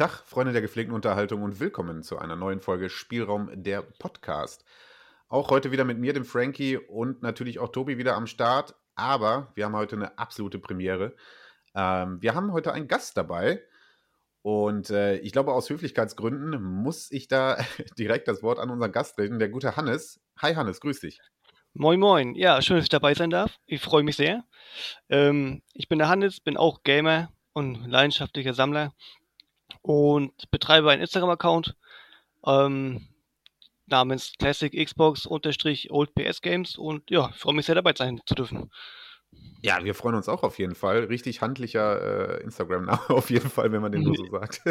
Tag, 0.00 0.22
Freunde 0.24 0.54
der 0.54 0.62
gepflegten 0.62 0.94
Unterhaltung 0.94 1.42
und 1.42 1.60
willkommen 1.60 2.02
zu 2.02 2.16
einer 2.16 2.34
neuen 2.34 2.62
Folge 2.62 2.88
Spielraum 2.88 3.50
der 3.52 3.82
Podcast. 3.82 4.64
Auch 5.28 5.50
heute 5.50 5.72
wieder 5.72 5.84
mit 5.84 5.98
mir, 5.98 6.14
dem 6.14 6.24
Frankie 6.24 6.78
und 6.78 7.20
natürlich 7.20 7.58
auch 7.58 7.68
Tobi 7.68 7.98
wieder 7.98 8.14
am 8.14 8.26
Start. 8.26 8.74
Aber 8.94 9.52
wir 9.54 9.66
haben 9.66 9.76
heute 9.76 9.96
eine 9.96 10.16
absolute 10.16 10.58
Premiere. 10.58 11.14
Ähm, 11.74 12.16
wir 12.22 12.34
haben 12.34 12.50
heute 12.54 12.72
einen 12.72 12.88
Gast 12.88 13.18
dabei. 13.18 13.62
Und 14.40 14.88
äh, 14.88 15.18
ich 15.18 15.32
glaube, 15.32 15.52
aus 15.52 15.68
Höflichkeitsgründen 15.68 16.62
muss 16.62 17.12
ich 17.12 17.28
da 17.28 17.58
direkt 17.98 18.26
das 18.26 18.42
Wort 18.42 18.58
an 18.58 18.70
unseren 18.70 18.92
Gast 18.92 19.18
reden, 19.18 19.38
der 19.38 19.50
gute 19.50 19.76
Hannes. 19.76 20.18
Hi 20.38 20.54
Hannes, 20.54 20.80
grüß 20.80 21.00
dich. 21.00 21.20
Moin 21.74 22.00
Moin, 22.00 22.34
ja, 22.36 22.62
schön, 22.62 22.76
dass 22.76 22.86
ich 22.86 22.88
dabei 22.88 23.12
sein 23.12 23.28
darf. 23.28 23.58
Ich 23.66 23.82
freue 23.82 24.02
mich 24.02 24.16
sehr. 24.16 24.44
Ähm, 25.10 25.60
ich 25.74 25.90
bin 25.90 25.98
der 25.98 26.08
Hannes, 26.08 26.40
bin 26.40 26.56
auch 26.56 26.84
Gamer 26.84 27.30
und 27.52 27.86
leidenschaftlicher 27.86 28.54
Sammler 28.54 28.94
und 29.82 30.50
betreibe 30.50 30.90
einen 30.90 31.02
Instagram-Account 31.02 31.76
ähm, 32.46 33.08
namens 33.86 34.32
Classic 34.38 34.72
Xbox 34.72 35.26
Old 35.26 35.44
PS 35.44 36.40
Games 36.40 36.76
und 36.78 37.10
ja, 37.10 37.28
freue 37.32 37.54
mich 37.54 37.66
sehr 37.66 37.74
dabei 37.74 37.92
sein 37.96 38.20
zu 38.26 38.34
dürfen. 38.34 38.70
Ja, 39.62 39.84
wir 39.84 39.94
freuen 39.94 40.14
uns 40.14 40.28
auch 40.28 40.42
auf 40.42 40.58
jeden 40.58 40.74
Fall. 40.74 41.04
Richtig 41.04 41.42
handlicher 41.42 42.38
äh, 42.38 42.42
Instagram-Name 42.42 43.00
auf 43.10 43.30
jeden 43.30 43.50
Fall, 43.50 43.70
wenn 43.72 43.82
man 43.82 43.92
den 43.92 44.02
nur 44.02 44.16
so 44.16 44.26
sagt. 44.30 44.62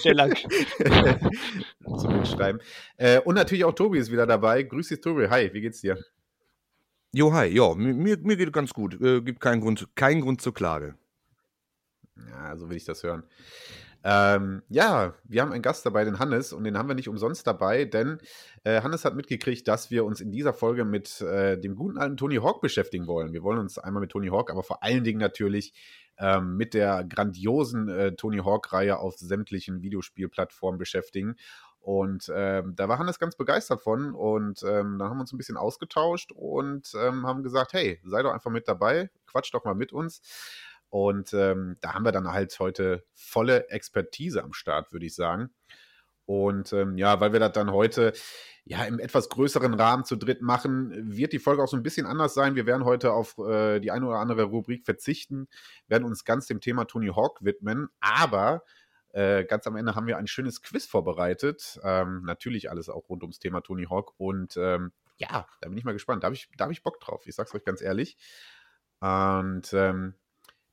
Sehr 0.00 0.14
lang. 0.14 0.34
Zum 1.98 2.16
Mitschreiben. 2.16 2.60
Äh, 2.96 3.20
und 3.20 3.34
natürlich 3.34 3.64
auch 3.64 3.74
Tobi 3.74 3.98
ist 3.98 4.12
wieder 4.12 4.26
dabei. 4.26 4.62
Grüß 4.62 4.88
dich, 4.88 5.00
Tobi. 5.00 5.28
Hi, 5.28 5.52
wie 5.52 5.60
geht's 5.60 5.80
dir? 5.80 5.98
Jo, 7.12 7.32
hi. 7.32 7.46
Ja, 7.46 7.74
mir, 7.74 8.16
mir 8.18 8.36
geht 8.36 8.52
ganz 8.52 8.72
gut. 8.72 9.00
Äh, 9.00 9.22
gibt 9.22 9.40
keinen 9.40 9.60
Grund, 9.60 9.88
keinen 9.96 10.20
Grund 10.20 10.40
zur 10.40 10.54
Klage. 10.54 10.96
Ja, 12.30 12.56
so 12.56 12.70
will 12.70 12.76
ich 12.76 12.84
das 12.84 13.02
hören. 13.02 13.24
Ähm, 14.08 14.62
ja, 14.68 15.14
wir 15.24 15.42
haben 15.42 15.50
einen 15.50 15.62
Gast 15.62 15.84
dabei, 15.84 16.04
den 16.04 16.20
Hannes, 16.20 16.52
und 16.52 16.62
den 16.62 16.78
haben 16.78 16.86
wir 16.86 16.94
nicht 16.94 17.08
umsonst 17.08 17.44
dabei, 17.44 17.84
denn 17.84 18.18
äh, 18.62 18.80
Hannes 18.82 19.04
hat 19.04 19.16
mitgekriegt, 19.16 19.66
dass 19.66 19.90
wir 19.90 20.04
uns 20.04 20.20
in 20.20 20.30
dieser 20.30 20.52
Folge 20.52 20.84
mit 20.84 21.20
äh, 21.22 21.58
dem 21.58 21.74
guten 21.74 21.98
alten 21.98 22.16
Tony 22.16 22.36
Hawk 22.36 22.60
beschäftigen 22.60 23.08
wollen. 23.08 23.32
Wir 23.32 23.42
wollen 23.42 23.58
uns 23.58 23.78
einmal 23.78 24.00
mit 24.00 24.12
Tony 24.12 24.28
Hawk, 24.28 24.52
aber 24.52 24.62
vor 24.62 24.84
allen 24.84 25.02
Dingen 25.02 25.18
natürlich 25.18 25.74
ähm, 26.18 26.56
mit 26.56 26.72
der 26.72 27.02
grandiosen 27.02 27.88
äh, 27.88 28.12
Tony 28.14 28.38
Hawk-Reihe 28.38 28.96
auf 28.96 29.16
sämtlichen 29.16 29.82
Videospielplattformen 29.82 30.78
beschäftigen. 30.78 31.34
Und 31.80 32.30
ähm, 32.32 32.74
da 32.76 32.88
war 32.88 33.00
Hannes 33.00 33.18
ganz 33.18 33.34
begeistert 33.34 33.82
von. 33.82 34.14
Und 34.14 34.62
ähm, 34.62 34.98
dann 34.98 35.08
haben 35.08 35.16
wir 35.16 35.22
uns 35.22 35.32
ein 35.32 35.38
bisschen 35.38 35.56
ausgetauscht 35.56 36.30
und 36.32 36.92
ähm, 36.96 37.26
haben 37.26 37.42
gesagt: 37.42 37.72
Hey, 37.72 38.00
sei 38.04 38.22
doch 38.22 38.32
einfach 38.32 38.52
mit 38.52 38.68
dabei, 38.68 39.10
quatsch 39.26 39.52
doch 39.52 39.64
mal 39.64 39.74
mit 39.74 39.92
uns. 39.92 40.20
Und 40.88 41.32
ähm, 41.34 41.76
da 41.80 41.94
haben 41.94 42.04
wir 42.04 42.12
dann 42.12 42.32
halt 42.32 42.58
heute 42.58 43.04
volle 43.12 43.68
Expertise 43.70 44.42
am 44.42 44.52
Start, 44.52 44.92
würde 44.92 45.06
ich 45.06 45.14
sagen. 45.14 45.50
Und 46.26 46.72
ähm, 46.72 46.98
ja, 46.98 47.20
weil 47.20 47.32
wir 47.32 47.40
das 47.40 47.52
dann 47.52 47.70
heute 47.70 48.12
ja 48.64 48.84
im 48.84 48.98
etwas 48.98 49.28
größeren 49.28 49.74
Rahmen 49.74 50.04
zu 50.04 50.16
dritt 50.16 50.42
machen, 50.42 51.16
wird 51.16 51.32
die 51.32 51.38
Folge 51.38 51.62
auch 51.62 51.68
so 51.68 51.76
ein 51.76 51.84
bisschen 51.84 52.06
anders 52.06 52.34
sein. 52.34 52.56
Wir 52.56 52.66
werden 52.66 52.84
heute 52.84 53.12
auf 53.12 53.38
äh, 53.38 53.78
die 53.78 53.92
eine 53.92 54.06
oder 54.06 54.18
andere 54.18 54.42
Rubrik 54.44 54.84
verzichten, 54.84 55.46
werden 55.86 56.04
uns 56.04 56.24
ganz 56.24 56.46
dem 56.46 56.60
Thema 56.60 56.84
Tony 56.86 57.08
Hawk 57.08 57.44
widmen, 57.44 57.88
aber 58.00 58.64
äh, 59.16 59.44
ganz 59.44 59.66
am 59.66 59.76
Ende 59.76 59.94
haben 59.94 60.06
wir 60.06 60.18
ein 60.18 60.26
schönes 60.26 60.60
Quiz 60.60 60.84
vorbereitet. 60.84 61.80
Ähm, 61.82 62.22
natürlich 62.24 62.70
alles 62.70 62.90
auch 62.90 63.08
rund 63.08 63.22
ums 63.22 63.38
Thema 63.38 63.62
Tony 63.62 63.86
Hawk. 63.88 64.12
Und 64.18 64.58
ähm, 64.58 64.92
ja, 65.16 65.46
da 65.62 65.68
bin 65.70 65.78
ich 65.78 65.84
mal 65.84 65.92
gespannt. 65.92 66.22
Da 66.22 66.26
habe 66.26 66.34
ich, 66.34 66.50
hab 66.60 66.70
ich 66.70 66.82
Bock 66.82 67.00
drauf. 67.00 67.26
Ich 67.26 67.34
sag's 67.34 67.54
euch 67.54 67.64
ganz 67.64 67.80
ehrlich. 67.80 68.18
Und 69.00 69.72
ähm, 69.72 70.14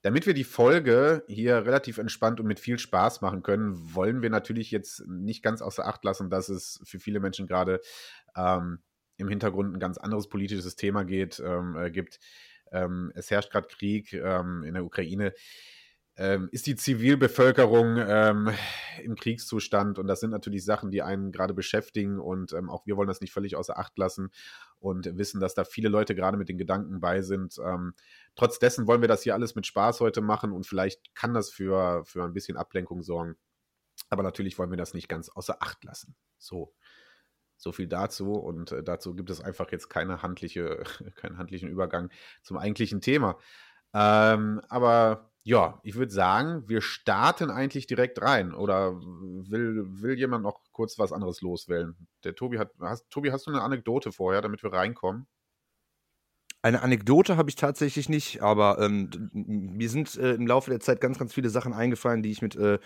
damit 0.04 0.28
wir 0.28 0.34
die 0.34 0.44
Folge 0.44 1.24
hier 1.28 1.66
relativ 1.66 1.98
entspannt 1.98 2.42
und 2.42 2.46
mit 2.46 2.60
viel 2.60 2.78
Spaß 2.78 3.22
machen 3.22 3.42
können, 3.42 3.96
wollen 3.96 4.22
wir 4.22 4.30
natürlich 4.30 4.70
jetzt 4.70 5.08
nicht 5.08 5.42
ganz 5.42 5.62
außer 5.62 5.88
Acht 5.88 6.04
lassen, 6.04 6.30
dass 6.30 6.50
es 6.50 6.82
für 6.84 7.00
viele 7.00 7.22
Menschen 7.22 7.48
gerade 7.48 7.80
ähm, 8.36 8.80
im 9.18 9.30
Hintergrund 9.30 9.74
ein 9.74 9.80
ganz 9.80 9.98
anderes 9.98 10.28
politisches 10.28 10.76
Thema 10.76 11.06
geht, 11.06 11.42
ähm, 11.44 11.78
äh, 11.78 11.90
gibt. 11.90 12.20
Ähm, 12.72 13.14
es 13.16 13.32
herrscht 13.32 13.52
gerade 13.52 13.70
Krieg 13.70 14.12
ähm, 14.12 14.64
in 14.64 14.74
der 14.74 14.84
Ukraine 14.84 15.34
ähm, 16.16 16.48
ist 16.52 16.68
die 16.68 16.76
Zivilbevölkerung 16.76 17.98
ähm, 17.98 18.52
im 19.04 19.16
Kriegszustand 19.16 19.98
und 19.98 20.08
das 20.08 20.20
sind 20.20 20.30
natürlich 20.30 20.64
Sachen, 20.64 20.92
die 20.92 21.02
einen 21.02 21.32
gerade 21.32 21.56
beschäftigen 21.56 22.20
und 22.20 22.54
ähm, 22.54 22.70
auch 22.70 22.86
wir 22.86 22.98
wollen 22.98 23.08
das 23.08 23.22
nicht 23.22 23.34
völlig 23.34 23.56
außer 23.56 23.80
Acht 23.80 23.98
lassen 23.98 24.30
und 24.80 25.18
wissen, 25.18 25.40
dass 25.40 25.56
da 25.56 25.64
viele 25.64 25.90
Leute 25.90 26.14
gerade 26.14 26.38
mit 26.38 26.50
den 26.50 26.60
Gedanken 26.60 27.00
bei 27.00 27.22
sind. 27.22 27.58
Ähm, 27.58 27.94
trotz 28.36 28.60
dessen 28.60 28.86
wollen 28.86 29.02
wir 29.02 29.08
das 29.08 29.24
hier 29.24 29.34
alles 29.34 29.56
mit 29.56 29.66
Spaß 29.66 30.02
heute 30.02 30.22
machen 30.22 30.52
und 30.52 30.68
vielleicht 30.68 31.16
kann 31.16 31.34
das 31.34 31.50
für, 31.50 32.06
für 32.06 32.24
ein 32.24 32.34
bisschen 32.34 32.58
Ablenkung 32.58 33.02
sorgen. 33.02 33.36
Aber 34.10 34.22
natürlich 34.22 34.60
wollen 34.60 34.70
wir 34.70 34.78
das 34.78 34.94
nicht 34.94 35.10
ganz 35.10 35.30
außer 35.30 35.58
Acht 35.62 35.84
lassen. 35.84 36.16
So. 36.38 36.74
So 37.58 37.72
viel 37.72 37.88
dazu 37.88 38.34
und 38.34 38.72
äh, 38.72 38.84
dazu 38.84 39.16
gibt 39.16 39.30
es 39.30 39.40
einfach 39.40 39.72
jetzt 39.72 39.90
keine 39.90 40.22
handliche, 40.22 40.84
keinen 41.16 41.38
handlichen 41.38 41.70
Übergang 41.70 42.10
zum 42.44 42.58
eigentlichen 42.58 43.00
Thema. 43.00 43.38
Ähm, 43.94 44.62
aber 44.70 45.33
ja, 45.44 45.80
ich 45.84 45.96
würde 45.96 46.12
sagen, 46.12 46.64
wir 46.68 46.82
starten 46.82 47.52
eigentlich 47.52 47.86
direkt 47.86 48.22
rein. 48.22 48.54
Oder 48.54 48.94
will, 48.96 49.84
will 50.02 50.18
jemand 50.18 50.44
noch 50.44 50.62
kurz 50.72 50.98
was 50.98 51.12
anderes 51.12 51.42
loswählen? 51.42 51.96
Der 52.24 52.34
Tobi 52.34 52.60
hat. 52.60 52.72
Hast, 52.80 53.10
Tobi, 53.10 53.32
hast 53.32 53.46
du 53.46 53.52
eine 53.52 53.62
Anekdote 53.62 54.14
vorher, 54.14 54.42
damit 54.42 54.64
wir 54.64 54.72
reinkommen? 54.72 55.28
Eine 56.62 56.82
Anekdote 56.82 57.36
habe 57.36 57.50
ich 57.50 57.58
tatsächlich 57.58 58.08
nicht, 58.08 58.42
aber 58.42 58.80
ähm, 58.80 59.10
mir 59.34 59.90
sind 59.90 60.16
äh, 60.16 60.36
im 60.36 60.48
Laufe 60.48 60.70
der 60.70 60.80
Zeit 60.80 61.02
ganz, 61.02 61.20
ganz 61.20 61.34
viele 61.34 61.50
Sachen 61.50 61.74
eingefallen, 61.74 62.24
die 62.24 62.32
ich 62.32 62.42
mit, 62.42 62.56
äh, 62.56 62.80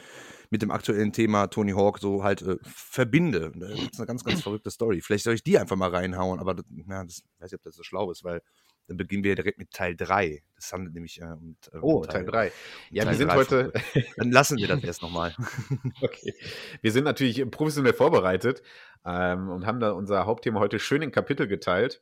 mit 0.49 0.63
dem 0.63 0.71
aktuellen 0.71 1.13
Thema 1.13 1.45
Tony 1.45 1.73
Hawk 1.73 1.99
so 1.99 2.23
halt 2.23 2.41
äh, 2.41 2.57
verbinde. 2.63 3.51
Das 3.55 3.79
ist 3.79 3.99
eine 3.99 4.07
ganz, 4.07 4.23
ganz 4.23 4.41
verrückte 4.41 4.71
Story. 4.71 5.01
Vielleicht 5.01 5.25
soll 5.25 5.35
ich 5.35 5.43
die 5.43 5.59
einfach 5.59 5.75
mal 5.75 5.91
reinhauen, 5.91 6.39
aber 6.39 6.55
ja, 6.89 7.03
das 7.03 7.21
weiß 7.37 7.51
ich, 7.51 7.53
ob 7.53 7.61
das 7.61 7.75
so 7.75 7.83
schlau 7.83 8.09
ist, 8.09 8.23
weil 8.23 8.41
dann 8.87 8.97
beginnen 8.97 9.23
wir 9.23 9.35
direkt 9.35 9.59
mit 9.59 9.71
Teil 9.71 9.95
3. 9.95 10.41
Das 10.55 10.71
handelt 10.71 10.93
nämlich 10.93 11.21
äh, 11.21 11.25
um, 11.25 11.57
äh, 11.71 11.77
Oh, 11.81 12.03
Teil 12.05 12.25
3. 12.25 12.51
Ja, 12.89 13.03
Teil 13.03 13.13
wir 13.13 13.17
sind 13.17 13.33
heute. 13.33 13.73
dann 14.17 14.31
lassen 14.31 14.57
wir 14.57 14.67
das 14.67 14.83
erst 14.83 15.01
nochmal. 15.01 15.35
okay. 16.01 16.33
Wir 16.81 16.91
sind 16.91 17.03
natürlich 17.03 17.49
professionell 17.51 17.93
vorbereitet 17.93 18.63
ähm, 19.05 19.49
und 19.49 19.65
haben 19.65 19.79
da 19.79 19.91
unser 19.91 20.25
Hauptthema 20.25 20.59
heute 20.59 20.79
schön 20.79 21.01
in 21.01 21.11
Kapitel 21.11 21.47
geteilt. 21.47 22.01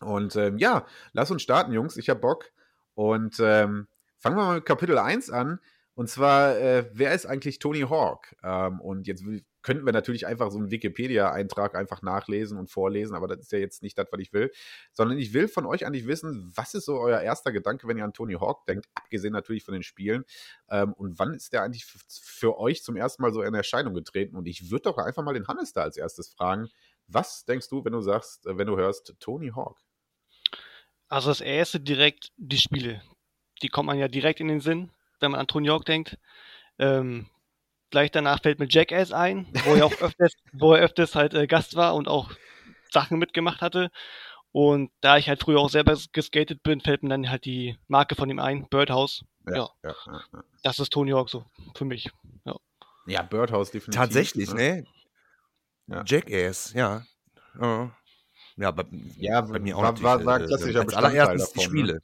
Und 0.00 0.36
ähm, 0.36 0.56
ja, 0.58 0.86
lass 1.12 1.30
uns 1.30 1.42
starten, 1.42 1.72
Jungs. 1.72 1.96
Ich 1.96 2.08
habe 2.08 2.20
Bock. 2.20 2.50
Und 2.94 3.38
ähm, 3.40 3.86
fangen 4.18 4.36
wir 4.36 4.44
mal 4.44 4.54
mit 4.56 4.64
Kapitel 4.64 4.98
1 4.98 5.30
an. 5.30 5.60
Und 6.00 6.08
zwar, 6.08 6.56
äh, 6.56 6.88
wer 6.94 7.12
ist 7.12 7.26
eigentlich 7.26 7.58
Tony 7.58 7.82
Hawk? 7.82 8.34
Ähm, 8.42 8.80
und 8.80 9.06
jetzt 9.06 9.22
könnten 9.60 9.84
wir 9.84 9.92
natürlich 9.92 10.26
einfach 10.26 10.50
so 10.50 10.56
einen 10.56 10.70
Wikipedia-Eintrag 10.70 11.74
einfach 11.74 12.00
nachlesen 12.00 12.56
und 12.56 12.70
vorlesen, 12.70 13.14
aber 13.14 13.28
das 13.28 13.40
ist 13.40 13.52
ja 13.52 13.58
jetzt 13.58 13.82
nicht 13.82 13.98
das, 13.98 14.08
was 14.10 14.18
ich 14.18 14.32
will. 14.32 14.50
Sondern 14.94 15.18
ich 15.18 15.34
will 15.34 15.46
von 15.46 15.66
euch 15.66 15.84
eigentlich 15.84 16.06
wissen, 16.06 16.50
was 16.56 16.72
ist 16.72 16.86
so 16.86 16.98
euer 16.98 17.20
erster 17.20 17.52
Gedanke, 17.52 17.86
wenn 17.86 17.98
ihr 17.98 18.04
an 18.04 18.14
Tony 18.14 18.32
Hawk 18.32 18.64
denkt, 18.64 18.86
abgesehen 18.94 19.34
natürlich 19.34 19.62
von 19.62 19.74
den 19.74 19.82
Spielen. 19.82 20.24
Ähm, 20.70 20.94
und 20.94 21.18
wann 21.18 21.34
ist 21.34 21.52
der 21.52 21.64
eigentlich 21.64 21.84
für 21.84 22.58
euch 22.58 22.82
zum 22.82 22.96
ersten 22.96 23.20
Mal 23.20 23.34
so 23.34 23.42
in 23.42 23.52
Erscheinung 23.52 23.92
getreten? 23.92 24.36
Und 24.36 24.48
ich 24.48 24.70
würde 24.70 24.84
doch 24.84 24.96
einfach 24.96 25.22
mal 25.22 25.34
den 25.34 25.48
Hannes 25.48 25.74
da 25.74 25.82
als 25.82 25.98
erstes 25.98 26.30
fragen. 26.30 26.70
Was 27.08 27.44
denkst 27.44 27.68
du, 27.68 27.84
wenn 27.84 27.92
du 27.92 28.00
sagst, 28.00 28.46
äh, 28.46 28.56
wenn 28.56 28.68
du 28.68 28.78
hörst 28.78 29.14
Tony 29.20 29.50
Hawk? 29.54 29.78
Also 31.08 31.28
das 31.28 31.42
erste 31.42 31.78
direkt 31.78 32.32
die 32.38 32.56
Spiele. 32.56 33.02
Die 33.60 33.68
kommt 33.68 33.88
man 33.88 33.98
ja 33.98 34.08
direkt 34.08 34.40
in 34.40 34.48
den 34.48 34.60
Sinn 34.60 34.90
wenn 35.20 35.32
man 35.32 35.40
an 35.40 35.46
Tony 35.46 35.68
Hawk 35.68 35.84
denkt. 35.84 36.18
Ähm, 36.78 37.26
gleich 37.90 38.10
danach 38.10 38.42
fällt 38.42 38.58
mir 38.58 38.68
Jackass 38.68 39.12
ein, 39.12 39.46
wo 39.64 39.74
er 39.74 39.86
auch 39.86 39.92
öfters, 40.00 40.32
wo 40.52 40.74
er 40.74 40.82
öfters 40.82 41.14
halt 41.14 41.34
äh, 41.34 41.46
Gast 41.46 41.76
war 41.76 41.94
und 41.94 42.08
auch 42.08 42.30
Sachen 42.90 43.18
mitgemacht 43.18 43.60
hatte. 43.60 43.90
Und 44.52 44.90
da 45.00 45.16
ich 45.16 45.28
halt 45.28 45.40
früher 45.40 45.60
auch 45.60 45.70
selber 45.70 45.96
geskatet 46.12 46.62
bin, 46.62 46.80
fällt 46.80 47.02
mir 47.02 47.10
dann 47.10 47.30
halt 47.30 47.44
die 47.44 47.78
Marke 47.86 48.16
von 48.16 48.28
ihm 48.28 48.40
ein, 48.40 48.68
Birdhouse. 48.68 49.24
Ja, 49.46 49.54
ja. 49.56 49.68
ja, 49.84 49.94
ja 50.32 50.42
Das 50.62 50.78
ist 50.80 50.92
Tony 50.92 51.12
Hawk 51.12 51.30
so 51.30 51.44
für 51.76 51.84
mich. 51.84 52.10
Ja, 52.44 52.56
ja 53.06 53.22
Birdhouse 53.22 53.70
definitiv. 53.70 54.00
Tatsächlich, 54.00 54.52
ne? 54.52 54.84
ne? 55.86 56.02
Jackass, 56.04 56.72
ja. 56.72 57.04
Ja, 58.56 58.70
bei, 58.72 58.84
ja, 59.16 59.40
bei 59.40 59.58
mir 59.58 59.76
auch 59.76 59.82
war, 59.82 60.02
war, 60.02 60.24
war 60.24 60.40
äh, 60.40 60.46
klassischer 60.46 60.80
als 60.80 60.94
allererstes 60.94 61.52
die 61.52 61.58
ne? 61.58 61.64
Spiele. 61.64 61.94
Ne? 61.94 62.02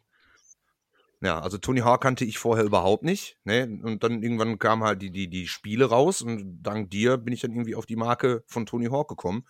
Ja, 1.27 1.41
also 1.41 1.59
Tony 1.59 1.81
Hawk 1.81 2.03
kannte 2.03 2.25
ich 2.25 2.39
vorher 2.39 2.65
überhaupt 2.65 3.03
nicht. 3.03 3.37
Ne? 3.43 3.81
Und 3.83 4.05
dann 4.05 4.23
irgendwann 4.23 4.61
kamen 4.61 4.85
halt 4.85 5.03
die, 5.03 5.11
die, 5.11 5.29
die 5.29 5.49
Spiele 5.49 5.87
raus 5.87 6.23
und 6.23 6.63
dank 6.63 6.89
dir 6.91 7.17
bin 7.17 7.35
ich 7.35 7.41
dann 7.41 7.51
irgendwie 7.51 7.75
auf 7.75 7.85
die 7.85 7.97
Marke 7.97 8.45
von 8.47 8.65
Tony 8.65 8.87
Hawk 8.87 9.09
gekommen 9.09 9.45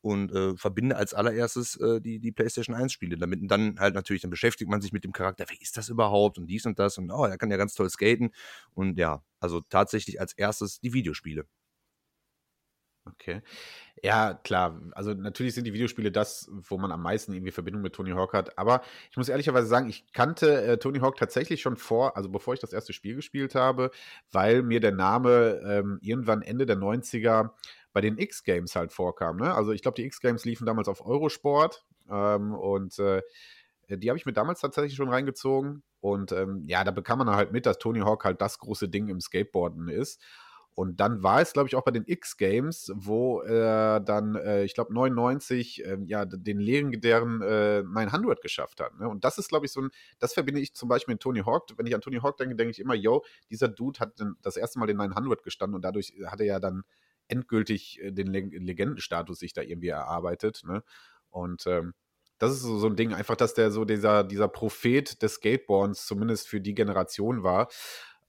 und 0.00 0.32
äh, 0.32 0.56
verbinde 0.56 0.96
als 0.96 1.14
allererstes 1.14 1.76
äh, 1.76 2.00
die, 2.00 2.18
die 2.18 2.32
PlayStation 2.32 2.74
1 2.74 2.92
Spiele 2.92 3.16
damit. 3.18 3.40
Und 3.40 3.46
dann 3.46 3.78
halt 3.78 3.94
natürlich, 3.94 4.22
dann 4.22 4.32
beschäftigt 4.32 4.68
man 4.68 4.80
sich 4.80 4.92
mit 4.92 5.04
dem 5.04 5.12
Charakter, 5.12 5.44
wer 5.48 5.62
ist 5.62 5.76
das 5.76 5.90
überhaupt 5.90 6.38
und 6.38 6.48
dies 6.48 6.66
und 6.66 6.80
das 6.80 6.98
und 6.98 7.08
oh, 7.12 7.24
er 7.24 7.38
kann 7.38 7.52
ja 7.52 7.56
ganz 7.56 7.74
toll 7.74 7.88
skaten. 7.88 8.32
Und 8.74 8.98
ja, 8.98 9.22
also 9.38 9.60
tatsächlich 9.60 10.20
als 10.20 10.32
erstes 10.32 10.80
die 10.80 10.92
Videospiele. 10.92 11.46
Okay. 13.04 13.42
Ja, 14.00 14.34
klar. 14.34 14.80
Also 14.92 15.12
natürlich 15.12 15.54
sind 15.54 15.64
die 15.64 15.72
Videospiele 15.72 16.12
das, 16.12 16.48
wo 16.52 16.78
man 16.78 16.92
am 16.92 17.02
meisten 17.02 17.32
irgendwie 17.32 17.50
Verbindung 17.50 17.82
mit 17.82 17.94
Tony 17.94 18.12
Hawk 18.12 18.32
hat. 18.32 18.56
Aber 18.58 18.82
ich 19.10 19.16
muss 19.16 19.28
ehrlicherweise 19.28 19.66
sagen, 19.66 19.88
ich 19.88 20.12
kannte 20.12 20.62
äh, 20.62 20.78
Tony 20.78 21.00
Hawk 21.00 21.16
tatsächlich 21.16 21.60
schon 21.60 21.76
vor, 21.76 22.16
also 22.16 22.28
bevor 22.28 22.54
ich 22.54 22.60
das 22.60 22.72
erste 22.72 22.92
Spiel 22.92 23.16
gespielt 23.16 23.56
habe, 23.56 23.90
weil 24.30 24.62
mir 24.62 24.78
der 24.80 24.92
Name 24.92 25.60
ähm, 25.66 25.98
irgendwann 26.00 26.42
Ende 26.42 26.64
der 26.64 26.76
90er 26.76 27.50
bei 27.92 28.00
den 28.00 28.18
X-Games 28.18 28.76
halt 28.76 28.92
vorkam. 28.92 29.36
Ne? 29.36 29.52
Also 29.52 29.72
ich 29.72 29.82
glaube, 29.82 29.96
die 29.96 30.04
X-Games 30.04 30.44
liefen 30.44 30.66
damals 30.66 30.88
auf 30.88 31.04
Eurosport 31.04 31.84
ähm, 32.08 32.54
und 32.54 32.98
äh, 33.00 33.22
die 33.88 34.08
habe 34.08 34.16
ich 34.16 34.26
mir 34.26 34.32
damals 34.32 34.60
tatsächlich 34.60 34.94
schon 34.94 35.08
reingezogen. 35.08 35.82
Und 36.00 36.32
ähm, 36.32 36.62
ja, 36.66 36.84
da 36.84 36.92
bekam 36.92 37.18
man 37.18 37.30
halt 37.30 37.52
mit, 37.52 37.66
dass 37.66 37.78
Tony 37.78 38.00
Hawk 38.00 38.24
halt 38.24 38.40
das 38.40 38.58
große 38.58 38.88
Ding 38.88 39.08
im 39.08 39.20
Skateboarden 39.20 39.88
ist. 39.88 40.20
Und 40.74 41.00
dann 41.00 41.22
war 41.22 41.42
es, 41.42 41.52
glaube 41.52 41.68
ich, 41.68 41.76
auch 41.76 41.84
bei 41.84 41.90
den 41.90 42.04
X-Games, 42.06 42.92
wo 42.94 43.40
er 43.40 43.96
äh, 43.96 44.04
dann, 44.04 44.36
äh, 44.36 44.64
ich 44.64 44.74
glaube, 44.74 44.94
99 44.94 45.84
äh, 45.84 45.98
ja, 46.06 46.24
den 46.24 46.60
legendären 46.60 47.42
äh, 47.42 47.82
900 47.82 48.40
geschafft 48.40 48.80
hat. 48.80 48.98
Ne? 48.98 49.06
Und 49.08 49.24
das 49.24 49.36
ist, 49.36 49.48
glaube 49.48 49.66
ich, 49.66 49.72
so 49.72 49.82
ein, 49.82 49.90
das 50.18 50.32
verbinde 50.32 50.60
ich 50.60 50.72
zum 50.74 50.88
Beispiel 50.88 51.14
mit 51.14 51.20
Tony 51.20 51.40
Hawk. 51.40 51.68
Wenn 51.76 51.86
ich 51.86 51.94
an 51.94 52.00
Tony 52.00 52.20
Hawk 52.20 52.38
denke, 52.38 52.56
denke 52.56 52.70
ich 52.70 52.78
immer, 52.78 52.94
yo, 52.94 53.22
dieser 53.50 53.68
Dude 53.68 54.00
hat 54.00 54.14
das 54.40 54.56
erste 54.56 54.78
Mal 54.78 54.86
den 54.86 54.96
900 54.96 55.42
gestanden 55.42 55.74
und 55.74 55.82
dadurch 55.82 56.14
hat 56.26 56.40
er 56.40 56.46
ja 56.46 56.60
dann 56.60 56.84
endgültig 57.28 58.00
äh, 58.00 58.10
den 58.10 58.28
Leg 58.28 58.52
Legendenstatus 58.52 59.38
sich 59.40 59.52
da 59.52 59.60
irgendwie 59.60 59.88
erarbeitet. 59.88 60.62
Ne? 60.64 60.82
Und 61.30 61.66
ähm, 61.66 61.92
das 62.38 62.52
ist 62.52 62.62
so, 62.62 62.78
so 62.78 62.88
ein 62.88 62.96
Ding, 62.96 63.12
einfach, 63.14 63.36
dass 63.36 63.54
der 63.54 63.70
so 63.70 63.84
dieser, 63.84 64.24
dieser 64.24 64.48
Prophet 64.48 65.22
des 65.22 65.34
Skateboards 65.34 66.06
zumindest 66.06 66.48
für 66.48 66.60
die 66.60 66.74
Generation 66.74 67.42
war. 67.42 67.68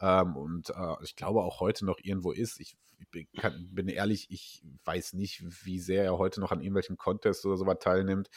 Ähm, 0.03 0.35
und 0.35 0.69
äh, 0.71 0.95
ich 1.01 1.15
glaube 1.15 1.41
auch 1.41 1.61
heute 1.61 1.85
noch 1.85 1.97
irgendwo 2.03 2.33
ist. 2.33 2.59
Ich, 2.59 2.75
ich 3.13 3.31
kann, 3.39 3.69
bin 3.71 3.87
ehrlich, 3.87 4.29
ich 4.29 4.61
weiß 4.83 5.13
nicht, 5.13 5.41
wie 5.65 5.79
sehr 5.79 6.03
er 6.03 6.17
heute 6.17 6.41
noch 6.41 6.51
an 6.51 6.59
irgendwelchen 6.59 6.97
Contests 6.97 7.45
oder 7.45 7.55
sowas 7.55 7.77
teilnimmt. 7.79 8.29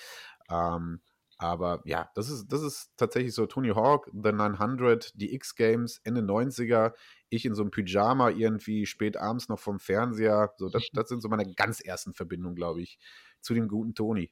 Ähm, 0.48 1.00
aber 1.38 1.82
ja, 1.84 2.08
das 2.14 2.30
ist, 2.30 2.46
das 2.52 2.62
ist 2.62 2.92
tatsächlich 2.96 3.34
so 3.34 3.46
Tony 3.46 3.70
Hawk, 3.70 4.08
The 4.12 4.30
900, 4.32 5.20
die 5.20 5.34
X-Games, 5.34 6.00
Ende 6.04 6.22
90er, 6.22 6.94
ich 7.30 7.44
in 7.44 7.56
so 7.56 7.62
einem 7.62 7.72
Pyjama 7.72 8.30
irgendwie 8.30 8.86
spät 8.86 9.16
abends 9.16 9.48
noch 9.48 9.58
vom 9.58 9.80
Fernseher. 9.80 10.54
So, 10.58 10.68
das, 10.68 10.84
das 10.92 11.08
sind 11.08 11.20
so 11.20 11.28
meine 11.28 11.52
ganz 11.52 11.80
ersten 11.80 12.14
Verbindungen, 12.14 12.54
glaube 12.54 12.80
ich, 12.80 12.98
zu 13.40 13.54
dem 13.54 13.66
guten 13.66 13.94
Tony. 13.94 14.30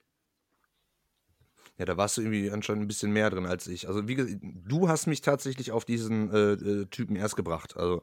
Ja, 1.78 1.84
da 1.84 1.96
warst 1.96 2.16
du 2.16 2.22
irgendwie 2.22 2.50
anscheinend 2.50 2.84
ein 2.84 2.88
bisschen 2.88 3.10
mehr 3.10 3.30
drin 3.30 3.46
als 3.46 3.66
ich. 3.66 3.88
Also, 3.88 4.06
wie 4.06 4.14
gesagt, 4.14 4.38
du 4.42 4.88
hast 4.88 5.06
mich 5.06 5.22
tatsächlich 5.22 5.72
auf 5.72 5.84
diesen 5.84 6.30
äh, 6.32 6.52
äh, 6.52 6.86
Typen 6.86 7.16
erst 7.16 7.34
gebracht. 7.34 7.76
Also, 7.76 8.02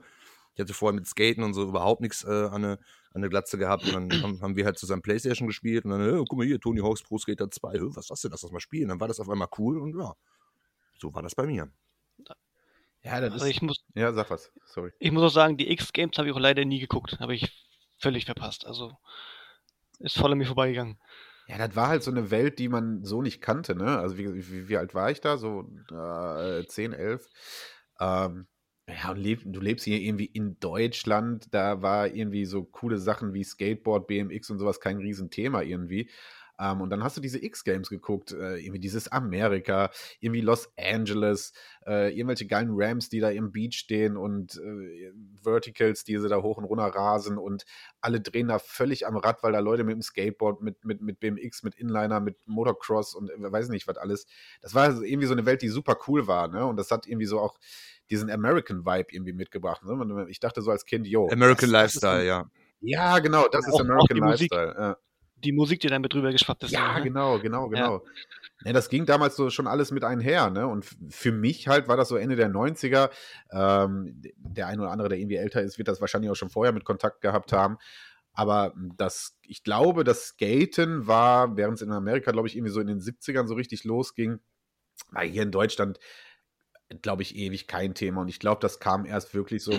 ich 0.54 0.60
hatte 0.60 0.74
vorher 0.74 0.94
mit 0.94 1.08
Skaten 1.08 1.44
und 1.44 1.54
so 1.54 1.64
überhaupt 1.64 2.02
nichts 2.02 2.26
äh, 2.26 2.28
an, 2.28 2.66
eine, 2.66 2.72
an 2.74 2.80
eine 3.16 3.30
Glatze 3.30 3.58
gehabt. 3.58 3.86
Und 3.86 3.94
dann 3.94 4.10
haben, 4.24 4.42
haben 4.42 4.56
wir 4.58 4.66
halt 4.66 4.78
zusammen 4.78 5.02
Playstation 5.02 5.48
gespielt. 5.48 5.86
Und 5.86 5.92
dann, 5.92 6.02
äh, 6.02 6.24
guck 6.28 6.38
mal 6.38 6.46
hier, 6.46 6.60
Tony 6.60 6.82
Hawk's 6.82 7.04
Pro 7.04 7.18
Skater 7.18 7.50
2. 7.50 7.80
Was 7.96 7.98
ist 7.98 8.12
das 8.12 8.22
denn? 8.22 8.32
Lass 8.32 8.42
das 8.42 8.52
mal 8.52 8.60
spielen. 8.60 8.90
Dann 8.90 9.00
war 9.00 9.08
das 9.08 9.22
auf 9.22 9.30
einmal 9.30 9.48
cool 9.58 9.80
und 9.80 9.98
ja, 9.98 10.14
so 11.00 11.14
war 11.14 11.22
das 11.22 11.36
bei 11.36 11.46
mir. 11.46 11.72
Ja, 13.04 13.20
das 13.20 13.34
also 13.34 13.46
ist, 13.46 13.52
ich 13.52 13.62
muss, 13.62 13.84
ja, 13.96 14.14
sag 14.14 14.30
was. 14.30 14.52
Sorry. 14.66 14.92
Ich 15.00 15.12
muss 15.12 15.24
auch 15.24 15.34
sagen, 15.34 15.58
die 15.58 15.72
X-Games 15.72 16.18
habe 16.18 16.28
ich 16.28 16.36
auch 16.36 16.40
leider 16.40 16.66
nie 16.66 16.80
geguckt. 16.80 17.20
Habe 17.20 17.34
ich 17.34 17.52
völlig 17.98 18.26
verpasst. 18.26 18.66
Also 18.66 18.96
ist 20.00 20.18
voll 20.18 20.32
an 20.32 20.38
mir 20.38 20.46
vorbeigegangen. 20.46 21.00
Ja, 21.52 21.58
das 21.58 21.76
war 21.76 21.90
halt 21.90 22.02
so 22.02 22.12
eine 22.12 22.32
Welt, 22.32 22.60
die 22.60 22.70
man 22.70 23.04
so 23.04 23.22
nicht 23.22 23.42
kannte, 23.42 23.76
ne? 23.76 23.98
Also 24.00 24.18
wie, 24.18 24.34
wie, 24.50 24.70
wie 24.70 24.78
alt 24.78 24.94
war 24.96 25.12
ich 25.12 25.20
da? 25.20 25.38
So 25.38 25.70
äh, 25.92 26.66
10, 26.66 26.94
11. 26.94 27.28
Ähm, 28.00 28.48
ja, 28.88 29.12
und 29.12 29.18
leb, 29.18 29.42
du 29.46 29.60
lebst 29.60 29.84
hier 29.86 30.00
irgendwie 30.00 30.26
in 30.26 30.60
Deutschland, 30.60 31.54
da 31.54 31.82
war 31.82 32.08
irgendwie 32.08 32.46
so 32.46 32.64
coole 32.64 32.98
Sachen 32.98 33.34
wie 33.34 33.44
Skateboard, 33.44 34.08
BMX 34.08 34.50
und 34.50 34.60
sowas 34.60 34.80
kein 34.80 34.98
Riesenthema 34.98 35.62
irgendwie. 35.62 36.10
Ähm, 36.62 36.82
und 36.82 36.92
dann 36.92 37.04
hast 37.04 37.18
du 37.18 37.22
diese 37.22 37.44
X-Games 37.44 37.90
geguckt, 37.90 38.32
äh, 38.32 38.58
irgendwie 38.58 38.80
dieses 38.80 39.08
Amerika, 39.08 39.90
irgendwie 40.20 40.42
Los 40.42 40.72
Angeles, 40.78 41.54
äh, 41.88 42.16
irgendwelche 42.16 42.46
geilen 42.46 42.70
Rams, 42.72 43.10
die 43.10 43.20
da 43.20 43.30
im 43.30 43.52
Beach 43.52 43.74
stehen 43.74 44.16
und 44.16 44.58
äh, 44.58 45.12
Verticals, 45.42 46.04
die 46.04 46.18
sie 46.18 46.30
da 46.30 46.42
hoch 46.42 46.58
und 46.58 46.66
runter 46.66 46.86
rasen 46.86 47.40
und 47.40 47.66
alle 48.00 48.22
drehen 48.22 48.50
da 48.50 48.60
völlig 48.60 49.08
am 49.08 49.18
Rad, 49.18 49.42
weil 49.42 49.54
da 49.54 49.60
Leute 49.60 49.84
mit 49.84 49.96
dem 49.96 50.04
Skateboard, 50.04 50.62
mit, 50.62 50.86
mit, 50.86 51.02
mit 51.02 51.20
BMX, 51.20 51.64
mit 51.64 51.76
Inliner, 51.76 52.20
mit 52.20 52.38
Motocross 52.46 53.16
und 53.16 53.32
äh, 53.32 53.52
weiß 53.52 53.70
nicht 53.70 53.88
was 53.88 53.98
alles. 53.98 54.28
Das 54.62 54.76
war 54.76 55.02
irgendwie 55.02 55.28
so 55.28 55.34
eine 55.34 55.48
Welt, 55.48 55.64
die 55.64 55.70
super 55.70 55.98
cool 56.08 56.28
war, 56.28 56.48
ne? 56.48 56.66
Und 56.66 56.78
das 56.78 56.92
hat 56.92 57.08
irgendwie 57.08 57.26
so 57.26 57.40
auch 57.40 57.58
diesen 58.12 58.30
American 58.30 58.86
Vibe 58.86 59.08
irgendwie 59.12 59.34
mitgebracht. 59.34 59.84
Ne? 59.84 60.28
Ich 60.30 60.40
dachte 60.40 60.62
so 60.62 60.70
als 60.70 60.86
Kind, 60.86 61.08
yo. 61.08 61.30
American 61.32 61.72
das, 61.72 61.82
Lifestyle, 61.82 62.18
das 62.18 62.28
ja. 62.28 62.52
Ja, 62.84 63.20
genau, 63.20 63.48
das 63.48 63.68
ist 63.68 63.74
auch, 63.74 63.80
American 63.80 64.22
auch 64.22 64.30
Lifestyle. 64.30 64.76
Ja 64.78 64.98
die 65.44 65.52
Musik, 65.52 65.80
die 65.80 65.88
dann 65.88 66.02
mit 66.02 66.14
drüber 66.14 66.32
geschwappt 66.32 66.64
ist. 66.64 66.72
Ja, 66.72 66.98
ne? 66.98 67.04
genau, 67.04 67.40
genau, 67.40 67.70
genau. 67.70 68.04
Ja. 68.64 68.68
ja. 68.68 68.74
das 68.74 68.90
ging 68.90 69.06
damals 69.06 69.36
so 69.36 69.50
schon 69.50 69.68
alles 69.68 69.92
mit 69.92 70.04
einher, 70.04 70.50
ne? 70.50 70.68
Und 70.68 70.86
für 71.10 71.32
mich 71.32 71.68
halt 71.68 71.88
war 71.88 71.98
das 71.98 72.10
so 72.10 72.16
Ende 72.16 72.36
der 72.36 72.50
90er. 72.50 73.10
Ähm, 73.52 74.22
der 74.38 74.68
eine 74.68 74.82
oder 74.82 74.92
andere, 74.92 75.10
der 75.10 75.18
irgendwie 75.18 75.38
älter 75.38 75.62
ist, 75.62 75.78
wird 75.78 75.88
das 75.88 76.02
wahrscheinlich 76.02 76.32
auch 76.32 76.36
schon 76.36 76.50
vorher 76.50 76.74
mit 76.74 76.86
Kontakt 76.86 77.22
gehabt 77.22 77.54
haben. 77.54 77.78
Aber 78.34 78.74
das, 78.98 79.38
ich 79.42 79.64
glaube, 79.64 80.04
das 80.04 80.30
Skaten 80.30 81.08
war, 81.08 81.58
während 81.58 81.76
es 81.76 81.82
in 81.82 81.92
Amerika, 81.92 82.32
glaube 82.32 82.48
ich, 82.48 82.56
irgendwie 82.56 82.72
so 82.72 82.80
in 82.80 82.88
den 82.88 83.02
70ern 83.02 83.48
so 83.48 83.56
richtig 83.56 83.84
losging, 83.84 84.40
war 85.12 85.24
hier 85.24 85.44
in 85.44 85.52
Deutschland, 85.52 86.00
glaube 87.02 87.24
ich, 87.24 87.36
ewig 87.36 87.68
kein 87.68 87.94
Thema. 87.94 88.22
Und 88.22 88.30
ich 88.30 88.40
glaube, 88.40 88.62
das 88.62 88.80
kam 88.80 89.06
erst 89.06 89.34
wirklich 89.34 89.64
so 89.64 89.72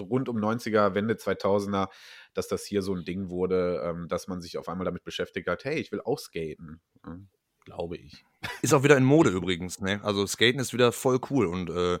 rund 0.00 0.28
um 0.28 0.36
90er, 0.36 0.94
Wende 0.94 1.14
2000er, 1.14 1.88
dass 2.34 2.48
das 2.48 2.64
hier 2.64 2.82
so 2.82 2.94
ein 2.94 3.04
Ding 3.04 3.30
wurde, 3.30 3.82
ähm, 3.84 4.08
dass 4.08 4.28
man 4.28 4.40
sich 4.40 4.58
auf 4.58 4.68
einmal 4.68 4.84
damit 4.84 5.04
beschäftigt 5.04 5.48
hat, 5.48 5.64
hey, 5.64 5.78
ich 5.78 5.92
will 5.92 6.00
auch 6.00 6.18
skaten. 6.18 6.80
Ja, 7.06 7.18
glaube 7.64 7.96
ich. 7.96 8.24
Ist 8.62 8.74
auch 8.74 8.84
wieder 8.84 8.96
in 8.96 9.04
Mode 9.04 9.30
übrigens, 9.30 9.80
ne? 9.80 10.00
Also 10.04 10.26
Skaten 10.26 10.60
ist 10.60 10.72
wieder 10.72 10.92
voll 10.92 11.18
cool 11.30 11.46
und 11.46 11.70
äh, 11.70 11.98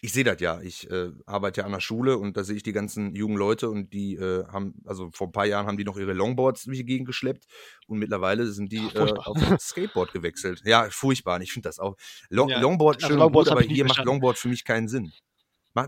ich 0.00 0.12
sehe 0.12 0.24
das 0.24 0.40
ja. 0.40 0.60
Ich 0.60 0.90
äh, 0.90 1.10
arbeite 1.24 1.60
ja 1.60 1.66
an 1.66 1.72
der 1.72 1.80
Schule 1.80 2.18
und 2.18 2.36
da 2.36 2.44
sehe 2.44 2.56
ich 2.56 2.62
die 2.62 2.72
ganzen 2.72 3.14
jungen 3.14 3.36
Leute 3.36 3.70
und 3.70 3.92
die 3.92 4.16
äh, 4.16 4.46
haben, 4.48 4.74
also 4.84 5.10
vor 5.12 5.28
ein 5.28 5.32
paar 5.32 5.46
Jahren 5.46 5.66
haben 5.66 5.78
die 5.78 5.84
noch 5.84 5.96
ihre 5.96 6.12
Longboards 6.12 6.64
durch 6.64 6.78
die 6.78 6.84
Gegend 6.84 7.06
geschleppt 7.06 7.46
und 7.86 7.98
mittlerweile 7.98 8.46
sind 8.46 8.72
die 8.72 8.86
ja, 8.94 9.06
äh, 9.06 9.12
auf 9.12 9.38
Skateboard 9.60 10.12
gewechselt. 10.12 10.62
Ja, 10.64 10.88
furchtbar. 10.90 11.36
Und 11.36 11.42
ich 11.42 11.52
finde 11.52 11.68
das 11.68 11.78
auch. 11.78 11.96
Long, 12.28 12.48
ja, 12.48 12.60
Longboard 12.60 12.96
also 12.96 13.08
schön 13.08 13.18
Longboard 13.18 13.46
gut, 13.46 13.52
aber 13.52 13.62
hier 13.62 13.84
macht 13.84 14.04
Longboard 14.04 14.38
für 14.38 14.48
mich 14.48 14.64
keinen 14.64 14.88
Sinn. 14.88 15.12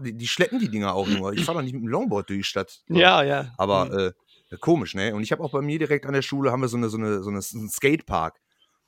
Die, 0.03 0.17
die 0.17 0.27
schleppen 0.27 0.59
die 0.59 0.69
Dinger 0.69 0.95
auch 0.95 1.07
nur. 1.07 1.33
Ich 1.33 1.45
fahre 1.45 1.59
doch 1.59 1.63
nicht 1.63 1.75
mit 1.75 1.83
dem 1.83 1.89
Longboard 1.89 2.29
durch 2.29 2.39
die 2.39 2.45
Stadt. 2.45 2.81
Ja, 2.89 3.23
ja. 3.23 3.55
Aber 3.57 3.85
mhm. 3.87 3.99
äh, 3.99 4.57
komisch, 4.59 4.95
ne? 4.95 5.15
Und 5.15 5.23
ich 5.23 5.33
habe 5.33 5.43
auch 5.43 5.53
bei 5.53 5.63
mir 5.63 5.79
direkt 5.79 6.07
an 6.07 6.13
der 6.13 6.23
Schule 6.23 6.51
haben 6.51 6.61
wir 6.61 6.69
so 6.69 6.77
eine, 6.77 6.89
so 6.89 6.99
eine, 6.99 7.23
so 7.23 7.31
eine, 7.31 7.41
so 7.41 7.59
einen 7.59 7.69
Skatepark. 7.69 8.41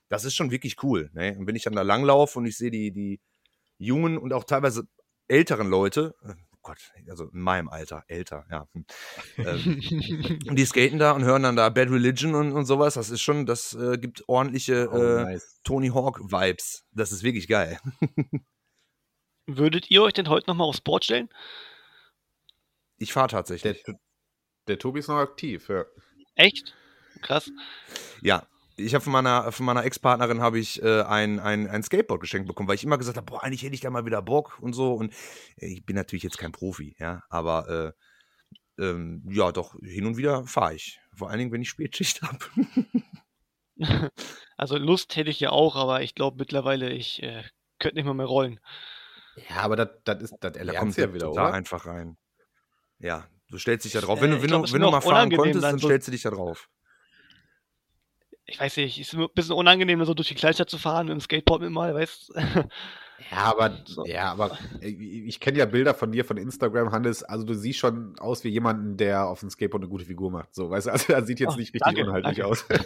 Das 0.09 0.25
ist 0.25 0.35
schon 0.35 0.50
wirklich 0.50 0.83
cool, 0.83 1.11
ne? 1.12 1.37
Und 1.39 1.47
wenn 1.47 1.56
ich 1.56 1.65
dann 1.65 1.75
da 1.75 1.83
langlaufe 1.83 2.39
und 2.39 2.47
ich 2.47 2.56
sehe 2.56 2.71
die, 2.71 2.91
die 2.91 3.21
jungen 3.79 4.19
und 4.19 4.33
auch 4.33 4.45
teilweise 4.45 4.89
älteren 5.29 5.69
Leute, 5.69 6.15
äh, 6.25 6.33
oh 6.33 6.59
Gott, 6.62 6.79
also 7.09 7.25
in 7.25 7.41
meinem 7.41 7.69
Alter, 7.69 8.03
älter, 8.09 8.45
ja. 8.50 8.67
Hm, 8.73 8.85
ähm, 9.37 10.40
und 10.49 10.57
die 10.59 10.64
skaten 10.64 10.99
da 10.99 11.12
und 11.12 11.25
hören 11.25 11.43
dann 11.43 11.57
da 11.57 11.69
Bad 11.69 11.90
Religion 11.90 12.35
und, 12.35 12.52
und 12.52 12.64
sowas. 12.64 12.95
Das 12.95 13.11
ist 13.11 13.21
schon, 13.21 13.47
das 13.47 13.75
äh, 13.75 13.99
gibt 13.99 14.28
ordentliche 14.28 14.88
oh, 14.90 14.97
äh, 14.97 15.23
nice. 15.25 15.61
Tony 15.62 15.88
Hawk-Vibes. 15.88 16.85
Das 16.93 17.12
ist 17.12 17.23
wirklich 17.23 17.47
geil. 17.47 17.78
Würdet 19.50 19.90
ihr 19.90 20.02
euch 20.02 20.12
denn 20.12 20.28
heute 20.28 20.50
nochmal 20.50 20.69
aufs 20.69 20.83
Board 20.83 21.05
stellen? 21.05 21.31
Ich 22.99 23.14
fahre 23.14 23.28
tatsächlich. 23.28 23.83
Der, 23.83 23.95
der, 24.67 24.78
Tobi 24.78 25.00
ist 25.00 25.09
noch 25.09 25.17
aktiv, 25.17 25.71
ja. 25.71 25.87
Echt? 26.35 26.75
Krass. 27.23 27.50
Ja, 28.21 28.47
ich 28.76 28.95
habe 28.95 29.02
von 29.02 29.12
meiner, 29.12 29.50
von 29.50 29.64
meiner 29.64 29.85
Ex-Partnerin 29.85 30.43
habe 30.43 30.59
ich 30.59 30.83
äh, 30.83 31.00
ein, 31.00 31.40
ein, 31.40 31.67
ein 31.67 31.83
Skateboard 31.83 32.21
geschenkt 32.21 32.47
bekommen, 32.47 32.69
weil 32.69 32.75
ich 32.75 32.85
immer 32.85 32.99
gesagt 32.99 33.17
habe, 33.17 33.25
boah, 33.25 33.43
eigentlich 33.43 33.62
hätte 33.62 33.75
ich 33.75 33.81
da 33.81 33.88
mal 33.88 34.05
wieder 34.05 34.21
Bock 34.21 34.59
und 34.61 34.75
so. 34.75 34.93
Und 34.93 35.14
ich 35.57 35.87
bin 35.87 35.97
natürlich 35.97 36.25
jetzt 36.25 36.37
kein 36.37 36.52
Profi, 36.52 36.95
ja, 36.99 37.23
aber 37.31 37.95
äh, 38.78 38.83
ähm, 38.83 39.25
ja, 39.31 39.50
doch, 39.50 39.75
hin 39.81 40.05
und 40.05 40.19
wieder 40.19 40.45
fahre 40.45 40.75
ich. 40.75 41.00
Vor 41.14 41.31
allen 41.31 41.38
Dingen, 41.38 41.52
wenn 41.52 41.62
ich 41.62 41.71
Spätschicht 41.71 42.21
habe. 42.23 42.38
also 44.59 44.76
Lust 44.76 45.17
hätte 45.17 45.31
ich 45.31 45.40
ja 45.40 45.50
auch, 45.52 45.75
aber 45.75 46.02
ich 46.02 46.14
glaube 46.14 46.37
mittlerweile, 46.37 46.93
ich 46.93 47.23
äh, 47.23 47.45
könnte 47.78 47.97
nicht 47.97 48.05
mal 48.05 48.12
mehr 48.12 48.26
rollen. 48.26 48.61
Ja, 49.49 49.62
aber 49.62 49.76
das, 49.76 49.88
das 50.04 50.23
ist, 50.23 50.35
das 50.40 50.57
erlernst 50.57 50.99
ja 50.99 51.12
wieder, 51.12 51.30
oder? 51.30 51.52
einfach 51.52 51.87
rein. 51.87 52.16
Ja, 52.99 53.26
du 53.50 53.59
stellst 53.59 53.85
dich 53.85 53.92
da 53.92 54.00
drauf. 54.00 54.21
Wenn 54.21 54.30
du, 54.30 54.42
wenn, 54.42 54.49
glaub, 54.49 54.66
du, 54.66 54.73
wenn 54.73 54.80
du 54.80 54.90
mal 54.90 55.00
fahren 55.00 55.30
konntest, 55.30 55.62
dann, 55.62 55.73
dann 55.73 55.78
stellst 55.78 56.09
du 56.09 56.12
dich 56.12 56.23
da 56.23 56.30
drauf. 56.30 56.68
Ich 58.47 58.59
weiß 58.59 58.78
nicht, 58.78 58.99
ist 58.99 59.14
ein 59.14 59.28
bisschen 59.35 59.54
unangenehm, 59.54 60.02
so 60.04 60.14
durch 60.14 60.28
die 60.28 60.35
Kleinstadt 60.35 60.71
zu 60.71 60.78
fahren 60.78 61.07
mit 61.07 61.12
dem 61.12 61.21
Skateboard 61.21 61.61
mit 61.61 61.71
mal, 61.71 61.95
weißt 61.95 62.33
Ja, 63.30 63.45
aber, 63.45 63.78
so. 63.85 64.04
ja, 64.07 64.33
aber 64.33 64.57
äh, 64.80 64.88
ich 64.88 65.40
kenne 65.40 65.59
ja 65.59 65.66
Bilder 65.66 65.95
von 65.95 66.12
dir 66.12 66.25
von 66.25 66.37
Instagram, 66.37 66.92
Hannes. 66.92 67.23
Also 67.23 67.45
du 67.45 67.54
siehst 67.54 67.78
schon 67.78 68.18
aus 68.18 68.45
wie 68.45 68.49
jemanden, 68.49 68.97
der 68.97 69.26
auf 69.26 69.40
dem 69.40 69.50
Skateboard 69.50 69.83
eine 69.83 69.90
gute 69.90 70.04
Figur 70.04 70.30
macht. 70.30 70.54
So, 70.54 70.71
weißt 70.71 70.87
du, 70.87 70.92
also 70.92 71.12
er 71.12 71.25
sieht 71.25 71.40
jetzt 71.40 71.54
oh, 71.54 71.59
nicht 71.59 71.75
richtig 71.75 71.83
danke, 71.83 72.04
unhaltlich 72.04 72.38
danke. 72.38 72.50
aus. 72.50 72.64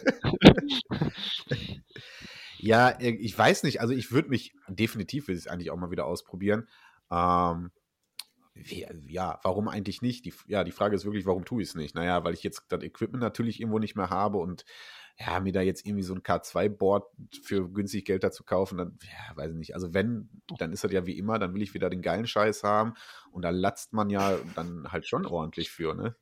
Ja, 2.63 2.91
äh, 2.91 3.11
ich 3.11 3.37
weiß 3.37 3.65
nicht. 3.65 3.81
Also 3.81 3.93
ich 3.93 4.13
würde 4.13 4.29
mich, 4.29 4.55
definitiv 4.69 5.27
will 5.27 5.35
ich 5.35 5.43
es 5.43 5.47
eigentlich 5.49 5.71
auch 5.71 5.77
mal 5.77 5.91
wieder 5.91 6.07
ausprobieren. 6.07 6.69
Ähm, 7.11 7.73
ja, 8.55 9.41
warum 9.43 9.67
eigentlich 9.69 10.01
nicht? 10.01 10.25
Die, 10.27 10.35
ja, 10.47 10.63
die 10.63 10.71
Frage 10.71 10.95
ist 10.95 11.05
wirklich, 11.05 11.27
warum 11.27 11.45
tue 11.45 11.63
ich 11.63 11.71
es 11.71 11.75
nicht? 11.75 11.95
Naja, 11.95 12.23
weil 12.23 12.35
ich 12.35 12.43
jetzt 12.45 12.67
das 12.69 12.83
Equipment 12.85 13.21
natürlich 13.21 13.61
irgendwo 13.61 13.81
nicht 13.81 13.97
mehr 13.97 14.11
habe 14.11 14.39
und 14.39 14.65
ja, 15.19 15.41
mir 15.41 15.53
da 15.53 15.61
jetzt 15.61 15.85
irgendwie 15.85 16.05
so 16.05 16.15
ein 16.15 16.23
K2-Board 16.23 17.05
für 17.43 17.69
günstig 17.69 18.05
Geld 18.05 18.23
dazu 18.23 18.45
kaufen, 18.45 18.79
dann, 18.79 18.99
ja, 19.03 19.37
weiß 19.37 19.51
ich 19.51 19.59
nicht. 19.59 19.75
Also 19.75 19.93
wenn, 19.93 20.29
dann 20.59 20.73
ist 20.73 20.85
das 20.85 20.93
ja 20.93 21.05
wie 21.05 21.19
immer, 21.19 21.39
dann 21.39 21.55
will 21.55 21.63
ich 21.63 21.75
wieder 21.75 21.91
den 21.91 22.03
geilen 22.03 22.27
Scheiß 22.27 22.63
haben 22.63 22.95
und 23.33 23.43
da 23.43 23.51
latzt 23.51 23.93
man 23.93 24.09
ja 24.09 24.39
dann 24.55 24.93
halt 24.93 25.07
schon 25.07 25.27
ordentlich 25.27 25.71
für, 25.71 25.95
ne? 25.95 26.15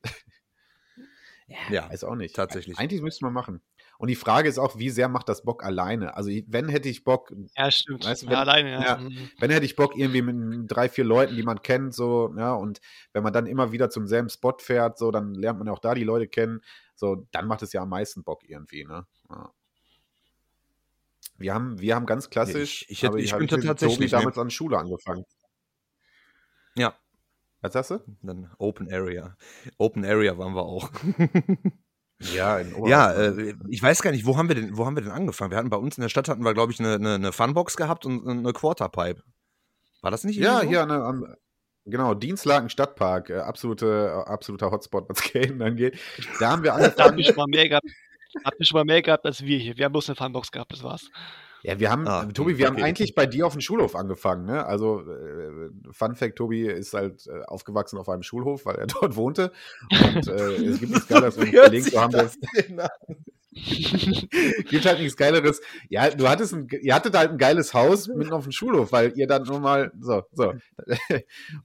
ja, 1.47 1.57
ja, 1.69 1.89
weiß 1.91 2.03
auch 2.05 2.15
nicht. 2.15 2.35
Tatsächlich. 2.35 2.79
Eigentlich 2.79 3.01
müsste 3.01 3.25
man 3.25 3.33
machen. 3.33 3.61
Und 4.01 4.07
die 4.07 4.15
Frage 4.15 4.49
ist 4.49 4.57
auch, 4.57 4.79
wie 4.79 4.89
sehr 4.89 5.09
macht 5.09 5.29
das 5.29 5.43
Bock 5.43 5.63
alleine? 5.63 6.17
Also, 6.17 6.31
wenn 6.47 6.67
hätte 6.69 6.89
ich 6.89 7.03
Bock. 7.03 7.31
Ja, 7.55 7.69
stimmt. 7.69 8.03
Weißt 8.03 8.23
du, 8.23 8.25
wenn, 8.25 8.33
ja, 8.33 8.39
alleine, 8.39 8.71
ja. 8.71 8.81
ja. 8.81 8.97
Mhm. 8.97 9.29
Wenn 9.37 9.51
hätte 9.51 9.63
ich 9.63 9.75
Bock, 9.75 9.95
irgendwie 9.95 10.23
mit 10.23 10.71
drei, 10.71 10.89
vier 10.89 11.03
Leuten, 11.03 11.35
die 11.35 11.43
man 11.43 11.61
kennt, 11.61 11.93
so, 11.93 12.33
ja, 12.35 12.55
und 12.55 12.81
wenn 13.13 13.21
man 13.21 13.31
dann 13.31 13.45
immer 13.45 13.71
wieder 13.71 13.91
zum 13.91 14.07
selben 14.07 14.29
Spot 14.29 14.57
fährt, 14.57 14.97
so, 14.97 15.11
dann 15.11 15.35
lernt 15.35 15.59
man 15.59 15.69
auch 15.69 15.77
da 15.77 15.93
die 15.93 16.03
Leute 16.03 16.27
kennen. 16.27 16.61
So, 16.95 17.27
dann 17.29 17.45
macht 17.45 17.61
es 17.61 17.73
ja 17.73 17.83
am 17.83 17.89
meisten 17.89 18.23
Bock 18.23 18.41
irgendwie, 18.43 18.85
ne? 18.85 19.05
Ja. 19.29 19.51
Wir 21.37 21.53
haben, 21.53 21.79
wir 21.79 21.93
haben 21.93 22.07
ganz 22.07 22.31
klassisch, 22.31 22.81
ich, 22.87 22.89
ich, 22.89 23.03
hätte, 23.03 23.19
ich, 23.19 23.33
ich 23.33 23.37
bin 23.37 23.61
tatsächlich 23.61 24.09
damals 24.09 24.39
an 24.39 24.49
Schule 24.49 24.79
angefangen. 24.79 25.25
Ja. 26.75 26.95
Was 27.61 27.73
sagst 27.73 27.91
du? 27.91 27.99
Dann 28.23 28.49
Open 28.57 28.91
Area. 28.91 29.37
Open 29.77 30.03
Area 30.03 30.39
waren 30.39 30.55
wir 30.55 30.63
auch. 30.63 30.89
Ja, 32.33 32.59
in 32.59 32.85
ja 32.85 33.11
äh, 33.11 33.55
ich 33.69 33.81
weiß 33.81 34.01
gar 34.01 34.11
nicht, 34.11 34.25
wo 34.25 34.37
haben 34.37 34.47
wir 34.47 34.55
denn, 34.55 34.77
wo 34.77 34.85
haben 34.85 34.95
wir 34.95 35.03
denn 35.03 35.11
angefangen? 35.11 35.51
Wir 35.51 35.57
hatten 35.57 35.69
bei 35.69 35.77
uns 35.77 35.97
in 35.97 36.01
der 36.01 36.09
Stadt 36.09 36.29
hatten 36.29 36.43
wir, 36.43 36.53
glaube 36.53 36.71
ich, 36.71 36.79
eine, 36.79 36.95
eine, 36.95 37.15
eine, 37.15 37.31
Funbox 37.31 37.75
gehabt 37.77 38.05
und 38.05 38.27
eine 38.27 38.53
Quarterpipe. 38.53 39.23
War 40.01 40.11
das 40.11 40.23
nicht? 40.23 40.37
Ja, 40.37 40.61
so? 40.61 40.67
hier 40.67 40.83
eine, 40.83 41.03
an, 41.03 41.35
genau, 41.85 42.13
Dienstlaken 42.13 42.69
Stadtpark, 42.69 43.29
äh, 43.29 43.37
absolute, 43.39 44.13
äh, 44.25 44.29
absoluter 44.29 44.71
Hotspot, 44.71 45.09
was 45.09 45.17
Skaten 45.23 45.61
angeht. 45.61 45.97
Da 46.39 46.51
haben 46.51 46.63
wir 46.63 46.73
angefangen. 46.73 46.95
da 46.97 47.05
haben 47.05 47.17
wir 47.17 47.25
schon 47.25 47.35
mal 47.35 47.47
mehr 47.47 47.69
gehabt. 47.69 47.87
Habt 48.45 48.59
ihr 48.59 48.65
schon 48.65 48.77
mal 48.77 48.85
mehr 48.85 49.01
gehabt 49.01 49.25
als 49.25 49.41
wir 49.43 49.57
hier? 49.57 49.77
Wir 49.77 49.85
haben 49.85 49.91
bloß 49.91 50.09
eine 50.09 50.15
Funbox 50.15 50.51
gehabt, 50.51 50.71
das 50.71 50.83
war's. 50.83 51.09
Ja, 51.63 51.79
wir 51.79 51.91
haben, 51.91 52.07
ah, 52.07 52.25
Tobi, 52.25 52.57
wir 52.57 52.67
okay. 52.67 52.77
haben 52.77 52.83
eigentlich 52.83 53.13
bei 53.13 53.27
dir 53.27 53.45
auf 53.45 53.53
dem 53.53 53.61
Schulhof 53.61 53.95
angefangen. 53.95 54.45
Ne? 54.45 54.65
Also, 54.65 55.01
äh, 55.01 55.69
Fun 55.91 56.15
Fact: 56.15 56.37
Tobi 56.37 56.65
ist 56.65 56.93
halt 56.93 57.27
äh, 57.27 57.43
aufgewachsen 57.45 57.99
auf 57.99 58.09
einem 58.09 58.23
Schulhof, 58.23 58.65
weil 58.65 58.77
er 58.77 58.87
dort 59.01 59.15
wohnte. 59.15 59.51
Und 59.91 60.27
äh, 60.27 60.55
es 60.55 60.79
gibt 60.79 60.91
nichts 60.91 61.07
Geileres, 61.07 61.37
um 61.37 61.51
Kollegen 61.51 61.85
zu 61.85 62.01
haben, 62.01 62.11
das 62.11 62.37
gibt 64.69 64.85
halt 64.85 64.99
nichts 64.99 65.17
Geileres. 65.17 65.61
Ja, 65.89 66.09
du 66.09 66.27
hattest 66.27 66.53
ein, 66.53 66.67
ihr 66.81 66.95
hattet 66.95 67.15
halt 67.15 67.31
ein 67.31 67.37
geiles 67.37 67.73
Haus 67.73 68.07
mitten 68.07 68.31
auf 68.31 68.43
dem 68.43 68.53
Schulhof, 68.53 68.91
weil 68.91 69.11
ihr 69.17 69.27
dann 69.27 69.43
nur 69.43 69.59
mal 69.59 69.91
so, 69.99 70.23
so. 70.31 70.53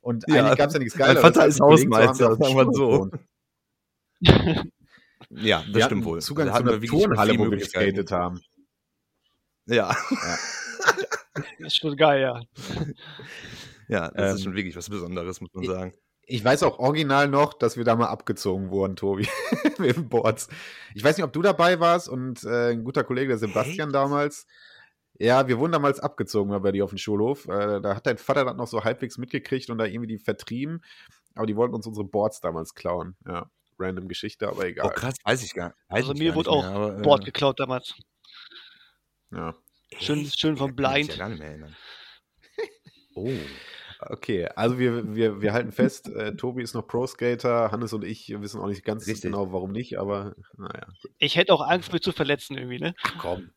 Und 0.00 0.24
ja, 0.26 0.44
eigentlich 0.44 0.58
gab 0.58 0.68
es 0.68 0.74
ja 0.74 0.80
nichts 0.80 0.98
Geileres. 0.98 1.22
Mein 1.22 1.32
Vater 1.32 1.46
ist 1.46 1.60
Hausmeister, 1.60 2.36
sagen 2.36 2.56
wir 2.56 2.72
so. 2.72 3.10
ja, 5.30 5.58
das 5.60 5.74
wir 5.74 5.84
stimmt 5.84 6.04
wohl. 6.04 6.20
Zugang 6.20 6.48
zu 6.48 6.54
einer 6.54 6.80
Turnhalle, 6.80 7.38
wo 7.38 7.50
wir 7.50 7.58
geskatet 7.58 8.10
haben. 8.10 8.40
Ja. 9.66 9.96
ja. 10.10 10.38
das 11.34 11.44
ist 11.58 11.76
schon 11.76 11.96
geil, 11.96 12.22
ja. 12.22 12.40
Ja, 13.88 14.10
das 14.10 14.30
ähm, 14.30 14.36
ist 14.36 14.44
schon 14.44 14.54
wirklich 14.54 14.76
was 14.76 14.88
Besonderes, 14.88 15.40
muss 15.40 15.52
man 15.54 15.64
ich, 15.64 15.70
sagen. 15.70 15.92
Ich 16.28 16.44
weiß 16.44 16.64
auch 16.64 16.78
original 16.78 17.28
noch, 17.28 17.54
dass 17.54 17.76
wir 17.76 17.84
da 17.84 17.94
mal 17.94 18.08
abgezogen 18.08 18.70
wurden, 18.70 18.96
Tobi, 18.96 19.28
mit 19.78 19.96
dem 19.96 20.08
Boards. 20.08 20.48
Ich 20.94 21.04
weiß 21.04 21.16
nicht, 21.16 21.24
ob 21.24 21.32
du 21.32 21.42
dabei 21.42 21.78
warst 21.78 22.08
und 22.08 22.42
äh, 22.44 22.72
ein 22.72 22.84
guter 22.84 23.04
Kollege, 23.04 23.28
der 23.28 23.38
Sebastian 23.38 23.88
hey? 23.88 23.92
damals. 23.92 24.46
Ja, 25.18 25.48
wir 25.48 25.58
wurden 25.58 25.72
damals 25.72 26.00
abgezogen 26.00 26.60
bei 26.62 26.72
dir 26.72 26.84
auf 26.84 26.90
dem 26.90 26.98
Schulhof. 26.98 27.46
Äh, 27.46 27.80
da 27.80 27.96
hat 27.96 28.06
dein 28.06 28.18
Vater 28.18 28.44
das 28.44 28.56
noch 28.56 28.66
so 28.66 28.84
halbwegs 28.84 29.18
mitgekriegt 29.18 29.70
und 29.70 29.78
da 29.78 29.86
irgendwie 29.86 30.08
die 30.08 30.18
vertrieben. 30.18 30.82
Aber 31.34 31.46
die 31.46 31.56
wollten 31.56 31.74
uns 31.74 31.86
unsere 31.86 32.06
Boards 32.06 32.40
damals 32.40 32.74
klauen. 32.74 33.16
Ja, 33.26 33.50
random 33.78 34.08
Geschichte, 34.08 34.48
aber 34.48 34.66
egal. 34.66 34.86
Oh, 34.86 34.94
krass, 34.94 35.14
weiß 35.24 35.42
ich 35.42 35.54
gar 35.54 35.68
nicht. 35.68 35.76
Also 35.88 36.12
mir 36.12 36.34
wurde 36.34 36.50
auch 36.50 36.62
mehr, 36.62 37.02
Board 37.02 37.22
äh, 37.22 37.26
geklaut 37.26 37.60
damals. 37.60 37.94
Ja. 39.32 39.54
Schön, 39.98 40.26
schön 40.26 40.56
vom 40.56 40.74
Blind. 40.74 41.10
Ich 41.10 41.16
ja 41.16 41.16
gar 41.16 41.28
nicht 41.28 41.38
mehr 41.38 41.48
erinnern. 41.48 41.76
oh. 43.14 43.30
Okay, 43.98 44.46
also 44.54 44.78
wir, 44.78 45.14
wir, 45.14 45.40
wir 45.40 45.52
halten 45.52 45.72
fest, 45.72 46.08
äh, 46.08 46.36
Tobi 46.36 46.62
ist 46.62 46.74
noch 46.74 46.86
Pro-Skater, 46.86 47.70
Hannes 47.72 47.94
und 47.94 48.04
ich 48.04 48.28
wissen 48.28 48.60
auch 48.60 48.66
nicht 48.66 48.84
ganz 48.84 49.06
Richtig. 49.06 49.22
genau, 49.22 49.52
warum 49.52 49.72
nicht, 49.72 49.98
aber 49.98 50.34
naja. 50.58 50.86
Ich 51.18 51.36
hätte 51.36 51.52
auch 51.54 51.66
Angst, 51.66 51.92
mich 51.92 52.02
zu 52.02 52.12
verletzen 52.12 52.58
irgendwie, 52.58 52.78
ne? 52.78 52.94
Ach 53.02 53.14
komm. 53.18 53.50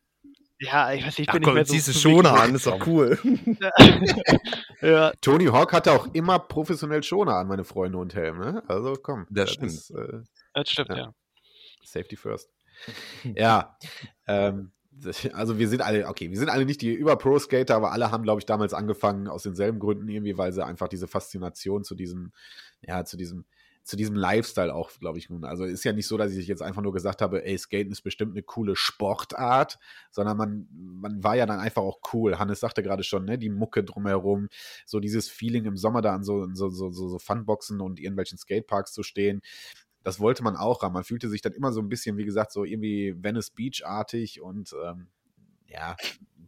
Ja, 0.61 0.91
ich 0.91 1.05
weiß 1.05 1.17
nicht, 1.17 1.19
ich 1.19 1.29
Ach, 1.29 1.33
bin 1.33 1.43
komm, 1.43 1.55
nicht 1.55 1.71
mehr 1.71 1.81
so. 1.81 1.91
Du 1.91 1.97
Schoner 1.97 2.33
an, 2.33 2.53
ist 2.53 2.67
doch 2.67 2.85
cool. 2.85 3.17
ja. 4.81 5.11
Tony 5.21 5.45
Hawk 5.45 5.71
hatte 5.71 5.93
auch 5.93 6.13
immer 6.13 6.37
professionell 6.37 7.01
Schoner 7.01 7.35
an, 7.35 7.47
meine 7.47 7.63
Freunde 7.63 7.97
und 7.97 8.13
Helm, 8.13 8.39
ne? 8.39 8.63
Also 8.67 8.93
komm. 9.01 9.25
Das, 9.29 9.45
das 9.45 9.53
stimmt. 9.53 9.71
Ist, 9.71 9.91
äh, 9.91 10.19
das 10.53 10.69
stimmt, 10.69 10.89
ja. 10.89 10.97
ja. 10.97 11.13
Safety 11.83 12.17
first. 12.17 12.49
ja, 13.35 13.77
ähm, 14.27 14.71
also 15.33 15.59
wir 15.59 15.67
sind 15.67 15.81
alle, 15.81 16.07
okay, 16.07 16.29
wir 16.29 16.37
sind 16.37 16.49
alle 16.49 16.65
nicht 16.65 16.81
die 16.81 16.93
Über-Pro-Skater, 16.93 17.75
aber 17.75 17.91
alle 17.91 18.11
haben, 18.11 18.23
glaube 18.23 18.39
ich, 18.39 18.45
damals 18.45 18.73
angefangen 18.73 19.27
aus 19.27 19.43
denselben 19.43 19.79
Gründen 19.79 20.07
irgendwie, 20.07 20.37
weil 20.37 20.53
sie 20.53 20.65
einfach 20.65 20.87
diese 20.87 21.07
Faszination 21.07 21.83
zu 21.83 21.95
diesem, 21.95 22.31
ja, 22.81 23.05
zu 23.05 23.17
diesem, 23.17 23.45
zu 23.83 23.95
diesem 23.95 24.15
Lifestyle 24.15 24.73
auch, 24.73 24.91
glaube 24.99 25.17
ich, 25.17 25.29
nun. 25.29 25.43
Also 25.45 25.63
ist 25.63 25.83
ja 25.83 25.93
nicht 25.93 26.05
so, 26.05 26.15
dass 26.15 26.31
ich 26.33 26.47
jetzt 26.47 26.61
einfach 26.61 26.81
nur 26.81 26.93
gesagt 26.93 27.21
habe, 27.21 27.43
ey, 27.43 27.57
Skaten 27.57 27.91
ist 27.91 28.01
bestimmt 28.01 28.33
eine 28.33 28.43
coole 28.43 28.75
Sportart, 28.75 29.79
sondern 30.11 30.37
man, 30.37 30.67
man 30.71 31.23
war 31.23 31.35
ja 31.35 31.47
dann 31.47 31.59
einfach 31.59 31.81
auch 31.81 31.99
cool. 32.13 32.37
Hannes 32.37 32.59
sagte 32.59 32.83
gerade 32.83 33.03
schon, 33.03 33.25
ne, 33.25 33.39
die 33.39 33.49
Mucke 33.49 33.83
drumherum, 33.83 34.49
so 34.85 34.99
dieses 34.99 35.29
Feeling 35.29 35.65
im 35.65 35.77
Sommer 35.77 36.01
da 36.01 36.13
an 36.13 36.23
so, 36.23 36.47
so, 36.53 36.69
so, 36.69 36.91
so, 36.91 37.07
so 37.07 37.17
Funboxen 37.17 37.81
und 37.81 37.99
irgendwelchen 37.99 38.37
Skateparks 38.37 38.93
zu 38.93 39.01
stehen 39.01 39.41
das 40.03 40.19
wollte 40.19 40.43
man 40.43 40.55
auch 40.55 40.81
haben. 40.81 40.93
Man 40.93 41.03
fühlte 41.03 41.29
sich 41.29 41.41
dann 41.41 41.53
immer 41.53 41.71
so 41.71 41.81
ein 41.81 41.89
bisschen, 41.89 42.17
wie 42.17 42.25
gesagt, 42.25 42.51
so 42.51 42.63
irgendwie 42.63 43.15
Venice 43.21 43.51
Beach-artig 43.51 44.41
und 44.41 44.73
ähm, 44.83 45.07
ja, 45.65 45.95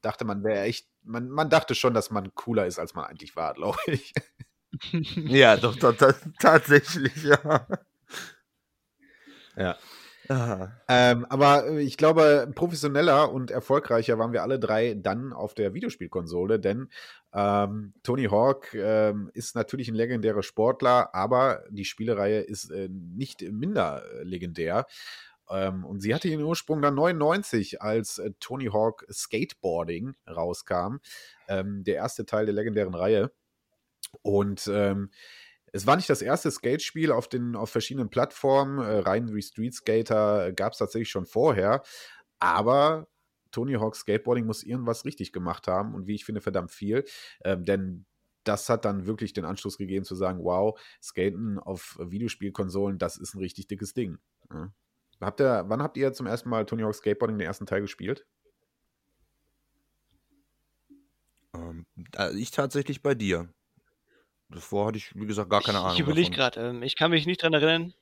dachte 0.02 0.26
man 0.26 0.44
wäre 0.44 0.62
echt, 0.62 0.88
man, 1.04 1.30
man 1.30 1.50
dachte 1.50 1.76
schon, 1.76 1.94
dass 1.94 2.12
man 2.12 2.34
cooler 2.36 2.66
ist, 2.66 2.80
als 2.80 2.94
man 2.94 3.06
eigentlich 3.06 3.36
war, 3.36 3.54
glaube 3.54 3.80
ich. 3.88 4.14
ja, 5.16 5.58
doch, 5.58 5.76
doch, 5.76 5.96
doch, 5.96 6.14
tatsächlich, 6.40 7.24
ja. 7.24 7.68
Ja. 9.56 9.78
Ähm, 10.88 11.26
aber 11.30 11.68
äh, 11.68 11.82
ich 11.82 11.98
glaube, 11.98 12.50
professioneller 12.54 13.32
und 13.32 13.52
erfolgreicher 13.52 14.20
waren 14.20 14.34
wir 14.34 14.44
alle 14.44 14.60
drei 14.60 14.94
dann 14.94 15.34
auf 15.34 15.54
der 15.54 15.74
Videospielkonsole, 15.74 16.60
denn 16.60 16.90
ähm, 17.34 17.94
Tony 18.04 18.26
Hawk 18.26 18.74
ähm, 18.74 19.32
ist 19.34 19.56
natürlich 19.56 19.88
ein 19.90 19.96
legendärer 19.96 20.44
Sportler, 20.44 21.14
aber 21.16 21.64
die 21.70 21.86
Spielereihe 21.86 22.42
ist 22.42 22.70
äh, 22.72 22.90
nicht 22.90 23.42
minder 23.42 24.04
äh, 24.14 24.24
legendär. 24.24 24.86
Ähm, 25.50 25.84
und 25.86 26.00
sie 26.02 26.14
hatte 26.14 26.30
ihren 26.30 26.44
Ursprung 26.44 26.82
dann 26.82 26.96
99, 26.96 27.82
als 27.82 28.20
äh, 28.20 28.32
Tony 28.40 28.68
Hawk 28.68 29.06
Skateboarding 29.12 30.16
rauskam, 30.28 30.98
ähm, 31.48 31.84
der 31.84 31.96
erste 31.96 32.26
Teil 32.26 32.46
der 32.46 32.56
legendären 32.56 32.94
Reihe. 32.94 33.32
Und 34.22 34.70
ähm, 34.72 35.12
es 35.72 35.88
war 35.88 35.96
nicht 35.96 36.10
das 36.10 36.22
erste 36.22 36.52
Skatespiel 36.52 37.12
auf 37.12 37.30
auf 37.56 37.70
verschiedenen 37.70 38.10
Plattformen. 38.10 38.80
Äh, 38.80 39.00
rein 39.00 39.34
wie 39.34 39.42
Street 39.42 39.74
Skater 39.74 40.52
gab 40.52 40.74
es 40.74 40.80
tatsächlich 40.80 41.10
schon 41.10 41.26
vorher. 41.26 41.82
Aber 42.40 43.08
Tony 43.52 43.74
Hawk 43.74 43.96
Skateboarding 43.96 44.46
muss 44.46 44.64
irgendwas 44.64 45.06
richtig 45.06 45.32
gemacht 45.32 45.68
haben 45.68 45.94
und 45.94 46.08
wie 46.08 46.16
ich 46.16 46.26
finde, 46.26 46.42
verdammt 46.42 46.72
viel. 46.72 47.06
Ähm, 47.44 47.64
denn 47.64 48.06
das 48.44 48.70
hat 48.70 48.86
dann 48.86 49.06
wirklich 49.06 49.34
den 49.34 49.46
Anschluss 49.46 49.78
gegeben 49.78 50.04
zu 50.04 50.16
sagen, 50.16 50.44
wow, 50.44 50.80
Skaten 51.02 51.60
auf 51.60 51.98
Videospielkonsolen, 52.02 52.98
das 52.98 53.18
ist 53.18 53.36
ein 53.36 53.40
richtig 53.40 53.68
dickes 53.68 53.94
Ding. 53.94 54.18
Ja. 54.52 54.74
Habt 55.20 55.40
ihr, 55.40 55.66
wann 55.68 55.84
habt 55.84 55.98
ihr 55.98 56.14
zum 56.14 56.26
ersten 56.26 56.50
Mal 56.50 56.66
Tony 56.66 56.82
Hawk 56.82 56.96
Skateboarding 56.96 57.38
den 57.38 57.46
ersten 57.46 57.68
Teil 57.68 57.82
gespielt? 57.82 58.26
Ähm, 61.54 61.86
ich 62.36 62.50
tatsächlich 62.50 63.04
bei 63.04 63.14
dir. 63.14 63.54
Davor 64.52 64.88
hatte 64.88 64.98
ich, 64.98 65.16
wie 65.16 65.26
gesagt, 65.26 65.50
gar 65.50 65.62
keine 65.62 65.80
Ahnung. 65.80 65.94
Ich 65.94 66.00
überlege 66.00 66.30
gerade, 66.30 66.60
ähm, 66.60 66.84
ich 66.84 66.96
kann 66.96 67.12
mich 67.12 67.26
nicht 67.26 67.42
dran 67.42 67.54
erinnern. 67.54 67.94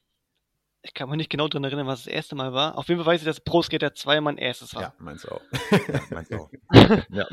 Ich 0.81 0.93
kann 0.93 1.09
mich 1.09 1.17
nicht 1.17 1.29
genau 1.29 1.47
dran 1.47 1.63
erinnern, 1.63 1.87
was 1.87 2.05
das 2.05 2.13
erste 2.13 2.35
Mal 2.35 2.53
war. 2.53 2.77
Auf 2.77 2.87
jeden 2.87 3.03
Fall 3.03 3.13
weiß 3.13 3.21
ich, 3.21 3.25
dass 3.25 3.41
Pro 3.41 3.61
Skater 3.61 3.93
2 3.93 4.21
mein 4.21 4.37
erstes 4.37 4.73
war. 4.75 4.81
Ja, 4.81 4.93
meinst 4.97 5.25
du 5.25 5.29
auch. 5.29 5.41
ja, 5.71 6.01
meinst 6.09 6.33
auch. 6.33 6.49
ja. 7.09 7.27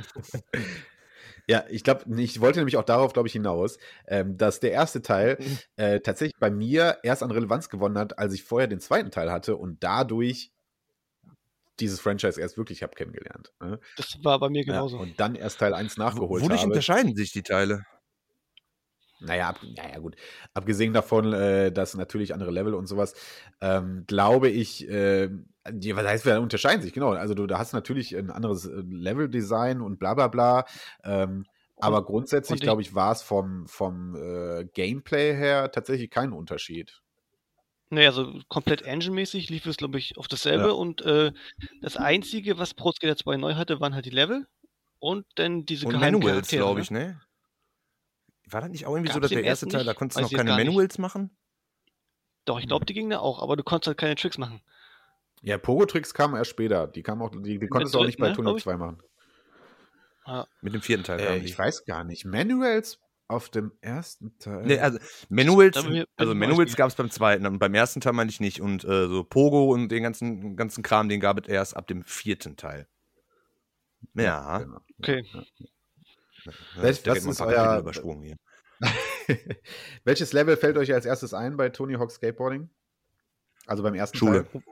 Ja, 1.48 1.64
ich 1.68 1.84
glaube, 1.84 2.04
ich 2.20 2.40
wollte 2.40 2.58
nämlich 2.58 2.76
auch 2.76 2.84
darauf, 2.84 3.12
glaube 3.12 3.28
ich, 3.28 3.32
hinaus, 3.32 3.78
ähm, 4.08 4.36
dass 4.36 4.58
der 4.58 4.72
erste 4.72 5.00
Teil 5.00 5.38
äh, 5.76 6.00
tatsächlich 6.00 6.34
bei 6.40 6.50
mir 6.50 6.98
erst 7.04 7.22
an 7.22 7.30
Relevanz 7.30 7.68
gewonnen 7.68 7.98
hat, 7.98 8.18
als 8.18 8.34
ich 8.34 8.42
vorher 8.42 8.66
den 8.66 8.80
zweiten 8.80 9.12
Teil 9.12 9.30
hatte 9.30 9.56
und 9.56 9.82
dadurch 9.84 10.50
dieses 11.78 12.00
Franchise 12.00 12.40
erst 12.40 12.56
wirklich 12.56 12.82
habe 12.82 12.94
kennengelernt. 12.94 13.52
Ne? 13.60 13.78
Das 13.96 14.18
war 14.24 14.40
bei 14.40 14.48
mir 14.48 14.64
genauso. 14.64 14.96
Ja, 14.96 15.02
und 15.02 15.20
dann 15.20 15.36
erst 15.36 15.60
Teil 15.60 15.74
1 15.74 15.98
nachgeholt 15.98 16.42
Wodurch 16.42 16.62
habe. 16.62 16.70
unterscheiden 16.70 17.14
sich 17.14 17.32
die 17.32 17.42
Teile? 17.42 17.84
Naja, 19.20 19.48
ab, 19.48 19.60
naja, 19.76 19.98
gut. 19.98 20.16
Abgesehen 20.52 20.92
davon, 20.92 21.32
äh, 21.32 21.72
dass 21.72 21.94
natürlich 21.94 22.34
andere 22.34 22.50
Level 22.50 22.74
und 22.74 22.86
sowas, 22.86 23.14
ähm, 23.60 24.04
glaube 24.06 24.48
ich, 24.48 24.88
äh, 24.88 25.30
die, 25.70 25.96
was 25.96 26.06
heißt, 26.06 26.26
wir 26.26 26.40
unterscheiden 26.40 26.82
sich, 26.82 26.92
genau. 26.92 27.10
Also 27.12 27.34
du 27.34 27.46
da 27.46 27.58
hast 27.58 27.72
natürlich 27.72 28.16
ein 28.16 28.30
anderes 28.30 28.66
äh, 28.66 28.82
Level-Design 28.88 29.80
und 29.80 29.98
bla 29.98 30.14
bla 30.14 30.28
bla. 30.28 30.64
Ähm, 31.02 31.46
Aber 31.78 32.04
grundsätzlich, 32.04 32.52
und 32.52 32.56
ich- 32.58 32.62
glaube 32.62 32.82
ich, 32.82 32.94
war 32.94 33.12
es 33.12 33.22
vom, 33.22 33.66
vom 33.66 34.14
äh, 34.16 34.64
Gameplay 34.66 35.34
her 35.34 35.70
tatsächlich 35.72 36.10
kein 36.10 36.32
Unterschied. 36.32 37.00
Naja, 37.88 38.08
also 38.08 38.40
komplett 38.48 38.82
engine-mäßig 38.82 39.48
lief 39.48 39.64
es, 39.66 39.76
glaube 39.76 39.98
ich, 39.98 40.18
auf 40.18 40.26
dasselbe. 40.28 40.66
Ja. 40.66 40.70
Und 40.72 41.02
äh, 41.02 41.32
das 41.82 41.96
Einzige, 41.96 42.58
was 42.58 42.74
Pro 42.74 42.92
Skater 42.92 43.16
2 43.16 43.36
neu 43.36 43.54
hatte, 43.54 43.80
waren 43.80 43.94
halt 43.94 44.06
die 44.06 44.10
Level 44.10 44.46
und 44.98 45.24
dann 45.36 45.64
diese 45.66 45.86
Und 45.86 45.92
geheimen 45.92 46.20
Manuals, 46.20 46.48
glaube 46.48 46.80
ne? 46.80 46.82
ich, 46.82 46.90
ne? 46.90 47.20
War 48.46 48.60
das 48.60 48.70
nicht 48.70 48.86
auch 48.86 48.94
irgendwie 48.94 49.12
so, 49.12 49.20
Gab's 49.20 49.30
dass 49.30 49.36
der 49.36 49.44
erste 49.44 49.66
Teil, 49.68 49.84
da 49.84 49.90
nicht? 49.90 49.98
konntest 49.98 50.18
du 50.18 50.22
noch 50.22 50.30
keine. 50.30 50.50
Manuals 50.52 50.98
machen? 50.98 51.36
Doch, 52.44 52.60
ich 52.60 52.68
glaube, 52.68 52.86
die 52.86 52.94
gingen 52.94 53.10
da 53.10 53.18
auch, 53.18 53.42
aber 53.42 53.56
du 53.56 53.64
konntest 53.64 53.88
halt 53.88 53.98
keine 53.98 54.14
Tricks 54.14 54.38
machen. 54.38 54.60
Ja, 55.42 55.58
Pogo-Tricks 55.58 56.14
kamen 56.14 56.36
erst 56.36 56.50
später. 56.50 56.86
Die 56.86 57.02
kamen 57.02 57.22
auch, 57.22 57.30
die, 57.30 57.58
die 57.58 57.66
konntest 57.68 57.94
du 57.94 57.98
auch 57.98 58.06
nicht 58.06 58.18
bei 58.18 58.28
ne, 58.28 58.34
Tunnel 58.34 58.52
glaub 58.52 58.62
2 58.62 58.76
machen. 58.76 59.02
Ja. 60.26 60.46
Mit 60.60 60.74
dem 60.74 60.80
vierten 60.80 61.04
Teil. 61.04 61.20
Äh, 61.20 61.38
ich 61.38 61.58
weiß 61.58 61.84
gar 61.84 62.04
nicht. 62.04 62.24
Manuals 62.24 63.00
auf 63.28 63.48
dem 63.48 63.72
ersten 63.80 64.38
Teil. 64.38 64.64
Nee, 64.64 64.78
also 64.78 64.98
Manuals, 65.28 65.74
Da 65.74 66.04
also 66.16 66.34
Manuals 66.34 66.76
gab 66.76 66.88
es 66.88 66.94
beim 66.94 67.10
zweiten 67.10 67.46
und 67.46 67.58
beim 67.58 67.74
ersten 67.74 68.00
Teil 68.00 68.12
meine 68.12 68.30
ich 68.30 68.40
nicht. 68.40 68.60
Und 68.60 68.84
äh, 68.84 69.08
so 69.08 69.24
Pogo 69.24 69.72
und 69.72 69.88
den 69.88 70.02
ganzen, 70.02 70.56
ganzen 70.56 70.82
Kram, 70.82 71.08
den 71.08 71.20
gab 71.20 71.40
es 71.40 71.48
erst 71.48 71.76
ab 71.76 71.86
dem 71.88 72.04
vierten 72.04 72.56
Teil. 72.56 72.86
Ja. 74.14 74.58
Genau. 74.58 74.80
Okay. 74.98 75.26
Das- 75.32 75.46
mal 76.46 76.54
ein 77.26 77.30
ist 77.30 77.40
euer- 77.40 77.78
übersprungen 77.80 78.22
hier. 78.22 78.36
Welches 80.04 80.32
Level 80.32 80.56
fällt 80.56 80.76
euch 80.76 80.92
als 80.92 81.06
erstes 81.06 81.34
ein 81.34 81.56
bei 81.56 81.68
Tony 81.70 81.94
Hawk 81.94 82.10
Skateboarding? 82.10 82.68
Also 83.66 83.82
beim 83.82 83.94
ersten 83.94 84.16
Schule. 84.18 84.46
Teil? 84.50 84.62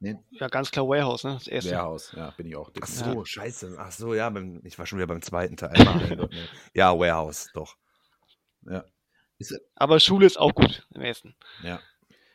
Nee, 0.00 0.16
Ja, 0.30 0.48
ganz 0.48 0.70
klar 0.70 0.86
Warehouse, 0.88 1.22
ne? 1.24 1.34
Das 1.34 1.46
erste. 1.46 1.70
Warehouse, 1.70 2.12
ja, 2.16 2.30
bin 2.32 2.46
ich 2.46 2.56
auch. 2.56 2.70
Ach 2.80 2.86
so, 2.86 3.24
scheiße. 3.24 3.76
Ach 3.78 3.92
so, 3.92 4.14
ja, 4.14 4.28
beim, 4.30 4.60
ich 4.64 4.76
war 4.78 4.84
schon 4.86 4.98
wieder 4.98 5.06
beim 5.06 5.22
zweiten 5.22 5.56
Teil. 5.56 5.72
Ja, 6.74 6.98
Warehouse, 6.98 7.50
doch. 7.54 7.76
Ja. 8.62 8.84
Ist, 9.38 9.58
Aber 9.76 9.98
Schule 10.00 10.26
ist 10.26 10.38
auch 10.38 10.54
gut 10.54 10.86
im 10.94 11.02
ersten. 11.02 11.34
ja. 11.62 11.80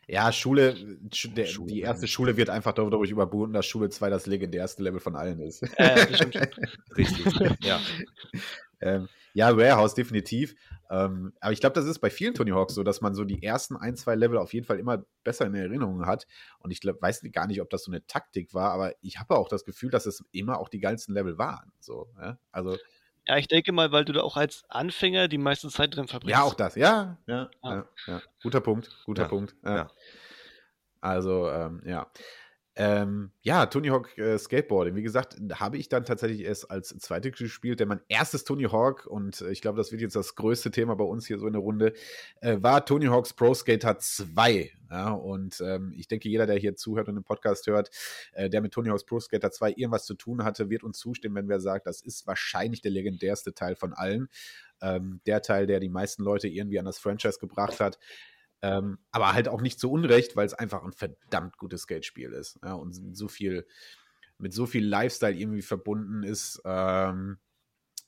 Ja, 0.08 0.32
Schule, 0.32 0.74
Sch- 1.10 1.34
der, 1.34 1.46
Schule, 1.46 1.74
die 1.74 1.82
erste. 1.82 2.08
Schule 2.08 2.38
wird 2.38 2.50
einfach 2.50 2.74
dadurch 2.74 3.12
überboten, 3.12 3.54
dass 3.54 3.66
Schule 3.66 3.90
2 3.90 4.10
das 4.10 4.26
legendärste 4.26 4.82
Level 4.82 5.00
von 5.02 5.16
allen 5.16 5.42
ist. 5.42 5.64
Äh. 5.78 6.08
Richtig. 6.96 7.26
ja. 7.62 7.80
Ähm, 8.80 9.08
ja, 9.34 9.58
Warehouse 9.58 9.96
definitiv. 9.96 10.54
Ähm, 10.92 11.34
aber 11.42 11.52
ich 11.52 11.60
glaube, 11.60 11.74
das 11.74 11.86
ist 11.86 11.98
bei 11.98 12.12
vielen 12.12 12.36
Tony 12.36 12.52
Hawks 12.52 12.76
so, 12.76 12.84
dass 12.84 13.02
man 13.02 13.16
so 13.16 13.24
die 13.24 13.42
ersten 13.42 13.76
ein, 13.76 13.96
zwei 13.96 14.14
Level 14.14 14.38
auf 14.38 14.54
jeden 14.54 14.68
Fall 14.68 14.78
immer 14.80 15.04
besser 15.24 15.48
in 15.48 15.56
Erinnerung 15.56 16.06
hat. 16.06 16.28
Und 16.60 16.70
ich 16.70 16.80
glaub, 16.80 17.02
weiß 17.02 17.24
gar 17.32 17.48
nicht, 17.48 17.60
ob 17.60 17.72
das 17.72 17.84
so 17.84 17.92
eine 17.92 18.06
Taktik 18.06 18.54
war, 18.54 18.72
aber 18.72 18.94
ich 19.02 19.20
habe 19.20 19.36
auch 19.36 19.48
das 19.50 19.66
Gefühl, 19.66 19.90
dass 19.90 20.06
es 20.06 20.24
immer 20.32 20.60
auch 20.60 20.70
die 20.70 20.80
geilsten 20.80 21.16
Level 21.16 21.40
waren. 21.40 21.72
So, 21.80 22.08
ja? 22.22 22.38
Also, 22.52 22.78
Ja, 23.27 23.38
ich 23.38 23.48
denke 23.48 23.72
mal, 23.74 23.91
weil 23.91 24.05
du 24.05 24.13
da 24.13 24.22
auch 24.22 24.38
als 24.38 24.63
Anfänger 24.69 25.27
die 25.27 25.38
meiste 25.38 25.69
Zeit 25.69 25.96
drin 25.96 26.07
verbringst. 26.07 26.31
ja, 26.38 26.43
auch 26.43 26.53
das. 26.53 26.75
Ja, 26.75 27.17
ja, 27.27 27.50
Ah. 27.62 27.74
ja. 27.74 27.88
ja. 28.07 28.22
Guter 28.41 28.62
Punkt, 28.62 28.89
guter 29.05 29.24
Ja, 29.24 29.27
Punkt. 29.27 29.55
Ja. 29.63 29.75
ja. 29.75 29.88
Also, 31.01 31.50
ähm, 31.50 31.81
ja. 31.86 32.07
Ähm, 32.79 33.31
ja, 33.41 33.65
Tony 33.65 33.88
Hawk 33.88 34.15
äh, 34.19 34.38
Skateboarding. 34.38 34.93
Wie 34.93 35.01
gesagt, 35.01 35.36
habe 35.55 35.79
ich 35.79 35.89
dann 35.89 36.05
tatsächlich 36.05 36.41
erst 36.41 36.69
als 36.69 36.89
zweites 36.89 37.36
gespielt, 37.36 37.79
denn 37.79 37.88
mein 37.88 38.01
erstes 38.07 38.43
Tony 38.43 38.65
Hawk, 38.65 39.07
und 39.07 39.41
äh, 39.41 39.50
ich 39.50 39.63
glaube, 39.63 39.77
das 39.79 39.91
wird 39.91 40.01
jetzt 40.01 40.15
das 40.15 40.36
größte 40.36 40.69
Thema 40.69 40.96
bei 40.96 41.03
uns 41.03 41.25
hier 41.25 41.39
so 41.39 41.48
in 41.48 41.53
der 41.53 41.62
Runde, 41.63 41.93
äh, 42.39 42.57
war 42.62 42.86
Tony 42.86 43.07
Hawks 43.07 43.34
Pro 43.34 43.55
Skater 43.55 43.98
2. 43.98 44.72
Ja, 44.91 45.10
und 45.10 45.60
ähm, 45.60 45.91
ich 45.98 46.07
denke, 46.07 46.29
jeder, 46.29 46.46
der 46.46 46.57
hier 46.57 46.75
zuhört 46.75 47.10
und 47.10 47.15
den 47.15 47.24
Podcast 47.24 47.65
hört, 47.65 47.89
äh, 48.34 48.48
der 48.48 48.62
mit 48.62 48.74
Tony 48.74 48.89
Hawk's 48.89 49.05
Pro 49.05 49.19
Skater 49.19 49.50
2 49.50 49.72
irgendwas 49.72 50.05
zu 50.05 50.13
tun 50.13 50.43
hatte, 50.43 50.69
wird 50.69 50.84
uns 50.84 51.00
zustimmen, 51.00 51.36
wenn 51.36 51.50
wir 51.50 51.60
sagen, 51.60 51.81
das 51.84 52.01
ist 52.01 52.27
wahrscheinlich 52.27 52.81
der 52.81 52.91
legendärste 52.91 53.55
Teil 53.55 53.75
von 53.75 53.93
allen. 53.93 54.29
Ähm, 54.81 55.19
der 55.25 55.41
Teil, 55.41 55.65
der 55.65 55.79
die 55.79 55.89
meisten 55.89 56.22
Leute 56.22 56.48
irgendwie 56.48 56.77
an 56.77 56.86
das 56.86 57.00
Franchise 57.00 57.39
gebracht 57.39 57.79
hat. 57.79 57.98
Ähm, 58.62 58.98
aber 59.12 59.34
halt 59.34 59.48
auch 59.48 59.62
nicht 59.62 59.80
zu 59.80 59.92
Unrecht, 59.92 60.36
weil 60.36 60.46
es 60.46 60.54
einfach 60.54 60.84
ein 60.84 60.94
verdammt 60.94 61.58
gutes 61.58 61.82
Skatespiel 61.84 62.32
ist. 62.34 62.60
Ja, 62.64 62.74
und 62.74 62.94
so 63.16 63.28
viel, 63.28 63.68
mit 64.38 64.54
so 64.54 64.66
viel 64.66 64.86
Lifestyle 64.86 65.36
irgendwie 65.36 65.62
verbunden 65.62 66.24
ist, 66.24 66.62
ähm, 66.66 67.38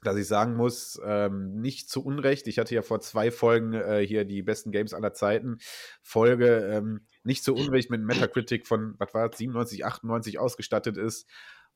dass 0.01 0.17
ich 0.17 0.27
sagen 0.27 0.55
muss, 0.55 0.99
ähm, 1.03 1.59
nicht 1.59 1.89
zu 1.89 2.03
Unrecht. 2.03 2.47
Ich 2.47 2.57
hatte 2.57 2.73
ja 2.73 2.81
vor 2.81 3.01
zwei 3.01 3.31
Folgen 3.31 3.73
äh, 3.73 4.05
hier 4.05 4.25
die 4.25 4.41
besten 4.41 4.71
Games 4.71 4.93
aller 4.93 5.13
Zeiten 5.13 5.57
Folge, 6.01 6.65
ähm, 6.73 7.07
nicht 7.23 7.43
zu 7.43 7.53
Unrecht 7.53 7.89
mit 7.89 8.01
Metacritic 8.01 8.65
von, 8.65 8.95
was 8.97 9.13
war 9.13 9.29
es, 9.29 9.37
97, 9.37 9.85
98 9.85 10.39
ausgestattet 10.39 10.97
ist. 10.97 11.27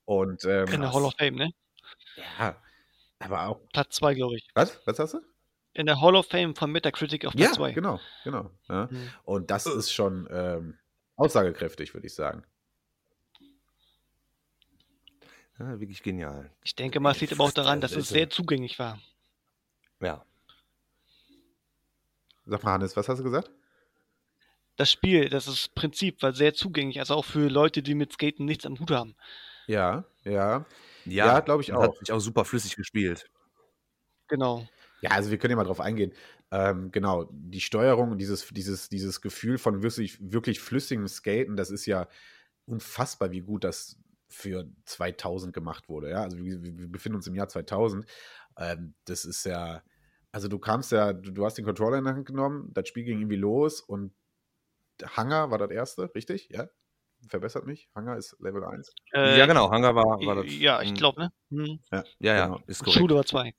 Und 0.06 0.46
ähm, 0.46 0.68
In 0.68 0.82
der 0.82 0.94
Hall 0.94 1.04
of 1.04 1.14
Fame, 1.18 1.36
ne? 1.36 1.52
ja, 2.40 2.62
aber 3.20 3.48
auch, 3.48 3.60
Platz 3.72 3.96
2, 3.96 4.16
glaube 4.16 4.38
ich. 4.38 4.48
was? 4.54 4.80
Was 4.86 5.00
hast 5.00 5.14
du? 5.16 5.33
In 5.74 5.86
der 5.88 6.00
Hall 6.02 6.16
of 6.16 6.28
Fame 6.28 6.56
von 6.56 6.72
Metacritic 6.72 7.26
auf 7.26 7.34
Platz 7.36 7.56
2. 7.56 7.72
genau, 7.72 8.00
genau. 8.24 8.52
Ja. 8.70 8.88
Mhm. 8.92 9.10
Und 9.24 9.50
das 9.52 9.66
ist 9.66 9.92
schon 9.92 10.28
ähm, 10.32 10.78
aussagekräftig, 11.16 11.94
würde 11.94 12.08
ich 12.08 12.14
sagen. 12.14 12.44
ja. 15.60 15.80
Wirklich 15.80 16.04
genial. 16.04 16.52
Ich 16.64 16.76
denke 16.76 17.00
mal, 17.00 17.12
es 17.12 17.22
liegt 17.22 17.34
aber 17.34 17.46
auch 17.46 17.52
daran, 17.52 17.82
dass 17.82 17.96
es 17.96 18.10
sehr 18.10 18.30
zugänglich 18.30 18.78
war. 18.80 19.00
Ja. 20.00 20.26
Sag 22.46 22.64
mal, 22.64 22.74
Hannes, 22.74 22.96
was 22.96 23.08
hast 23.08 23.20
du 23.20 23.24
gesagt? 23.24 23.50
Das 24.76 24.92
Spiel, 24.92 25.30
das 25.30 25.48
ist 25.48 25.76
Prinzip, 25.76 26.22
war 26.22 26.34
sehr 26.34 26.54
zugänglich, 26.54 27.00
also 27.00 27.16
auch 27.16 27.26
für 27.26 27.48
Leute, 27.48 27.84
die 27.84 27.96
mit 27.96 28.12
Skaten 28.12 28.46
nichts 28.46 28.66
am 28.66 28.80
Hut 28.80 28.92
haben. 28.92 29.16
Ja, 29.68 30.04
ja. 30.24 30.66
Ja, 31.06 31.26
Ja, 31.26 31.40
glaub 31.42 31.62
ich 31.62 31.74
auch. 31.74 31.84
Hat 31.84 31.98
sich 31.98 32.12
auch 32.12 32.20
super 32.20 32.44
flüssig 32.46 32.76
gespielt. 32.76 33.30
Genau. 34.28 34.68
Ja, 35.04 35.12
also 35.12 35.32
wir 35.32 35.38
können 35.38 35.52
ja 35.52 35.58
mal 35.58 35.66
drauf 35.66 35.82
eingehen. 35.82 36.14
Ähm, 36.50 36.90
genau, 36.92 37.28
die 37.30 37.60
Steuerung 37.60 38.12
und 38.12 38.20
dieses, 38.20 38.48
dieses, 38.48 38.88
dieses 38.88 39.20
Gefühl 39.20 39.58
von 39.58 39.84
wirklich, 39.84 40.18
wirklich 40.22 40.62
flüssigem 40.62 41.10
Skaten, 41.10 41.58
das 41.58 41.72
ist 41.72 41.86
ja 41.86 42.08
unfassbar, 42.66 43.32
wie 43.32 43.42
gut 43.42 43.66
das 43.66 44.00
für 44.30 44.66
2000 44.86 45.54
gemacht 45.54 45.90
wurde. 45.90 46.10
Ja, 46.10 46.24
also 46.24 46.38
wir, 46.38 46.64
wir 46.64 46.88
befinden 46.88 47.18
uns 47.18 47.28
im 47.28 47.36
Jahr 47.36 47.50
2000. 47.50 48.06
Ähm, 48.58 48.94
das 49.04 49.26
ist 49.26 49.46
ja, 49.46 49.84
also 50.32 50.48
du 50.48 50.58
kamst 50.58 50.94
ja, 50.94 51.12
du, 51.12 51.32
du 51.32 51.46
hast 51.46 51.58
den 51.58 51.66
Controller 51.66 51.98
in 51.98 52.06
der 52.06 52.16
Hand 52.16 52.26
genommen, 52.26 52.72
das 52.74 52.88
Spiel 52.88 53.04
ging 53.04 53.20
irgendwie 53.20 53.36
los 53.36 53.82
und 53.82 54.14
Hanger 55.04 55.52
war 55.52 55.58
das 55.58 55.70
erste, 55.70 56.16
richtig? 56.16 56.48
Ja? 56.50 56.70
Verbessert 57.28 57.66
mich. 57.66 57.90
Hanger 57.94 58.16
ist 58.16 58.38
Level 58.40 58.64
1. 58.64 58.94
Äh, 59.14 59.38
ja, 59.38 59.46
genau. 59.48 59.70
Hangar 59.70 59.96
war, 59.96 60.26
war 60.26 60.36
das. 60.36 60.46
Ja, 60.48 60.82
ich 60.82 60.90
ähm, 60.90 60.96
glaube, 60.96 61.22
ne? 61.22 61.34
Hm. 61.50 61.80
Ja, 61.92 62.04
ja, 62.20 62.46
genau. 62.46 62.62
ist 62.68 62.80
korrekt. 62.80 63.00
Schule 63.00 63.16
war 63.16 63.26
2. 63.26 63.54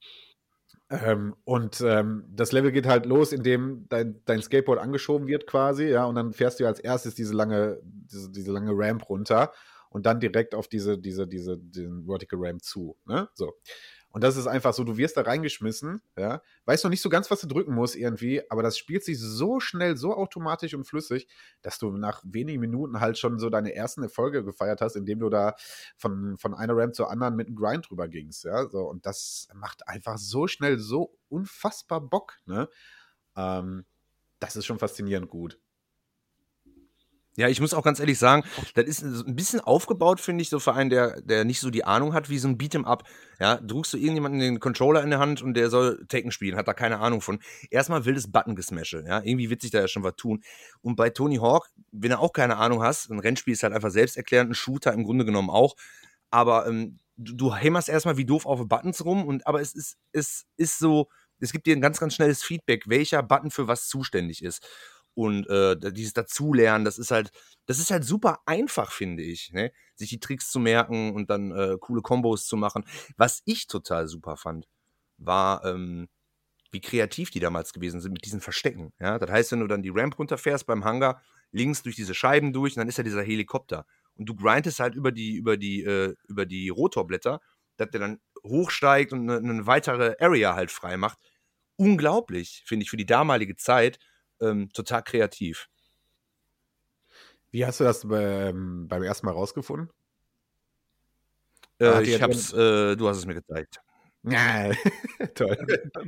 Ähm, 0.90 1.34
und 1.44 1.80
ähm, 1.80 2.24
das 2.28 2.52
Level 2.52 2.72
geht 2.72 2.86
halt 2.86 3.06
los, 3.06 3.32
indem 3.32 3.86
dein, 3.88 4.20
dein 4.24 4.42
Skateboard 4.42 4.78
angeschoben 4.78 5.26
wird 5.26 5.46
quasi, 5.46 5.86
ja, 5.88 6.04
und 6.04 6.14
dann 6.14 6.32
fährst 6.32 6.60
du 6.60 6.66
als 6.66 6.80
erstes 6.80 7.14
diese 7.14 7.34
lange, 7.34 7.80
diese, 7.82 8.30
diese 8.30 8.52
lange 8.52 8.72
Ramp 8.74 9.08
runter 9.08 9.52
und 9.90 10.06
dann 10.06 10.20
direkt 10.20 10.54
auf 10.54 10.68
diese, 10.68 10.98
diese, 10.98 11.26
diese, 11.26 11.56
den 11.58 12.06
Vertical 12.06 12.40
Ramp 12.42 12.62
zu. 12.62 12.96
Ne? 13.06 13.28
So. 13.34 13.54
Und 14.14 14.22
das 14.22 14.36
ist 14.36 14.46
einfach 14.46 14.72
so, 14.72 14.84
du 14.84 14.96
wirst 14.96 15.16
da 15.16 15.22
reingeschmissen, 15.22 16.00
ja, 16.16 16.40
weißt 16.66 16.84
noch 16.84 16.90
nicht 16.90 17.00
so 17.02 17.08
ganz, 17.08 17.32
was 17.32 17.40
du 17.40 17.48
drücken 17.48 17.74
musst 17.74 17.96
irgendwie, 17.96 18.48
aber 18.48 18.62
das 18.62 18.78
spielt 18.78 19.02
sich 19.02 19.18
so 19.18 19.58
schnell, 19.58 19.96
so 19.96 20.14
automatisch 20.14 20.72
und 20.72 20.84
flüssig, 20.84 21.26
dass 21.62 21.80
du 21.80 21.90
nach 21.90 22.22
wenigen 22.24 22.60
Minuten 22.60 23.00
halt 23.00 23.18
schon 23.18 23.40
so 23.40 23.50
deine 23.50 23.74
ersten 23.74 24.04
Erfolge 24.04 24.44
gefeiert 24.44 24.80
hast, 24.80 24.94
indem 24.94 25.18
du 25.18 25.30
da 25.30 25.56
von, 25.96 26.38
von 26.38 26.54
einer 26.54 26.76
Ramp 26.76 26.94
zur 26.94 27.10
anderen 27.10 27.34
mit 27.34 27.48
einem 27.48 27.56
Grind 27.56 27.90
drüber 27.90 28.06
gingst, 28.06 28.44
ja, 28.44 28.68
so, 28.68 28.82
und 28.88 29.04
das 29.04 29.48
macht 29.52 29.88
einfach 29.88 30.16
so 30.16 30.46
schnell 30.46 30.78
so 30.78 31.18
unfassbar 31.28 32.00
Bock, 32.00 32.36
ne, 32.46 32.68
ähm, 33.36 33.84
das 34.38 34.54
ist 34.54 34.64
schon 34.64 34.78
faszinierend 34.78 35.28
gut. 35.28 35.58
Ja, 37.36 37.48
ich 37.48 37.60
muss 37.60 37.74
auch 37.74 37.82
ganz 37.82 37.98
ehrlich 37.98 38.18
sagen, 38.18 38.44
das 38.74 38.84
ist 38.84 39.02
ein 39.02 39.34
bisschen 39.34 39.58
aufgebaut, 39.60 40.20
finde 40.20 40.42
ich, 40.42 40.48
so 40.50 40.60
für 40.60 40.72
einen, 40.74 40.88
der, 40.88 41.20
der 41.20 41.44
nicht 41.44 41.58
so 41.58 41.70
die 41.70 41.84
Ahnung 41.84 42.14
hat, 42.14 42.30
wie 42.30 42.38
so 42.38 42.46
ein 42.46 42.58
Beat'em 42.58 42.84
Up. 42.84 43.02
Ja, 43.40 43.56
drückst 43.56 43.92
du 43.94 43.96
irgendjemanden 43.96 44.38
den 44.38 44.60
Controller 44.60 45.02
in 45.02 45.10
der 45.10 45.18
Hand 45.18 45.42
und 45.42 45.54
der 45.54 45.68
soll 45.68 46.06
Tekken 46.06 46.30
spielen, 46.30 46.56
hat 46.56 46.68
da 46.68 46.74
keine 46.74 47.00
Ahnung 47.00 47.20
von. 47.20 47.40
Erstmal 47.70 48.04
wildes 48.04 48.30
Button-Gesmashe, 48.30 49.04
ja, 49.06 49.20
irgendwie 49.24 49.50
wird 49.50 49.62
sich 49.62 49.72
da 49.72 49.80
ja 49.80 49.88
schon 49.88 50.04
was 50.04 50.14
tun. 50.14 50.44
Und 50.80 50.94
bei 50.94 51.10
Tony 51.10 51.36
Hawk, 51.38 51.68
wenn 51.90 52.10
du 52.10 52.20
auch 52.20 52.32
keine 52.32 52.56
Ahnung 52.56 52.82
hast, 52.84 53.10
ein 53.10 53.18
Rennspiel 53.18 53.54
ist 53.54 53.64
halt 53.64 53.72
einfach 53.72 53.90
selbsterklärend, 53.90 54.52
ein 54.52 54.54
Shooter 54.54 54.92
im 54.92 55.02
Grunde 55.02 55.24
genommen 55.24 55.50
auch, 55.50 55.74
aber 56.30 56.68
ähm, 56.68 57.00
du, 57.16 57.34
du 57.34 57.54
hämmerst 57.54 57.88
erstmal 57.88 58.16
wie 58.16 58.26
doof 58.26 58.46
auf 58.46 58.60
Buttons 58.68 59.04
rum 59.04 59.24
und 59.26 59.46
aber 59.46 59.60
es 59.60 59.74
ist, 59.74 59.96
es 60.12 60.44
ist 60.56 60.78
so, 60.78 61.08
es 61.40 61.52
gibt 61.52 61.66
dir 61.66 61.74
ein 61.74 61.80
ganz, 61.80 61.98
ganz 61.98 62.14
schnelles 62.14 62.44
Feedback, 62.44 62.84
welcher 62.88 63.22
Button 63.24 63.50
für 63.50 63.66
was 63.66 63.88
zuständig 63.88 64.42
ist. 64.42 64.64
Und 65.14 65.48
äh, 65.48 65.76
dieses 65.92 66.12
Dazulernen, 66.12 66.84
das 66.84 66.98
ist 66.98 67.10
halt, 67.10 67.30
das 67.66 67.78
ist 67.78 67.90
halt 67.90 68.04
super 68.04 68.40
einfach, 68.46 68.90
finde 68.90 69.22
ich, 69.22 69.52
ne? 69.52 69.72
sich 69.94 70.10
die 70.10 70.18
Tricks 70.18 70.50
zu 70.50 70.58
merken 70.58 71.14
und 71.14 71.30
dann 71.30 71.52
äh, 71.52 71.76
coole 71.80 72.02
Kombos 72.02 72.46
zu 72.46 72.56
machen. 72.56 72.84
Was 73.16 73.42
ich 73.44 73.68
total 73.68 74.08
super 74.08 74.36
fand, 74.36 74.66
war, 75.16 75.64
ähm, 75.64 76.08
wie 76.72 76.80
kreativ 76.80 77.30
die 77.30 77.38
damals 77.38 77.72
gewesen 77.72 78.00
sind 78.00 78.12
mit 78.12 78.24
diesen 78.24 78.40
Verstecken. 78.40 78.92
Ja? 78.98 79.18
Das 79.18 79.30
heißt, 79.30 79.52
wenn 79.52 79.60
du 79.60 79.68
dann 79.68 79.82
die 79.82 79.92
Ramp 79.94 80.18
runterfährst 80.18 80.66
beim 80.66 80.84
Hangar, 80.84 81.22
links 81.52 81.82
durch 81.84 81.94
diese 81.94 82.14
Scheiben 82.14 82.52
durch, 82.52 82.74
und 82.74 82.80
dann 82.80 82.88
ist 82.88 82.98
ja 82.98 83.04
dieser 83.04 83.22
Helikopter. 83.22 83.86
Und 84.16 84.28
du 84.28 84.34
grindest 84.34 84.80
halt 84.80 84.96
über 84.96 85.12
die, 85.12 85.36
über 85.36 85.56
die, 85.56 85.84
äh, 85.84 86.14
über 86.26 86.46
die 86.46 86.68
Rotorblätter, 86.68 87.40
dass 87.76 87.90
der 87.90 88.00
dann 88.00 88.20
hochsteigt 88.44 89.12
und 89.12 89.30
eine, 89.30 89.38
eine 89.38 89.66
weitere 89.66 90.16
Area 90.18 90.54
halt 90.54 90.72
frei 90.72 90.96
macht. 90.96 91.18
Unglaublich, 91.76 92.62
finde 92.66 92.84
ich, 92.84 92.90
für 92.90 92.96
die 92.96 93.06
damalige 93.06 93.56
Zeit 93.56 93.98
ähm, 94.44 94.70
total 94.72 95.02
kreativ. 95.02 95.68
Wie 97.50 97.64
hast 97.64 97.80
du 97.80 97.84
das 97.84 98.06
beim, 98.06 98.88
beim 98.88 99.02
ersten 99.02 99.26
Mal 99.26 99.32
rausgefunden? 99.32 99.90
Äh, 101.80 102.02
ich 102.02 102.20
hab's, 102.20 102.52
äh, 102.52 102.96
du 102.96 103.08
hast 103.08 103.18
es 103.18 103.26
mir 103.26 103.34
gezeigt. 103.34 103.80
Ja, 104.24 104.70
toll. 105.34 105.56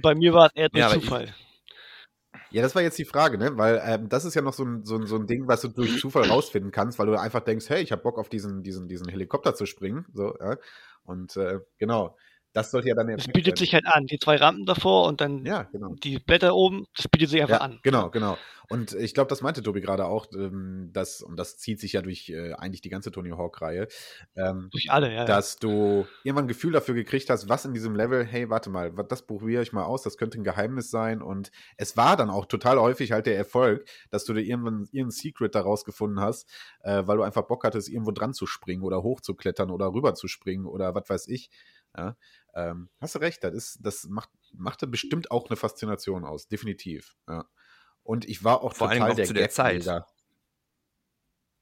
Bei 0.00 0.14
mir 0.14 0.32
war 0.32 0.46
es 0.46 0.54
eher 0.54 0.68
durch 0.68 0.80
Ja, 0.80 0.90
Zufall. 0.90 1.34
Ja, 2.50 2.62
das 2.62 2.74
war 2.74 2.82
jetzt 2.82 2.98
die 2.98 3.04
Frage, 3.04 3.38
ne? 3.38 3.56
Weil 3.56 3.82
ähm, 3.84 4.08
das 4.08 4.24
ist 4.24 4.34
ja 4.34 4.42
noch 4.42 4.54
so 4.54 4.64
ein, 4.64 4.84
so, 4.84 4.96
ein, 4.96 5.06
so 5.06 5.16
ein 5.16 5.26
Ding, 5.26 5.46
was 5.46 5.60
du 5.60 5.68
durch 5.68 6.00
Zufall 6.00 6.28
rausfinden 6.28 6.70
kannst, 6.70 6.98
weil 6.98 7.06
du 7.06 7.18
einfach 7.18 7.40
denkst, 7.40 7.68
hey, 7.68 7.82
ich 7.82 7.92
habe 7.92 8.02
Bock 8.02 8.18
auf 8.18 8.28
diesen, 8.28 8.62
diesen, 8.62 8.88
diesen 8.88 9.08
Helikopter 9.08 9.54
zu 9.54 9.66
springen. 9.66 10.06
So, 10.14 10.34
ja? 10.40 10.56
Und 11.04 11.36
äh, 11.36 11.60
genau, 11.78 12.16
das 12.56 12.70
sollte 12.70 12.88
ja 12.88 12.94
dann 12.94 13.10
Es 13.10 13.28
bietet 13.28 13.58
sich 13.58 13.74
halt 13.74 13.86
an. 13.86 14.06
Die 14.06 14.18
zwei 14.18 14.36
Rampen 14.36 14.64
davor 14.64 15.06
und 15.08 15.20
dann 15.20 15.44
Ja, 15.44 15.64
genau. 15.64 15.94
die 16.02 16.18
Blätter 16.18 16.54
oben, 16.54 16.86
das 16.96 17.06
bietet 17.06 17.28
sich 17.28 17.42
einfach 17.42 17.56
Ja, 17.56 17.60
an. 17.60 17.80
genau, 17.82 18.08
genau. 18.10 18.38
Und 18.68 18.94
ich 18.94 19.14
glaube, 19.14 19.28
das 19.28 19.42
meinte 19.42 19.62
Tobi 19.62 19.80
gerade 19.80 20.06
auch, 20.06 20.26
ähm, 20.32 20.90
dass, 20.92 21.22
und 21.22 21.36
das 21.36 21.56
zieht 21.58 21.78
sich 21.78 21.92
ja 21.92 22.02
durch 22.02 22.30
äh, 22.30 22.54
eigentlich 22.54 22.80
die 22.80 22.88
ganze 22.88 23.12
Tony 23.12 23.30
Hawk-Reihe, 23.30 23.86
ähm, 24.34 24.70
Durch 24.72 24.90
alle, 24.90 25.12
ja. 25.14 25.24
dass 25.24 25.58
du 25.58 26.06
irgendwann 26.24 26.46
ein 26.46 26.48
Gefühl 26.48 26.72
dafür 26.72 26.94
gekriegt 26.94 27.28
hast, 27.30 27.48
was 27.48 27.64
in 27.66 27.74
diesem 27.74 27.94
Level, 27.94 28.24
hey, 28.24 28.48
warte 28.50 28.70
mal, 28.70 28.90
das 29.08 29.26
probiere 29.26 29.62
ich 29.62 29.72
mal 29.72 29.84
aus, 29.84 30.02
das 30.02 30.16
könnte 30.16 30.40
ein 30.40 30.44
Geheimnis 30.44 30.90
sein. 30.90 31.20
Und 31.22 31.52
es 31.76 31.96
war 31.96 32.16
dann 32.16 32.30
auch 32.30 32.46
total 32.46 32.80
häufig 32.80 33.12
halt 33.12 33.26
der 33.26 33.36
Erfolg, 33.36 33.86
dass 34.10 34.24
du 34.24 34.32
dir 34.32 34.40
irgendwann 34.42 34.88
irgendein 34.90 35.10
Secret 35.10 35.54
daraus 35.54 35.84
gefunden 35.84 36.20
hast, 36.20 36.48
äh, 36.80 37.02
weil 37.06 37.18
du 37.18 37.22
einfach 37.22 37.42
Bock 37.46 37.62
hattest, 37.64 37.88
irgendwo 37.88 38.10
dran 38.12 38.32
zu 38.34 38.46
springen 38.46 38.82
oder 38.82 39.02
hochzuklettern 39.02 39.70
oder 39.70 39.92
rüber 39.92 40.14
zu 40.14 40.26
springen 40.26 40.64
oder 40.66 40.94
was 40.94 41.08
weiß 41.08 41.28
ich. 41.28 41.50
Ja, 41.96 42.16
ähm, 42.54 42.90
hast 43.00 43.14
du 43.14 43.18
recht, 43.20 43.42
das, 43.44 43.54
ist, 43.54 43.78
das 43.82 44.04
macht, 44.04 44.30
machte 44.52 44.86
bestimmt 44.86 45.30
auch 45.30 45.48
eine 45.48 45.56
Faszination 45.56 46.24
aus, 46.24 46.48
definitiv. 46.48 47.16
Ja. 47.28 47.46
Und 48.02 48.28
ich 48.28 48.44
war 48.44 48.62
auch 48.62 48.74
Vor 48.74 48.88
allem 48.88 48.98
total 48.98 49.12
auch 49.12 49.16
der 49.16 49.24
zu 49.26 49.34
der 49.34 49.50
Zeit. 49.50 49.84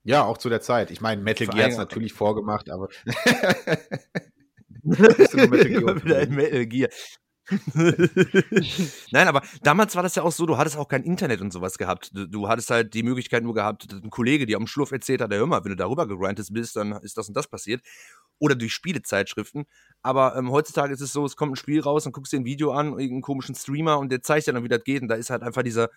Ja, 0.03 0.25
auch 0.25 0.37
zu 0.38 0.49
der 0.51 0.61
Zeit. 0.61 0.90
Ich 0.90 1.01
meine, 1.01 1.23
Metal 1.23 1.47
Gear 1.47 1.64
hat 1.64 1.70
es 1.70 1.79
allem- 1.79 1.87
natürlich 1.88 2.12
vorgemacht, 2.14 2.68
aber. 2.70 2.88
Metal 4.83 6.29
Metal 6.29 6.66
Gear. 6.66 6.90
Nein, 9.11 9.29
aber 9.29 9.42
damals 9.62 9.94
war 9.94 10.03
das 10.03 10.14
ja 10.14 10.23
auch 10.23 10.33
so, 10.33 10.47
du 10.47 10.57
hattest 10.57 10.79
auch 10.79 10.88
kein 10.88 11.03
Internet 11.05 11.42
und 11.42 11.53
sowas 11.53 11.77
gehabt. 11.77 12.11
Du, 12.14 12.27
du 12.27 12.49
hattest 12.49 12.70
halt 12.70 12.94
die 12.94 13.03
Möglichkeit 13.03 13.42
nur 13.42 13.53
gehabt, 13.55 13.92
dass 13.92 14.03
ein 14.03 14.11
Kollege 14.11 14.47
dir 14.47 14.57
am 14.57 14.66
Schlurf 14.66 14.92
erzählt 14.92 15.20
hat, 15.20 15.31
hör 15.33 15.47
mal, 15.47 15.62
wenn 15.62 15.70
du 15.70 15.77
darüber 15.77 16.07
gegrindet 16.07 16.49
bist, 16.53 16.77
dann 16.77 16.92
ist 17.03 17.18
das 17.18 17.29
und 17.29 17.37
das 17.37 17.47
passiert. 17.47 17.83
Oder 18.38 18.55
durch 18.57 18.75
Spielezeitschriften. 18.75 19.64
Aber 20.03 20.37
ähm, 20.37 20.51
heutzutage 20.51 20.92
ist 20.92 21.01
es 21.01 21.12
so, 21.12 21.25
es 21.25 21.37
kommt 21.37 21.53
ein 21.53 21.57
Spiel 21.57 21.81
raus, 21.81 22.05
dann 22.05 22.12
guckst 22.12 22.33
du 22.33 22.37
dir 22.37 22.42
ein 22.42 22.47
Video 22.47 22.73
an, 22.73 22.88
irgendeinen 22.88 23.23
komischen 23.23 23.55
Streamer 23.55 23.99
und 23.99 24.11
der 24.11 24.23
zeigt 24.23 24.47
dir 24.47 24.53
dann, 24.53 24.64
wie 24.64 24.68
das 24.68 24.85
geht. 24.85 25.03
Und 25.03 25.09
da 25.09 25.14
ist 25.14 25.31
halt 25.31 25.42
einfach 25.42 25.62
dieser 25.62 25.88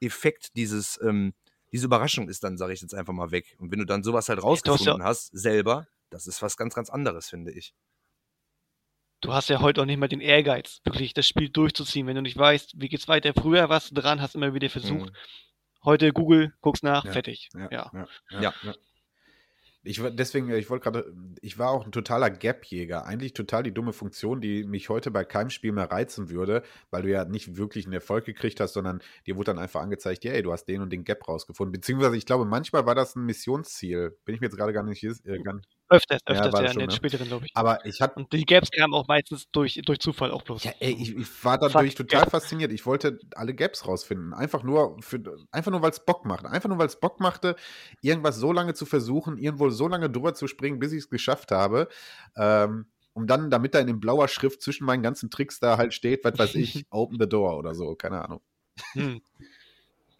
Effekt, 0.00 0.56
dieses, 0.56 0.98
ähm, 1.02 1.34
diese 1.72 1.86
Überraschung 1.86 2.28
ist 2.28 2.42
dann, 2.42 2.56
sage 2.56 2.72
ich 2.72 2.80
jetzt 2.80 2.94
einfach 2.94 3.12
mal 3.12 3.30
weg. 3.30 3.56
Und 3.58 3.70
wenn 3.70 3.78
du 3.78 3.84
dann 3.84 4.02
sowas 4.02 4.28
halt 4.28 4.42
rausgefunden 4.42 5.02
hast, 5.02 5.26
selber, 5.36 5.86
das 6.10 6.26
ist 6.26 6.42
was 6.42 6.56
ganz, 6.56 6.74
ganz 6.74 6.90
anderes, 6.90 7.28
finde 7.28 7.52
ich. 7.52 7.74
Du 9.20 9.34
hast 9.34 9.50
ja 9.50 9.60
heute 9.60 9.82
auch 9.82 9.86
nicht 9.86 9.98
mehr 9.98 10.08
den 10.08 10.20
Ehrgeiz, 10.22 10.80
wirklich 10.84 11.12
das 11.12 11.28
Spiel 11.28 11.50
durchzuziehen, 11.50 12.06
wenn 12.06 12.16
du 12.16 12.22
nicht 12.22 12.38
weißt, 12.38 12.80
wie 12.80 12.88
geht's 12.88 13.06
weiter. 13.06 13.34
Früher 13.34 13.68
warst 13.68 13.90
du 13.90 13.94
dran, 13.94 14.22
hast 14.22 14.34
immer 14.34 14.54
wieder 14.54 14.70
versucht. 14.70 15.10
Mhm. 15.10 15.16
Heute 15.84 16.12
Google, 16.12 16.54
guckst 16.60 16.82
nach, 16.82 17.04
Ja, 17.04 17.12
fertig. 17.12 17.48
Ja, 17.54 17.68
Ja. 17.70 18.08
ja, 18.30 18.54
ja. 18.62 18.74
Ich 19.82 20.02
war 20.02 20.10
deswegen, 20.10 20.50
ich 20.50 20.68
wollte 20.68 20.90
gerade, 20.90 21.14
ich 21.40 21.58
war 21.58 21.70
auch 21.70 21.86
ein 21.86 21.92
totaler 21.92 22.28
Gap-Jäger. 22.30 23.06
Eigentlich 23.06 23.32
total 23.32 23.62
die 23.62 23.72
dumme 23.72 23.94
Funktion, 23.94 24.40
die 24.42 24.64
mich 24.64 24.90
heute 24.90 25.10
bei 25.10 25.24
keinem 25.24 25.48
Spiel 25.48 25.72
mehr 25.72 25.90
reizen 25.90 26.28
würde, 26.28 26.62
weil 26.90 27.02
du 27.02 27.10
ja 27.10 27.24
nicht 27.24 27.56
wirklich 27.56 27.86
einen 27.86 27.94
Erfolg 27.94 28.26
gekriegt 28.26 28.60
hast, 28.60 28.74
sondern 28.74 29.00
dir 29.26 29.36
wurde 29.36 29.46
dann 29.52 29.58
einfach 29.58 29.80
angezeigt, 29.80 30.24
hey, 30.24 30.42
du 30.42 30.52
hast 30.52 30.66
den 30.66 30.82
und 30.82 30.90
den 30.92 31.04
Gap 31.04 31.26
rausgefunden. 31.26 31.72
Beziehungsweise, 31.72 32.16
ich 32.16 32.26
glaube, 32.26 32.44
manchmal 32.44 32.84
war 32.84 32.94
das 32.94 33.16
ein 33.16 33.24
Missionsziel. 33.24 34.18
Bin 34.26 34.34
ich 34.34 34.42
mir 34.42 34.48
jetzt 34.48 34.56
gerade 34.56 34.74
gar 34.74 34.82
nicht. 34.82 35.02
Äh, 35.02 35.38
gar, 35.42 35.60
Öfters, 35.92 36.20
Ja, 36.28 36.34
öfters, 36.34 36.52
ja, 36.54 36.60
das 36.60 36.60
in 36.60 36.68
schon, 36.74 36.80
den 36.82 36.88
ne? 36.90 36.94
späteren, 36.94 37.26
glaube 37.26 37.46
ich. 37.46 37.52
aber 37.56 37.84
ich 37.84 38.00
hatte 38.00 38.14
Und 38.14 38.32
die 38.32 38.44
Gaps 38.44 38.70
kamen 38.70 38.94
auch 38.94 39.08
meistens 39.08 39.50
durch, 39.50 39.80
durch 39.84 39.98
Zufall 39.98 40.30
auch 40.30 40.42
bloß. 40.42 40.62
Ja, 40.62 40.72
ey, 40.78 40.92
ich, 40.92 41.16
ich 41.16 41.44
war 41.44 41.58
Fuck, 41.58 41.72
dadurch 41.72 41.94
total 41.96 42.22
Gap. 42.22 42.30
fasziniert. 42.30 42.70
Ich 42.72 42.86
wollte 42.86 43.18
alle 43.34 43.54
Gaps 43.54 43.86
rausfinden. 43.88 44.32
Einfach 44.32 44.62
nur, 44.62 44.96
für, 45.02 45.20
einfach 45.50 45.72
nur, 45.72 45.82
weil 45.82 45.90
es 45.90 46.04
Bock 46.04 46.24
macht. 46.24 46.46
Einfach 46.46 46.68
nur, 46.68 46.78
weil 46.78 46.86
es 46.86 47.00
Bock 47.00 47.18
machte, 47.18 47.56
irgendwas 48.02 48.36
so 48.36 48.52
lange 48.52 48.74
zu 48.74 48.86
versuchen, 48.86 49.36
irgendwo 49.36 49.70
so 49.70 49.88
lange 49.88 50.08
drüber 50.10 50.34
zu 50.34 50.46
springen, 50.46 50.78
bis 50.78 50.92
ich 50.92 50.98
es 51.00 51.10
geschafft 51.10 51.50
habe. 51.50 51.88
Ähm, 52.36 52.86
um 53.12 53.26
dann, 53.26 53.50
damit 53.50 53.74
da 53.74 53.80
in 53.80 53.98
blauer 53.98 54.28
Schrift 54.28 54.62
zwischen 54.62 54.84
meinen 54.84 55.02
ganzen 55.02 55.30
Tricks 55.30 55.58
da 55.58 55.76
halt 55.76 55.92
steht, 55.92 56.24
was 56.24 56.38
weiß 56.38 56.54
ich, 56.54 56.86
open 56.90 57.18
the 57.20 57.28
door 57.28 57.58
oder 57.58 57.74
so, 57.74 57.96
keine 57.96 58.22
Ahnung. 58.24 58.40
Hm. 58.92 59.20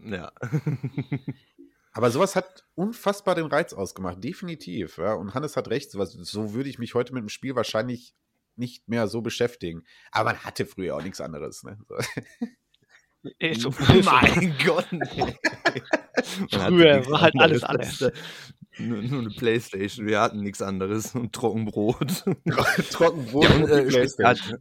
Ja. 0.01 0.33
Aber 1.93 2.11
sowas 2.11 2.37
hat 2.37 2.65
unfassbar 2.75 3.35
den 3.35 3.47
Reiz 3.47 3.73
ausgemacht, 3.73 4.23
definitiv. 4.23 4.99
Ja. 4.99 5.15
Und 5.15 5.35
Hannes 5.35 5.57
hat 5.57 5.69
recht, 5.69 5.91
sowas, 5.91 6.13
so 6.13 6.55
würde 6.55 6.69
ich 6.69 6.79
mich 6.79 6.95
heute 6.95 7.13
mit 7.13 7.23
dem 7.23 7.29
Spiel 7.29 7.57
wahrscheinlich 7.57 8.15
nicht 8.57 8.89
mehr 8.89 9.09
so 9.09 9.23
beschäftigen. 9.23 9.83
Aber 10.13 10.31
man 10.31 10.45
hatte 10.45 10.67
früher 10.67 10.97
auch 10.97 11.03
nichts 11.03 11.21
anderes. 11.21 11.63
Ne? 11.65 11.79
So. 11.89 11.97
So. 13.53 13.71
mein 14.05 14.55
Gott. 14.65 14.87
Früher 16.51 17.07
war 17.07 17.21
halt 17.21 17.35
alles 17.39 17.63
alles. 17.63 18.01
Nur, 18.79 19.03
nur 19.03 19.21
eine 19.21 19.31
Playstation, 19.31 20.07
wir 20.07 20.21
hatten 20.21 20.41
nichts 20.41 20.63
anderes 20.63 21.15
und 21.15 21.35
Trockenbrot. 21.35 22.25
Trockenbrot 22.91 23.45
Ja, 23.45 23.55
und, 23.57 23.65
und 23.65 23.71
äh, 23.71 23.85
Playstation. 23.85 24.59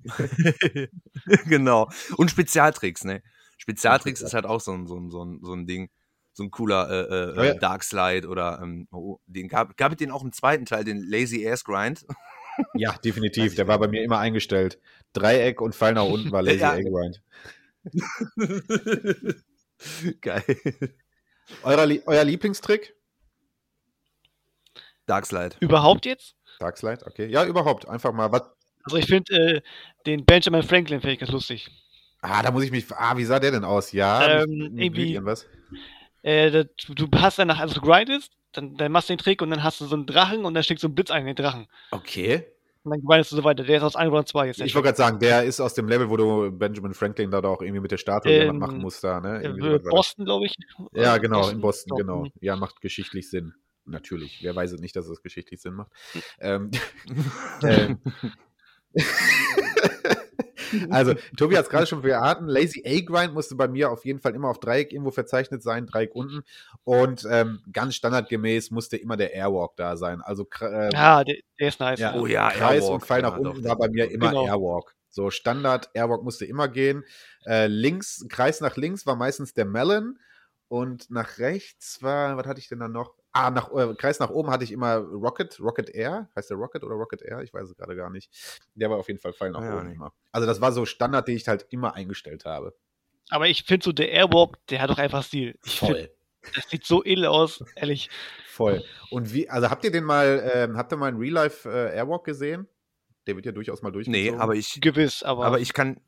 Genau. 1.46 1.90
Und 2.18 2.32
Spezialtricks, 2.32 3.06
ne? 3.06 3.24
Spezialtricks 3.58 4.22
ist 4.22 4.34
halt 4.34 4.46
auch 4.46 4.60
so 4.60 4.74
ein, 4.74 4.88
so 4.88 4.98
ein, 4.98 5.10
so 5.10 5.24
ein, 5.24 5.40
so 5.42 5.54
ein 5.54 5.66
Ding. 5.66 5.90
So 6.34 6.44
ein 6.44 6.52
cooler 6.52 6.90
äh, 6.90 7.02
äh, 7.02 7.38
Oh 7.40 7.44
ja. 7.44 7.54
Dark 7.56 7.84
Slide 7.84 8.28
oder 8.28 8.60
ähm, 8.62 8.88
oh, 8.92 9.20
den 9.26 9.48
gab, 9.50 9.76
gab 9.78 9.92
es 9.94 9.98
den 9.98 10.12
auch 10.12 10.24
im 10.24 10.32
zweiten 10.32 10.66
Teil, 10.66 10.84
den 10.84 11.02
Lazy 11.04 11.48
Ass 11.50 11.64
Grind. 11.64 12.06
Ja, 12.76 12.94
definitiv. 13.04 13.56
Der 13.56 13.68
war 13.68 13.80
bei 13.80 13.88
mir 13.88 14.04
immer 14.04 14.20
eingestellt. 14.20 14.80
Dreieck 15.14 15.60
und 15.62 15.76
Fall 15.76 15.94
nach 15.94 16.06
unten 16.06 16.32
war 16.32 16.42
Lazy 16.44 16.60
Ja. 16.60 16.72
A 16.74 16.82
Grind. 16.82 17.22
Geil. 20.22 20.44
Euer, 21.64 21.88
euer 22.06 22.24
Lieblingstrick? 22.24 22.96
Dark 25.06 25.26
Slide. 25.26 25.56
Überhaupt 25.60 26.06
jetzt? 26.06 26.36
Darkslide, 26.60 27.06
okay. 27.08 27.28
Ja, 27.28 27.46
überhaupt. 27.46 27.88
Einfach 27.88 28.12
mal 28.12 28.32
was. 28.32 28.44
Also 28.84 28.98
ich 28.98 29.06
finde 29.08 29.34
äh, 29.34 29.62
den 30.06 30.26
Benjamin 30.26 30.62
Franklin 30.64 31.00
finde 31.00 31.14
ich 31.14 31.20
ganz 31.20 31.32
lustig. 31.32 31.70
Ah, 32.22 32.44
da 32.44 32.52
muss 32.52 32.64
ich 32.64 32.72
mich. 32.72 32.86
Ah, 32.92 33.16
wie 33.18 33.24
sah 33.24 33.40
der 33.40 33.52
denn 33.52 33.64
aus? 33.64 33.92
Ja, 33.94 34.42
Ähm, 34.44 34.50
mich- 34.74 34.84
irgendwie- 34.86 35.14
irgendwas. 35.14 35.46
Äh, 36.22 36.52
das, 36.52 36.66
du 36.88 37.08
hast 37.16 37.40
danach, 37.40 37.60
also 37.60 37.76
du 37.76 37.82
grindest, 37.82 38.32
dann, 38.52 38.76
dann 38.76 38.92
machst 38.92 39.10
du 39.10 39.14
den 39.14 39.20
Trick 39.20 39.42
und 39.42 39.50
dann 39.50 39.64
hast 39.64 39.80
du 39.82 39.86
so 39.86 39.96
einen 39.96 40.06
Drachen 40.06 40.46
und 40.46 40.54
dann 40.54 40.64
schlägst 40.64 40.84
du 40.84 40.88
einen 40.88 40.96
Blitz 40.96 41.12
ein 41.12 41.22
in 41.22 41.28
den 41.28 41.36
Drachen. 41.36 41.68
Okay. 41.92 42.46
Und 42.84 42.92
dann 42.92 43.02
grindest 43.02 43.32
du 43.32 43.36
so 43.36 43.44
weiter. 43.44 43.64
Der 43.64 43.78
ist 43.78 43.84
aus 43.84 43.96
1 43.96 44.12
oder 44.12 44.26
2 44.26 44.48
jetzt. 44.48 44.62
Ich 44.62 44.74
wollte 44.74 44.88
gerade 44.88 44.98
sagen, 44.98 45.20
der 45.20 45.44
ist 45.44 45.60
aus 45.60 45.74
dem 45.74 45.88
Level, 45.88 46.10
wo 46.10 46.18
du 46.18 46.52
Benjamin 46.52 46.94
Franklin 46.94 47.30
da 47.30 47.40
auch 47.44 47.62
irgendwie 47.62 47.82
mit 47.82 47.92
der 47.92 47.98
Statue 47.98 48.32
Ähm, 48.32 48.42
jemand 48.42 48.60
machen 48.60 48.80
musst 48.80 49.04
da, 49.04 49.20
ne? 49.20 49.42
Irgendwie 49.44 49.68
äh. 49.68 49.80
Boston, 49.80 50.26
glaube 50.26 50.46
ich. 50.46 50.56
Ja, 50.94 51.16
Äh, 51.16 51.20
genau, 51.20 51.50
in 51.50 51.60
Boston, 51.60 51.90
Doch, 51.90 51.98
genau. 51.98 52.28
Ja, 52.40 52.56
macht 52.56 52.80
geschichtlich 52.82 53.30
Sinn. 53.30 53.54
Natürlich. 53.86 54.40
Wer 54.44 54.56
weiß 54.56 54.72
es 54.72 54.80
nicht, 54.80 54.96
dass 54.96 55.08
es 55.08 55.22
geschichtlich 55.22 55.62
Sinn 55.62 55.74
macht. 55.74 55.92
Ähm, 56.40 56.72
ähm, 57.64 58.00
also, 60.90 61.14
Tobi 61.38 61.58
hat 61.58 61.66
es 61.66 61.70
gerade 61.70 61.86
schon 61.88 62.02
verraten. 62.02 62.48
Lazy 62.48 62.84
A-Grind 62.86 63.34
musste 63.34 63.56
bei 63.56 63.68
mir 63.68 63.92
auf 63.92 64.06
jeden 64.06 64.20
Fall 64.20 64.36
immer 64.36 64.50
auf 64.50 64.60
Dreieck 64.60 64.92
irgendwo 64.92 65.12
verzeichnet 65.12 65.64
sein, 65.64 65.86
Dreieck 65.86 66.16
unten. 66.16 66.42
Und 66.84 67.26
ähm, 67.30 67.62
ganz 67.72 67.96
standardgemäß 67.96 68.72
musste 68.72 68.98
immer 68.98 69.18
der 69.18 69.34
Airwalk 69.34 69.76
da 69.76 69.98
sein. 69.98 70.22
Also, 70.22 70.48
ähm, 70.62 70.90
Ja, 70.92 71.24
der, 71.24 71.36
der 71.60 71.68
ist 71.68 71.80
nice. 71.80 72.00
ja, 72.00 72.16
Oh 72.16 72.26
ja, 72.26 72.50
Kreis 72.50 72.84
Airwalk, 72.84 72.94
und 72.94 73.06
Pfeil 73.06 73.22
nach 73.22 73.34
ja, 73.34 73.38
unten 73.38 73.64
doch, 73.64 73.70
war 73.70 73.78
bei 73.78 73.90
mir 73.90 74.12
immer 74.12 74.30
Genau. 74.30 74.46
Airwalk. 74.46 74.96
So 75.10 75.32
Standard, 75.32 75.90
Airwalk 75.94 76.24
musste 76.24 76.46
immer 76.46 76.68
gehen. 76.68 77.04
Äh, 77.46 77.68
links, 77.68 78.26
Kreis 78.30 78.62
nach 78.62 78.78
links 78.78 79.06
war 79.06 79.16
meistens 79.16 79.54
der 79.54 79.66
Melon. 79.66 80.20
Und 80.68 81.10
nach 81.10 81.40
rechts 81.40 82.04
war, 82.04 82.38
was 82.38 82.46
hatte 82.46 82.60
ich 82.60 82.70
denn 82.70 82.80
dann 82.80 82.92
noch? 82.92 83.16
Ah, 83.32 83.52
nach, 83.52 83.72
äh, 83.74 83.94
Kreis 83.96 84.20
nach 84.20 84.32
oben 84.32 84.50
hatte 84.50 84.64
ich 84.64 84.72
immer 84.72 84.96
Rocket, 84.96 85.60
Rocket 85.60 85.90
Air. 85.92 86.30
Heißt 86.36 86.50
der 86.50 86.58
Rocket 86.58 86.84
oder 86.84 86.96
Rocket 86.96 87.22
Air? 87.22 87.42
Ich 87.42 87.54
weiß 87.54 87.70
es 87.70 87.76
gerade 87.76 87.96
gar 87.96 88.10
nicht. 88.10 88.32
Der 88.74 88.90
war 88.90 88.98
auf 88.98 89.08
jeden 89.08 89.20
Fall 89.20 89.34
Pfeil 89.34 89.52
nach 89.52 89.62
Ja, 89.62 89.78
oben 89.78 89.88
nee. 89.88 89.94
immer. 89.96 90.14
Also 90.32 90.48
das 90.48 90.62
war 90.62 90.72
so 90.72 90.86
Standard, 90.86 91.28
den 91.28 91.36
ich 91.36 91.48
halt 91.48 91.68
immer 91.70 91.94
eingestellt 91.94 92.46
habe. 92.46 92.76
Aber 93.30 93.48
ich 93.48 93.64
finde 93.64 93.84
so, 93.84 93.92
der 93.92 94.10
Airwalk, 94.12 94.58
der 94.70 94.82
hat 94.82 94.90
doch 94.90 94.98
einfach 94.98 95.24
Stil. 95.24 95.60
Ich 95.64 95.80
find, 95.80 96.10
das 96.56 96.70
sieht 96.70 96.86
so 96.86 97.04
edel 97.04 97.28
aus, 97.28 97.64
ehrlich. 97.76 98.10
Voll. 98.48 98.84
Und 99.12 99.32
wie, 99.32 99.48
also 99.50 99.70
habt 99.70 99.84
ihr 99.84 99.92
den 99.92 100.04
mal, 100.06 100.50
ähm, 100.52 100.76
habt 100.78 100.92
ihr 100.92 100.98
mal 100.98 101.08
einen 101.10 101.20
Real 101.20 101.34
Life 101.34 101.70
äh, 101.70 101.96
Airwalk 101.96 102.24
gesehen? 102.24 102.68
Der 103.28 103.36
wird 103.36 103.46
ja 103.46 103.52
durchaus 103.52 103.84
mal 103.84 103.90
Nee, 103.90 103.94
durchgezogen. 103.94 104.42
aber 104.42 104.56
ich, 104.56 104.80
Gewiss, 104.82 105.22
aber, 105.22 105.46
aber 105.46 105.60
ich 105.60 105.74
kann, 105.74 106.00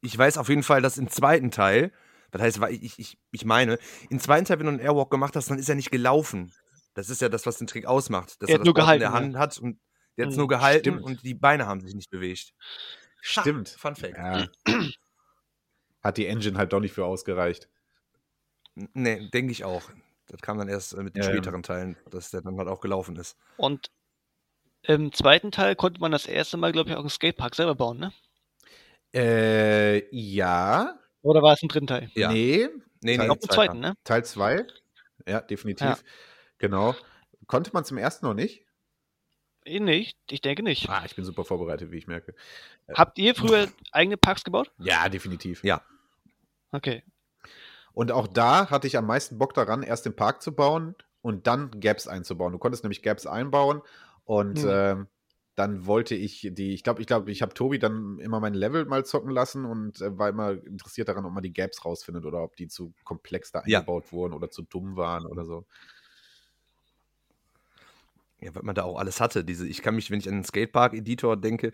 ich 0.00 0.18
weiß 0.18 0.38
auf 0.38 0.48
jeden 0.48 0.64
Fall, 0.64 0.82
dass 0.82 0.98
im 0.98 1.08
zweiten 1.08 1.52
Teil, 1.52 1.92
das 2.32 2.42
heißt, 2.42 2.60
weil 2.60 2.74
ich, 2.74 2.98
ich, 2.98 3.18
ich 3.30 3.44
meine, 3.44 3.78
im 4.10 4.18
zweiten 4.18 4.44
Teil, 4.46 4.58
wenn 4.58 4.66
du 4.66 4.72
einen 4.72 4.80
Airwalk 4.80 5.10
gemacht 5.10 5.36
hast, 5.36 5.48
dann 5.50 5.58
ist 5.58 5.68
er 5.68 5.76
nicht 5.76 5.90
gelaufen. 5.92 6.52
Das 6.94 7.08
ist 7.08 7.20
ja 7.22 7.28
das, 7.28 7.46
was 7.46 7.58
den 7.58 7.66
Trick 7.68 7.86
ausmacht. 7.86 8.42
Dass 8.42 8.48
Er 8.48 8.54
er, 8.56 8.58
hat 8.58 8.60
das 8.60 8.64
nur 8.66 8.74
Board 8.74 8.92
in 8.94 8.98
der 9.00 9.08
gehalten, 9.10 9.14
Hand 9.14 9.38
hat 9.38 9.58
und 9.58 9.78
Der 10.16 10.24
hat 10.26 10.30
es 10.32 10.36
Mhm, 10.36 10.40
nur 10.40 10.48
gehalten 10.48 10.80
stimmt. 10.80 11.02
und 11.04 11.22
die 11.22 11.34
Beine 11.34 11.66
haben 11.66 11.80
sich 11.80 11.94
nicht 11.94 12.10
bewegt. 12.10 12.52
Ha, 13.36 13.40
Stimmt. 13.42 13.68
Fun 13.68 13.94
Fact. 13.94 14.16
Ja. 14.16 14.48
Hat 16.02 16.16
die 16.16 16.26
Engine 16.26 16.58
halt 16.58 16.72
doch 16.72 16.80
nicht 16.80 16.92
für 16.92 17.04
ausgereicht. 17.04 17.68
Nee, 18.74 19.28
denke 19.30 19.52
ich 19.52 19.64
auch. 19.64 19.90
Das 20.26 20.40
kam 20.40 20.58
dann 20.58 20.68
erst 20.68 20.94
äh, 20.94 21.02
mit 21.02 21.14
den 21.14 21.22
Ja, 21.22 21.28
ja. 21.28 21.34
späteren 21.34 21.62
Teilen, 21.62 21.96
dass 22.10 22.30
der 22.30 22.40
dann 22.42 22.56
halt 22.58 22.68
auch 22.68 22.80
gelaufen 22.80 23.16
ist. 23.16 23.36
Und 23.56 23.90
im 24.82 25.12
zweiten 25.12 25.52
Teil 25.52 25.76
konnte 25.76 26.00
man 26.00 26.10
das 26.10 26.26
erste 26.26 26.56
Mal, 26.56 26.72
glaube 26.72 26.90
ich, 26.90 26.96
auch 26.96 27.00
einen 27.00 27.10
Skatepark 27.10 27.54
selber 27.54 27.74
bauen, 27.76 27.98
ne? 28.00 28.12
Äh, 29.14 30.08
ja. 30.10 30.98
Oder 31.22 31.42
war 31.42 31.54
es 31.54 31.62
im 31.62 31.68
dritten 31.68 31.86
Teil? 31.86 32.10
Ja. 32.14 32.30
Nee. 32.32 32.68
Nee, 33.00 33.16
Teil- 33.16 33.30
Auch 33.30 33.34
im 33.36 33.40
zweiten, 33.42 33.80
ne? 33.80 33.94
Teil 34.04 34.24
2. 34.24 34.64
Ja, 35.26 35.40
definitiv. 35.40 35.86
Ja. 35.86 35.98
Genau. 36.58 36.94
Konnte 37.46 37.70
man 37.72 37.84
zum 37.84 37.98
ersten 37.98 38.26
noch 38.26 38.34
nicht? 38.34 38.64
Eh 39.64 39.78
nicht, 39.80 40.18
ich 40.30 40.40
denke 40.40 40.62
nicht. 40.62 40.88
Ah, 40.88 41.02
ich 41.06 41.14
bin 41.14 41.24
super 41.24 41.44
vorbereitet, 41.44 41.90
wie 41.92 41.98
ich 41.98 42.06
merke. 42.08 42.34
Habt 42.94 43.18
ihr 43.18 43.34
früher 43.34 43.68
eigene 43.92 44.16
Parks 44.16 44.42
gebaut? 44.44 44.72
Ja, 44.78 45.08
definitiv. 45.08 45.62
Ja. 45.62 45.82
Okay. 46.72 47.04
Und 47.92 48.10
auch 48.10 48.26
da 48.26 48.70
hatte 48.70 48.86
ich 48.86 48.96
am 48.96 49.06
meisten 49.06 49.38
Bock 49.38 49.54
daran, 49.54 49.82
erst 49.82 50.06
den 50.06 50.16
Park 50.16 50.42
zu 50.42 50.52
bauen 50.54 50.96
und 51.20 51.46
dann 51.46 51.70
Gaps 51.80 52.08
einzubauen. 52.08 52.52
Du 52.52 52.58
konntest 52.58 52.82
nämlich 52.82 53.02
Gaps 53.02 53.26
einbauen 53.26 53.82
und 54.24 54.58
Hm. 54.60 54.68
ähm, 54.68 55.06
dann 55.54 55.86
wollte 55.86 56.14
ich 56.14 56.48
die, 56.52 56.72
ich 56.74 56.82
glaube, 56.84 57.00
ich 57.02 57.06
glaube, 57.06 57.30
ich 57.30 57.42
habe 57.42 57.54
Tobi 57.54 57.78
dann 57.78 58.18
immer 58.18 58.40
mein 58.40 58.54
Level 58.54 58.84
mal 58.86 59.04
zocken 59.04 59.30
lassen 59.30 59.64
und 59.64 60.00
äh, 60.00 60.16
war 60.18 60.28
immer 60.30 60.52
interessiert 60.52 61.08
daran, 61.08 61.24
ob 61.26 61.32
man 61.32 61.42
die 61.42 61.52
Gaps 61.52 61.84
rausfindet 61.84 62.24
oder 62.24 62.42
ob 62.42 62.56
die 62.56 62.68
zu 62.68 62.94
komplex 63.04 63.52
da 63.52 63.60
Ja. 63.64 63.84
eingebaut 63.84 64.12
wurden 64.12 64.34
oder 64.34 64.50
zu 64.50 64.62
dumm 64.62 64.96
waren 64.96 65.26
oder 65.26 65.44
so. 65.46 65.66
Ja, 68.42 68.54
weil 68.54 68.62
man 68.64 68.74
da 68.74 68.82
auch 68.82 68.98
alles 68.98 69.20
hatte. 69.20 69.44
Diese, 69.44 69.66
ich 69.66 69.82
kann 69.82 69.94
mich, 69.94 70.10
wenn 70.10 70.18
ich 70.18 70.28
an 70.28 70.34
den 70.34 70.44
Skatepark-Editor 70.44 71.36
denke, 71.36 71.70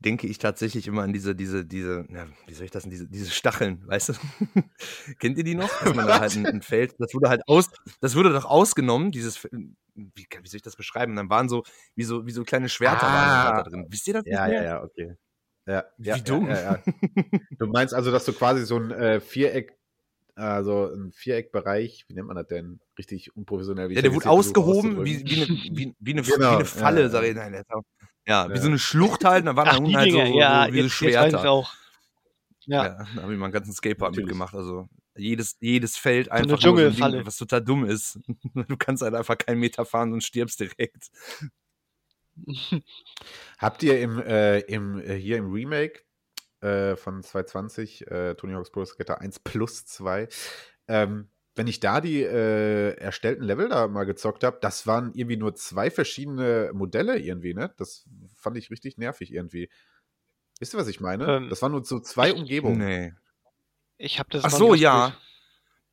denke 0.00 0.26
ich 0.26 0.38
tatsächlich 0.38 0.88
immer 0.88 1.02
an 1.02 1.12
diese, 1.12 1.34
diese, 1.36 1.64
diese, 1.64 2.04
ja, 2.12 2.26
wie 2.46 2.54
soll 2.54 2.64
ich 2.64 2.70
das 2.72 2.82
denn, 2.82 2.90
diese, 2.90 3.06
diese 3.08 3.30
Stacheln, 3.30 3.86
weißt 3.86 4.08
du? 4.10 4.12
Kennt 5.20 5.38
ihr 5.38 5.44
die 5.44 5.54
noch? 5.54 5.70
Dass 5.82 5.94
man 5.94 6.06
da 6.06 6.20
halt 6.20 6.34
ein, 6.36 6.46
ein 6.46 6.62
Feld, 6.62 6.94
das 6.98 7.14
wurde 7.14 7.28
halt 7.28 7.42
aus, 7.46 7.70
das 8.00 8.16
wurde 8.16 8.32
doch 8.32 8.44
ausgenommen, 8.44 9.12
dieses, 9.12 9.44
wie, 9.44 10.26
wie 10.26 10.48
soll 10.48 10.56
ich 10.56 10.62
das 10.62 10.76
beschreiben? 10.76 11.12
Und 11.12 11.16
dann 11.16 11.30
waren 11.30 11.48
so, 11.48 11.62
wie 11.94 12.04
so, 12.04 12.26
wie 12.26 12.32
so 12.32 12.42
kleine 12.42 12.68
Schwerter 12.68 13.06
Ah. 13.06 13.62
da 13.62 13.70
drin. 13.70 13.86
Wisst 13.88 14.08
ihr 14.08 14.14
das 14.14 14.24
Ja, 14.26 14.48
ja, 14.48 14.62
ja, 14.62 14.82
okay. 14.82 15.14
Ja, 15.66 15.84
Wie 15.98 16.08
ja, 16.08 16.18
dumm. 16.18 16.48
Ja. 16.48 16.82
Du 17.58 17.66
meinst 17.66 17.94
also, 17.94 18.10
dass 18.10 18.24
du 18.24 18.32
quasi 18.32 18.64
so 18.64 18.76
ein 18.78 18.90
äh, 18.90 19.20
Viereck, 19.20 19.78
also 20.40 20.92
ein 20.92 21.12
Viereckbereich, 21.12 22.04
wie 22.08 22.14
nennt 22.14 22.26
man 22.26 22.36
das 22.36 22.46
denn? 22.48 22.80
Richtig 22.98 23.34
unprofessionell. 23.36 23.88
Wie 23.90 23.94
Ja, 23.94 24.02
der 24.02 24.14
wurde 24.14 24.28
ausgehoben, 24.28 25.04
wie, 25.04 25.24
wie, 25.24 25.36
eine, 25.42 25.48
wie, 25.48 25.94
wie, 25.98 26.12
eine, 26.12 26.22
Genau, 26.22 26.38
wie 26.52 26.54
eine 26.56 26.64
Falle, 26.64 27.00
ja, 27.02 27.08
sag 27.08 27.22
ich. 27.24 27.36
ja. 27.36 27.48
Nein, 27.50 27.64
war- 27.68 27.84
ja, 28.26 28.48
wie 28.48 28.54
Ja. 28.54 28.60
so 28.60 28.68
eine 28.68 28.78
Schlucht 28.78 29.24
halt, 29.24 29.46
da 29.46 29.56
waren 29.56 29.68
Ach, 29.68 29.94
halt 29.94 30.12
so, 30.12 30.18
so, 30.26 30.38
ja, 30.38 30.66
so 30.66 30.72
wie 30.72 30.76
so 30.78 30.82
jetzt, 30.82 30.86
ich 30.86 30.92
Schwerter. 30.94 31.50
auch. 31.50 31.72
Ja. 32.66 32.84
Ja, 32.84 32.88
da 33.16 33.22
habe 33.22 33.32
ich 33.32 33.38
mal 33.38 33.46
einen 33.46 33.52
ganzen 33.52 33.72
Skatepark 33.72 34.10
Natürlich. 34.12 34.26
mitgemacht. 34.26 34.54
Also 34.54 34.88
jedes, 35.16 35.56
jedes 35.60 35.96
Feld 35.96 36.30
einfach 36.30 36.42
eine 36.44 36.48
nur 36.48 36.58
so 36.60 36.68
ein 36.68 36.76
Dschungelfalle. 36.76 37.16
Ding, 37.18 37.26
was 37.26 37.36
total 37.36 37.62
dumm 37.62 37.84
ist. 37.84 38.18
Du 38.68 38.76
kannst 38.76 39.02
halt 39.02 39.14
einfach 39.14 39.36
keinen 39.38 39.58
Meter 39.60 39.84
fahren 39.84 40.12
und 40.12 40.22
stirbst 40.22 40.60
direkt. 40.60 41.10
Habt 43.58 43.82
ihr 43.82 44.00
im, 44.00 44.18
äh, 44.22 44.60
im, 44.60 45.00
äh, 45.00 45.14
hier 45.16 45.38
im 45.38 45.50
Remake 45.52 46.02
äh, 46.60 46.96
von 46.96 47.22
220, 47.22 48.06
äh, 48.10 48.34
Tony 48.34 48.54
Hawk's 48.54 48.70
Pro 48.70 48.84
Skater 48.84 49.20
1 49.20 49.40
plus 49.40 49.86
2, 49.86 50.28
ähm, 50.88 51.28
wenn 51.56 51.66
ich 51.66 51.80
da 51.80 52.00
die 52.00 52.22
äh, 52.22 52.94
erstellten 52.96 53.44
Level 53.44 53.68
da 53.68 53.88
mal 53.88 54.04
gezockt 54.04 54.44
habe, 54.44 54.58
das 54.60 54.86
waren 54.86 55.12
irgendwie 55.14 55.36
nur 55.36 55.54
zwei 55.54 55.90
verschiedene 55.90 56.70
Modelle 56.72 57.18
irgendwie, 57.18 57.54
ne? 57.54 57.72
Das 57.76 58.08
fand 58.34 58.56
ich 58.56 58.70
richtig 58.70 58.98
nervig 58.98 59.32
irgendwie. 59.32 59.68
Wisst 60.58 60.74
ihr, 60.74 60.78
was 60.78 60.88
ich 60.88 61.00
meine? 61.00 61.26
Ähm, 61.26 61.48
das 61.50 61.60
waren 61.60 61.72
nur 61.72 61.84
so 61.84 62.00
zwei 62.00 62.32
Umgebungen. 62.32 62.78
Nee. 62.78 63.12
Ich 63.96 64.18
habe 64.18 64.30
das 64.30 64.44
Ach 64.44 64.50
so, 64.50 64.74
ja. 64.74 65.06
ausprobiert. 65.06 65.29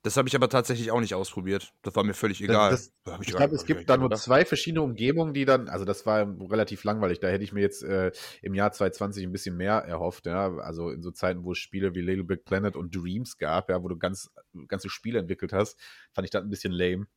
Das 0.08 0.16
habe 0.16 0.30
ich 0.30 0.36
aber 0.38 0.48
tatsächlich 0.48 0.90
auch 0.90 1.02
nicht 1.02 1.14
ausprobiert. 1.14 1.74
Das 1.82 1.94
war 1.98 2.06
mir 2.06 2.14
völlig 2.14 2.42
egal. 2.42 2.72
Das, 2.72 2.94
Da 3.04 3.16
hab 3.16 3.22
ich 3.22 3.28
gar- 3.28 3.40
glaube, 3.40 3.56
es 3.56 3.66
gibt 3.66 3.82
ich 3.82 3.86
da 3.88 3.98
nur 3.98 4.10
zwei 4.12 4.46
verschiedene 4.46 4.82
Umgebungen, 4.82 5.34
die 5.34 5.44
dann, 5.44 5.68
also 5.68 5.84
das 5.84 6.06
war 6.06 6.26
relativ 6.50 6.86
langweilig, 6.86 7.20
da 7.20 7.28
hätte 7.28 7.44
ich 7.44 7.52
mir 7.52 7.60
jetzt 7.60 7.84
äh, 7.84 8.14
im 8.42 8.56
Jahr 8.56 8.72
2020 8.72 9.26
ein 9.26 9.34
bisschen 9.34 9.58
mehr 9.58 9.74
erhofft, 9.80 10.26
ja, 10.26 10.56
also 10.60 10.92
in 10.92 11.02
so 11.04 11.12
Zeiten, 11.12 11.44
wo 11.44 11.52
es 11.52 11.58
Spiele 11.58 11.94
wie 11.94 12.00
Little 12.00 12.24
Big 12.24 12.46
Planet 12.46 12.78
und 12.78 12.96
Dreams 12.96 13.38
gab, 13.38 13.70
ja, 13.70 13.84
wo 13.84 13.90
du 13.90 13.98
ganz, 13.98 14.32
ganze 14.70 14.90
Spiele 14.90 15.20
entwickelt 15.20 15.52
hast, 15.52 15.78
fand 16.14 16.24
ich 16.24 16.32
das 16.32 16.42
ein 16.42 16.50
bisschen 16.50 16.72
lame. 16.72 17.08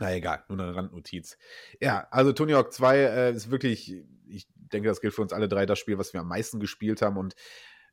Na 0.00 0.12
egal, 0.12 0.42
nur 0.48 0.58
eine 0.58 0.74
Randnotiz. 0.74 1.38
Ja, 1.80 2.08
also 2.10 2.32
Tony 2.32 2.52
Hawk 2.52 2.72
2 2.72 2.98
äh, 2.98 3.32
ist 3.32 3.52
wirklich, 3.52 3.94
ich 4.26 4.48
denke, 4.54 4.88
das 4.88 5.00
gilt 5.00 5.14
für 5.14 5.22
uns 5.22 5.32
alle 5.32 5.48
drei 5.48 5.66
das 5.66 5.78
Spiel, 5.78 5.98
was 5.98 6.12
wir 6.12 6.20
am 6.20 6.28
meisten 6.28 6.58
gespielt 6.58 7.00
haben 7.00 7.16
und 7.16 7.34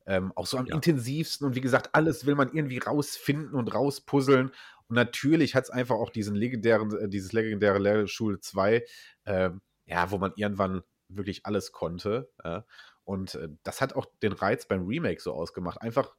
ähm, 0.06 0.32
auch 0.36 0.48
so 0.48 0.58
am 0.58 0.66
Ja. 0.66 0.76
intensivsten. 0.76 1.46
Und 1.48 1.56
wie 1.56 1.62
gesagt, 1.62 1.90
alles 1.94 2.26
will 2.26 2.36
man 2.36 2.52
irgendwie 2.54 2.80
rausfinden 2.80 3.54
und 3.56 3.74
rauspuzzeln. 3.74 4.48
Und 4.88 4.96
natürlich 4.96 5.56
hat 5.56 5.66
es 5.66 5.70
einfach 5.70 5.96
auch 5.96 6.10
diesen 6.10 6.36
legendären, 6.36 6.96
äh, 6.98 7.10
dieses 7.10 7.32
legendäre 7.32 7.80
Lehrschule 7.80 8.40
2, 8.40 8.86
ähm, 9.26 9.62
ja, 9.86 10.10
wo 10.12 10.18
man 10.18 10.34
irgendwann 10.36 10.84
wirklich 11.08 11.46
alles 11.46 11.72
konnte. 11.72 12.32
Ja. 12.44 12.66
Und 13.04 13.36
äh, 13.36 13.50
das 13.64 13.82
hat 13.82 13.94
auch 13.94 14.06
den 14.22 14.34
Reiz 14.34 14.68
beim 14.68 14.86
Remake 14.86 15.22
so 15.22 15.34
ausgemacht. 15.34 15.82
Einfach, 15.82 16.16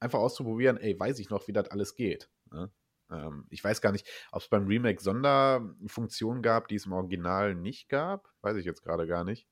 einfach 0.00 0.18
auszuprobieren, 0.20 0.76
ey, 0.76 0.98
weiß 0.98 1.18
ich 1.18 1.30
noch, 1.30 1.46
wie 1.48 1.52
das 1.52 1.68
alles 1.70 1.94
geht. 1.94 2.28
Ja. 2.52 2.68
Ähm, 3.10 3.46
ich 3.50 3.62
weiß 3.62 3.80
gar 3.80 3.92
nicht, 3.92 4.08
ob 4.32 4.42
es 4.42 4.48
beim 4.48 4.66
Remake 4.66 5.02
Sonderfunktionen 5.02 6.42
gab, 6.42 6.68
die 6.68 6.76
es 6.76 6.86
im 6.86 6.92
Original 6.92 7.54
nicht 7.54 7.88
gab. 7.88 8.28
Weiß 8.42 8.56
ich 8.56 8.64
jetzt 8.64 8.82
gerade 8.82 9.06
gar 9.06 9.24
nicht. 9.24 9.46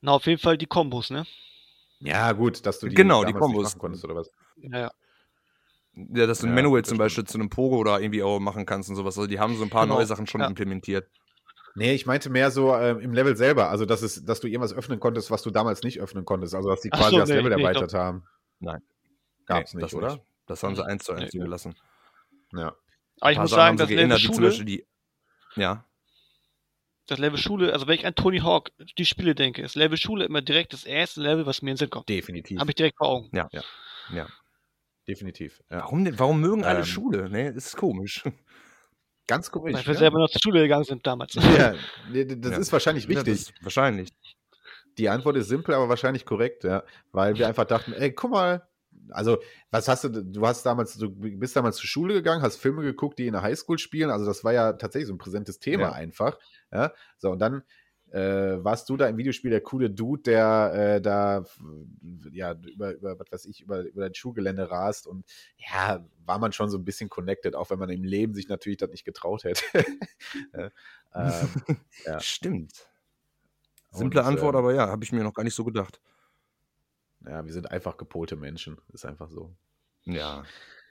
Na, 0.00 0.12
auf 0.12 0.26
jeden 0.26 0.40
Fall 0.40 0.56
die 0.58 0.66
Kombos, 0.66 1.10
ne? 1.10 1.26
Ja, 2.00 2.32
gut, 2.32 2.64
dass 2.66 2.78
du 2.80 2.88
die 2.88 2.94
Genau, 2.94 3.24
die 3.24 3.32
nicht 3.32 3.40
Kombos. 3.40 3.64
machen 3.64 3.78
konntest 3.78 4.04
oder 4.04 4.14
was. 4.16 4.30
Ja, 4.56 4.78
ja. 4.78 4.90
Ja, 5.94 6.26
dass 6.26 6.40
du 6.40 6.46
ein 6.46 6.50
Ja, 6.50 6.56
Manual 6.56 6.82
das 6.82 6.88
zum 6.88 6.96
stimmt. 6.96 6.98
Beispiel 7.06 7.24
zu 7.24 7.38
einem 7.38 7.48
Pogo 7.48 7.78
oder 7.78 8.00
irgendwie 8.00 8.22
auch 8.22 8.38
machen 8.38 8.66
kannst 8.66 8.90
und 8.90 8.96
sowas. 8.96 9.16
Also 9.16 9.26
die 9.26 9.40
haben 9.40 9.56
so 9.56 9.62
ein 9.62 9.70
paar 9.70 9.84
Genau, 9.84 9.96
neue 9.96 10.06
Sachen 10.06 10.26
schon 10.26 10.42
ja. 10.42 10.46
implementiert. 10.46 11.08
Nee, 11.74 11.94
ich 11.94 12.04
meinte 12.06 12.28
mehr 12.30 12.50
so 12.50 12.74
ähm, 12.74 13.00
im 13.00 13.12
Level 13.12 13.36
selber, 13.36 13.70
also 13.70 13.84
dass, 13.86 14.02
es, 14.02 14.24
dass 14.24 14.40
du 14.40 14.46
irgendwas 14.46 14.72
öffnen 14.74 15.00
konntest, 15.00 15.30
was 15.30 15.42
du 15.42 15.50
damals 15.50 15.82
nicht 15.82 16.00
öffnen 16.00 16.24
konntest. 16.24 16.54
Also 16.54 16.68
dass 16.68 16.80
die 16.82 16.90
quasi 16.90 17.10
so, 17.10 17.18
das 17.18 17.28
nee, 17.30 17.36
Level 17.36 17.54
nee, 17.54 17.62
erweitert 17.62 17.94
haben. 17.94 18.24
Nein. 18.60 18.82
Gab's 19.46 19.72
Nee, 19.74 19.82
nicht, 19.82 19.92
das 19.92 19.94
oder? 19.98 20.20
Das 20.46 20.62
haben 20.62 20.76
sie 20.76 20.84
eins 20.84 21.04
zu 21.04 21.12
eins 21.12 21.32
Nee. 21.32 21.40
gelassen. 21.40 21.74
Ja. 22.52 22.74
Aber 23.20 23.32
ich 23.32 23.38
muss 23.38 23.50
Sachen 23.50 23.58
sagen, 23.58 23.68
haben 23.68 23.78
sie 23.78 23.82
das 23.84 23.90
Level 23.90 23.96
geändert, 23.96 24.20
wie 24.20 24.26
zum 24.26 24.34
Schule, 24.34 24.46
Beispiel 24.48 24.64
die. 24.66 24.86
Ja. 25.56 25.84
Das 27.06 27.18
Level 27.18 27.38
Schule, 27.38 27.72
also 27.72 27.86
wenn 27.86 27.94
ich 27.94 28.06
an 28.06 28.14
Tony 28.14 28.38
Hawk 28.40 28.70
die 28.98 29.06
Spiele 29.06 29.34
denke, 29.34 29.62
ist 29.62 29.76
Level 29.76 29.96
Schule 29.96 30.24
immer 30.24 30.42
direkt 30.42 30.72
das 30.72 30.84
erste 30.84 31.20
Level, 31.20 31.46
was 31.46 31.62
mir 31.62 31.70
in 31.70 31.74
den 31.74 31.78
Sinn 31.78 31.90
kommt. 31.90 32.08
Definitiv. 32.08 32.58
Habe 32.58 32.70
ich 32.70 32.74
direkt 32.74 32.96
vor 32.98 33.08
Augen. 33.08 33.30
Ja. 33.32 33.48
Ja. 33.52 33.62
Ja. 34.12 34.26
Definitiv. 35.08 35.62
Ja. 35.70 35.78
Warum 35.80 36.04
denn? 36.04 36.18
Warum 36.18 36.40
mögen 36.40 36.64
alle 36.64 36.80
Ähm, 36.80 36.84
Schule? 36.84 37.28
Ne, 37.30 37.52
das 37.52 37.66
ist 37.66 37.76
komisch. 37.76 38.24
Ganz 39.28 39.50
komisch. 39.50 39.74
Weil 39.74 39.86
wir 39.86 39.92
ja. 39.94 39.98
selber 39.98 40.18
noch 40.18 40.30
zur 40.30 40.40
Schule 40.40 40.60
gegangen 40.62 40.84
sind 40.84 41.06
damals. 41.06 41.34
ja, 41.34 41.74
das 42.12 42.52
Ja. 42.52 42.58
ist 42.58 42.72
wahrscheinlich 42.72 43.08
ist 43.08 43.52
wahrscheinlich. 43.60 44.10
Die 44.98 45.08
Antwort 45.08 45.36
ist 45.36 45.48
simpel, 45.48 45.74
aber 45.74 45.88
wahrscheinlich 45.88 46.24
korrekt, 46.24 46.64
ja. 46.64 46.82
Weil 47.12 47.36
wir 47.36 47.46
einfach 47.46 47.66
dachten, 47.66 47.92
ey, 47.92 48.12
guck 48.12 48.30
mal, 48.30 48.66
also, 49.10 49.38
was 49.70 49.88
hast 49.88 50.04
du, 50.04 50.08
du 50.08 50.46
hast 50.46 50.64
damals, 50.64 50.96
du 50.96 51.10
bist 51.10 51.54
damals 51.54 51.76
zur 51.76 51.86
Schule 51.86 52.14
gegangen, 52.14 52.42
hast 52.42 52.56
Filme 52.56 52.82
geguckt, 52.82 53.18
die 53.18 53.26
in 53.26 53.34
der 53.34 53.42
Highschool 53.42 53.78
spielen, 53.78 54.10
also 54.10 54.24
das 54.24 54.42
war 54.42 54.52
ja 54.52 54.72
tatsächlich 54.72 55.08
so 55.08 55.14
ein 55.14 55.18
präsentes 55.18 55.58
Thema 55.58 55.82
Ja. 55.84 55.92
einfach, 55.92 56.38
ja. 56.72 56.92
So, 57.18 57.30
und 57.30 57.38
dann 57.38 57.62
äh, 58.12 58.64
warst 58.64 58.88
du 58.88 58.96
da 58.96 59.08
im 59.08 59.16
Videospiel 59.16 59.50
der 59.50 59.60
coole 59.60 59.90
Dude, 59.90 60.22
der 60.22 60.72
äh, 60.74 61.00
da, 61.00 61.44
ja, 62.30 62.52
über, 62.52 62.94
über, 62.94 63.18
was 63.18 63.32
weiß 63.32 63.44
ich, 63.46 63.62
über, 63.62 63.82
über 63.82 64.02
dein 64.02 64.14
Schulgelände 64.14 64.70
rast 64.70 65.06
und 65.06 65.26
ja, 65.56 66.06
war 66.24 66.38
man 66.38 66.52
schon 66.52 66.70
so 66.70 66.78
ein 66.78 66.84
bisschen 66.84 67.08
connected, 67.08 67.54
auch 67.56 67.70
wenn 67.70 67.78
man 67.78 67.90
im 67.90 68.04
Leben 68.04 68.34
sich 68.34 68.48
natürlich 68.48 68.78
das 68.78 68.90
nicht 68.90 69.04
getraut 69.04 69.44
hätte. 69.44 69.62
ja. 70.54 70.70
ähm, 71.14 71.78
Ja. 72.04 72.20
Stimmt. 72.20 72.88
Simple 73.90 74.20
und, 74.20 74.26
Antwort, 74.26 74.54
ähm, 74.54 74.58
aber 74.58 74.74
ja, 74.74 74.88
habe 74.88 75.04
ich 75.04 75.12
mir 75.12 75.22
noch 75.22 75.34
gar 75.34 75.42
nicht 75.44 75.54
so 75.54 75.64
gedacht. 75.64 76.00
Ja, 77.24 77.44
wir 77.44 77.52
sind 77.52 77.70
einfach 77.70 77.96
gepolte 77.96 78.36
Menschen. 78.36 78.78
Ist 78.92 79.04
einfach 79.04 79.30
so. 79.30 79.56
Ja, 80.04 80.44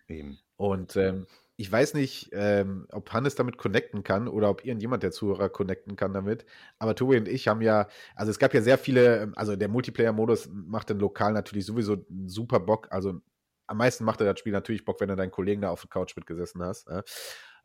eben. 0.08 0.39
Und 0.58 0.96
ähm, 0.96 1.28
ich 1.58 1.72
weiß 1.72 1.94
nicht, 1.94 2.30
ähm, 2.34 2.86
ob 2.91 3.12
Hannes 3.13 3.36
damit 3.36 3.58
connecten 3.58 4.04
kann 4.04 4.28
oder 4.28 4.50
ob 4.50 4.65
irgendjemand 4.65 5.04
der 5.04 5.12
Zuhörer 5.12 5.50
connecten 5.50 5.96
kann 5.96 6.13
damit. 6.13 6.46
Aber 6.80 6.96
Tobi 6.96 7.18
und 7.18 7.28
ich 7.28 7.48
haben 7.48 7.62
ja, 7.62 7.88
also 8.15 8.30
es 8.30 8.39
gab 8.39 8.54
ja 8.54 8.62
sehr 8.62 8.78
viele, 8.78 9.22
ähm, 9.22 9.34
also 9.36 9.56
der 9.56 9.70
Multiplayer-Modus 9.70 10.50
macht 10.52 10.89
den 10.89 11.00
lokal 11.00 11.32
natürlich 11.32 11.65
sowieso 11.65 12.06
super 12.26 12.60
Bock. 12.60 12.88
Also 12.91 13.22
am 13.68 13.78
meisten 13.78 14.04
macht 14.04 14.20
er 14.22 14.32
das 14.32 14.39
Spiel 14.39 14.54
natürlich 14.54 14.86
Bock, 14.86 15.00
wenn 15.00 15.08
du 15.08 15.15
deinen 15.15 15.32
Kollegen 15.32 15.62
da 15.62 15.70
auf 15.70 15.82
der 15.82 15.89
Couch 15.89 16.15
mitgesessen 16.15 16.62
hast. 16.62 16.89
Ne? 16.89 17.04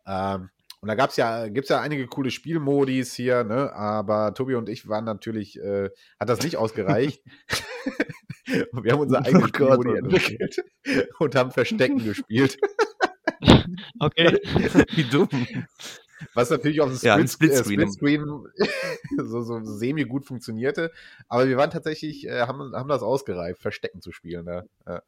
Ähm, 0.07 0.51
und 0.81 0.89
da 0.89 0.95
gab's 0.95 1.17
ja, 1.17 1.49
gibt's 1.49 1.69
ja 1.69 1.81
einige 1.81 2.07
coole 2.07 2.31
Spielmodis 2.31 3.13
hier, 3.13 3.45
ne? 3.45 3.71
Aber 3.75 4.33
Tobi 4.33 4.55
und 4.55 4.71
ich 4.71 4.89
waren 4.89 5.05
natürlich, 5.05 5.61
äh, 5.61 5.91
hat 6.19 6.29
das 6.31 6.43
nicht 6.43 6.57
ausgereicht. 6.57 7.23
Und 8.73 8.85
wir 8.85 8.93
haben 8.93 9.01
unser 9.01 9.25
eigenes 9.25 9.45
Oh 9.45 9.49
Gott, 9.53 9.83
Spielmodi 9.83 9.91
oh 9.91 9.95
Gott. 9.95 10.13
entwickelt 10.13 10.57
und 11.19 11.35
haben 11.35 11.51
Verstecken 11.51 12.03
gespielt. 12.05 12.59
Okay. 14.01 14.39
Wie 14.95 15.05
dumm. 15.05 15.29
Was 16.35 16.51
natürlich 16.51 16.81
auf 16.81 16.91
dem 16.91 16.99
Ja, 17.03 17.15
ein 17.17 17.29
Split, 17.29 17.53
äh, 17.53 17.65
Splitscreen. 17.65 18.45
So, 19.25 19.43
so 19.43 19.61
semi 19.65 20.05
gut 20.05 20.27
funktionierte. 20.27 20.91
Aber 21.29 21.49
wir 21.49 21.57
waren 21.57 21.71
tatsächlich, 21.71 22.27
äh, 22.27 22.43
haben, 22.43 22.73
haben 22.75 22.89
das 22.89 23.03
ausgereift, 23.03 23.61
Verstecken 23.61 24.01
zu 24.01 24.13
spielen. 24.13 24.45
Ne? 24.45 24.65
Ja, 24.87 25.03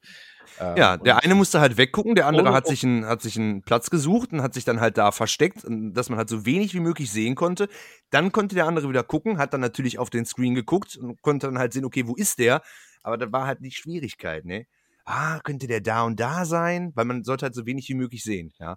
Ähm, 0.59 0.77
Ja, 0.77 0.97
der 0.97 1.15
und- 1.17 1.25
eine 1.25 1.35
musste 1.35 1.61
halt 1.61 1.77
weggucken, 1.77 2.15
der 2.15 2.27
andere 2.27 2.47
Ohne- 2.49 2.55
hat 2.57 2.67
sich, 2.67 2.83
einen, 2.85 3.07
hat 3.07 3.23
sich 3.23 3.39
einen 3.39 3.63
Platz 3.63 3.91
gesucht 3.91 4.33
und 4.33 4.43
hat 4.43 4.55
sich 4.55 4.65
dann 4.65 4.81
halt 4.81 4.99
da 4.99 5.13
versteckt, 5.13 5.65
und 5.65 5.95
dass 5.95 6.09
man 6.09 6.19
halt 6.19 6.29
so 6.29 6.45
wenig 6.45 6.75
wie 6.75 6.81
möglich 6.81 7.11
sehen 7.13 7.35
konnte. 7.37 7.69
Dann 8.11 8.33
konnte 8.33 8.55
der 8.55 8.67
andere 8.67 8.89
wieder 8.89 9.03
gucken, 9.05 9.39
hat 9.39 9.55
dann 9.55 9.61
natürlich 9.61 9.99
auf 9.99 10.11
den 10.11 10.25
Screen 10.27 10.55
geguckt 10.55 10.97
und 10.97 11.23
konnte 11.23 11.47
dann 11.47 11.59
halt 11.59 11.73
sehen, 11.73 11.85
okay, 11.85 12.07
wo 12.07 12.15
ist 12.17 12.39
der? 12.39 12.63
Aber 13.03 13.17
da 13.17 13.31
war 13.33 13.47
halt 13.47 13.59
die 13.63 13.71
Schwierigkeit, 13.71 14.45
ne? 14.45 14.67
Ah, 15.05 15.41
könnte 15.41 15.67
der 15.67 15.81
da 15.81 16.03
und 16.03 16.21
da 16.21 16.45
sein? 16.45 16.93
Weil 16.95 17.05
man 17.07 17.25
sollte 17.25 17.45
halt 17.47 17.55
so 17.55 17.67
wenig 17.67 17.89
wie 17.89 17.95
möglich 17.95 18.23
sehen, 18.23 18.53
ja. 18.59 18.77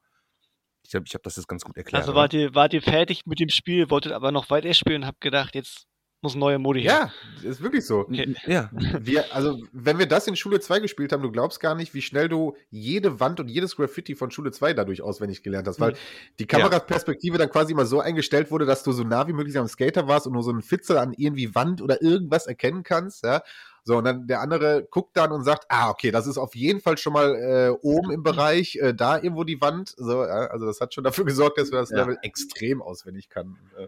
Ich 0.86 0.92
glaube, 0.92 1.06
ich 1.08 1.14
habe 1.14 1.24
das 1.24 1.36
jetzt 1.36 1.48
ganz 1.48 1.64
gut 1.64 1.76
erklärt. 1.78 2.02
Also 2.04 2.12
oder? 2.12 2.22
wart 2.22 2.34
ihr, 2.34 2.54
wart 2.56 2.74
ihr 2.74 2.82
fertig 2.82 3.26
mit 3.26 3.40
dem 3.40 3.50
Spiel, 3.50 3.90
wolltet 3.90 4.12
aber 4.12 4.32
noch 4.32 4.50
weiter 4.50 4.74
spielen 4.74 5.02
und 5.02 5.08
habt 5.08 5.22
gedacht, 5.22 5.56
jetzt 5.56 5.86
muss 6.22 6.34
ein 6.36 6.40
neuer 6.40 6.58
Modi 6.58 6.82
her. 6.82 7.12
Ja, 7.44 7.50
ist 7.50 7.62
wirklich 7.62 7.86
so. 7.86 8.00
Okay. 8.00 8.36
ja, 8.48 8.70
Wir, 8.74 9.34
also, 9.36 9.60
wenn 9.74 10.00
wir 10.00 10.08
das 10.08 10.28
in 10.28 10.36
Schule 10.36 10.60
2 10.60 10.80
gespielt 10.80 11.12
haben, 11.12 11.22
du 11.22 11.32
glaubst 11.32 11.60
gar 11.60 11.76
nicht, 11.76 11.94
wie 11.94 12.02
schnell 12.02 12.30
du 12.30 12.56
jede 12.72 13.20
Wand 13.20 13.40
und 13.40 13.48
jedes 13.48 13.76
Graffiti 13.76 14.16
von 14.16 14.32
Schule 14.32 14.52
2 14.52 14.74
dadurch 14.74 15.02
auswendig 15.02 15.44
gelernt 15.44 15.68
hast, 15.68 15.80
weil 15.80 15.92
Mhm. 15.92 15.98
die 16.40 16.48
Kameraperspektive 16.48 17.38
dann 17.38 17.50
quasi 17.50 17.74
immer 17.74 17.86
so 17.86 18.00
eingestellt 18.00 18.50
wurde, 18.50 18.66
dass 18.66 18.82
du 18.84 18.92
so 18.92 19.04
nah 19.04 19.28
wie 19.28 19.34
möglich 19.34 19.58
am 19.58 19.68
Skater 19.68 20.08
warst 20.08 20.26
und 20.26 20.34
nur 20.34 20.44
so 20.44 20.52
einen 20.52 20.64
Fitzel 20.64 20.98
an 20.98 21.14
irgendwie 21.16 21.54
Wand 21.54 21.82
oder 21.82 22.02
irgendwas 22.02 22.48
erkennen 22.48 22.84
kannst, 22.84 23.24
ja. 23.24 23.42
So, 23.88 23.98
und 23.98 24.04
dann 24.04 24.26
der 24.28 24.42
andere 24.42 24.88
guckt 24.90 25.16
dann 25.16 25.32
und 25.32 25.44
sagt, 25.44 25.66
ah, 25.70 25.92
okay, 25.92 26.10
das 26.10 26.26
ist 26.26 26.40
auf 26.40 26.56
jeden 26.56 26.82
Fall 26.82 26.98
schon 26.98 27.14
mal 27.14 27.36
äh, 27.36 27.70
oben 27.70 28.12
im 28.12 28.24
Bereich, 28.24 28.78
äh, 28.78 28.96
da 28.96 29.18
irgendwo 29.18 29.44
die 29.44 29.62
Wand. 29.62 29.94
So, 29.96 30.24
ja, 30.26 30.48
also 30.48 30.66
das 30.66 30.82
hat 30.82 30.94
schon 30.96 31.04
dafür 31.04 31.24
gesorgt, 31.24 31.60
dass 31.60 31.72
wir 31.72 31.78
das 31.80 31.92
Ja. 31.92 31.98
Level 31.98 32.18
extrem 32.24 32.82
auswendig 32.82 33.30
kannten. 33.30 33.70
Äh, 33.78 33.88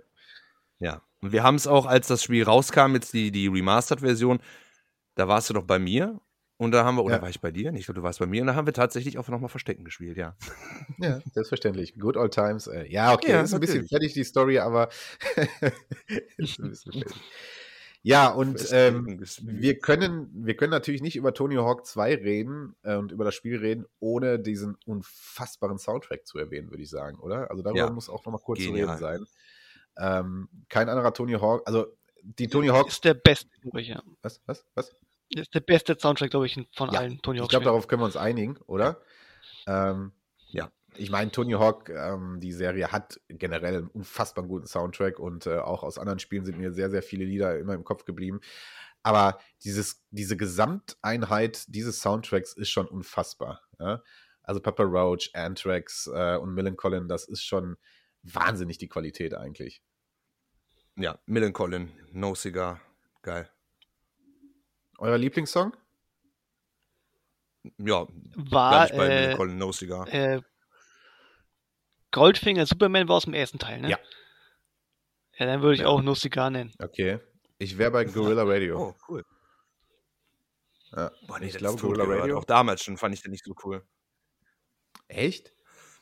ja. 0.80 1.02
Und 1.22 1.32
wir 1.32 1.42
haben 1.42 1.56
es 1.56 1.66
auch, 1.66 1.88
als 1.88 2.06
das 2.08 2.22
Spiel 2.22 2.44
rauskam, 2.44 2.94
jetzt 2.94 3.12
die, 3.14 3.32
die 3.32 3.48
Remastered-Version, 3.48 4.40
da 5.16 5.28
warst 5.28 5.50
du 5.50 5.56
doch 5.56 5.64
bei 5.64 5.80
mir. 5.80 6.22
Und 6.60 6.72
da 6.72 6.86
haben 6.86 6.96
wir, 6.98 7.04
oder 7.04 7.16
Ja. 7.18 7.22
war 7.24 7.30
ich 7.30 7.42
bei 7.42 7.50
dir? 7.52 7.74
Ich 7.74 7.86
glaube, 7.86 8.00
du 8.00 8.04
warst 8.04 8.20
bei 8.20 8.28
mir. 8.28 8.42
Und 8.42 8.48
da 8.48 8.56
haben 8.56 8.68
wir 8.68 8.74
tatsächlich 8.74 9.18
auch 9.18 9.28
nochmal 9.30 9.50
Verstecken 9.50 9.84
gespielt, 9.84 10.16
ja. 10.18 10.36
Ja, 11.00 11.20
selbstverständlich. 11.34 11.96
Good 12.00 12.18
old 12.18 12.34
times. 12.36 12.68
Äh, 12.68 12.86
ja, 12.88 13.14
okay, 13.14 13.32
Ja, 13.32 13.42
ist 13.42 13.54
ein 13.54 13.60
bisschen 13.60 13.78
natürlich. 13.78 13.90
fertig, 13.90 14.14
die 14.14 14.24
Story, 14.24 14.60
aber 14.60 14.90
ist 16.38 16.60
ein 16.60 16.70
bisschen 16.70 16.92
fertig. 17.02 17.16
Ja, 18.04 18.30
und 18.30 18.66
ähm, 18.72 19.20
wir 19.42 19.80
können, 19.80 20.30
wir 20.34 20.56
können 20.56 20.72
natürlich 20.72 21.02
nicht 21.02 21.16
über 21.16 21.34
Tony 21.34 21.56
Hawk 21.56 21.86
2 21.86 22.16
reden 22.16 22.76
äh, 22.84 22.96
und 22.96 23.12
über 23.12 23.26
das 23.26 23.36
Spiel 23.36 23.58
reden, 23.58 23.86
ohne 24.00 24.40
diesen 24.40 24.78
unfassbaren 24.86 25.78
Soundtrack 25.78 26.26
zu 26.26 26.38
erwähnen, 26.38 26.70
würde 26.70 26.84
ich 26.84 26.90
sagen, 26.90 27.20
oder? 27.20 27.50
Also 27.52 27.64
darüber 27.64 27.80
Ja. 27.80 27.90
muss 27.90 28.10
auch 28.10 28.24
nochmal 28.26 28.42
kurz 28.42 28.60
Genial. 28.60 28.98
zu 28.98 29.06
reden 29.06 29.26
sein. 29.26 29.28
Ähm, 30.00 30.50
kein 30.70 30.88
anderer 30.90 31.14
Tony 31.14 31.34
Hawk, 31.34 31.64
also 31.66 31.88
die 32.24 32.48
Tony 32.48 32.68
Hawk. 32.68 32.88
Ist 32.88 33.04
der 33.04 33.14
beste, 33.16 33.50
glaube 33.62 33.82
ich, 33.82 33.88
ja. 33.90 34.02
Was, 34.22 34.42
was, 34.46 34.66
was? 34.76 34.96
Ist 35.30 35.54
der 35.54 35.60
beste 35.60 35.98
Soundtrack, 36.00 36.30
glaube 36.32 36.46
ich, 36.46 36.54
von 36.76 36.92
Ja, 36.92 37.00
allen 37.00 37.22
Tony 37.22 37.38
Ich 37.38 37.42
Hawk 37.44 37.50
glaube, 37.50 37.64
Spielen. 37.64 37.74
darauf 37.74 37.88
können 37.88 38.02
wir 38.02 38.06
uns 38.06 38.16
einigen, 38.18 38.58
oder? 38.68 39.02
Ähm, 39.66 39.74
Ja. 39.76 40.12
Ich 40.98 41.10
meine, 41.10 41.32
Tony 41.32 41.54
Hawk, 41.54 41.90
ähm, 41.90 42.40
die 42.40 42.52
Serie 42.52 42.92
hat 42.92 43.20
generell 43.30 43.78
einen 43.78 43.88
unfassbar 43.88 44.46
guten 44.46 44.68
Soundtrack 44.68 45.20
und 45.20 45.46
äh, 45.46 45.60
auch 45.60 45.84
aus 45.84 45.98
anderen 45.98 46.20
Spielen 46.20 46.46
sind 46.46 46.58
mir 46.58 46.72
sehr, 46.72 46.90
sehr 46.90 47.04
viele 47.04 47.26
Lieder 47.26 47.58
immer 47.60 47.74
im 47.74 47.84
Kopf 47.84 48.06
geblieben. 48.06 48.42
Aber 49.04 49.40
dieses, 49.64 50.04
diese 50.12 50.36
Gesamteinheit 50.38 51.64
dieses 51.68 52.02
Soundtracks 52.02 52.54
ist 52.54 52.70
schon 52.70 52.88
unfassbar. 52.88 53.62
Ja? 53.80 54.02
Also 54.44 54.60
Papa 54.60 54.84
Roach, 54.84 55.30
Anthrax 55.34 56.10
äh, 56.14 56.38
und 56.38 56.54
Millencolin, 56.54 57.08
das 57.08 57.26
ist 57.28 57.44
schon 57.44 57.78
wahnsinnig 58.24 58.78
die 58.78 58.88
Qualität 58.90 59.34
eigentlich. 59.34 59.82
Ja, 60.96 61.20
Millencolin, 61.26 61.92
No 62.12 62.34
Cigar, 62.34 62.82
geil. 63.22 63.50
Euer 64.98 65.18
Lieblingssong? 65.18 65.76
Ja, 67.78 68.08
War 68.36 68.88
bei 68.90 69.08
äh, 69.08 69.22
Millencolin, 69.22 69.58
No 69.58 69.72
Cigar. 69.72 70.08
äh, 70.12 70.42
Goldfinger 72.18 72.66
Superman 72.66 73.08
war 73.08 73.16
aus 73.18 73.26
dem 73.26 73.34
ersten 73.34 73.60
Teil, 73.60 73.80
ne? 73.82 73.90
Ja. 73.92 74.00
Ja, 75.38 75.46
dann 75.46 75.62
würde 75.62 75.76
ich 75.76 75.82
Ja. 75.82 75.88
auch 75.88 76.02
No 76.02 76.16
Cigar 76.16 76.50
nennen. 76.50 76.74
Okay. 76.80 77.20
Ich 77.60 77.78
wäre 77.78 77.92
bei 77.92 78.06
Gorilla 78.06 78.44
Radio. 78.44 78.80
Oh, 78.90 78.96
cool. 79.08 79.24
Ja. 80.96 81.12
Boah, 81.28 81.40
nee, 81.40 81.48
ich 81.48 81.58
glaube, 81.58 81.80
Gorilla 81.82 82.06
gehört. 82.06 82.22
Radio. 82.24 82.38
Auch 82.40 82.46
damals 82.46 82.84
schon 82.84 82.98
fand 82.98 83.14
ich 83.14 83.22
den 83.22 83.32
nicht 83.32 83.44
so 83.46 83.54
cool. 83.64 83.84
Echt? 85.08 85.54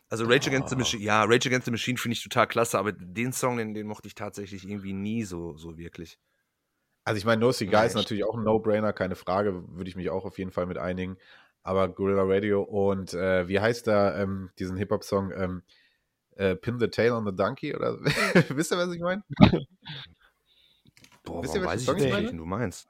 Also 0.09 0.25
Rage 0.25 0.47
Against 0.49 0.69
the 0.69 0.75
Oh. 0.75 0.79
Machine, 0.79 1.03
ja, 1.03 1.23
Rage 1.23 1.49
Against 1.49 1.65
the 1.65 1.71
Machine 1.71 1.97
finde 1.97 2.13
ich 2.13 2.23
total 2.23 2.47
klasse, 2.47 2.77
aber 2.77 2.91
den 2.91 3.33
Song, 3.33 3.57
den, 3.57 3.73
den 3.73 3.87
mochte 3.87 4.07
ich 4.07 4.15
tatsächlich 4.15 4.67
irgendwie 4.67 4.93
nie 4.93 5.23
so, 5.23 5.57
so 5.57 5.77
wirklich. 5.77 6.19
Also 7.03 7.17
ich 7.17 7.25
meine, 7.25 7.41
No 7.41 7.51
Cigar 7.51 7.81
Ja, 7.81 7.87
ist 7.87 7.95
natürlich 7.95 8.23
auch 8.23 8.35
ein 8.35 8.43
No-Brainer, 8.43 8.93
keine 8.93 9.15
Frage, 9.15 9.63
würde 9.69 9.89
ich 9.89 9.95
mich 9.95 10.09
auch 10.09 10.25
auf 10.25 10.37
jeden 10.37 10.51
Fall 10.51 10.65
mit 10.67 10.77
einigen. 10.77 11.17
Aber 11.63 11.89
Gorilla 11.89 12.23
Radio 12.23 12.61
und 12.61 13.13
äh, 13.15 13.47
wie 13.47 13.59
heißt 13.59 13.87
da 13.87 14.19
ähm, 14.21 14.51
diesen 14.59 14.77
Hip-Hop-Song? 14.77 15.31
Ähm, 15.35 15.63
äh, 16.35 16.55
Pin 16.55 16.79
the 16.79 16.87
Tail 16.87 17.11
on 17.13 17.25
the 17.25 17.35
Donkey 17.35 17.75
oder 17.75 17.97
wisst 18.49 18.71
ihr, 18.71 18.77
was 18.77 18.93
ich 18.93 19.01
meine? 19.01 19.23
Boah, 21.23 21.43
Wisst 21.43 21.55
ihr, 21.55 21.63
weiß 21.63 21.81
ich 21.81 21.85
Song 21.85 21.95
jetzt 21.95 22.05
ich 22.05 22.05
nicht, 22.05 22.13
meine? 22.13 22.23
welchen 22.25 22.37
du 22.37 22.45
meinst? 22.45 22.87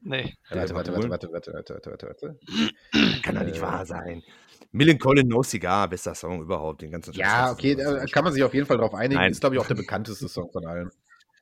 Nee. 0.00 0.34
Warte, 0.50 0.74
warte, 0.74 0.92
warte, 0.92 1.10
warte, 1.10 1.32
warte, 1.32 1.52
warte, 1.52 1.74
warte, 1.74 1.90
warte, 1.90 2.06
warte. 2.06 3.20
Kann 3.22 3.34
doch 3.34 3.42
nicht 3.42 3.58
Äh, 3.58 3.62
wahr 3.62 3.84
sein. 3.84 4.22
Millencolin, 4.70 5.26
No 5.26 5.42
Cigar, 5.42 5.88
bester 5.88 6.14
Song 6.14 6.40
überhaupt, 6.42 6.82
den 6.82 6.90
ganzen 6.92 7.14
Ja, 7.14 7.50
okay, 7.50 7.74
da 7.74 8.04
kann 8.06 8.22
man 8.22 8.32
sich 8.32 8.42
auf 8.42 8.54
jeden 8.54 8.66
Fall 8.66 8.76
drauf 8.76 8.94
einigen. 8.94 9.20
Nein. 9.20 9.32
Ist, 9.32 9.40
glaube 9.40 9.56
ich, 9.56 9.60
auch 9.60 9.66
der 9.66 9.74
bekannteste 9.86 10.28
Song 10.28 10.50
von 10.52 10.66
allen. 10.66 10.90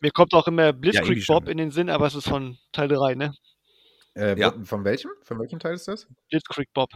Mir 0.01 0.11
kommt 0.13 0.33
auch 0.35 0.47
immer 0.47 0.73
Blitzkrieg 0.73 1.23
schon. 1.23 1.35
Bob 1.35 1.49
in 1.49 1.59
den 1.59 1.71
Sinn, 1.71 1.91
aber 1.91 2.07
es 2.07 2.15
ist 2.15 2.29
von 2.29 2.57
Teil 2.73 2.89
3, 2.89 3.15
ne? 3.17 3.35
Äh, 4.15 4.39
Ja. 4.39 4.55
Von 4.65 4.85
welchem? 4.85 5.11
Von 5.23 5.39
welchem 5.41 5.59
Teil 5.59 5.75
ist 5.75 5.89
das? 5.89 6.07
Blitzkrieg 6.31 6.73
Bob. 6.73 6.91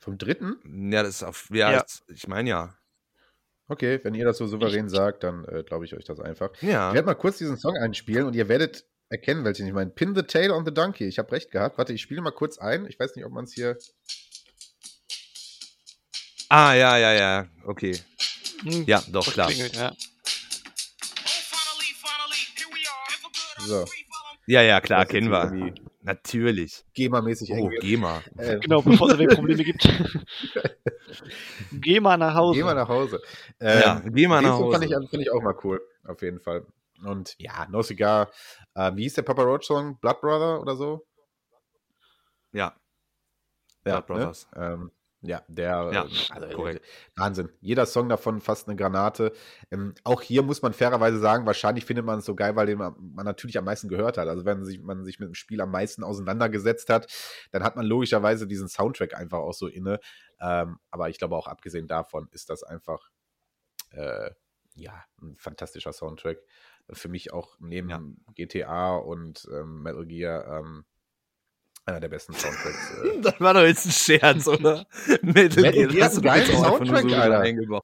Vom 0.00 0.16
dritten? 0.16 0.90
Ja, 0.92 1.02
das 1.02 1.16
ist 1.16 1.22
auf, 1.22 1.50
ja, 1.52 1.70
Ja. 1.72 1.82
Das, 1.82 2.02
ich 2.08 2.26
meine 2.26 2.48
ja. 2.48 2.74
Okay, 3.68 4.00
wenn 4.02 4.14
ihr 4.14 4.24
das 4.24 4.38
so 4.38 4.46
souverän 4.46 4.88
sagt, 4.88 5.24
dann 5.24 5.44
äh, 5.44 5.62
glaube 5.62 5.84
ich 5.84 5.94
euch 5.94 6.04
das 6.04 6.20
einfach. 6.20 6.50
Ja. 6.62 6.88
Ich 6.88 6.94
werde 6.94 7.06
mal 7.06 7.14
kurz 7.14 7.38
diesen 7.38 7.58
Song 7.58 7.76
einspielen 7.76 8.26
und 8.26 8.34
ihr 8.34 8.48
werdet 8.48 8.84
erkennen, 9.10 9.44
welchen 9.44 9.66
ich 9.66 9.72
meine. 9.74 9.90
Pin 9.90 10.14
the 10.14 10.22
Tail 10.22 10.50
on 10.52 10.64
the 10.64 10.72
Donkey. 10.72 11.04
Ich 11.06 11.18
habe 11.18 11.30
recht 11.32 11.50
gehabt. 11.50 11.76
Warte, 11.78 11.92
ich 11.92 12.00
spiele 12.00 12.22
mal 12.22 12.30
kurz 12.30 12.58
ein. 12.58 12.86
Ich 12.86 12.98
weiß 12.98 13.14
nicht, 13.16 13.24
ob 13.26 13.32
man 13.32 13.44
es 13.44 13.52
hier. 13.52 13.76
Ah, 16.48 16.72
ja, 16.74 16.96
ja, 16.96 17.12
ja, 17.12 17.46
okay. 17.66 17.98
Hm, 18.62 18.84
Ja, 18.86 19.02
doch, 19.08 19.24
das 19.26 19.34
klar. 19.34 19.48
klingelt, 19.48 19.76
ja. 19.76 19.92
So. 23.58 23.84
Ja, 24.46 24.62
ja, 24.62 24.80
klar, 24.80 25.00
Das 25.04 25.10
kennen 25.10 25.30
wir. 25.30 25.74
Natürlich. 26.00 26.84
GEMA-mäßig 26.94 27.50
Oh. 27.52 27.68
GEMA. 27.80 28.22
Äh, 28.38 28.58
Genau, 28.60 28.80
bevor 28.80 29.10
es 29.10 29.18
wieder 29.18 29.34
Probleme 29.34 29.62
gibt. 29.62 29.84
Geh 31.80 32.00
mal 32.00 32.16
nach 32.16 32.34
Hause. 32.34 32.58
Geh 32.58 32.64
mal 32.64 32.74
nach 32.74 32.88
Hause. 32.88 33.20
Ja, 33.60 34.00
geh 34.04 34.26
mal 34.28 34.42
nach 34.42 34.58
Fand 34.58 34.74
Hause. 34.74 34.84
ich, 34.84 35.10
find 35.10 35.22
ich 35.22 35.30
auch 35.32 35.42
mal 35.42 35.56
cool, 35.64 35.80
auf 36.06 36.20
jeden 36.22 36.40
Fall. 36.40 36.66
Und 37.04 37.34
ja, 37.38 37.66
No 37.70 37.82
Cigar. 37.82 38.30
Äh, 38.74 38.92
wie 38.96 39.02
hieß 39.02 39.14
der 39.14 39.22
Papa 39.22 39.42
Roach 39.42 39.64
Song? 39.64 39.98
Blood 39.98 40.20
Brother 40.20 40.60
oder 40.60 40.76
so? 40.76 41.06
Ja, 42.52 42.74
Ja, 43.84 44.00
Blood 44.00 44.06
Brothers. 44.06 44.48
Ne? 44.56 44.72
Ähm, 44.72 44.90
ja, 45.20 45.42
der, 45.48 45.90
Ja, 45.92 46.04
äh, 46.04 46.08
also, 46.30 46.56
korrekt. 46.56 46.84
äh, 46.84 47.20
Wahnsinn. 47.20 47.50
Jeder 47.60 47.86
Song 47.86 48.08
davon 48.08 48.40
fast 48.40 48.68
eine 48.68 48.76
Granate. 48.76 49.32
Ähm, 49.70 49.94
auch 50.04 50.22
hier 50.22 50.42
muss 50.42 50.62
man 50.62 50.72
fairerweise 50.72 51.18
sagen, 51.18 51.44
wahrscheinlich 51.46 51.84
findet 51.84 52.04
man 52.06 52.20
es 52.20 52.24
so 52.24 52.34
geil, 52.36 52.54
weil 52.56 52.66
den 52.66 52.78
man, 52.78 52.94
man 53.14 53.24
natürlich 53.24 53.58
am 53.58 53.64
meisten 53.64 53.88
gehört 53.88 54.16
hat. 54.18 54.28
Also 54.28 54.44
wenn 54.44 54.64
sich, 54.64 54.80
man 54.80 55.04
sich 55.04 55.18
mit 55.18 55.28
dem 55.28 55.34
Spiel 55.34 55.60
am 55.60 55.70
meisten 55.72 56.04
auseinandergesetzt 56.04 56.88
hat, 56.88 57.12
dann 57.50 57.64
hat 57.64 57.74
man 57.76 57.84
logischerweise 57.86 58.46
diesen 58.46 58.68
Soundtrack 58.68 59.14
einfach 59.14 59.38
auch 59.38 59.54
so 59.54 59.66
inne. 59.66 59.98
Ähm, 60.40 60.78
aber 60.90 61.08
ich 61.10 61.18
glaube 61.18 61.36
auch 61.36 61.48
abgesehen 61.48 61.88
davon 61.88 62.28
ist 62.30 62.48
das 62.48 62.62
einfach 62.62 63.10
äh, 63.90 64.30
ja, 64.74 65.04
ein 65.20 65.36
fantastischer 65.36 65.92
Soundtrack. 65.92 66.38
Für 66.92 67.08
mich 67.08 67.32
auch 67.32 67.56
neben 67.58 67.90
Ja. 67.90 68.00
GTA 68.34 68.96
und 68.96 69.46
ähm, 69.52 69.82
Metal 69.82 70.06
Gear 70.06 70.60
ähm, 70.60 70.84
einer 71.88 72.00
der 72.00 72.08
besten 72.08 72.32
Soundtracks. 72.34 72.92
Äh, 73.04 73.20
Das 73.22 73.40
war 73.40 73.54
doch 73.54 73.62
jetzt 73.62 73.86
ein 73.86 73.90
Scherz, 73.92 74.46
oder? 74.46 74.86
Metal 75.22 75.72
Gear, 75.72 75.88
Gear 75.88 76.06
hast 76.06 76.16
du 76.18 76.22
hat 76.22 76.24
doch 76.24 76.30
einen 76.30 76.40
jetzt 76.46 76.50
geilen 76.52 76.64
auch 76.64 76.72
einfach 76.72 76.86
nur 76.86 76.96
Soundtrack, 76.96 77.10
so 77.10 77.16
Alter. 77.16 77.40
eingebaut. 77.40 77.82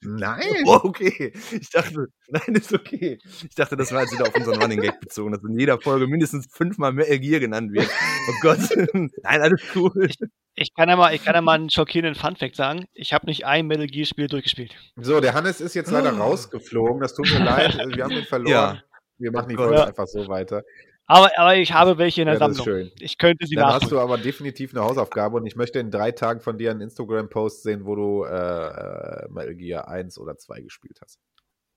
Nein! 0.00 0.62
Oh, 0.64 0.80
okay. 0.84 1.32
Ich 1.52 1.68
dachte, 1.68 2.06
nein, 2.28 2.54
ist 2.54 2.72
okay. 2.72 3.18
Ich 3.46 3.54
dachte, 3.54 3.76
das 3.76 3.92
war 3.92 4.02
jetzt 4.02 4.12
wieder 4.12 4.26
auf 4.26 4.34
unseren 4.34 4.60
Running 4.62 4.80
Gag 4.80 5.00
bezogen, 5.00 5.32
dass 5.32 5.42
in 5.44 5.58
jeder 5.58 5.78
Folge 5.78 6.06
mindestens 6.06 6.46
fünfmal 6.50 6.92
Metal 6.94 7.18
Gear 7.18 7.40
genannt 7.40 7.72
wird. 7.74 7.88
Oh 8.30 8.32
Gott. 8.40 8.58
Nein, 8.94 9.10
alles 9.42 9.60
cool. 9.74 10.08
Ich 10.54 10.72
kann 10.74 10.88
ja 10.88 10.96
mal, 10.96 11.14
ich 11.14 11.22
kann 11.22 11.34
ja 11.34 11.42
mal 11.42 11.52
einen 11.56 11.68
schockierenden 11.68 12.14
Funfact 12.14 12.56
sagen. 12.56 12.86
Ich 12.94 13.12
habe 13.12 13.26
nicht 13.26 13.44
ein 13.44 13.66
Metal 13.66 13.86
Gear 13.86 14.06
Spiel 14.06 14.28
durchgespielt. 14.28 14.74
So, 14.96 15.20
der 15.20 15.34
Hannes 15.34 15.60
ist 15.60 15.74
jetzt 15.74 15.90
leider 15.90 16.12
rausgeflogen. 16.16 17.00
Das 17.02 17.14
tut 17.14 17.30
mir 17.30 17.44
leid. 17.44 17.76
Wir 17.94 18.04
haben 18.04 18.12
ihn 18.12 18.24
verloren. 18.24 18.50
Ja. 18.50 18.82
Wir 19.18 19.30
machen 19.32 19.50
die 19.50 19.56
Oh. 19.56 19.62
Folge 19.62 19.76
Ja. 19.76 19.84
einfach 19.88 20.06
so 20.06 20.26
weiter. 20.28 20.62
Aber, 21.08 21.30
aber 21.38 21.54
ich 21.56 21.72
habe 21.72 21.98
welche 21.98 22.22
in 22.22 22.26
der 22.26 22.34
Ja, 22.34 22.40
das 22.40 22.50
ist 22.58 22.64
Sammlung. 22.64 22.80
schön. 22.88 22.92
Ich 22.98 23.16
könnte 23.18 23.46
sie 23.46 23.54
Dann 23.54 23.66
hast 23.66 23.82
nachholen. 23.82 23.90
du 23.90 24.00
aber 24.00 24.18
definitiv 24.18 24.72
eine 24.74 24.82
Hausaufgabe 24.84 25.36
und 25.36 25.46
ich 25.46 25.54
möchte 25.56 25.78
in 25.78 25.90
drei 25.90 26.10
Tagen 26.12 26.40
von 26.40 26.58
dir 26.58 26.70
einen 26.72 26.80
Instagram-Post 26.80 27.62
sehen, 27.62 27.84
wo 27.86 27.94
du 27.94 28.24
äh, 28.24 28.30
äh, 28.30 29.28
Metal 29.30 29.54
Gear 29.54 29.88
1 29.88 30.18
oder 30.18 30.36
2 30.36 30.60
gespielt 30.62 30.98
hast. 31.00 31.18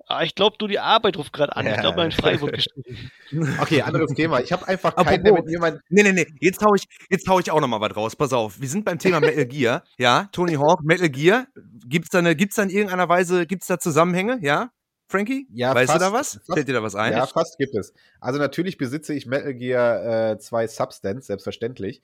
Ah, 0.07 0.23
ich 0.23 0.33
glaube, 0.33 0.55
du 0.57 0.65
die 0.65 0.79
Arbeit 0.79 1.17
ruft 1.17 1.31
gerade 1.33 1.55
an. 1.55 1.67
Ich 1.67 1.75
Ja. 1.75 1.81
glaube, 1.81 1.97
mein 1.97 2.11
Freiburg 2.11 2.53
gestrichen. 2.53 3.11
Okay, 3.61 3.83
anderes 3.83 4.11
Thema. 4.15 4.39
Ich 4.39 4.51
habe 4.51 4.67
einfach 4.67 4.95
keinen, 4.95 5.07
Apropos- 5.07 5.23
der 5.23 5.33
mit 5.33 5.49
jemand. 5.51 5.81
Nee, 5.89 6.01
nee, 6.01 6.13
nee, 6.13 6.25
jetzt 6.39 6.65
hau 6.65 6.73
ich, 6.73 6.85
jetzt 7.11 7.27
hau 7.29 7.39
ich 7.39 7.51
auch 7.51 7.61
noch 7.61 7.67
mal 7.67 7.79
was 7.79 7.95
raus. 7.95 8.15
Pass 8.15 8.33
auf, 8.33 8.59
wir 8.59 8.67
sind 8.67 8.83
beim 8.85 8.97
Thema 8.97 9.19
Metal 9.19 9.45
Gear, 9.45 9.83
ja? 9.99 10.27
Tony 10.31 10.55
Hawk, 10.55 10.81
Metal 10.83 11.09
Gear. 11.09 11.45
Gibt's 11.87 12.09
da, 12.09 12.17
eine, 12.17 12.35
gibt's 12.35 12.55
da 12.55 12.63
in 12.63 12.71
irgendeiner 12.71 13.07
Weise, 13.07 13.45
gibt's 13.45 13.67
da 13.67 13.77
Zusammenhänge, 13.77 14.39
ja? 14.41 14.71
Frankie? 15.09 15.47
Ja, 15.51 15.73
weißt 15.73 15.91
fast, 15.91 16.01
du 16.01 16.05
da 16.05 16.13
was? 16.13 16.33
fast. 16.35 16.53
Fällt 16.53 16.67
dir 16.67 16.73
da 16.73 16.83
was 16.83 16.95
ein? 16.95 17.11
Ja, 17.13 17.25
fast 17.25 17.57
gibt 17.57 17.75
es. 17.75 17.93
Also 18.21 18.37
natürlich 18.39 18.77
besitze 18.77 19.13
ich 19.13 19.25
Metal 19.25 19.53
Gear 19.55 20.31
äh, 20.33 20.37
2 20.37 20.67
Substance, 20.67 21.25
selbstverständlich. 21.27 22.01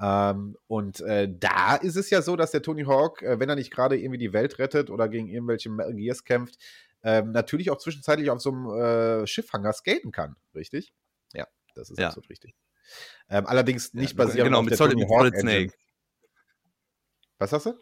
Ähm, 0.00 0.56
und 0.66 1.00
äh, 1.02 1.28
da 1.32 1.76
ist 1.76 1.96
es 1.96 2.10
ja 2.10 2.22
so, 2.22 2.34
dass 2.34 2.50
der 2.50 2.62
Tony 2.62 2.84
Hawk, 2.84 3.22
äh, 3.22 3.38
wenn 3.38 3.48
er 3.48 3.54
nicht 3.56 3.70
gerade 3.70 3.96
irgendwie 3.98 4.18
die 4.18 4.32
Welt 4.32 4.58
rettet 4.58 4.90
oder 4.90 5.08
gegen 5.08 5.28
irgendwelche 5.28 5.70
Metal 5.70 5.94
Gears 5.94 6.24
kämpft, 6.24 6.56
ähm, 7.04 7.30
natürlich 7.30 7.70
auch 7.70 7.78
zwischenzeitlich 7.78 8.30
auf 8.30 8.40
so 8.40 8.50
einem 8.50 8.70
äh, 9.22 9.26
Schiffhanger 9.26 9.72
skaten 9.72 10.10
kann, 10.10 10.36
richtig? 10.54 10.92
Ja, 11.32 11.46
das 11.76 11.90
ist 11.90 11.98
Ja. 11.98 12.08
absolut 12.08 12.28
richtig. 12.30 12.54
Ähm, 13.28 13.46
allerdings 13.46 13.94
nicht 13.94 14.18
Ja, 14.18 14.24
basierend 14.24 14.48
genau, 14.48 14.58
auf 14.58 14.64
mit 14.64 14.70
der 14.72 14.78
Solid- 14.78 14.94
Tony 14.94 15.04
mit 15.04 15.10
Hawk 15.12 15.18
Solid 15.20 15.34
Engine. 15.34 15.68
Snake. 15.68 15.74
Was 17.38 17.52
hast 17.52 17.66
du? 17.66 17.74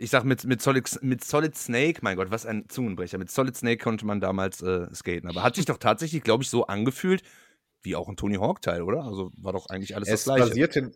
Ich 0.00 0.10
sag 0.10 0.22
mit, 0.22 0.44
mit, 0.44 0.62
Solid, 0.62 0.88
mit 1.02 1.24
Solid 1.24 1.56
Snake, 1.56 2.00
mein 2.02 2.16
Gott, 2.16 2.30
was 2.30 2.46
ein 2.46 2.68
Zungenbrecher. 2.68 3.18
Mit 3.18 3.32
Solid 3.32 3.56
Snake 3.56 3.82
konnte 3.82 4.06
man 4.06 4.20
damals 4.20 4.62
äh, 4.62 4.86
skaten. 4.94 5.28
Aber 5.28 5.42
hat 5.42 5.56
sich 5.56 5.64
doch 5.64 5.78
tatsächlich, 5.78 6.22
glaube 6.22 6.44
ich, 6.44 6.50
so 6.50 6.66
angefühlt, 6.66 7.22
wie 7.82 7.96
auch 7.96 8.08
ein 8.08 8.16
Tony 8.16 8.36
Hawk-Teil, 8.36 8.82
oder? 8.82 9.02
Also 9.02 9.32
war 9.36 9.52
doch 9.52 9.66
eigentlich 9.66 9.96
alles 9.96 10.08
Es 10.08 10.24
das 10.24 10.34
Gleiche. 10.36 10.48
basierte, 10.50 10.92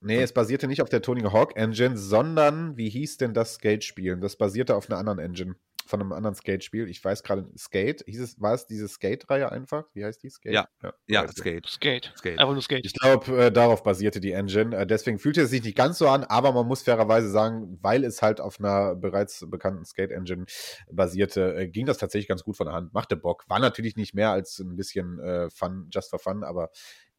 nee, 0.00 0.20
es 0.20 0.32
basierte 0.32 0.68
nicht 0.68 0.82
auf 0.82 0.90
der 0.90 1.00
Tony 1.00 1.22
Hawk 1.22 1.56
Engine, 1.56 1.96
sondern, 1.96 2.76
wie 2.76 2.90
hieß 2.90 3.16
denn 3.16 3.32
das 3.32 3.54
Skate-Spiel? 3.54 4.18
Das 4.18 4.36
basierte 4.36 4.76
auf 4.76 4.90
einer 4.90 4.98
anderen 4.98 5.18
Engine, 5.18 5.54
von 5.86 6.00
einem 6.00 6.12
anderen 6.12 6.34
Skate-Spiel. 6.34 6.88
Ich 6.88 7.04
weiß 7.04 7.22
gerade, 7.22 7.46
Skate, 7.56 8.02
hieß 8.06 8.20
es, 8.20 8.40
war 8.40 8.54
es 8.54 8.66
diese 8.66 8.88
Skate-Reihe 8.88 9.50
einfach? 9.50 9.84
Wie 9.94 10.04
heißt 10.04 10.22
die? 10.22 10.30
Skate? 10.30 10.52
Ja. 10.52 10.68
ja, 11.06 11.24
ich. 11.24 11.32
Skate. 11.32 11.66
Skate. 11.66 12.12
Skate. 12.16 12.38
Einfach 12.38 12.52
nur 12.52 12.62
Skate. 12.62 12.84
Ich 12.84 12.92
glaube, 12.92 13.46
äh, 13.46 13.52
darauf 13.52 13.82
basierte 13.82 14.20
die 14.20 14.32
Engine. 14.32 14.76
Äh, 14.76 14.86
deswegen 14.86 15.18
fühlte 15.18 15.42
es 15.42 15.50
sich 15.50 15.62
nicht 15.62 15.76
ganz 15.76 15.98
so 15.98 16.08
an, 16.08 16.24
aber 16.24 16.52
man 16.52 16.66
muss 16.66 16.82
fairerweise 16.82 17.30
sagen, 17.30 17.78
weil 17.82 18.04
es 18.04 18.22
halt 18.22 18.40
auf 18.40 18.58
einer 18.58 18.94
bereits 18.94 19.44
bekannten 19.48 19.84
Skate-Engine 19.84 20.46
basierte, 20.90 21.54
äh, 21.56 21.68
ging 21.68 21.86
das 21.86 21.98
tatsächlich 21.98 22.28
ganz 22.28 22.44
gut 22.44 22.56
von 22.56 22.66
der 22.66 22.74
Hand. 22.74 22.92
Machte 22.92 23.16
Bock. 23.16 23.44
War 23.48 23.58
natürlich 23.58 23.96
nicht 23.96 24.14
mehr 24.14 24.30
als 24.30 24.58
ein 24.58 24.76
bisschen 24.76 25.18
äh, 25.20 25.50
Fun, 25.50 25.88
just 25.92 26.10
for 26.10 26.18
fun, 26.18 26.44
aber 26.44 26.70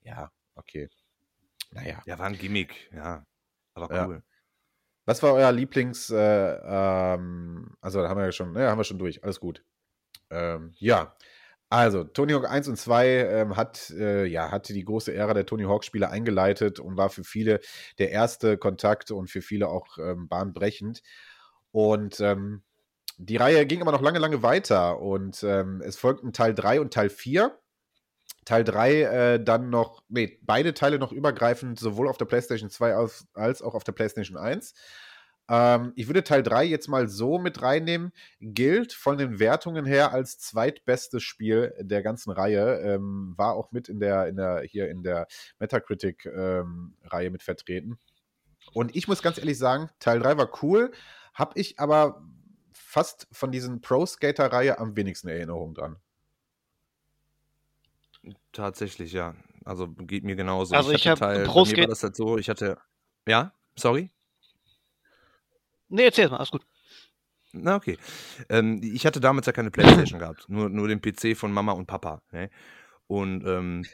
ja, 0.01 0.32
okay. 0.55 0.89
Naja. 1.72 2.01
Ja, 2.05 2.20
war 2.20 2.28
ein 2.28 2.38
Gimmick, 2.38 2.89
ja. 2.93 3.26
Aber 3.74 3.93
Ja. 3.93 4.22
Was 5.05 5.21
war 5.21 5.33
euer 5.33 5.51
Lieblings, 5.51 6.09
äh, 6.09 6.17
ähm, 6.17 7.75
also 7.81 8.01
da 8.01 8.09
haben 8.09 8.17
wir 8.17 8.25
ja 8.25 8.31
schon, 8.31 8.53
ne, 8.53 8.69
haben 8.69 8.79
wir 8.79 8.83
schon 8.83 8.99
durch, 8.99 9.23
alles 9.23 9.39
gut. 9.39 9.63
Ähm, 10.29 10.71
ja, 10.77 11.15
also 11.69 12.03
Tony 12.03 12.33
Hawk 12.33 12.49
1 12.49 12.67
und 12.67 12.77
2 12.77 13.07
ähm, 13.07 13.55
hat, 13.57 13.89
äh, 13.91 14.25
ja, 14.25 14.51
hatte 14.51 14.73
die 14.73 14.85
große 14.85 15.13
Ära 15.13 15.33
der 15.33 15.45
Tony 15.47 15.63
Hawk-Spiele 15.63 16.09
eingeleitet 16.09 16.79
und 16.79 16.97
war 16.97 17.09
für 17.09 17.23
viele 17.23 17.61
der 17.97 18.11
erste 18.11 18.57
Kontakt 18.57 19.09
und 19.09 19.29
für 19.29 19.41
viele 19.41 19.69
auch 19.69 19.97
ähm, 19.97 20.27
bahnbrechend. 20.27 21.01
Und 21.71 22.19
ähm, 22.19 22.61
die 23.17 23.37
Reihe 23.37 23.65
ging 23.65 23.81
aber 23.81 23.91
noch 23.91 24.01
lange, 24.01 24.19
lange 24.19 24.43
weiter 24.43 24.99
und 24.99 25.43
ähm, 25.43 25.81
es 25.83 25.97
folgten 25.97 26.31
Teil 26.31 26.53
3 26.53 26.79
und 26.79 26.93
Teil 26.93 27.09
4. 27.09 27.57
Teil 28.45 28.63
3 28.63 29.01
äh, 29.01 29.43
dann 29.43 29.69
noch, 29.69 30.03
nee, 30.09 30.39
beide 30.41 30.73
Teile 30.73 30.99
noch 30.99 31.11
übergreifend, 31.11 31.79
sowohl 31.79 32.07
auf 32.07 32.17
der 32.17 32.25
PlayStation 32.25 32.69
2 32.69 32.95
als, 32.95 33.27
als 33.33 33.61
auch 33.61 33.75
auf 33.75 33.83
der 33.83 33.93
PlayStation 33.93 34.37
1. 34.37 34.73
Ähm, 35.49 35.93
ich 35.95 36.07
würde 36.07 36.23
Teil 36.23 36.43
3 36.43 36.63
jetzt 36.65 36.87
mal 36.87 37.07
so 37.07 37.37
mit 37.37 37.61
reinnehmen. 37.61 38.11
Gilt 38.39 38.93
von 38.93 39.17
den 39.17 39.39
Wertungen 39.39 39.85
her 39.85 40.13
als 40.13 40.39
zweitbestes 40.39 41.23
Spiel 41.23 41.73
der 41.79 42.01
ganzen 42.01 42.31
Reihe. 42.31 42.79
Ähm, 42.79 43.33
war 43.37 43.53
auch 43.55 43.71
mit 43.71 43.89
in 43.89 43.99
der, 43.99 44.27
in 44.27 44.37
der, 44.37 44.61
hier 44.61 44.89
in 44.89 45.03
der 45.03 45.27
Metacritic-Reihe 45.59 47.29
mit 47.29 47.43
vertreten. 47.43 47.97
Und 48.73 48.95
ich 48.95 49.07
muss 49.07 49.21
ganz 49.21 49.37
ehrlich 49.37 49.57
sagen, 49.57 49.89
Teil 49.99 50.19
3 50.19 50.37
war 50.37 50.63
cool, 50.63 50.91
habe 51.33 51.59
ich 51.59 51.79
aber 51.79 52.23
fast 52.71 53.27
von 53.31 53.51
diesen 53.51 53.81
Pro-Skater-Reihe 53.81 54.79
am 54.79 54.95
wenigsten 54.95 55.27
Erinnerung 55.27 55.73
dran. 55.73 55.97
Tatsächlich, 58.51 59.13
ja. 59.13 59.36
Also 59.65 59.88
geht 59.88 60.24
mir 60.24 60.36
genauso. 60.36 60.76
Also 60.76 60.91
ich 60.91 61.07
hatte 61.07 61.11
hab 61.11 61.19
Teil, 61.19 61.47
mir 61.47 61.78
war 61.78 61.88
das 61.88 62.03
halt 62.03 62.15
so, 62.15 62.38
ich 62.38 62.49
hatte. 62.49 62.78
Ja, 63.28 63.53
sorry? 63.76 64.09
Nee, 65.89 66.05
erzähl 66.05 66.30
mal, 66.30 66.38
alles 66.38 66.51
gut. 66.51 66.65
Na, 67.53 67.76
okay. 67.76 67.97
Ähm, 68.49 68.82
ich 68.84 69.05
hatte 69.05 69.19
damals 69.19 69.45
ja 69.45 69.53
keine 69.53 69.71
Playstation 69.71 70.19
gehabt, 70.19 70.49
nur, 70.49 70.69
nur 70.69 70.88
den 70.88 71.01
PC 71.01 71.38
von 71.38 71.51
Mama 71.51 71.71
und 71.74 71.86
Papa. 71.86 72.21
Ne? 72.32 72.49
Und 73.07 73.45
ähm, 73.45 73.86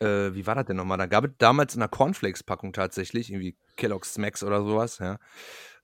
äh, 0.00 0.34
wie 0.34 0.46
war 0.46 0.54
das 0.54 0.66
denn 0.66 0.76
nochmal? 0.76 0.98
Da 0.98 1.06
gab 1.06 1.24
es 1.24 1.30
damals 1.38 1.74
in 1.74 1.82
einer 1.82 1.88
Cornflakes-Packung 1.88 2.72
tatsächlich, 2.72 3.30
irgendwie 3.30 3.56
Kellogg's 3.76 4.14
Smacks 4.14 4.42
oder 4.42 4.62
sowas, 4.62 4.98
ja. 4.98 5.18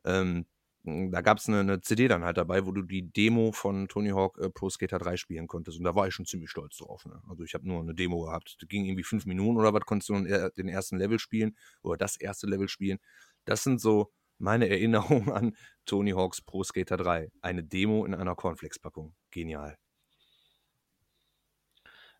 Ähm, 0.04 0.46
da 0.84 1.22
gab 1.22 1.38
es 1.38 1.48
eine, 1.48 1.60
eine 1.60 1.80
CD 1.80 2.08
dann 2.08 2.24
halt 2.24 2.36
dabei, 2.36 2.66
wo 2.66 2.72
du 2.72 2.82
die 2.82 3.10
Demo 3.10 3.52
von 3.52 3.88
Tony 3.88 4.10
Hawk 4.10 4.38
äh, 4.38 4.50
Pro 4.50 4.68
Skater 4.68 4.98
3 4.98 5.16
spielen 5.16 5.46
konntest. 5.46 5.78
Und 5.78 5.84
da 5.84 5.94
war 5.94 6.06
ich 6.06 6.14
schon 6.14 6.26
ziemlich 6.26 6.50
stolz 6.50 6.76
drauf. 6.76 7.06
Ne? 7.06 7.22
Also 7.26 7.42
ich 7.42 7.54
habe 7.54 7.66
nur 7.66 7.80
eine 7.80 7.94
Demo 7.94 8.26
gehabt. 8.26 8.56
Das 8.60 8.68
ging 8.68 8.84
irgendwie 8.84 9.02
fünf 9.02 9.24
Minuten 9.24 9.58
oder 9.58 9.72
was, 9.72 9.86
konntest 9.86 10.10
du 10.10 10.14
den, 10.14 10.50
den 10.56 10.68
ersten 10.68 10.98
Level 10.98 11.18
spielen 11.18 11.56
oder 11.82 11.96
das 11.96 12.16
erste 12.16 12.46
Level 12.46 12.68
spielen. 12.68 12.98
Das 13.46 13.62
sind 13.62 13.80
so 13.80 14.12
meine 14.38 14.68
Erinnerungen 14.70 15.32
an 15.32 15.56
Tony 15.86 16.10
Hawks 16.10 16.42
Pro 16.42 16.62
Skater 16.62 16.98
3. 16.98 17.30
Eine 17.40 17.64
Demo 17.64 18.04
in 18.04 18.14
einer 18.14 18.34
Cornflakes-Packung. 18.34 19.14
Genial. 19.30 19.78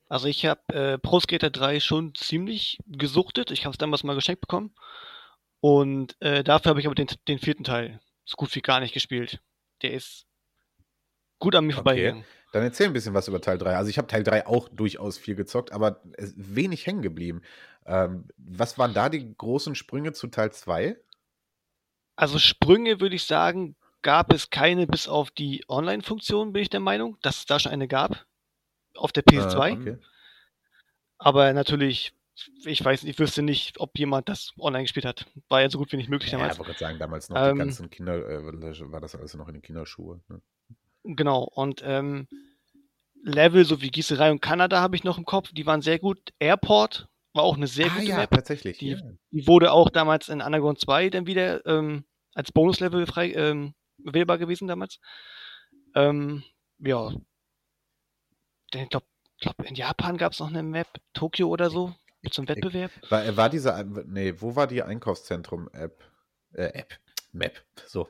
Also 0.09 0.27
ich 0.27 0.47
habe 0.47 0.63
äh, 0.73 0.99
Pro 0.99 1.21
Skater 1.21 1.51
3 1.51 1.81
schon 1.81 2.15
ziemlich 2.15 2.79
gesuchtet. 2.87 3.51
Ich 3.51 3.67
habe 3.67 3.73
es 3.73 3.79
damals 3.79 4.05
mal 4.05 4.15
geschenkt 4.15 4.41
bekommen. 4.41 4.75
Und 5.61 6.17
äh, 6.21 6.43
dafür 6.43 6.71
habe 6.71 6.81
ich 6.81 6.87
aber 6.87 6.95
den, 6.95 7.09
den 7.29 7.39
vierten 7.39 7.65
Teil 7.65 8.01
so 8.25 8.37
gut 8.37 8.55
wie 8.55 8.61
gar 8.61 8.81
nicht 8.81 8.95
gespielt. 8.95 9.41
Der 9.83 9.93
ist 9.93 10.27
gut 11.39 11.55
an 11.55 11.65
mir 11.65 11.73
Okay. 11.73 11.77
vorbeigegangen. 11.77 12.25
Dann 12.53 12.63
erzähl 12.63 12.87
ein 12.87 12.93
bisschen 12.93 13.15
was 13.15 13.27
über 13.27 13.41
Teil 13.41 13.59
3. 13.59 13.77
Also 13.77 13.91
ich 13.91 13.99
habe 13.99 14.07
Teil 14.07 14.23
3 14.23 14.47
auch 14.47 14.69
durchaus 14.69 15.19
viel 15.19 15.35
gezockt, 15.35 15.73
aber 15.73 16.01
wenig 16.37 16.87
hängen 16.87 17.03
geblieben. 17.03 17.43
Ähm, 17.85 18.29
was 18.37 18.79
waren 18.79 18.95
da 18.95 19.09
die 19.09 19.35
großen 19.37 19.75
Sprünge 19.75 20.13
zu 20.13 20.29
Teil 20.29 20.53
2? 20.53 20.97
Also 22.17 22.39
Sprünge 22.39 23.01
würde 23.01 23.17
ich 23.17 23.25
sagen, 23.25 23.75
gab 24.03 24.33
es 24.33 24.51
keine 24.51 24.87
bis 24.87 25.09
auf 25.09 25.33
die 25.33 25.65
Online-Funktion, 25.69 26.53
bin 26.53 26.63
ich 26.63 26.71
der 26.71 26.79
Meinung, 26.81 27.19
dass 27.23 27.39
es 27.39 27.47
da 27.47 27.59
schon 27.59 27.73
eine 27.73 27.89
gab. 27.89 28.25
Auf 28.95 29.11
der 29.11 29.25
PS2. 29.25 29.69
Äh, 29.69 29.73
okay. 29.73 29.99
Aber 31.19 31.53
natürlich, 31.53 32.13
ich 32.65 32.85
weiß, 32.85 33.05
ich 33.05 33.19
wüsste 33.19 33.43
nicht, 33.43 33.79
ob 33.81 33.99
jemand 33.99 34.29
das 34.29 34.53
online 34.59 34.85
gespielt 34.85 35.07
hat. 35.07 35.27
War 35.49 35.63
ja 35.63 35.71
so 35.71 35.79
gut 35.79 35.93
wie 35.93 35.97
nicht 35.97 36.09
möglich 36.11 36.33
Ja, 36.33 36.39
ich 36.39 36.43
damals. 36.43 36.59
wollte 36.59 36.73
gerade 36.73 36.79
sagen, 36.81 36.99
damals 36.99 37.29
noch 37.29 37.37
Ähm, 37.37 37.55
die 37.55 37.59
ganzen 37.59 37.91
Kinder, 37.91 38.29
äh, 38.29 38.43
war 38.91 39.01
das 39.01 39.15
alles 39.15 39.35
noch 39.35 39.49
in 39.49 39.55
den 39.55 39.63
Kinderschuhe. 39.63 40.21
Ne? 40.29 40.41
Genau, 41.05 41.43
und 41.45 41.83
ähm, 41.85 42.27
Level, 43.23 43.65
so 43.65 43.81
wie 43.81 43.91
Gießerei 43.91 44.31
und 44.31 44.41
Kanada 44.43 44.81
habe 44.81 44.97
ich 44.97 45.05
noch 45.05 45.19
im 45.19 45.25
Kopf, 45.25 45.53
die 45.53 45.65
waren 45.67 45.81
sehr 45.83 45.99
gut. 45.99 46.33
Airport 46.39 47.09
war 47.33 47.43
auch 47.45 47.57
eine 47.57 47.67
sehr 47.67 47.87
ah 47.87 47.95
gute 47.95 48.07
ja, 48.07 48.17
Map. 48.19 48.31
tatsächlich. 48.31 48.79
Die- 48.79 48.91
ja. 48.91 48.99
Die 49.31 49.47
wurde 49.47 49.73
auch 49.73 49.91
damals 49.91 50.29
in 50.29 50.41
Underground 50.41 50.81
2 50.81 51.11
dann 51.11 51.27
wieder 51.27 51.65
ähm, 51.67 52.05
als 52.35 52.53
Bonuslevel 52.53 53.07
frei 53.07 53.33
ähm, 53.33 53.75
wählbar 53.99 54.39
gewesen 54.39 54.69
damals. 54.69 54.99
Ähm, 55.95 56.43
ja. 56.79 57.13
Ich 58.75 58.89
glaube, 58.89 59.07
glaub, 59.41 59.63
in 59.65 59.75
Japan 59.75 60.17
gab 60.17 60.33
es 60.33 60.41
noch 60.41 60.49
eine 60.49 60.63
Map, 60.63 60.89
Tokio 61.13 61.49
oder 61.49 61.71
so, 61.71 61.95
zum 62.31 62.49
Wettbewerb. 62.49 62.91
War, 63.11 63.25
äh, 63.25 63.37
war 63.37 63.49
diese, 63.51 63.71
äh, 63.71 63.85
nee, 64.07 64.35
wo 64.39 64.57
war 64.57 64.67
die 64.67 64.83
Einkaufszentrum-App? 64.83 66.03
Äh, 66.53 66.65
App. 66.67 66.95
Map. 67.33 67.61
So. 67.87 68.09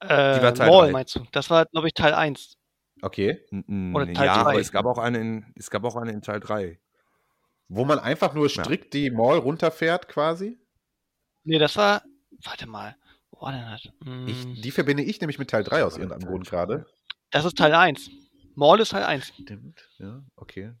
Äh, 0.00 0.42
war 0.42 0.54
Teil 0.54 0.70
Mall 0.70 0.92
meinst 0.92 1.14
du? 1.14 1.24
Das 1.32 1.50
war, 1.50 1.66
glaube 1.66 1.88
ich, 1.88 1.94
Teil 1.94 2.14
1. 2.14 2.56
Okay. 3.02 3.44
Oder 3.94 4.12
Teil 4.12 4.26
ja, 4.26 4.42
drei. 4.42 4.50
aber 4.50 4.60
es 4.60 4.72
gab 4.72 4.86
auch 4.86 4.98
eine 4.98 5.18
in, 5.18 5.52
es 5.56 5.70
gab 5.70 5.84
auch 5.84 5.96
eine 5.96 6.12
in 6.12 6.22
Teil 6.22 6.40
3. 6.40 6.78
Wo 7.68 7.84
man 7.84 7.98
einfach 7.98 8.34
nur 8.34 8.48
strikt 8.48 8.94
die 8.94 9.10
Mall 9.10 9.38
runterfährt, 9.38 10.08
quasi. 10.08 10.58
Nee, 11.44 11.58
das 11.58 11.76
war. 11.76 12.02
Warte 12.44 12.66
mal. 12.66 12.96
Wo 13.30 13.42
war 13.42 13.52
denn 13.52 13.62
das? 13.70 13.82
Hm, 14.04 14.26
Ich, 14.26 14.60
die 14.62 14.70
verbinde 14.70 15.02
ich 15.02 15.20
nämlich 15.20 15.38
mit 15.38 15.50
Teil 15.50 15.64
3 15.64 15.84
aus 15.84 15.96
irgendeinem 15.96 16.26
Grund 16.28 16.48
gerade. 16.48 16.86
das 17.30 17.44
ist 17.44 17.56
Teil 17.56 17.74
1. 17.74 18.10
Mall 18.54 18.80
ist 18.80 18.90
Teil 18.90 19.04
1. 19.04 19.32
Stimmt, 19.40 19.88
ja, 19.98 20.22
okay. 20.36 20.72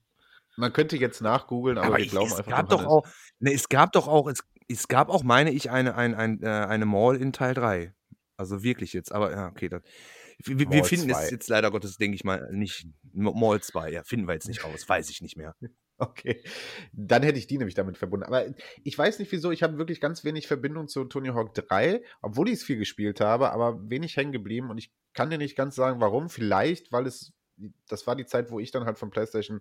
Man 0.56 0.72
könnte 0.72 0.96
jetzt 0.96 1.20
nachgoogeln, 1.20 1.78
aber, 1.78 1.86
Aber 1.88 1.96
wir 1.98 2.04
ich, 2.04 2.10
glauben 2.10 2.30
es 2.30 2.38
einfach 2.38 2.50
gab 2.50 2.68
doch 2.68 2.84
auch, 2.84 3.06
ne, 3.38 3.52
es 3.52 3.68
gab 3.68 3.92
doch 3.92 4.08
auch, 4.08 4.28
es, 4.28 4.44
es 4.68 4.88
gab 4.88 5.08
auch, 5.08 5.22
meine 5.22 5.50
ich, 5.50 5.70
eine, 5.70 5.94
ein, 5.94 6.14
ein, 6.14 6.42
äh, 6.42 6.48
eine 6.48 6.86
Mall 6.86 7.16
in 7.16 7.32
Teil 7.32 7.54
3. 7.54 7.94
Also 8.36 8.62
wirklich 8.62 8.92
jetzt, 8.92 9.12
aber 9.12 9.30
ja, 9.32 9.48
okay. 9.48 9.68
Das, 9.68 9.82
wir, 10.44 10.70
wir 10.70 10.84
finden 10.84 11.10
2. 11.10 11.22
es 11.22 11.30
jetzt 11.30 11.48
leider 11.48 11.70
Gottes, 11.70 11.98
denke 11.98 12.14
ich 12.14 12.24
mal, 12.24 12.48
nicht. 12.52 12.86
Mall 13.12 13.60
2, 13.60 13.90
ja, 13.90 14.02
finden 14.04 14.26
wir 14.26 14.34
jetzt 14.34 14.48
nicht 14.48 14.64
raus, 14.64 14.88
weiß 14.88 15.10
ich 15.10 15.20
nicht 15.20 15.36
mehr. 15.36 15.54
Okay, 16.02 16.42
dann 16.94 17.22
hätte 17.22 17.38
ich 17.38 17.46
die 17.46 17.58
nämlich 17.58 17.74
damit 17.74 17.98
verbunden. 17.98 18.24
Aber 18.24 18.46
ich 18.84 18.96
weiß 18.96 19.18
nicht 19.18 19.30
wieso, 19.32 19.50
ich 19.50 19.62
habe 19.62 19.76
wirklich 19.76 20.00
ganz 20.00 20.24
wenig 20.24 20.46
Verbindung 20.46 20.88
zu 20.88 21.04
Tony 21.04 21.28
Hawk 21.28 21.52
3, 21.52 22.02
obwohl 22.22 22.48
ich 22.48 22.54
es 22.54 22.62
viel 22.62 22.78
gespielt 22.78 23.20
habe, 23.20 23.52
aber 23.52 23.78
wenig 23.90 24.16
hängen 24.16 24.32
geblieben 24.32 24.70
und 24.70 24.78
ich 24.78 24.94
kann 25.12 25.28
dir 25.28 25.36
nicht 25.36 25.56
ganz 25.56 25.74
sagen, 25.74 26.00
warum. 26.00 26.30
Vielleicht, 26.30 26.90
weil 26.90 27.06
es, 27.06 27.34
das 27.88 28.06
war 28.06 28.16
die 28.16 28.26
Zeit, 28.26 28.50
wo 28.50 28.58
ich 28.60 28.70
dann 28.70 28.84
halt 28.84 28.98
von 28.98 29.10
PlayStation 29.10 29.60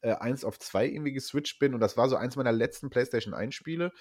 äh, 0.00 0.12
1 0.12 0.44
auf 0.44 0.58
2 0.58 0.86
irgendwie 0.86 1.12
geswitcht 1.12 1.58
bin 1.58 1.74
und 1.74 1.80
das 1.80 1.96
war 1.96 2.08
so 2.08 2.16
eins 2.16 2.36
meiner 2.36 2.52
letzten 2.52 2.90
PlayStation 2.90 3.34
1 3.34 3.54
Spiele. 3.54 3.92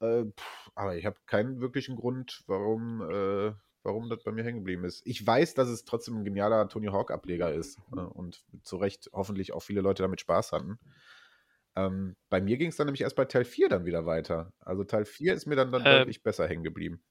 Äh, 0.00 0.24
pff, 0.24 0.70
aber 0.74 0.96
ich 0.96 1.06
habe 1.06 1.16
keinen 1.26 1.60
wirklichen 1.60 1.96
Grund, 1.96 2.42
warum, 2.46 3.02
äh, 3.02 3.52
warum 3.82 4.08
das 4.08 4.22
bei 4.24 4.32
mir 4.32 4.44
hängen 4.44 4.58
geblieben 4.58 4.84
ist. 4.84 5.02
Ich 5.06 5.24
weiß, 5.26 5.54
dass 5.54 5.68
es 5.68 5.84
trotzdem 5.84 6.18
ein 6.18 6.24
genialer 6.24 6.68
Tony 6.68 6.88
Hawk-Ableger 6.88 7.52
ist 7.52 7.78
äh, 7.96 8.00
und 8.00 8.44
zu 8.62 8.76
Recht 8.76 9.10
hoffentlich 9.12 9.52
auch 9.52 9.62
viele 9.62 9.80
Leute 9.80 10.02
damit 10.02 10.20
Spaß 10.20 10.52
hatten. 10.52 10.78
Ähm, 11.74 12.16
bei 12.28 12.40
mir 12.40 12.58
ging 12.58 12.68
es 12.68 12.76
dann 12.76 12.86
nämlich 12.86 13.00
erst 13.00 13.16
bei 13.16 13.24
Teil 13.24 13.44
4 13.44 13.68
dann 13.68 13.84
wieder 13.86 14.04
weiter. 14.04 14.52
Also 14.60 14.84
Teil 14.84 15.04
4 15.04 15.34
ist 15.34 15.46
mir 15.46 15.56
dann, 15.56 15.72
dann 15.72 15.82
Ähm. 15.86 15.98
deutlich 16.00 16.22
besser 16.22 16.46
hängen 16.46 16.64
geblieben. 16.64 17.02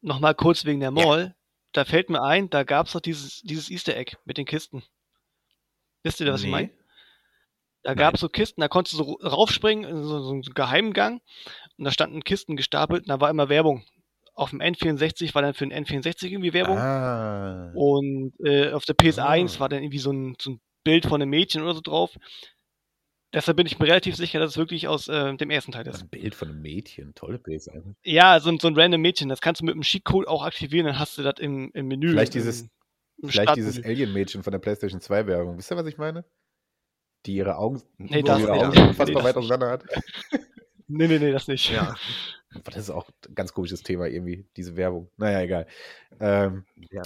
Nochmal 0.00 0.34
kurz 0.34 0.64
wegen 0.64 0.80
der 0.80 0.92
Ja. 0.92 1.34
Da 1.72 1.84
fällt 1.84 2.10
mir 2.10 2.22
ein, 2.22 2.50
da 2.50 2.64
gab 2.64 2.86
es 2.86 2.92
doch 2.92 3.00
dieses, 3.00 3.42
dieses 3.42 3.70
Easter 3.70 3.96
Egg 3.96 4.16
mit 4.24 4.38
den 4.38 4.46
Kisten. 4.46 4.82
Wisst 6.02 6.20
ihr, 6.20 6.32
was 6.32 6.40
ich 6.40 6.46
Nee. 6.46 6.52
meine? 6.52 6.70
Da 7.82 7.94
gab 7.94 8.14
es 8.14 8.20
so 8.20 8.28
Kisten, 8.28 8.60
da 8.60 8.68
konntest 8.68 8.98
du 8.98 9.04
so 9.04 9.12
raufspringen, 9.22 9.88
in 9.88 10.02
so, 10.04 10.20
so 10.22 10.30
einen 10.32 10.42
geheimen 10.42 10.92
Gang. 10.92 11.22
Und 11.78 11.84
da 11.84 11.90
standen 11.90 12.22
Kisten 12.24 12.56
gestapelt 12.56 13.02
und 13.04 13.08
da 13.08 13.20
war 13.20 13.30
immer 13.30 13.48
Werbung. 13.48 13.84
Auf 14.34 14.50
dem 14.50 14.60
N64 14.60 15.34
war 15.34 15.42
dann 15.42 15.54
für 15.54 15.66
den 15.66 15.84
N64 15.84 16.26
irgendwie 16.28 16.52
Werbung. 16.52 16.76
Ah. 16.78 17.70
Und 17.74 18.32
äh, 18.44 18.72
auf 18.72 18.84
der 18.84 18.96
PS1 18.96 19.56
Ah. 19.56 19.60
war 19.60 19.68
dann 19.68 19.82
irgendwie 19.82 19.98
so 19.98 20.12
ein, 20.12 20.36
so 20.40 20.52
ein 20.52 20.60
Bild 20.84 21.06
von 21.06 21.20
einem 21.22 21.30
Mädchen 21.30 21.62
oder 21.62 21.74
so 21.74 21.80
drauf. 21.80 22.10
Deshalb 23.32 23.56
bin 23.56 23.66
ich 23.66 23.78
mir 23.78 23.86
relativ 23.86 24.16
sicher, 24.16 24.40
dass 24.40 24.50
es 24.52 24.56
wirklich 24.56 24.88
aus 24.88 25.06
äh, 25.08 25.36
dem 25.36 25.50
ersten 25.50 25.70
Teil 25.72 25.86
ist. 25.86 26.02
Ein 26.02 26.08
Bild 26.08 26.34
von 26.34 26.48
einem 26.48 26.62
Mädchen, 26.62 27.14
tolle 27.14 27.38
Bild 27.38 27.68
einfach. 27.68 27.92
Ja, 28.02 28.40
so, 28.40 28.50
ein- 28.50 28.58
so 28.58 28.66
ein 28.68 28.76
random 28.76 29.00
Mädchen, 29.00 29.28
das 29.28 29.40
kannst 29.40 29.60
du 29.60 29.64
mit 29.66 29.74
einem 29.74 29.82
Cheatcode 29.82 30.26
auch 30.26 30.42
aktivieren, 30.44 30.86
dann 30.86 30.98
hast 30.98 31.16
du 31.16 31.22
das 31.22 31.34
im, 31.38 31.70
im 31.74 31.86
Menü. 31.88 32.10
Vielleicht 32.10 32.34
dieses- 32.34 32.68
Vielleicht 33.22 33.54
dieses. 33.56 33.84
Alien-Mädchen 33.84 34.42
von 34.42 34.50
der 34.50 34.58
PlayStation 34.60 34.98
2-Werbung. 35.00 35.58
Wisst 35.58 35.70
ihr, 35.70 35.76
was 35.76 35.86
ich 35.86 35.98
meine? 35.98 36.24
Die 37.26 37.34
ihre 37.34 37.56
Augen, 37.56 37.82
Nee, 37.98 38.22
das- 38.22 38.40
ihre 38.40 38.52
nee, 38.52 38.58
Augen 38.64 38.72
das- 38.74 38.88
unfassbar 38.88 39.06
nee, 39.06 39.14
das 39.14 39.24
weit 39.24 39.36
auseinander 39.36 39.70
hat. 39.70 39.84
Nee, 40.92 41.06
nee, 41.06 41.20
nee, 41.20 41.30
das 41.30 41.46
nicht. 41.46 41.70
Ja. 41.70 41.94
Das 42.64 42.76
ist 42.76 42.90
auch 42.90 43.08
ein 43.28 43.34
ganz 43.36 43.52
komisches 43.52 43.84
Thema 43.84 44.08
irgendwie, 44.08 44.44
diese 44.56 44.74
Werbung. 44.74 45.08
Naja, 45.18 45.40
egal. 45.42 45.66
Ähm, 46.18 46.64
Ja. 46.90 47.02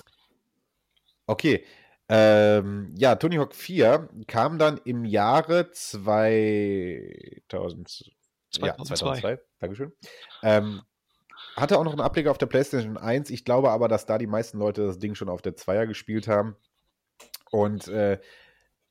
Okay. 1.26 1.64
Ähm, 2.08 2.94
ja, 2.96 3.16
Tony 3.16 3.36
Hawk 3.36 3.54
4 3.54 4.08
kam 4.26 4.58
dann 4.58 4.80
im 4.84 5.04
Jahre 5.04 5.70
2000, 5.70 8.12
ja, 8.56 8.76
2002. 8.76 8.76
2002. 8.76 9.40
Dankeschön. 9.58 9.92
Ähm, 10.42 10.82
hatte 11.56 11.78
auch 11.78 11.84
noch 11.84 11.92
einen 11.92 12.00
Ableger 12.00 12.30
auf 12.30 12.38
der 12.38 12.46
PlayStation 12.46 12.96
1. 12.96 13.30
Ich 13.30 13.44
glaube 13.44 13.70
aber, 13.70 13.88
dass 13.88 14.06
da 14.06 14.18
die 14.18 14.26
meisten 14.26 14.58
Leute 14.58 14.86
das 14.86 14.98
Ding 14.98 15.14
schon 15.14 15.28
auf 15.28 15.40
der 15.40 15.56
2er 15.56 15.86
gespielt 15.86 16.28
haben. 16.28 16.56
Und 17.50 17.88
äh, 17.88 18.20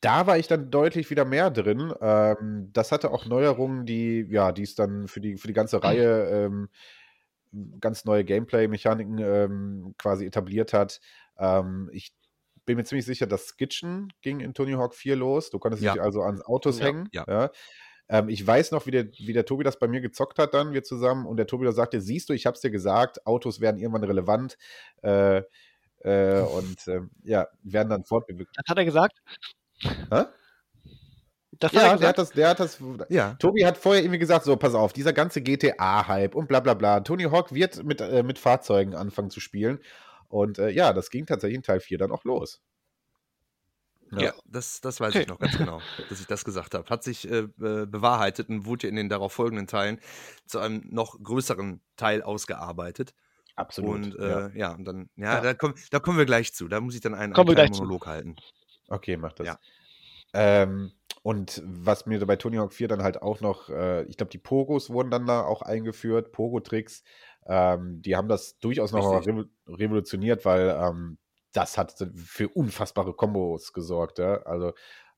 da 0.01 0.27
war 0.27 0.37
ich 0.37 0.47
dann 0.47 0.71
deutlich 0.71 1.09
wieder 1.09 1.25
mehr 1.25 1.51
drin. 1.51 1.93
Ähm, 2.01 2.69
das 2.73 2.91
hatte 2.91 3.11
auch 3.11 3.25
Neuerungen, 3.25 3.85
die, 3.85 4.25
ja, 4.29 4.51
die 4.51 4.63
es 4.63 4.75
dann 4.75 5.07
für 5.07 5.21
die, 5.21 5.37
für 5.37 5.47
die 5.47 5.53
ganze 5.53 5.83
Reihe 5.83 6.29
ähm, 6.29 6.69
ganz 7.79 8.05
neue 8.05 8.23
Gameplay-Mechaniken 8.23 9.17
ähm, 9.19 9.95
quasi 9.97 10.25
etabliert 10.25 10.73
hat. 10.73 10.99
Ähm, 11.37 11.89
ich 11.93 12.13
bin 12.65 12.77
mir 12.77 12.83
ziemlich 12.85 13.05
sicher, 13.05 13.27
das 13.27 13.47
Skitchen 13.57 14.11
ging 14.21 14.39
in 14.39 14.53
Tony 14.53 14.73
Hawk 14.73 14.95
4 14.95 15.15
los. 15.15 15.49
Du 15.49 15.59
konntest 15.59 15.83
Ja. 15.83 15.93
dich 15.93 16.01
also 16.01 16.21
an 16.21 16.41
Autos 16.41 16.79
Ja. 16.79 16.85
hängen. 16.85 17.09
Ja. 17.11 17.51
Ähm, 18.09 18.29
ich 18.29 18.45
weiß 18.45 18.71
noch, 18.71 18.85
wie 18.85 18.91
der, 18.91 19.05
wie 19.17 19.33
der 19.33 19.45
Tobi 19.45 19.63
das 19.63 19.79
bei 19.79 19.87
mir 19.87 20.01
gezockt 20.01 20.37
hat 20.39 20.53
dann, 20.53 20.73
wir 20.73 20.83
zusammen. 20.83 21.25
Und 21.25 21.37
der 21.37 21.47
Tobi 21.47 21.65
da 21.65 21.71
sagte, 21.71 22.01
siehst 22.01 22.29
du, 22.29 22.33
ich 22.33 22.45
hab's 22.45 22.61
dir 22.61 22.71
gesagt, 22.71 23.25
Autos 23.25 23.61
werden 23.61 23.79
irgendwann 23.79 24.03
relevant. 24.03 24.57
Äh, 25.01 25.43
äh, 26.01 26.41
und 26.41 26.87
ähm, 26.87 27.11
ja, 27.23 27.47
werden 27.63 27.89
dann 27.89 28.03
fortbewegt. 28.03 28.51
Das 28.55 28.65
hat 28.69 28.77
er 28.77 28.85
gesagt? 28.85 29.19
Hä? 29.81 30.25
Das 31.59 31.71
hat 31.71 31.81
Ja, 31.81 31.91
er 31.91 31.97
der 31.97 32.09
hat 32.09 32.17
das, 32.17 32.31
der 32.31 32.49
hat 32.49 32.59
das. 32.59 32.79
Ja. 33.09 33.35
Tobi 33.35 33.65
hat 33.65 33.77
vorher 33.77 34.01
irgendwie 34.03 34.19
gesagt: 34.19 34.43
So, 34.43 34.57
pass 34.57 34.73
auf, 34.73 34.91
dieser 34.91 35.13
ganze 35.13 35.41
GTA-Hype 35.41 36.35
und 36.35 36.47
bla 36.47 36.59
bla 36.59 36.73
bla. 36.73 36.99
Tony 37.01 37.23
Hawk 37.23 37.53
wird 37.53 37.83
mit, 37.83 38.01
äh, 38.01 38.23
mit 38.23 38.39
Fahrzeugen 38.39 38.95
anfangen 38.95 39.29
zu 39.29 39.39
spielen. 39.39 39.79
Und 40.33 40.57
äh, 40.57 40.69
ja, 40.71 40.93
das 40.93 41.11
ging 41.11 41.27
tatsächlich 41.27 41.57
in 41.57 41.61
Teil 41.63 41.79
4 41.79 41.99
dann 41.99 42.11
auch 42.11 42.23
los. 42.23 42.59
Ja, 44.11 44.33
das, 44.45 44.79
das 44.81 44.99
weiß 44.99 45.15
Okay. 45.15 45.21
ich 45.21 45.27
noch 45.27 45.39
ganz 45.39 45.57
genau, 45.57 45.79
dass 46.09 46.19
ich 46.19 46.27
das 46.27 46.43
gesagt 46.45 46.73
habe. 46.75 46.87
Hat 46.89 47.03
sich 47.03 47.29
äh, 47.29 47.47
bewahrheitet 47.57 48.49
und 48.49 48.65
wurde 48.65 48.87
ja 48.87 48.89
in 48.89 48.95
den 48.95 49.09
darauf 49.09 49.33
folgenden 49.33 49.65
Teilen 49.67 49.99
zu 50.45 50.59
einem 50.59 50.83
noch 50.89 51.21
größeren 51.21 51.81
Teil 51.97 52.21
ausgearbeitet. 52.21 53.13
absolut. 53.55 53.95
Und 53.95 54.15
ja. 54.15 54.47
äh, 54.47 54.57
ja. 54.57 54.71
und 54.73 54.85
dann, 54.85 55.09
ja, 55.15 55.35
Ja. 55.35 55.41
Da, 55.41 55.53
kommen, 55.53 55.75
da 55.91 55.99
kommen 55.99 56.17
wir 56.17 56.25
gleich 56.25 56.53
zu. 56.53 56.67
Da 56.67 56.79
muss 56.81 56.95
ich 56.95 57.01
dann 57.01 57.13
einen, 57.15 57.33
Kommen 57.33 57.49
einen 57.49 57.55
gleich 57.55 57.71
zu. 57.71 57.83
Monolog 57.83 58.05
halten. 58.07 58.35
Okay, 58.87 59.17
mach 59.17 59.33
das. 59.33 59.47
Ja. 59.47 59.59
Ähm, 60.33 60.91
und 61.23 61.61
was 61.65 62.05
mir 62.05 62.23
bei 62.25 62.35
Tony 62.35 62.57
Hawk 62.57 62.73
4 62.73 62.87
dann 62.87 63.03
halt 63.03 63.21
auch 63.21 63.39
noch, 63.39 63.69
äh, 63.69 64.03
ich 64.03 64.17
glaube, 64.17 64.31
die 64.31 64.37
Pogos 64.39 64.89
wurden 64.89 65.09
dann 65.11 65.25
da 65.25 65.41
auch 65.43 65.61
eingeführt, 65.61 66.31
Pogo-Tricks. 66.33 67.03
Ähm, 67.47 68.01
die 68.01 68.15
haben 68.15 68.27
das 68.27 68.57
durchaus 68.59 68.91
noch 68.91 69.25
revo 69.25 69.43
revolutioniert, 69.67 70.45
weil 70.45 70.69
ähm, 70.69 71.17
das 71.51 71.77
hat 71.77 71.95
für 72.15 72.49
unfassbare 72.49 73.13
Kombos 73.13 73.73
gesorgt. 73.73 74.19
Ja? 74.19 74.41
Also, 74.43 74.73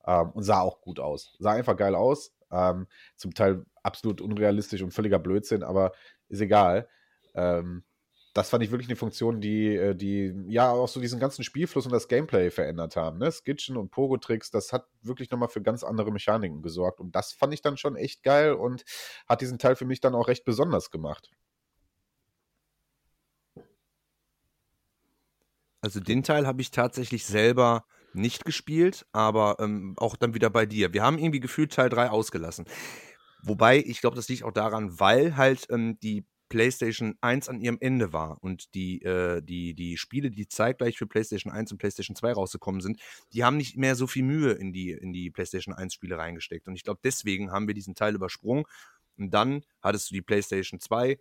ähm, 0.06 0.30
und 0.30 0.42
sah 0.42 0.60
auch 0.60 0.80
gut 0.80 1.00
aus. 1.00 1.34
Sah 1.38 1.52
einfach 1.52 1.76
geil 1.76 1.94
aus. 1.94 2.32
Ähm, 2.50 2.86
zum 3.16 3.34
Teil 3.34 3.64
absolut 3.82 4.20
unrealistisch 4.20 4.82
und 4.82 4.92
völliger 4.92 5.18
Blödsinn, 5.18 5.62
aber 5.62 5.92
ist 6.28 6.40
egal. 6.40 6.88
Ähm, 7.34 7.84
das 8.36 8.50
fand 8.50 8.62
ich 8.62 8.70
wirklich 8.70 8.88
eine 8.88 8.96
Funktion, 8.96 9.40
die, 9.40 9.74
äh, 9.74 9.94
die 9.94 10.34
ja 10.48 10.70
auch 10.70 10.88
so 10.88 11.00
diesen 11.00 11.18
ganzen 11.18 11.42
Spielfluss 11.42 11.86
und 11.86 11.92
das 11.92 12.06
Gameplay 12.06 12.50
verändert 12.50 12.94
haben. 12.94 13.18
Ne? 13.18 13.32
Skitchen 13.32 13.78
und 13.78 13.90
Pogo-Tricks, 13.90 14.50
das 14.50 14.72
hat 14.72 14.86
wirklich 15.00 15.30
nochmal 15.30 15.48
für 15.48 15.62
ganz 15.62 15.82
andere 15.82 16.12
Mechaniken 16.12 16.60
gesorgt. 16.60 17.00
Und 17.00 17.16
das 17.16 17.32
fand 17.32 17.54
ich 17.54 17.62
dann 17.62 17.78
schon 17.78 17.96
echt 17.96 18.22
geil 18.22 18.52
und 18.52 18.84
hat 19.26 19.40
diesen 19.40 19.58
Teil 19.58 19.74
für 19.74 19.86
mich 19.86 20.00
dann 20.00 20.14
auch 20.14 20.28
recht 20.28 20.44
besonders 20.44 20.90
gemacht. 20.90 21.30
Also 25.86 26.00
den 26.00 26.24
Teil 26.24 26.48
habe 26.48 26.60
ich 26.60 26.72
tatsächlich 26.72 27.24
selber 27.24 27.84
nicht 28.12 28.44
gespielt, 28.44 29.06
aber 29.12 29.58
ähm, 29.60 29.94
auch 29.98 30.16
dann 30.16 30.34
wieder 30.34 30.50
bei 30.50 30.66
dir. 30.66 30.92
Wir 30.92 31.04
haben 31.04 31.16
irgendwie 31.16 31.38
gefühlt 31.38 31.72
Teil 31.72 31.88
3 31.88 32.10
ausgelassen. 32.10 32.64
Wobei, 33.40 33.78
ich 33.78 34.00
glaube, 34.00 34.16
das 34.16 34.28
liegt 34.28 34.42
auch 34.42 34.50
daran, 34.50 34.98
weil 34.98 35.36
halt 35.36 35.68
ähm, 35.70 35.96
die 36.00 36.26
PlayStation 36.48 37.14
1 37.20 37.48
an 37.48 37.60
ihrem 37.60 37.78
Ende 37.80 38.12
war 38.12 38.42
und 38.42 38.74
die, 38.74 39.00
äh, 39.02 39.40
die, 39.42 39.74
die 39.74 39.96
Spiele, 39.96 40.32
die 40.32 40.48
zeitgleich 40.48 40.98
für 40.98 41.06
PlayStation 41.06 41.52
1 41.52 41.70
und 41.70 41.78
PlayStation 41.78 42.16
2 42.16 42.32
rausgekommen 42.32 42.80
sind, 42.80 43.00
die 43.32 43.44
haben 43.44 43.56
nicht 43.56 43.76
mehr 43.76 43.94
so 43.94 44.08
viel 44.08 44.24
Mühe 44.24 44.54
in 44.54 44.72
die, 44.72 44.90
in 44.90 45.12
die 45.12 45.30
PlayStation 45.30 45.72
1 45.72 45.94
Spiele 45.94 46.18
reingesteckt. 46.18 46.66
Und 46.66 46.74
ich 46.74 46.82
glaube, 46.82 46.98
deswegen 47.04 47.52
haben 47.52 47.68
wir 47.68 47.74
diesen 47.74 47.94
Teil 47.94 48.16
übersprungen. 48.16 48.64
Und 49.16 49.30
dann 49.30 49.62
hattest 49.82 50.10
du 50.10 50.14
die 50.14 50.22
PlayStation 50.22 50.80
2 50.80 51.16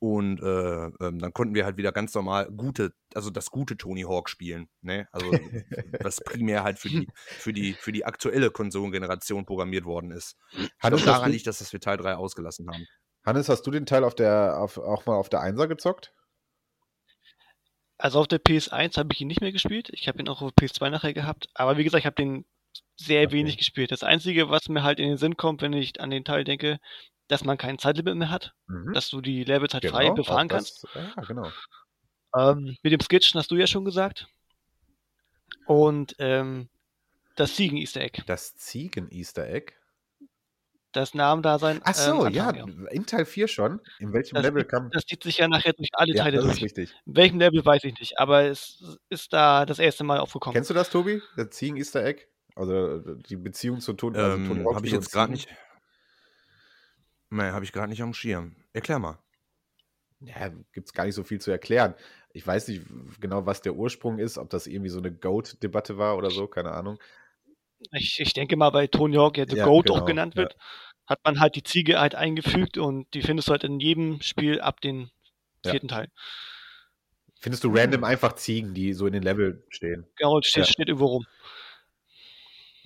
und 0.00 0.40
äh, 0.40 0.86
ähm, 1.04 1.18
dann 1.18 1.32
konnten 1.32 1.54
wir 1.54 1.64
halt 1.64 1.76
wieder 1.76 1.92
ganz 1.92 2.14
normal 2.14 2.50
gute, 2.50 2.92
also 3.14 3.30
das 3.30 3.50
gute 3.50 3.76
Tony 3.76 4.02
Hawk 4.02 4.28
spielen. 4.30 4.68
Ne? 4.80 5.08
Also 5.12 5.32
was 6.02 6.20
primär 6.20 6.62
halt 6.62 6.78
für 6.78 6.88
die, 6.88 7.08
für 7.14 7.52
die, 7.52 7.72
für 7.74 7.92
die 7.92 8.04
aktuelle 8.04 8.50
Konsolengeneration 8.50 9.44
programmiert 9.44 9.84
worden 9.84 10.12
ist. 10.12 10.36
Hannes, 10.80 11.04
daran 11.04 11.30
du- 11.30 11.32
liegt, 11.34 11.46
dass 11.46 11.58
das 11.58 11.72
wir 11.72 11.80
Teil 11.80 11.96
3 11.96 12.14
ausgelassen 12.14 12.68
haben. 12.70 12.86
Hannes, 13.26 13.48
hast 13.48 13.62
du 13.66 13.70
den 13.70 13.86
Teil 13.86 14.04
auf 14.04 14.14
der, 14.14 14.58
auf, 14.58 14.78
auch 14.78 15.04
mal 15.06 15.16
auf 15.16 15.28
der 15.28 15.40
1er 15.40 15.66
gezockt? 15.66 16.12
Also 17.98 18.20
auf 18.20 18.28
der 18.28 18.38
PS1 18.38 18.96
habe 18.96 19.12
ich 19.12 19.20
ihn 19.20 19.26
nicht 19.26 19.40
mehr 19.40 19.52
gespielt. 19.52 19.88
Ich 19.92 20.06
habe 20.06 20.20
ihn 20.20 20.28
auch 20.28 20.40
auf 20.40 20.52
PS2 20.54 20.90
nachher 20.90 21.12
gehabt. 21.12 21.48
Aber 21.54 21.76
wie 21.76 21.84
gesagt, 21.84 22.00
ich 22.00 22.06
habe 22.06 22.14
den 22.14 22.44
sehr 22.96 23.22
Okay. 23.26 23.32
wenig 23.32 23.58
gespielt. 23.58 23.90
Das 23.90 24.04
Einzige, 24.04 24.50
was 24.50 24.68
mir 24.68 24.84
halt 24.84 25.00
in 25.00 25.08
den 25.08 25.18
Sinn 25.18 25.36
kommt, 25.36 25.62
wenn 25.62 25.72
ich 25.72 26.00
an 26.00 26.10
den 26.10 26.24
Teil 26.24 26.44
denke, 26.44 26.78
dass 27.28 27.44
man 27.44 27.56
kein 27.58 27.78
Zeitlimit 27.78 28.16
mehr 28.16 28.30
hat, 28.30 28.54
Mhm. 28.66 28.92
dass 28.92 29.08
du 29.10 29.20
die 29.20 29.44
Levels 29.44 29.74
halt 29.74 29.84
frei 29.86 30.04
Genau, 30.04 30.14
befahren 30.14 30.46
auch 30.50 30.54
kannst. 30.56 30.84
das- 30.84 30.94
Ja, 31.16 31.22
genau. 31.22 31.50
Ähm, 32.36 32.76
mit 32.82 32.92
dem 32.92 33.00
Skitchen 33.00 33.38
hast 33.38 33.50
du 33.50 33.56
ja 33.56 33.66
schon 33.66 33.84
gesagt. 33.84 34.28
Und 35.66 36.14
ähm, 36.18 36.68
das 37.36 37.54
Ziegen-Easter 37.54 38.00
Egg. 38.00 38.22
Das 38.26 38.56
Ziegen-Easter 38.56 39.46
Egg. 39.48 39.72
Das 40.92 41.12
Namendasein. 41.14 41.80
Ach 41.84 41.94
so, 41.94 42.26
ähm, 42.26 42.32
ja, 42.32 42.50
in 42.90 43.04
Teil 43.04 43.26
4 43.26 43.46
schon. 43.46 43.80
In 43.98 44.12
welchem 44.14 44.34
Das 44.36 44.44
Level 44.44 44.62
zieht- 44.62 44.70
kam. 44.70 44.90
Das 44.90 45.04
zieht 45.04 45.22
sich 45.22 45.36
ja 45.38 45.46
nachher 45.46 45.74
durch 45.74 45.90
alle 45.92 46.14
Ja, 46.14 46.24
Teile 46.24 46.36
das 46.38 46.46
ist 46.46 46.52
durch. 46.52 46.62
richtig. 46.64 46.94
In 47.06 47.16
welchem 47.16 47.38
Level 47.38 47.64
weiß 47.64 47.84
ich 47.84 47.98
nicht, 48.00 48.18
aber 48.18 48.44
es 48.44 48.98
ist 49.10 49.32
da 49.34 49.66
das 49.66 49.78
erste 49.78 50.02
Mal 50.04 50.18
aufgekommen. 50.18 50.54
Kennst 50.54 50.70
du 50.70 50.74
das, 50.74 50.88
Tobi? 50.90 51.20
Das 51.36 51.50
Ziegen-Easter 51.50 52.04
Egg? 52.04 52.22
Also 52.56 52.98
die 53.14 53.36
Beziehung 53.36 53.80
zu 53.80 53.92
Tony, 53.92 54.16
also 54.18 54.36
Ähm, 54.36 54.64
Hawk 54.64 54.76
habe 54.76 54.86
ich 54.86 54.92
jetzt 54.92 55.12
gerade 55.12 55.30
nicht. 55.32 55.48
Nee, 57.30 57.50
habe 57.50 57.64
ich 57.64 57.72
gerade 57.72 57.88
nicht 57.90 58.02
am 58.02 58.14
Schirm. 58.14 58.56
Erklär 58.72 58.98
mal. 58.98 59.18
Ja, 60.20 60.48
gibt 60.72 60.88
es 60.88 60.92
gar 60.92 61.04
nicht 61.04 61.14
so 61.14 61.22
viel 61.22 61.40
zu 61.40 61.50
erklären. 61.50 61.94
Ich 62.32 62.46
weiß 62.46 62.68
nicht 62.68 62.82
genau, 63.20 63.46
was 63.46 63.62
der 63.62 63.74
Ursprung 63.74 64.18
ist, 64.18 64.36
ob 64.38 64.50
das 64.50 64.66
irgendwie 64.66 64.90
so 64.90 64.98
eine 64.98 65.12
Goat-Debatte 65.12 65.96
war 65.96 66.16
oder 66.16 66.30
so, 66.30 66.46
keine 66.46 66.72
Ahnung. 66.72 66.98
Ich, 67.92 68.18
ich 68.18 68.32
denke 68.32 68.56
mal, 68.56 68.72
weil 68.72 68.88
Tony 68.88 69.16
Hawk 69.16 69.38
ja 69.38 69.46
The 69.48 69.56
Ja, 69.56 69.64
Goat 69.64 69.86
genau, 69.86 70.00
auch 70.00 70.06
genannt 70.06 70.34
ja. 70.34 70.42
wird, 70.42 70.56
hat 71.06 71.20
man 71.24 71.40
halt 71.40 71.54
die 71.54 71.62
Ziege 71.62 72.00
halt 72.00 72.14
eingefügt 72.14 72.76
und 72.78 73.12
die 73.14 73.22
findest 73.22 73.48
du 73.48 73.52
halt 73.52 73.64
in 73.64 73.78
jedem 73.78 74.20
Spiel 74.20 74.60
ab 74.60 74.80
dem 74.80 75.10
Ja. 75.64 75.70
vierten 75.70 75.88
Teil. 75.88 76.08
Findest 77.40 77.62
du 77.62 77.70
random 77.72 78.02
einfach 78.02 78.32
Ziegen, 78.34 78.74
die 78.74 78.92
so 78.92 79.06
in 79.06 79.12
den 79.12 79.22
Level 79.22 79.64
stehen? 79.68 80.06
Genau, 80.16 80.40
steht, 80.42 80.66
Ja. 80.66 80.72
steht 80.72 80.88
irgendwo 80.88 81.06
rum. 81.06 81.26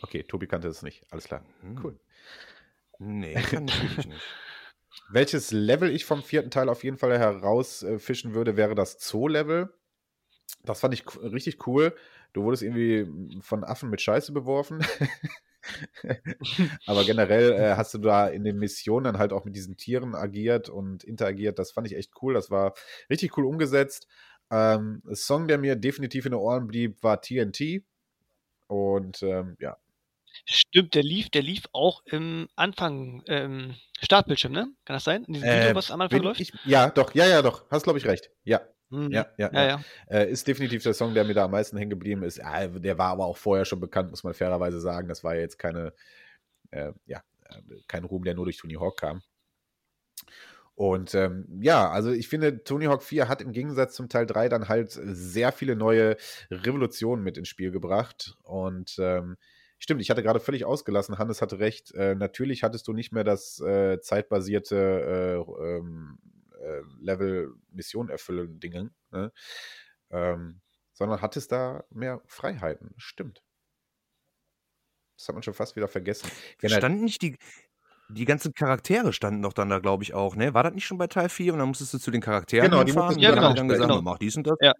Okay, 0.03 0.22
Tobi 0.24 0.47
kannte 0.47 0.68
es 0.68 0.82
nicht. 0.82 1.03
Alles 1.11 1.24
klar. 1.24 1.45
Hm. 1.62 1.80
Cool. 1.82 1.99
Nee, 3.05 3.35
kann 3.51 3.69
ich 3.69 3.83
wirklich 3.83 4.07
nicht. 4.07 4.23
Welches 5.11 5.51
Level 5.51 5.91
ich 5.91 6.05
vom 6.05 6.23
vierten 6.23 6.51
Teil 6.51 6.69
auf 6.69 6.85
jeden 6.85 6.97
Fall 6.97 7.19
herausfischen 7.19 8.35
würde, 8.35 8.57
wäre 8.57 8.75
das 8.75 8.99
Zoo-Level. 8.99 9.73
Das 10.65 10.81
fand 10.81 10.95
ich 10.95 11.05
richtig 11.23 11.67
cool. 11.67 11.95
Du 12.33 12.45
wurdest 12.45 12.63
irgendwie 12.63 13.41
von 13.43 13.65
Affen 13.65 13.91
mit 13.91 14.01
Scheiße 14.01 14.33
beworfen. 14.33 14.85
Aber 16.87 17.05
generell 17.05 17.53
äh, 17.53 17.77
hast 17.77 17.95
du 17.95 17.99
da 17.99 18.27
in 18.29 18.45
den 18.45 18.59
Missionen 18.59 19.05
dann 19.05 19.19
halt 19.19 19.33
auch 19.33 19.45
mit 19.45 19.55
diesen 19.57 19.77
Tieren 19.77 20.15
agiert 20.15 20.69
und 20.69 21.05
interagiert. 21.05 21.59
Das 21.59 21.73
fand 21.73 21.87
ich 21.87 21.97
echt 21.97 22.13
cool. 22.23 22.35
Das 22.35 22.51
war 22.51 22.75
richtig 23.11 23.37
cool 23.37 23.45
umgesetzt. 23.45 24.09
Ähm, 24.51 25.03
Song, 25.13 25.49
der 25.49 25.59
mir 25.59 25.77
definitiv 25.77 26.27
in 26.27 26.33
den 26.33 26.41
Ohren 26.41 26.67
blieb, 26.67 27.03
war 27.03 27.21
TNT. 27.21 27.85
Und 28.67 29.23
ähm, 29.23 29.57
ja, 29.61 29.77
Stimmt, 30.45 30.95
der 30.95 31.03
lief, 31.03 31.30
der 31.30 31.43
lief 31.43 31.64
auch 31.72 32.03
im 32.07 32.49
Anfang, 32.57 33.22
ähm, 33.26 33.74
Startbildschirm, 34.03 34.53
ne? 34.53 34.68
Kann 34.85 34.95
das 34.97 35.05
sein? 35.05 35.24
In 35.24 35.35
diesem 35.35 35.49
Äh, 35.49 35.61
Video, 35.62 35.74
was 35.74 35.91
am 35.91 36.01
Anfang 36.01 36.22
läuft? 36.22 36.41
ich, 36.41 36.53
ja, 36.64 36.91
doch, 36.91 37.14
ja, 37.14 37.26
ja, 37.26 37.43
doch. 37.43 37.70
Hast, 37.70 37.85
glaube 37.85 37.99
ich, 37.99 38.07
recht. 38.07 38.30
Ja, 38.45 38.61
Mhm. 38.91 39.11
ja, 39.11 39.26
ja. 39.39 39.51
ja, 39.55 39.64
ja. 39.64 39.85
Äh, 40.09 40.30
ist 40.30 40.47
definitiv 40.47 40.83
der 40.83 40.93
Song, 40.93 41.14
der 41.14 41.24
mir 41.24 41.33
da 41.35 41.45
am 41.45 41.51
meisten 41.51 41.78
hängen 41.78 41.91
geblieben 41.91 42.22
ist. 42.24 42.37
Ja, 42.37 42.66
der 42.66 42.99
war 42.99 43.09
aber 43.09 43.24
auch 43.24 43.39
vorher 43.39 43.64
schon 43.64 43.80
bekannt, 43.80 44.11
muss 44.11 44.22
man 44.22 44.35
fairerweise 44.35 44.80
sagen. 44.80 45.09
Das 45.09 45.24
war 45.24 45.35
jetzt 45.35 45.59
keine, 45.59 45.95
äh, 46.70 46.93
ja, 47.07 47.22
äh, 47.49 47.55
kein 47.89 48.05
Ruhm, 48.05 48.24
der 48.24 48.35
nur 48.35 48.45
durch 48.45 48.59
Tony 48.59 48.74
Hawk 48.74 48.99
kam. 49.01 49.22
Und 50.74 51.14
ähm, 51.14 51.47
ja, 51.61 51.91
also 51.91 52.11
ich 52.11 52.28
finde, 52.28 52.64
Tony 52.64 52.87
Hawk 52.87 53.03
4 53.03 53.28
hat 53.28 53.41
im 53.43 53.53
Gegensatz 53.53 53.95
zum 53.95 54.09
Teil 54.09 54.26
3 54.26 54.49
dann 54.49 54.68
halt 54.68 54.91
sehr 54.91 55.53
viele 55.53 55.76
neue 55.76 56.16
Revolutionen 56.51 57.22
mit 57.22 57.37
ins 57.39 57.49
Spiel 57.49 57.70
gebracht. 57.70 58.37
Und 58.43 58.97
ähm, 58.99 59.37
stimmt, 59.83 60.01
ich 60.01 60.11
hatte 60.11 60.22
gerade 60.22 60.41
völlig 60.41 60.64
ausgelassen, 60.64 61.18
Hannes 61.18 61.43
hatte 61.43 61.59
recht. 61.59 61.93
Äh, 61.93 62.14
natürlich 62.14 62.62
hattest 62.62 62.87
du 62.89 62.93
nicht 62.93 63.12
mehr 63.12 63.24
das 63.24 63.59
äh, 63.61 64.01
zeitbasierte 64.01 65.45
äh, 65.49 65.62
ähm, 65.62 66.18
äh, 66.61 66.80
Level-Mission 67.01 68.09
erfüllen 68.09 68.61
Dingen, 68.61 68.95
ne? 69.11 69.33
ähm, 70.11 70.61
sondern 70.93 71.20
hattest 71.20 71.51
da 71.53 71.85
mehr 71.91 72.22
Freiheiten. 72.26 72.95
Stimmt. 72.97 73.43
Das 75.18 75.28
hat 75.28 75.35
man 75.35 75.43
schon 75.43 75.55
fast 75.55 75.76
wieder 75.76 75.89
vergessen. 75.89 76.30
Generell- 76.59 76.78
Standen 76.80 77.05
nicht 77.05 77.22
die, 77.22 77.37
die 78.09 78.24
ganzen 78.24 78.53
Charaktere 78.55 79.12
standen 79.12 79.43
doch 79.43 79.53
dann 79.53 79.68
da, 79.70 79.78
glaube 79.78 80.03
ich, 80.05 80.14
auch, 80.14 80.37
ne? 80.37 80.53
War 80.55 80.62
das 80.64 80.74
nicht 80.74 80.85
schon 80.85 80.99
bei 80.99 81.07
Teil 81.07 81.28
4 81.28 81.53
und 81.53 81.59
dann 81.61 81.68
musstest 81.68 81.95
du 81.95 81.99
zu 81.99 82.11
den 82.11 82.20
Charakteren 82.20 82.70
Genau, 82.70 82.85
die 82.85 82.93
musstest 82.93 83.16
und 83.18 83.22
du 83.24 83.55
dann 83.55 83.68
gesagt, 83.68 83.89
genau. 83.91 84.03
mach 84.03 84.18
dies 84.18 84.37
und 84.37 84.47
das? 84.47 84.57
Ja. 84.61 84.74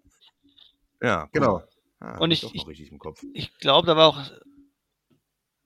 Ja, 1.01 1.29
Genau. 1.33 1.53
mal. 1.59 1.67
Ah, 1.99 2.17
Und 2.19 2.31
ich- 2.31 2.43
ich- 2.43 2.61
noch 2.61 2.67
richtig 2.67 2.91
im 2.91 2.99
Kopf. 2.99 3.21
Ich 3.33 3.57
glaube, 3.57 3.87
da 3.87 3.95
war 3.97 4.07
auch. 4.07 4.31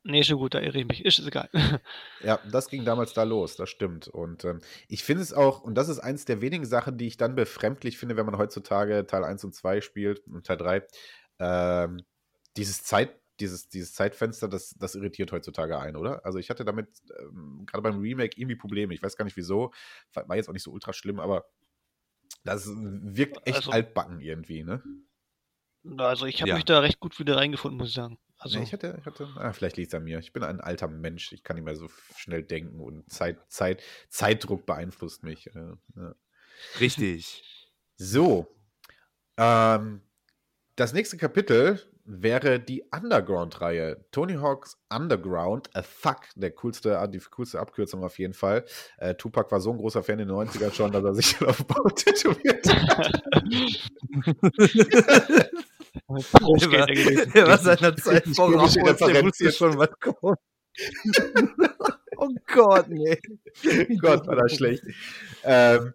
Nee, 0.10 0.24
schon 0.24 0.38
gut, 0.38 0.54
da 0.54 0.60
irre 0.62 0.80
ich 0.80 0.88
mich. 0.88 1.04
Ist 1.04 1.20
egal. 1.20 1.50
Ja, 2.24 2.40
das 2.50 2.70
ging 2.70 2.86
damals 2.86 3.14
da 3.14 3.24
los, 3.24 3.58
das 3.58 3.70
stimmt. 3.70 4.08
Und 4.08 4.46
ähm, 4.46 4.60
ich 4.88 5.04
finde 5.04 5.22
es 5.22 5.34
auch, 5.34 5.62
und 5.62 5.76
das 5.76 5.90
ist 5.90 6.00
eins 6.00 6.24
der 6.26 6.42
wenigen 6.42 6.66
Sachen, 6.66 6.98
die 6.98 7.08
ich 7.08 7.18
dann 7.18 7.36
befremdlich 7.36 7.98
finde, 7.98 8.16
wenn 8.16 8.26
man 8.26 8.38
heutzutage 8.38 9.06
Teil 9.06 9.24
1 9.26 9.44
und 9.44 9.54
2 9.54 9.82
spielt 9.82 10.26
und 10.28 10.46
Teil 10.48 10.58
3, 10.58 10.88
ähm, 11.40 12.04
dieses 12.56 12.84
Zeit, 12.84 13.20
dieses, 13.42 13.68
dieses 13.68 13.94
Zeitfenster, 13.94 14.48
das, 14.48 14.76
das 14.80 14.96
irritiert 14.96 15.32
heutzutage 15.34 15.78
ein, 15.78 15.96
oder? 15.98 16.26
Also 16.26 16.40
ich 16.40 16.50
hatte 16.50 16.64
damit 16.66 16.88
ähm, 17.20 17.66
gerade 17.68 17.84
beim 17.84 18.00
Remake 18.00 18.40
irgendwie 18.40 18.56
Probleme. 18.56 18.94
Ich 18.94 19.04
weiß 19.04 19.18
gar 19.18 19.26
nicht 19.26 19.38
wieso. 19.38 19.72
War 20.14 20.36
jetzt 20.38 20.48
auch 20.50 20.54
nicht 20.54 20.64
so 20.64 20.72
ultra 20.72 20.94
schlimm, 20.94 21.20
aber 21.20 21.46
das 22.46 22.66
wirkt 22.68 23.46
echt 23.46 23.58
Also- 23.58 23.72
altbacken 23.72 24.22
irgendwie, 24.22 24.64
ne? 24.64 24.82
Also, 25.98 26.26
ich 26.26 26.42
habe 26.42 26.50
Ja. 26.50 26.56
mich 26.56 26.66
da 26.66 26.80
recht 26.80 27.00
gut 27.00 27.18
wieder 27.20 27.38
reingefunden, 27.38 27.78
muss 27.78 27.90
ich 27.90 27.94
sagen. 27.96 28.18
Also, 28.40 28.58
Nee, 28.58 28.64
ich 28.66 28.74
hatte, 28.74 28.96
ich 29.00 29.06
hatte 29.06 29.28
ah, 29.38 29.52
vielleicht 29.52 29.78
liegt 29.78 29.90
es 29.90 29.96
an 29.96 30.04
mir. 30.04 30.20
Ich 30.20 30.34
bin 30.34 30.44
ein 30.44 30.62
alter 30.62 30.88
Mensch. 30.88 31.32
Ich 31.34 31.44
kann 31.44 31.56
nicht 31.56 31.66
mehr 31.66 31.76
so 31.76 31.90
schnell 32.16 32.44
denken 32.44 32.80
und 32.80 33.12
Zeit, 33.12 33.40
Zeit, 33.48 33.82
Zeitdruck 34.10 34.66
beeinflusst 34.66 35.24
mich. 35.24 35.48
äh, 35.56 35.74
ja. 35.96 36.16
Richtig. 36.80 37.44
So. 37.96 38.48
Ähm, 39.38 40.02
das 40.76 40.94
nächste 40.94 41.18
Kapitel 41.18 41.82
wäre 42.08 42.60
die 42.60 42.84
Underground-Reihe. 42.92 44.06
Tony 44.12 44.36
Hawk's 44.36 44.78
Underground, 44.90 45.76
a 45.76 45.82
fuck, 45.84 46.22
der 46.36 46.52
coolste, 46.52 47.06
die 47.12 47.20
coolste 47.20 47.60
Abkürzung 47.60 48.04
auf 48.04 48.18
jeden 48.18 48.34
Fall. 48.34 48.64
Äh, 48.98 49.16
Tupac 49.16 49.52
war 49.52 49.60
so 49.60 49.72
ein 49.72 49.78
großer 49.78 50.04
Fan 50.04 50.20
in 50.20 50.30
den 50.30 50.38
90ern 50.38 50.72
schon, 50.74 50.92
dass 50.92 51.04
er 51.04 51.14
sich 51.14 51.42
auf 51.46 51.66
Bauch 51.66 51.92
tätowiert 51.92 52.66
hat. 52.68 53.22
Der 56.10 57.48
war 57.48 57.58
seiner 57.58 57.96
Zeit 57.96 58.26
voraus, 58.36 58.74
der 58.74 59.24
wusste 59.26 59.52
schon, 59.52 59.78
was 59.78 59.90
kommt. 60.00 60.40
oh 62.18 62.30
Gott, 62.54 62.88
nee. 62.90 63.18
Gott, 64.02 64.28
war 64.28 64.36
das 64.36 64.56
schlecht. 64.56 64.84
Ähm, 65.44 65.94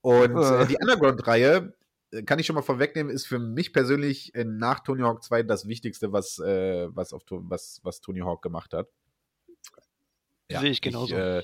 und 0.00 0.36
Ah. 0.36 0.62
äh, 0.62 0.66
die 0.66 0.76
Underground-Reihe, 0.80 1.72
äh, 2.12 2.22
kann 2.24 2.38
ich 2.38 2.46
schon 2.46 2.56
mal 2.56 2.62
vorwegnehmen, 2.62 3.12
ist 3.12 3.26
für 3.26 3.38
mich 3.38 3.72
persönlich 3.72 4.34
äh, 4.34 4.44
nach 4.44 4.80
Tony 4.80 5.02
Hawk 5.02 5.22
2 5.22 5.44
das 5.44 5.66
Wichtigste, 5.66 6.12
was, 6.12 6.38
äh, 6.40 6.88
was, 6.94 7.12
auf, 7.12 7.22
was, 7.30 7.80
was 7.84 8.00
Tony 8.00 8.20
Hawk 8.20 8.42
gemacht 8.42 8.74
hat. 8.74 8.88
Sehe 10.50 10.70
ich 10.70 10.80
genauso. 10.80 11.14
Ich, 11.14 11.20
äh, 11.20 11.42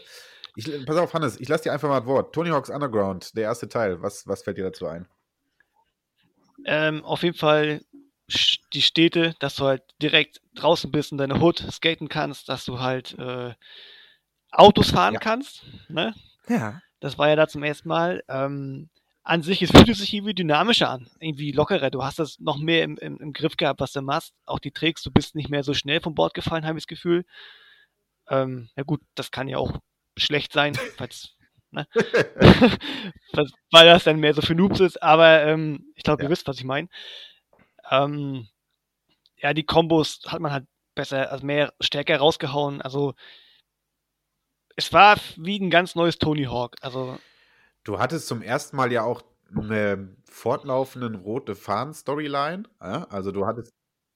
ich, 0.57 0.87
pass 0.87 0.97
auf, 0.97 1.13
Hannes, 1.15 1.39
ich 1.39 1.49
lasse 1.49 1.65
dir 1.65 1.73
einfach 1.73 1.89
mal 1.89 2.01
das 2.01 2.09
Wort. 2.09 2.35
Tony 2.35 2.51
Hawk's 2.51 2.71
Underground, 2.71 3.37
der 3.37 3.45
erste 3.45 3.69
Teil, 3.69 4.03
was, 4.03 4.27
was 4.27 4.43
fällt 4.43 4.59
dir 4.59 4.65
dazu 4.65 4.87
ein? 4.87 5.07
Ähm, 6.65 7.05
auf 7.05 7.23
jeden 7.23 7.37
Fall 7.37 7.83
die 8.73 8.83
Städte, 8.83 9.35
dass 9.39 9.57
du 9.57 9.65
halt 9.65 9.83
direkt 10.01 10.41
draußen 10.55 10.91
bist 10.91 11.13
in 11.13 11.19
deiner 11.19 11.41
Hood 11.43 11.59
skaten 11.71 12.09
kannst, 12.09 12.49
dass 12.49 12.65
du 12.65 12.81
halt 12.81 13.19
äh, 13.19 13.53
Autos 14.51 14.91
fahren 14.91 15.15
Ja. 15.15 15.21
kannst. 15.21 15.63
Ne? 15.89 16.15
Ja. 16.49 16.81
Das 17.01 17.19
war 17.19 17.29
ja 17.29 17.37
da 17.37 17.49
zum 17.49 17.63
ersten 17.63 17.89
Mal. 17.89 18.23
Ähm, 18.29 18.89
an 19.27 19.43
sich, 19.43 19.63
es 19.63 19.71
fühlt 19.71 19.97
sich 19.97 20.13
irgendwie 20.13 20.35
dynamischer 20.35 20.91
an, 20.91 21.09
irgendwie 21.19 21.53
lockerer. 21.53 21.91
Du 21.91 22.03
hast 22.05 22.19
das 22.19 22.39
noch 22.41 22.59
mehr 22.59 22.85
im, 22.85 22.99
im, 22.99 23.17
im 23.19 23.33
Griff 23.33 23.57
gehabt, 23.57 23.81
was 23.81 23.93
du 23.93 24.03
machst. 24.03 24.35
Auch 24.45 24.59
die 24.59 24.71
Tricks, 24.71 25.03
du 25.03 25.11
bist 25.11 25.35
nicht 25.35 25.49
mehr 25.49 25.63
so 25.63 25.73
schnell 25.73 26.01
vom 26.01 26.15
Bord 26.15 26.35
gefallen, 26.35 26.67
habe 26.67 26.79
ich 26.79 26.85
das 26.85 26.89
Gefühl. 26.89 27.25
Ähm, 28.29 28.69
ja 28.77 28.83
gut, 28.83 29.01
das 29.15 29.31
kann 29.31 29.49
ja 29.49 29.57
auch 29.59 29.73
schlecht 30.17 30.53
sein, 30.53 30.75
falls, 30.97 31.37
ne? 31.75 31.87
Weil- 33.70 33.87
das 33.87 34.05
dann 34.05 34.20
mehr 34.20 34.35
so 34.35 34.43
für 34.43 34.55
Noobs 34.55 34.81
ist. 34.81 35.03
Aber 35.03 35.43
ähm, 35.45 35.93
ich 35.95 36.03
glaube, 36.05 36.22
Ja. 36.22 36.29
ihr 36.29 36.31
wisst, 36.31 36.47
was 36.49 36.59
ich 36.59 36.64
meine. 36.64 36.89
Ähm, 37.91 38.49
ja, 39.37 39.53
die 39.53 39.64
Kombos 39.64 40.20
hat 40.27 40.41
man 40.41 40.53
halt 40.53 40.66
besser, 40.95 41.31
also 41.31 41.45
mehr 41.45 41.72
stärker 41.81 42.16
rausgehauen. 42.18 42.81
Also 42.81 43.14
es 44.77 44.93
war 44.93 45.16
wie 45.37 45.59
ein 45.59 45.70
ganz 45.70 45.95
neues 45.95 46.18
Tony 46.18 46.45
Hawk. 46.45 46.77
Also 46.81 47.18
Du 47.85 47.99
hattest 47.99 48.27
zum 48.29 48.41
ersten 48.43 48.77
Mal 48.77 48.93
ja 48.93 49.03
auch 49.03 49.22
eine 49.55 50.16
fortlaufenden 50.25 51.14
rote 51.16 51.55
Fahnen-Storyline. 51.55 52.64
Also 52.79 53.31
du 53.31 53.47
hattest 53.47 53.72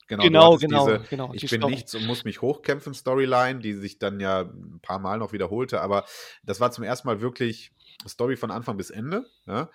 genau, 0.09 0.23
Genau, 0.25 0.57
genau, 0.57 0.87
diese 0.87 1.09
genau, 1.09 1.33
Ich 1.35 1.49
bin 1.49 1.61
Story. 1.61 1.75
nichts 1.75 1.95
und 1.95 2.05
muss 2.07 2.25
mich 2.25 2.43
hochkämpfen 2.43 2.95
Storyline, 2.95 3.61
die 3.61 3.75
sich 3.75 3.99
dann 3.99 4.19
ja 4.21 4.41
ein 4.41 4.81
paar 4.83 4.99
Mal 4.99 5.19
noch 5.19 5.33
wiederholte, 5.33 5.81
aber 5.81 6.05
das 6.43 6.61
war 6.61 6.73
zum 6.73 6.85
ersten 6.85 7.07
Mal 7.07 7.21
wirklich 7.21 7.73
Story 8.09 8.37
von 8.37 8.51
Anfang 8.51 8.77
bis 8.77 8.91
Ende. 8.91 9.27
Ja? 9.47 9.71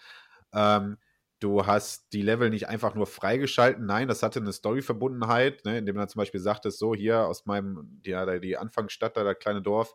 Ähm, 0.53 0.97
du 1.43 1.65
hast 1.67 2.13
die 2.13 2.21
Level 2.21 2.49
nicht 2.49 2.67
einfach 2.69 2.95
nur 2.95 3.07
freigeschalten, 3.07 3.85
nein, 3.85 4.07
das 4.07 4.23
hatte 4.23 4.39
eine 4.39 4.53
Story-Verbundenheit, 4.53 5.65
ne, 5.65 5.77
indem 5.77 5.95
man 5.95 6.07
zum 6.09 6.19
Beispiel 6.19 6.39
sagtest, 6.39 6.79
so 6.79 6.95
hier 6.95 7.25
aus 7.27 7.45
meinem, 7.45 8.01
ja, 8.05 8.39
die 8.39 8.57
Anfangsstadt, 8.57 9.17
da 9.17 9.23
das 9.23 9.37
kleine 9.39 9.61
Dorf, 9.61 9.93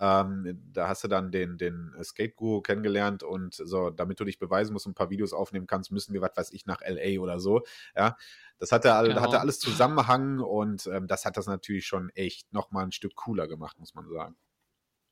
ähm, 0.00 0.60
da 0.72 0.88
hast 0.88 1.04
du 1.04 1.08
dann 1.08 1.30
den, 1.30 1.58
den 1.58 1.92
Skate-Guru 2.02 2.60
kennengelernt 2.62 3.22
und 3.22 3.54
so, 3.54 3.90
damit 3.90 4.20
du 4.20 4.24
dich 4.24 4.38
beweisen 4.38 4.72
musst 4.72 4.86
und 4.86 4.92
ein 4.92 4.94
paar 4.94 5.10
Videos 5.10 5.32
aufnehmen 5.32 5.66
kannst, 5.66 5.90
müssen 5.92 6.12
wir, 6.14 6.20
was 6.22 6.36
weiß 6.36 6.52
ich, 6.52 6.66
nach 6.66 6.80
L.A. 6.82 7.20
oder 7.20 7.38
so, 7.40 7.62
ja. 7.96 8.16
Das 8.58 8.72
hatte, 8.72 8.94
all, 8.94 9.12
Genau. 9.12 9.20
hatte 9.20 9.40
alles 9.40 9.58
Zusammenhang 9.60 10.40
und 10.40 10.86
ähm, 10.86 11.06
das 11.06 11.26
hat 11.26 11.36
das 11.36 11.46
natürlich 11.46 11.86
schon 11.86 12.08
echt 12.10 12.52
nochmal 12.54 12.84
ein 12.84 12.92
Stück 12.92 13.14
cooler 13.14 13.46
gemacht, 13.48 13.78
muss 13.78 13.94
man 13.94 14.08
sagen. 14.08 14.36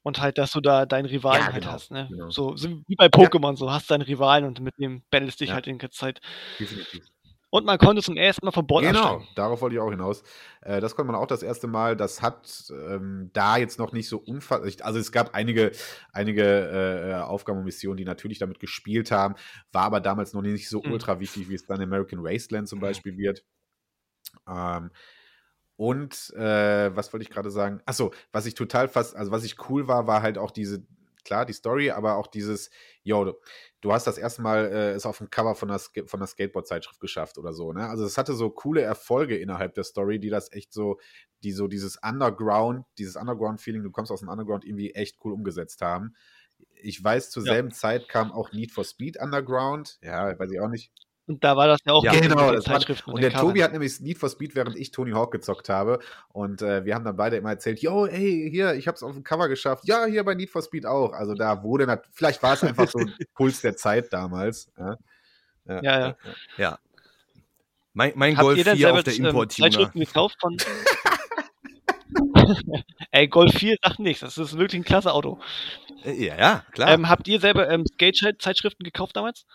Und 0.05 0.21
halt, 0.21 0.39
dass 0.39 0.53
du 0.53 0.61
da 0.61 0.87
deinen 0.87 1.07
Rivalen 1.07 1.41
Ja, 1.41 1.53
halt 1.53 1.65
genau, 1.65 1.73
hast, 1.73 1.91
ne? 1.91 2.09
genau. 2.11 2.31
So, 2.31 2.57
so 2.57 2.69
wie 2.87 2.95
bei 2.95 3.07
Pokémon, 3.07 3.57
so 3.57 3.73
hast 3.73 3.91
deinen 3.91 4.03
Rivalen 4.03 4.45
und 4.45 4.61
mit 4.61 4.75
dem 4.79 5.03
battlest 5.11 5.41
dich 5.41 5.49
Ja. 5.49 5.55
halt 5.57 5.67
in 5.67 5.79
der 5.79 5.91
Zeit. 5.91 6.21
Definitiv. 6.61 7.05
Und 7.51 7.65
man 7.65 7.79
konnte 7.79 8.03
zum 8.03 8.17
ersten 8.17 8.45
Mal 8.45 8.53
vom 8.53 8.67
Bord 8.67 8.85
Genau, 8.85 9.01
absteigen. 9.01 9.29
darauf 9.37 9.61
wollte 9.63 9.77
ich 9.77 9.81
auch 9.81 9.91
hinaus. 9.91 10.25
Äh, 10.61 10.81
das 10.81 10.97
konnte 10.97 11.13
man 11.13 11.21
auch 11.21 11.27
das 11.29 11.43
erste 11.43 11.69
Mal. 11.69 11.97
Das 11.97 12.21
hat 12.21 12.65
ähm, 12.71 13.31
da 13.33 13.57
jetzt 13.57 13.79
noch 13.79 13.93
nicht 13.93 14.09
so 14.09 14.19
unfassbar. 14.19 14.69
Also 14.85 14.99
es 14.99 15.13
gab 15.13 15.35
einige, 15.35 15.71
einige 16.13 16.43
äh, 16.43 17.15
Aufgaben 17.23 17.61
und 17.61 17.65
Missionen, 17.65 17.97
die 17.97 18.05
natürlich 18.05 18.41
damit 18.41 18.59
gespielt 18.59 19.11
haben, 19.13 19.37
war 19.73 19.85
aber 19.85 20.01
damals 20.01 20.33
noch 20.35 20.43
nicht 20.43 20.69
so 20.69 20.83
Mhm. 20.83 20.93
ultra 20.93 21.21
wichtig, 21.21 21.49
wie 21.49 21.55
es 21.55 21.65
dann 21.65 21.81
American 21.81 22.25
Wasteland 22.25 22.69
zum 22.69 22.81
Beispiel 22.81 23.17
wird. 23.17 23.45
Ähm, 24.49 24.91
und 25.77 26.33
äh, 26.37 26.95
was 26.97 27.13
wollte 27.13 27.25
ich 27.25 27.31
gerade 27.31 27.51
sagen? 27.51 27.81
Achso, 27.87 28.13
was 28.33 28.47
ich 28.47 28.55
total 28.55 28.89
fast, 28.89 29.17
also 29.17 29.31
was 29.33 29.45
ich 29.45 29.69
cool 29.69 29.89
war, 29.89 30.07
war 30.07 30.23
halt 30.23 30.39
auch 30.39 30.51
diese, 30.51 30.85
klar, 31.25 31.47
die 31.47 31.53
Story, 31.53 31.91
aber 31.91 32.17
auch 32.17 32.27
dieses, 32.29 32.71
yo, 33.03 33.35
du 33.81 33.93
hast 33.93 34.07
das 34.07 34.19
erste 34.19 34.43
Mal 34.43 34.67
äh, 34.67 34.91
es 34.93 35.07
auf 35.07 35.19
dem 35.19 35.31
Cover 35.31 35.55
von 35.55 35.69
der, 35.69 35.79
von 35.79 36.21
der 36.21 36.27
Skateboard-Zeitschrift 36.29 37.01
geschafft 37.01 37.39
oder 37.39 37.53
so, 37.53 37.73
ne? 37.73 37.89
Also 37.89 38.05
es 38.05 38.19
hatte 38.19 38.35
so 38.35 38.51
coole 38.51 38.83
Erfolge 38.83 39.37
innerhalb 39.37 39.75
der 39.75 39.85
Story, 39.85 40.21
die 40.21 40.31
das 40.31 40.53
echt 40.53 40.73
so, 40.73 40.99
die 41.43 41.53
so 41.53 41.67
dieses 41.69 41.99
Underground, 42.03 42.85
dieses 42.99 43.17
Underground-Feeling, 43.17 43.83
du 43.83 43.91
kommst 43.91 44.13
aus 44.13 44.21
dem 44.21 44.29
Underground, 44.29 44.65
irgendwie 44.65 44.93
echt 44.95 45.17
cool 45.25 45.33
umgesetzt 45.33 45.81
haben. 45.83 46.15
Ich 46.83 47.03
weiß, 47.03 47.31
zur 47.31 47.43
Ja. 47.43 47.55
selben 47.55 47.73
Zeit 47.73 48.09
kam 48.09 48.33
auch 48.33 48.53
Need 48.53 48.73
for 48.73 48.85
Speed 48.85 49.19
Underground. 49.21 50.01
Ja, 50.03 50.39
weiß 50.39 50.51
ich 50.53 50.61
auch 50.61 50.69
nicht. 50.69 50.93
Und 51.27 51.43
da 51.43 51.57
war 51.57 51.67
das 51.69 51.79
ja 51.87 51.95
auch 51.95 52.05
Ja, 52.05 52.13
genau. 52.13 52.49
den 52.51 52.57
Das 52.57 52.67
war, 52.67 52.75
Zeitschriften 52.75 53.11
und 53.11 53.23
der 53.23 53.33
Tobi 53.33 53.63
hat 53.65 53.73
nämlich 53.73 53.99
Need 54.01 54.19
for 54.19 54.29
Speed, 54.29 54.55
während 54.55 54.77
ich 54.77 54.91
Tony 54.91 55.13
Hawk 55.13 55.33
gezockt 55.33 55.71
habe. 55.71 56.01
Und 56.29 56.61
äh, 56.61 56.85
wir 56.85 56.95
haben 56.95 57.05
dann 57.05 57.17
beide 57.17 57.37
immer 57.37 57.51
erzählt, 57.51 57.81
yo, 57.81 58.05
ey, 58.07 58.49
hier, 58.51 58.75
ich 58.75 58.87
hab's 58.89 59.03
auf 59.03 59.13
dem 59.13 59.25
Cover 59.25 59.49
geschafft. 59.49 59.85
Ja, 59.87 60.05
hier 60.05 60.23
bei 60.23 60.35
Need 60.35 60.51
for 60.51 60.61
Speed 60.61 60.85
auch. 60.85 61.13
Also 61.13 61.35
da 61.35 61.63
wurde, 61.63 62.03
vielleicht 62.13 62.43
war 62.43 62.55
es 62.55 62.63
einfach 62.63 62.89
so 62.89 62.99
ein 62.99 63.15
Puls 63.35 63.63
der 63.63 63.75
Zeit 63.77 64.13
damals. 64.13 64.71
Ja, 64.79 64.97
Ja, 65.67 65.83
ja. 65.83 66.17
Ja. 66.59 66.79
Mein, 67.95 68.13
mein 68.17 68.37
Habt 68.37 68.45
Golf 68.45 68.59
ihr 68.59 68.65
denn 68.65 68.77
4 68.77 68.87
selber 68.87 68.99
auf 68.99 69.05
der 69.05 69.15
ähm, 69.15 69.25
Import-Tuner. 69.27 69.71
Zeitschriften 69.71 70.01
gekauft 70.01 70.37
von. 70.41 70.57
Ey, 73.13 73.29
Golf 73.29 73.53
4 73.55 73.77
sagt 73.83 73.99
nichts. 73.99 74.21
Das 74.21 74.37
ist 74.37 74.59
wirklich 74.59 74.81
ein 74.81 74.85
klasse 74.85 75.13
Auto. 75.13 75.39
Äh, 76.05 76.27
Ja, 76.27 76.37
ja, 76.39 76.65
klar. 76.73 76.91
Ähm, 76.91 77.09
habt 77.09 77.27
ihr 77.29 77.41
selber 77.41 77.69
ähm, 77.71 77.85
Skate-Zeitschriften 77.87 78.85
gekauft 78.85 79.17
damals? 79.17 79.47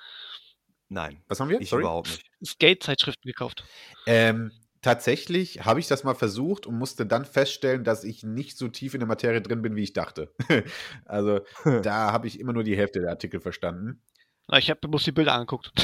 Nein, 0.90 1.22
Was 1.28 1.40
haben 1.40 1.50
wir? 1.50 1.62
ich 1.62 1.70
Sorry? 1.70 1.84
überhaupt 1.84 2.10
nicht. 2.10 2.30
Skate-Zeitschriften 2.44 3.28
gekauft. 3.28 3.64
Ähm, 4.08 4.52
tatsächlich 4.82 5.64
habe 5.66 5.80
ich 5.80 5.88
das 5.88 6.04
mal 6.04 6.16
versucht 6.16 6.66
und 6.66 6.78
musste 6.78 7.06
dann 7.06 7.26
feststellen, 7.26 7.84
dass 7.84 8.04
ich 8.04 8.24
nicht 8.24 8.58
so 8.58 8.68
tief 8.70 8.96
in 8.96 9.00
der 9.00 9.08
Materie 9.08 9.42
drin 9.42 9.62
bin, 9.62 9.76
wie 9.76 9.84
ich 9.84 9.94
dachte. 9.94 10.34
also 11.06 11.42
da 11.84 12.12
habe 12.12 12.26
ich 12.28 12.40
immer 12.40 12.54
nur 12.54 12.64
die 12.64 12.76
Hälfte 12.76 13.02
der 13.02 13.12
Artikel 13.12 13.40
verstanden. 13.40 14.02
Na, 14.48 14.58
Ich 14.58 14.70
habe 14.72 14.88
bloß 14.88 15.04
die 15.04 15.12
Bilder 15.12 15.34
angeguckt. 15.34 15.72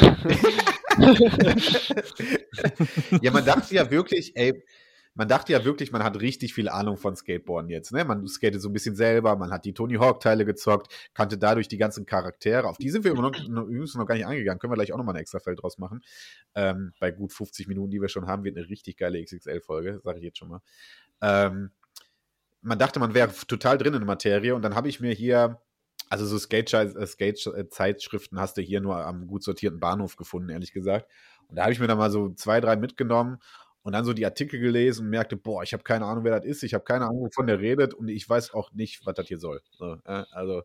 ja, 3.21 3.31
man 3.31 3.45
dachte 3.45 3.75
ja 3.75 3.91
wirklich, 3.91 4.35
ey, 4.35 4.63
man 5.16 5.30
dachte 5.30 5.53
ja 5.53 5.63
wirklich, 5.63 5.93
man 5.93 6.03
hat 6.03 6.20
richtig 6.20 6.53
viel 6.53 6.68
Ahnung 6.68 6.97
von 6.97 7.16
Skateboarden 7.16 7.70
jetzt. 7.72 7.93
Ne? 7.93 8.03
Man 8.03 8.28
skatet 8.28 8.61
so 8.61 8.70
ein 8.70 8.74
bisschen 8.74 8.95
selber, 8.95 9.38
man 9.38 9.49
hat 9.49 9.63
die 9.63 9.74
Tony 9.74 9.95
Hawk-Teile 9.95 10.43
gezockt, 10.43 10.93
kannte 11.13 11.38
dadurch 11.38 11.70
die 11.70 11.78
ganzen 11.78 12.05
Charaktere. 12.05 12.68
Auf 12.68 12.78
die 12.78 12.89
sind 12.89 13.05
wir 13.05 13.11
immer 13.11 13.22
noch, 13.22 13.34
übrigens 13.47 13.95
noch 13.95 14.05
gar 14.05 14.16
nicht 14.16 14.28
eingegangen. 14.28 14.59
Können 14.59 14.74
wir 14.74 14.76
gleich 14.76 14.91
auch 14.91 14.97
nochmal 14.97 15.16
ein 15.16 15.22
extra 15.22 15.39
Feld 15.39 15.61
draus 15.61 15.78
machen. 15.78 16.03
Ähm, 16.53 16.91
bei 16.99 17.11
gut 17.11 17.32
50 17.32 17.68
Minuten, 17.68 17.91
die 17.91 18.01
wir 18.01 18.09
schon 18.09 18.28
haben, 18.28 18.43
wird 18.43 18.57
eine 18.57 18.70
richtig 18.70 18.97
geile 18.97 19.24
XXL-Folge, 19.24 20.01
sage 20.03 20.20
ich 20.20 20.26
jetzt 20.26 20.38
schon 20.38 20.49
mal. 20.49 20.61
Ähm, 21.22 21.72
man 22.61 22.78
dachte, 22.78 22.99
man 22.99 23.13
wäre 23.13 23.32
total 23.47 23.78
drin 23.78 23.93
in 23.93 24.01
der 24.01 24.07
Materie 24.07 24.53
und 24.53 24.63
dann 24.63 24.76
habe 24.76 24.89
ich 24.89 24.99
mir 24.99 25.13
hier, 25.13 25.61
also 26.09 26.26
so 26.26 26.38
Skate-Zeitschriften 26.38 27.07
Skate 27.55 28.32
hast 28.38 28.57
du 28.57 28.61
hier 28.61 28.82
nur 28.82 28.97
am 28.97 29.28
gut 29.28 29.43
sortierten 29.43 29.80
Bahnhof 29.80 30.18
gefunden, 30.18 30.49
ehrlich 30.49 30.74
gesagt. 30.74 31.09
Und 31.47 31.55
da 31.55 31.63
habe 31.63 31.72
ich 31.72 31.80
mir 31.80 31.88
dann 31.88 31.99
mal 31.99 32.11
so 32.11 32.34
zwei, 32.34 32.59
drei 32.59 32.76
mitgenommen 32.76 33.38
und 33.86 33.91
dann 33.93 34.03
so 34.03 34.13
die 34.13 34.25
Artikel 34.25 34.59
gelesen 34.59 35.05
und 35.05 35.11
merkte, 35.11 35.38
boah, 35.38 35.61
ich 35.61 35.71
habe 35.71 35.83
keine 35.83 36.05
Ahnung, 36.05 36.23
wer 36.23 36.39
das 36.39 36.43
ist, 36.43 36.63
ich 36.63 36.73
habe 36.73 36.83
keine 36.83 37.05
Ahnung, 37.05 37.21
wovon 37.21 37.45
der 37.45 37.59
redet 37.59 37.93
und 37.93 38.07
ich 38.07 38.27
weiß 38.27 38.51
auch 38.55 38.71
nicht, 38.71 39.05
was 39.05 39.13
das 39.13 39.27
hier 39.27 39.38
soll. 39.38 39.61
So, 39.77 39.93
äh, 40.05 40.23
also, 40.31 40.63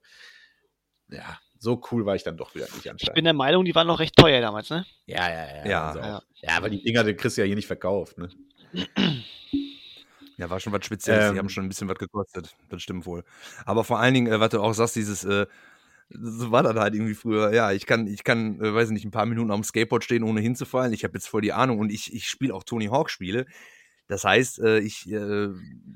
ja, 1.11 1.39
so 1.59 1.83
cool 1.91 2.07
war 2.07 2.17
ich 2.17 2.23
dann 2.23 2.39
doch 2.39 2.55
wieder 2.55 2.65
nicht 2.65 2.79
Ich 2.79 2.91
anscheinend. 2.91 3.15
bin 3.15 3.25
der 3.25 3.35
Meinung, 3.35 3.67
die 3.67 3.75
waren 3.75 3.87
noch 3.87 3.99
recht 4.01 4.17
teuer 4.17 4.41
damals, 4.41 4.71
ne? 4.71 4.87
Ja, 5.05 5.29
ja, 5.29 5.57
ja. 5.57 5.67
Ja. 5.67 5.87
also. 5.89 6.01
Ja. 6.01 6.23
ja, 6.37 6.57
aber 6.57 6.71
die 6.71 6.83
Dinger, 6.83 7.05
die 7.05 7.13
kriegst 7.15 7.37
du 7.37 7.43
ja 7.43 7.47
hier 7.47 7.57
nicht 7.57 7.67
verkauft, 7.67 8.17
ne? 8.17 8.31
Ja, 10.39 10.49
war 10.49 10.59
schon 10.59 10.73
was 10.73 10.87
Spezielles. 10.87 11.27
Ähm. 11.27 11.33
die 11.35 11.39
haben 11.41 11.51
schon 11.51 11.67
ein 11.67 11.69
bisschen 11.69 11.91
was 11.91 11.99
gekostet. 11.99 12.57
Das 12.71 12.81
stimmt 12.81 13.05
wohl. 13.05 13.23
Aber 13.67 13.85
vor 13.85 13.99
allen 13.99 14.15
Dingen, 14.15 14.33
äh, 14.33 14.41
was 14.41 14.49
du 14.49 14.63
auch 14.63 14.73
sagst, 14.73 14.97
dieses, 14.97 15.25
äh, 15.25 15.45
so 16.11 16.51
war 16.51 16.63
das 16.63 16.75
halt 16.75 16.95
irgendwie 16.95 17.15
früher. 17.15 17.53
Ja, 17.53 17.73
ich 17.73 17.87
kann, 17.87 18.07
ich 18.07 18.25
kann, 18.25 18.61
äh, 18.61 18.75
weiß 18.75 18.89
ich 18.89 18.95
nicht, 18.95 19.05
ein 19.05 19.11
paar 19.11 19.27
Minuten 19.27 19.51
dem 19.51 19.65
Skateboard 19.65 20.05
stehen, 20.05 20.23
ohne 20.23 20.41
hinzufallen. 20.41 20.93
Ich 20.93 21.05
habe 21.05 21.15
jetzt 21.15 21.29
voll 21.29 21.43
die 21.43 21.53
Ahnung 21.53 21.79
und 21.79 21.91
ich, 21.91 22.13
ich 22.15 22.29
spiele 22.29 22.55
auch 22.55 22.65
Tony 22.65 22.87
Hawk 22.87 23.11
Spiele. 23.11 23.47
Das 24.11 24.25
heißt, 24.25 24.59
äh, 24.59 24.81
ich 24.81 25.09
äh, 25.09 25.51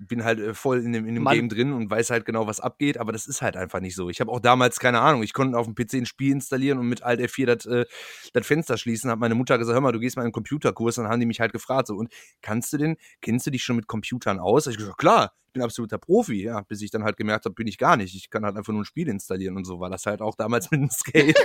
bin 0.06 0.22
halt 0.22 0.38
äh, 0.38 0.54
voll 0.54 0.78
in 0.84 0.92
dem, 0.92 1.04
in 1.04 1.16
dem 1.16 1.24
Mann. 1.24 1.34
Game 1.34 1.48
drin 1.48 1.72
und 1.72 1.90
weiß 1.90 2.10
halt 2.10 2.24
genau, 2.24 2.46
was 2.46 2.60
abgeht, 2.60 2.96
aber 2.96 3.10
das 3.10 3.26
ist 3.26 3.42
halt 3.42 3.56
einfach 3.56 3.80
nicht 3.80 3.96
so. 3.96 4.08
Ich 4.08 4.20
habe 4.20 4.30
auch 4.30 4.38
damals 4.38 4.78
keine 4.78 5.00
Ahnung. 5.00 5.24
Ich 5.24 5.32
konnte 5.32 5.58
auf 5.58 5.66
dem 5.66 5.74
PC 5.74 5.94
ein 5.94 6.06
Spiel 6.06 6.30
installieren 6.30 6.78
und 6.78 6.88
mit 6.88 7.02
Alt 7.02 7.18
F4 7.18 7.86
das, 8.32 8.46
Fenster 8.46 8.78
schließen. 8.78 9.10
Hat 9.10 9.18
meine 9.18 9.34
Mutter 9.34 9.58
gesagt, 9.58 9.74
hör 9.74 9.80
mal, 9.80 9.90
du 9.90 9.98
gehst 9.98 10.14
mal 10.14 10.22
in 10.22 10.26
einen 10.26 10.32
Computerkurs. 10.32 10.96
Und 10.96 11.04
dann 11.04 11.12
haben 11.12 11.18
die 11.18 11.26
mich 11.26 11.40
halt 11.40 11.52
gefragt, 11.52 11.88
so, 11.88 11.96
und 11.96 12.12
kannst 12.40 12.72
du 12.72 12.76
denn, 12.76 12.96
kennst 13.20 13.48
du 13.48 13.50
dich 13.50 13.64
schon 13.64 13.74
mit 13.74 13.88
Computern 13.88 14.38
aus? 14.38 14.68
Ich 14.68 14.76
gesagt, 14.76 14.98
klar, 14.98 15.32
ich 15.48 15.52
bin 15.52 15.62
absoluter 15.62 15.98
Profi, 15.98 16.44
ja, 16.44 16.60
bis 16.60 16.82
ich 16.82 16.92
dann 16.92 17.02
halt 17.02 17.16
gemerkt 17.16 17.46
habe, 17.46 17.56
bin 17.56 17.66
ich 17.66 17.78
gar 17.78 17.96
nicht. 17.96 18.14
Ich 18.14 18.30
kann 18.30 18.44
halt 18.44 18.56
einfach 18.56 18.72
nur 18.72 18.82
ein 18.82 18.86
Spiel 18.86 19.08
installieren 19.08 19.56
und 19.56 19.64
so 19.64 19.80
war 19.80 19.90
das 19.90 20.06
halt 20.06 20.20
auch 20.22 20.36
damals 20.36 20.70
mit 20.70 20.82
dem 20.82 20.90
Skate. 20.90 21.36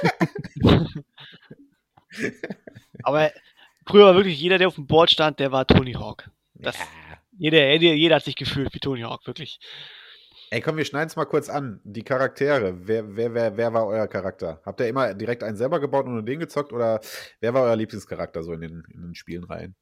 Aber 3.01 3.31
früher 3.87 4.05
war 4.05 4.13
wirklich 4.13 4.39
jeder, 4.39 4.59
der 4.59 4.67
auf 4.67 4.75
dem 4.75 4.85
Board 4.85 5.09
stand, 5.09 5.39
der 5.39 5.51
war 5.51 5.65
Tony 5.65 5.93
Hawk. 5.93 6.29
Das, 6.59 6.77
Ja. 6.77 6.85
jeder, 7.37 7.73
jeder, 7.73 7.93
jeder 7.95 8.15
hat 8.17 8.23
sich 8.23 8.35
gefühlt 8.35 8.73
wie 8.73 8.79
Tony 8.79 9.01
Hawk, 9.01 9.25
wirklich. 9.25 9.59
Ey, 10.51 10.61
komm, 10.61 10.77
wir 10.77 10.85
schneiden 10.85 11.07
es 11.07 11.15
mal 11.15 11.25
kurz 11.25 11.47
an. 11.47 11.79
Die 11.83 12.03
Charaktere. 12.03 12.87
Wer, 12.87 13.15
wer, 13.15 13.33
wer, 13.35 13.55
wer 13.57 13.73
war 13.73 13.85
euer 13.85 14.07
Charakter? 14.07 14.61
Habt 14.65 14.79
ihr 14.79 14.87
immer 14.87 15.13
direkt 15.13 15.43
einen 15.43 15.55
selber 15.57 15.79
gebaut 15.79 16.05
und 16.05 16.13
nur 16.13 16.23
den 16.23 16.39
gezockt? 16.39 16.73
Oder 16.73 17.01
wer 17.39 17.53
war 17.53 17.63
euer 17.63 17.75
Lieblingscharakter 17.75 18.41
so 18.43 18.53
in 18.53 18.61
den, 18.61 18.83
in 18.91 19.01
den 19.01 19.15
Spielen 19.15 19.43
rein? 19.43 19.75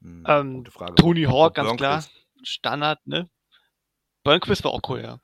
Hm, 0.00 0.24
Ähm, 0.26 0.54
gute 0.54 0.70
Frage. 0.70 0.94
Tony 0.94 1.24
Hawk, 1.24 1.54
ganz 1.54 1.76
klar. 1.76 2.04
Standard, 2.42 3.04
ne? 3.06 3.28
Burnquist 4.24 4.64
war 4.64 4.72
auch 4.72 4.80
cool, 4.88 5.02
ja. 5.02 5.20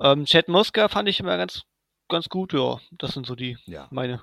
Ähm, 0.00 0.26
Chad 0.26 0.48
Muska 0.48 0.88
fand 0.88 1.08
ich 1.08 1.20
immer 1.20 1.36
ganz, 1.36 1.62
ganz 2.08 2.28
gut, 2.28 2.52
ja. 2.52 2.80
Das 2.92 3.12
sind 3.12 3.26
so 3.26 3.34
die, 3.34 3.56
Ja. 3.64 3.88
meine. 3.90 4.22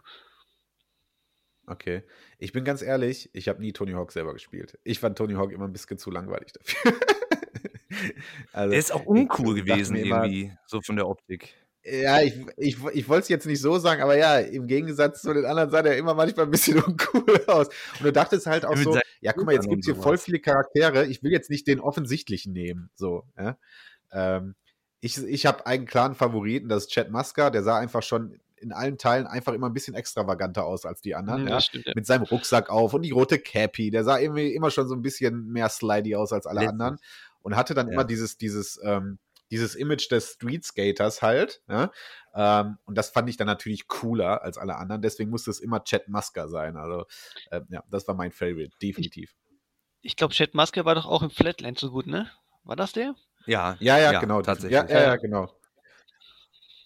Okay. 1.67 2.03
Ich 2.37 2.51
bin 2.51 2.63
ganz 2.63 2.81
ehrlich, 2.81 3.29
ich 3.33 3.47
habe 3.47 3.61
nie 3.61 3.71
Tony 3.71 3.93
Hawk 3.93 4.11
selber 4.11 4.33
gespielt. 4.33 4.77
Ich 4.83 4.99
fand 4.99 5.17
Tony 5.17 5.33
Hawk 5.33 5.51
immer 5.51 5.65
ein 5.65 5.73
bisschen 5.73 5.97
zu 5.97 6.11
langweilig 6.11 6.53
dafür. 6.53 6.93
also, 8.53 8.73
Er 8.73 8.79
ist 8.79 8.93
auch 8.93 9.05
uncool 9.05 9.55
gewesen, 9.55 9.93
mir 9.93 10.03
immer, 10.03 10.25
irgendwie, 10.25 10.51
so 10.65 10.81
von 10.81 10.95
der 10.95 11.07
Optik. 11.07 11.55
Ja, 11.83 12.21
ich, 12.21 12.35
ich, 12.57 12.77
ich 12.93 13.09
wollte 13.09 13.23
es 13.23 13.29
jetzt 13.29 13.47
nicht 13.47 13.59
so 13.59 13.79
sagen, 13.79 14.03
aber 14.03 14.15
ja, 14.15 14.37
im 14.37 14.67
Gegensatz 14.67 15.21
zu 15.21 15.33
den 15.33 15.45
anderen 15.45 15.71
sah 15.71 15.81
der 15.81 15.97
immer 15.97 16.13
manchmal 16.13 16.45
ein 16.45 16.51
bisschen 16.51 16.79
uncool 16.83 17.43
aus. 17.47 17.67
Und 17.67 18.05
du 18.05 18.11
dachtest 18.11 18.45
halt 18.45 18.65
auch 18.65 18.77
so, 18.77 18.99
ja, 19.19 19.33
guck 19.33 19.45
mal, 19.45 19.53
jetzt 19.53 19.67
gibt 19.67 19.81
es 19.81 19.85
hier 19.85 19.95
voll 19.95 20.17
viele 20.17 20.39
Charaktere. 20.39 21.07
Ich 21.07 21.23
will 21.23 21.31
jetzt 21.31 21.49
nicht 21.49 21.67
den 21.67 21.79
offensichtlichen 21.79 22.53
nehmen. 22.53 22.91
So, 22.95 23.23
ja. 23.37 23.57
ähm, 24.11 24.55
ich 24.99 25.17
ich 25.17 25.45
habe 25.47 25.65
einen 25.65 25.87
klaren 25.87 26.13
Favoriten, 26.13 26.69
das 26.69 26.83
ist 26.83 26.91
Chad 26.91 27.09
Muska. 27.09 27.49
Der 27.49 27.63
sah 27.63 27.79
einfach 27.79 28.03
schon 28.03 28.39
in 28.61 28.71
allen 28.71 28.97
Teilen 28.97 29.27
einfach 29.27 29.53
immer 29.53 29.67
ein 29.67 29.73
bisschen 29.73 29.93
extravaganter 29.95 30.65
aus 30.65 30.85
als 30.85 31.01
die 31.01 31.15
anderen. 31.15 31.41
Hm, 31.41 31.47
ja. 31.47 31.53
das 31.55 31.65
stimmt, 31.65 31.85
ja. 31.87 31.93
Mit 31.95 32.05
seinem 32.05 32.23
Rucksack 32.23 32.69
auf 32.69 32.93
und 32.93 33.01
die 33.01 33.11
rote 33.11 33.39
Cappy. 33.39 33.89
Der 33.91 34.03
sah 34.03 34.17
irgendwie 34.19 34.53
immer 34.53 34.71
schon 34.71 34.87
so 34.87 34.95
ein 34.95 35.01
bisschen 35.01 35.47
mehr 35.47 35.69
slidey 35.69 36.15
aus 36.15 36.31
als 36.33 36.45
alle 36.45 36.59
Lässig. 36.61 36.69
anderen. 36.69 36.97
Und 37.41 37.55
hatte 37.55 37.73
dann 37.73 37.87
Ja. 37.87 37.93
immer 37.93 38.03
dieses, 38.03 38.37
dieses, 38.37 38.79
ähm, 38.83 39.17
dieses 39.49 39.75
Image 39.75 40.09
des 40.11 40.33
Street 40.33 40.63
Skaters 40.63 41.21
halt. 41.21 41.61
Ja? 41.67 41.91
Ähm, 42.33 42.77
und 42.85 42.97
das 42.97 43.09
fand 43.09 43.29
ich 43.29 43.35
dann 43.37 43.47
natürlich 43.47 43.87
cooler 43.87 44.43
als 44.43 44.57
alle 44.57 44.75
anderen. 44.77 45.01
Deswegen 45.01 45.29
musste 45.29 45.51
es 45.51 45.59
immer 45.59 45.83
Chad 45.83 46.07
Muska 46.07 46.47
sein. 46.47 46.77
Also, 46.77 47.05
äh, 47.49 47.61
ja, 47.69 47.83
das 47.89 48.07
war 48.07 48.15
mein 48.15 48.31
Favorite, 48.31 48.71
definitiv. 48.81 49.33
Ich 50.01 50.15
glaube, 50.15 50.33
Chad 50.33 50.53
Muska 50.53 50.85
war 50.85 50.95
doch 50.95 51.05
auch 51.05 51.21
im 51.21 51.29
Flatland 51.29 51.77
so 51.79 51.91
gut, 51.91 52.07
ne? 52.07 52.29
War 52.63 52.75
das 52.75 52.93
der? 52.93 53.15
Ja, 53.45 53.75
Ja, 53.79 53.97
ja, 53.97 54.11
Ja, 54.13 54.19
genau. 54.19 54.41
tatsächlich. 54.41 54.71
Ja, 54.73 54.87
ja, 54.87 55.01
ja, 55.01 55.15
genau. 55.17 55.51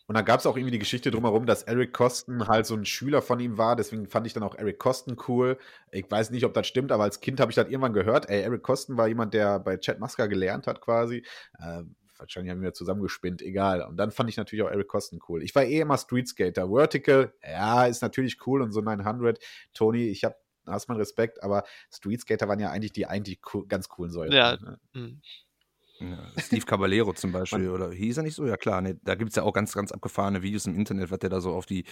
Und 0.08 0.16
dann 0.16 0.26
gab 0.26 0.40
es 0.40 0.46
auch 0.46 0.56
irgendwie 0.56 0.72
die 0.72 0.80
Geschichte 0.80 1.10
drumherum, 1.10 1.46
dass 1.46 1.64
Eric 1.64 1.94
Kosten 1.94 2.48
halt 2.48 2.66
so 2.66 2.76
ein 2.76 2.86
Schüler 2.86 3.22
von 3.22 3.40
ihm 3.40 3.58
war. 3.58 3.76
Deswegen 3.76 4.08
fand 4.08 4.28
ich 4.28 4.34
dann 4.34 4.44
auch 4.44 4.56
Eric 4.56 4.78
Kosten 4.78 5.18
cool. 5.28 5.58
Ich 5.92 6.10
weiß 6.10 6.30
nicht, 6.32 6.46
ob 6.46 6.54
das 6.54 6.68
stimmt, 6.68 6.92
aber 6.92 7.04
als 7.04 7.22
Kind 7.22 7.40
habe 7.40 7.52
ich 7.52 7.56
das 7.56 7.68
irgendwann 7.68 7.94
gehört. 7.94 8.30
Ey, 8.30 8.42
Eric 8.42 8.62
Kosten 8.62 8.98
war 8.98 9.08
jemand, 9.08 9.34
der 9.34 9.60
bei 9.60 9.78
Chad 9.78 10.00
Muska 10.00 10.28
gelernt 10.28 10.68
hat 10.68 10.82
quasi. 10.82 11.24
Äh, 11.60 11.84
wahrscheinlich 12.18 12.52
haben 12.52 12.62
wir 12.62 12.74
zusammengespinnt, 12.74 13.42
egal. 13.42 13.82
Und 13.82 13.98
dann 13.98 14.12
fand 14.12 14.30
ich 14.30 14.38
natürlich 14.38 14.64
auch 14.64 14.70
Eric 14.70 14.88
Kosten 14.88 15.20
cool. 15.28 15.44
Ich 15.44 15.56
war 15.56 15.64
eh 15.64 15.80
immer 15.80 15.98
Street 15.98 16.28
Skater. 16.28 16.70
Vertical, 16.70 17.34
ja, 17.44 17.86
ist 17.86 18.02
natürlich 18.02 18.46
cool 18.46 18.62
und 18.62 18.72
so 18.72 18.82
900. 18.82 19.40
Tony, 19.74 20.08
ich 20.08 20.24
habe 20.24 20.36
hast 20.68 20.88
meinen 20.88 20.98
Respekt, 20.98 21.44
aber 21.44 21.64
Street 21.92 22.22
Skater 22.22 22.48
waren 22.48 22.60
ja 22.60 22.72
eigentlich 22.72 22.94
die 22.94 23.06
eigentlich 23.06 23.40
cool, 23.54 23.68
ganz 23.68 23.90
coolen 23.90 24.12
Säulen. 24.12 24.34
Ja. 24.34 24.58
ne? 24.58 24.80
Ja, 26.00 26.18
Steve 26.38 26.66
Caballero 26.66 27.14
zum 27.14 27.32
Beispiel, 27.32 27.70
oder 27.70 27.92
hieß 27.92 28.18
er 28.18 28.24
nicht 28.24 28.36
so? 28.36 28.46
Ja 28.46 28.58
klar, 28.58 28.82
ne, 28.82 29.00
da 29.04 29.16
gibt 29.16 29.30
es 29.30 29.36
ja 29.38 29.44
auch 29.44 29.54
ganz, 29.54 29.74
ganz 29.74 29.92
abgefahrene 29.94 30.42
Videos 30.42 30.66
im 30.66 30.76
Internet, 30.76 31.10
was 31.10 31.20
der 31.20 31.30
da 31.30 31.40
so 31.40 31.54
auf, 31.54 31.66
die, 31.66 31.86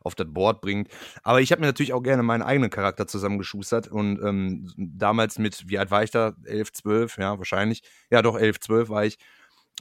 auf 0.00 0.14
das 0.14 0.28
Board 0.30 0.60
bringt. 0.60 0.88
Aber 1.24 1.40
ich 1.40 1.50
habe 1.50 1.60
mir 1.60 1.66
natürlich 1.66 1.92
auch 1.92 2.02
gerne 2.02 2.22
meinen 2.22 2.42
eigenen 2.42 2.70
Charakter 2.70 3.06
zusammengeschustert 3.06 3.88
und 3.88 4.22
ähm, 4.22 4.72
damals 4.76 5.38
mit, 5.38 5.68
wie 5.68 5.78
alt 5.78 5.90
war 5.90 6.04
ich 6.04 6.10
da? 6.10 6.34
11, 6.44 6.72
12, 6.72 7.18
ja, 7.18 7.36
wahrscheinlich. 7.38 7.82
Ja, 8.10 8.22
doch, 8.22 8.38
11, 8.38 8.60
12 8.60 8.88
war 8.90 9.04
ich. 9.04 9.18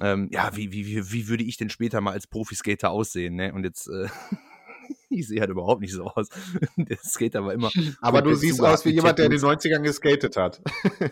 Ähm, 0.01 0.30
ja, 0.32 0.55
wie, 0.55 0.71
wie, 0.71 0.88
wie, 0.88 1.11
wie 1.11 1.28
würde 1.28 1.43
ich 1.43 1.57
denn 1.57 1.69
später 1.69 2.01
mal 2.01 2.11
als 2.11 2.28
Profiskater 2.28 2.91
aussehen, 2.91 3.36
ne? 3.36 3.53
Und 3.53 3.63
jetzt, 3.63 3.88
äh, 3.88 4.07
ich 5.09 5.27
sehe 5.27 5.39
halt 5.39 5.49
überhaupt 5.49 5.81
nicht 5.81 5.93
so 5.93 6.05
aus. 6.05 6.29
Der 6.75 6.97
Skater 6.97 7.45
war 7.45 7.53
immer. 7.53 7.71
Aber 8.01 8.21
du 8.21 8.35
siehst 8.35 8.61
aus 8.61 8.85
wie 8.85 8.91
jemand, 8.91 9.17
der 9.17 9.25
in 9.25 9.31
den 9.31 9.41
Tattoos. 9.41 9.65
90ern 9.65 9.81
geskatet 9.81 10.38
hat. 10.38 10.61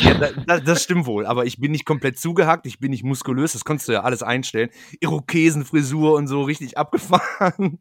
Ja, 0.00 0.14
da, 0.14 0.32
da, 0.32 0.58
das 0.58 0.82
stimmt 0.82 1.06
wohl, 1.06 1.24
aber 1.24 1.46
ich 1.46 1.60
bin 1.60 1.70
nicht 1.70 1.84
komplett 1.84 2.18
zugehackt, 2.18 2.66
ich 2.66 2.80
bin 2.80 2.90
nicht 2.90 3.04
muskulös, 3.04 3.52
das 3.52 3.64
konntest 3.64 3.88
du 3.88 3.92
ja 3.92 4.02
alles 4.02 4.24
einstellen. 4.24 4.70
Irokesenfrisur 4.98 6.14
und 6.16 6.26
so 6.26 6.42
richtig 6.42 6.76
abgefahren. 6.78 7.78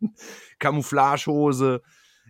Camouflagehose. 0.60 1.82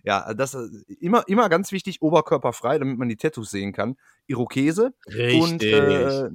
Ja, 0.06 0.34
das 0.34 0.54
ist 0.54 0.90
immer, 1.02 1.28
immer 1.28 1.50
ganz 1.50 1.74
wichtig, 1.74 2.02
oberkörperfrei, 2.02 2.80
damit 2.80 2.98
man 2.98 3.10
die 3.10 3.18
Tattoos 3.18 3.52
sehen 3.52 3.74
kann. 3.74 3.98
Irokese 4.28 4.94
und, 5.06 5.62
äh, 5.62 6.30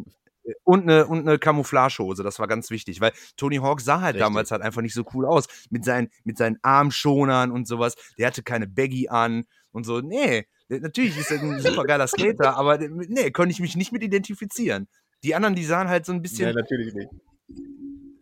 und 0.64 0.82
eine, 0.82 1.07
und 1.07 1.20
eine 1.28 1.38
Camouflagehose, 1.38 2.22
das 2.22 2.38
war 2.38 2.46
ganz 2.49 2.70
wichtig, 2.70 3.01
weil 3.01 3.12
Tony 3.36 3.57
Hawk 3.57 3.80
sah 3.80 4.01
halt 4.01 4.14
Richtig. 4.14 4.26
damals 4.26 4.51
halt 4.51 4.62
einfach 4.62 4.82
nicht 4.82 4.94
so 4.94 5.05
cool 5.14 5.26
aus. 5.26 5.46
Mit 5.70 5.84
seinen, 5.84 6.11
mit 6.24 6.38
seinen 6.38 6.59
Armschonern 6.62 7.51
und 7.51 7.66
sowas. 7.66 7.94
Der 8.18 8.26
hatte 8.28 8.42
keine 8.42 8.66
Baggy 8.66 9.09
an 9.09 9.44
und 9.72 9.84
so. 9.84 10.01
Nee, 10.01 10.46
natürlich 10.68 11.18
ist 11.18 11.30
er 11.30 11.40
ein 11.40 11.61
super 11.61 11.84
geiler 11.84 12.07
Skater, 12.07 12.57
aber 12.57 12.78
nee, 12.78 13.30
konnte 13.30 13.53
ich 13.53 13.61
mich 13.61 13.76
nicht 13.76 13.92
mit 13.92 14.03
identifizieren. 14.03 14.88
Die 15.24 15.34
anderen, 15.34 15.55
die 15.55 15.64
sahen 15.64 15.88
halt 15.88 16.07
so 16.07 16.12
ein 16.12 16.16
ja, 16.18 16.22
bisschen, 16.22 16.55
natürlich 16.55 16.94
nicht. 16.94 17.09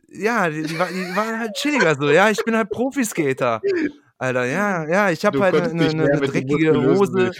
ja, 0.08 0.48
die, 0.48 0.62
die, 0.62 0.78
war- 0.78 0.88
die 0.88 1.16
waren 1.16 1.38
halt 1.38 1.54
chilliger 1.54 1.94
so. 1.94 2.10
Ja, 2.10 2.30
ich 2.30 2.42
bin 2.44 2.56
halt 2.56 2.70
Profiskater. 2.70 3.60
Alter, 4.18 4.46
ja, 4.46 4.88
ja, 4.88 5.10
ich 5.10 5.26
habe 5.26 5.38
halt 5.40 5.54
eine, 5.56 5.88
eine, 5.88 6.04
eine 6.04 6.20
dreckige 6.20 6.72
Hose. 6.74 7.32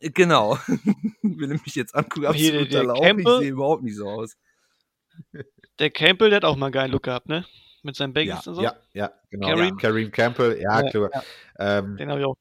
Genau. 0.00 0.56
Will 1.22 1.48
mich 1.64 1.74
jetzt 1.74 1.94
angucken, 1.94 2.26
Aber 2.26 2.34
hier 2.34 2.50
absoluter 2.52 2.70
der 2.70 2.84
Lauch. 2.84 2.96
Ich 2.96 3.02
Campbell- 3.02 3.38
sehe 3.40 3.50
überhaupt 3.50 3.82
nicht 3.82 3.96
so 3.96 4.08
aus. 4.08 4.36
Der 5.78 5.90
Campbell, 5.90 6.30
der 6.30 6.36
hat 6.38 6.44
auch 6.44 6.56
mal 6.56 6.66
einen 6.66 6.72
geilen 6.72 6.90
Look 6.92 7.02
gehabt, 7.04 7.28
ne? 7.28 7.44
Mit 7.82 7.96
seinen 7.96 8.12
Baggies 8.12 8.46
und 8.46 8.54
so. 8.54 8.62
Ja, 8.62 8.76
ja, 8.92 9.12
genau. 9.30 9.48
Kareem? 9.48 9.76
Kareem 9.76 10.10
Campbell, 10.12 10.60
ja, 10.60 10.82
Ja, 10.82 10.90
klar. 10.90 11.10
ja. 11.12 11.22
Ähm, 11.58 11.96
Den 11.96 12.10
habe 12.10 12.20
ich 12.20 12.26
auch. 12.26 12.36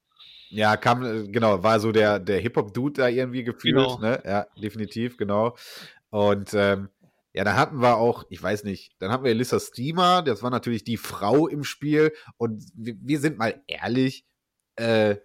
Ja, 0.49 0.77
kam, 0.77 1.03
äh, 1.03 1.27
genau, 1.27 1.63
war 1.63 1.79
so 1.79 1.91
der, 1.91 2.19
der 2.19 2.39
Hip-Hop-Dude 2.39 3.01
da 3.01 3.07
irgendwie 3.07 3.43
gefühlt, 3.43 3.75
Genau. 3.75 3.97
ne? 3.99 4.21
Ja, 4.25 4.45
definitiv, 4.61 5.17
genau. 5.17 5.55
Und 6.09 6.53
ähm, 6.53 6.89
ja, 7.33 7.43
dann 7.45 7.55
hatten 7.55 7.77
wir 7.81 7.95
auch, 7.97 8.25
ich 8.29 8.43
weiß 8.43 8.65
nicht, 8.65 8.91
dann 8.99 9.11
hatten 9.11 9.23
wir 9.23 9.31
Elissa 9.31 9.59
Steamer, 9.59 10.21
das 10.21 10.43
war 10.43 10.49
natürlich 10.51 10.83
die 10.83 10.97
Frau 10.97 11.47
im 11.47 11.63
Spiel. 11.63 12.11
Und 12.37 12.63
wir, 12.75 12.95
wir 13.01 13.19
sind 13.19 13.37
mal 13.37 13.61
ehrlich, 13.67 14.25
äh, 14.75 15.15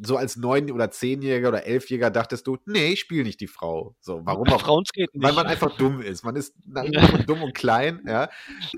so 0.00 0.16
als 0.16 0.36
neun- 0.36 0.70
oder 0.72 0.90
zehnjähriger 0.90 1.48
oder 1.48 1.66
elfjähriger 1.66 2.10
dachtest 2.10 2.46
du, 2.46 2.56
nee, 2.64 2.92
ich 2.92 3.00
spiele 3.00 3.24
nicht 3.24 3.40
die 3.40 3.46
Frau. 3.46 3.94
So, 4.00 4.20
warum 4.24 4.48
auch? 4.48 4.60
Frauen 4.62 4.84
Weil 4.96 5.06
nicht. 5.30 5.36
man 5.36 5.46
einfach 5.46 5.76
dumm 5.76 6.00
ist. 6.00 6.24
Man 6.24 6.36
ist 6.36 6.54
dumm 7.26 7.42
und 7.42 7.54
klein, 7.54 8.00
ja. 8.06 8.24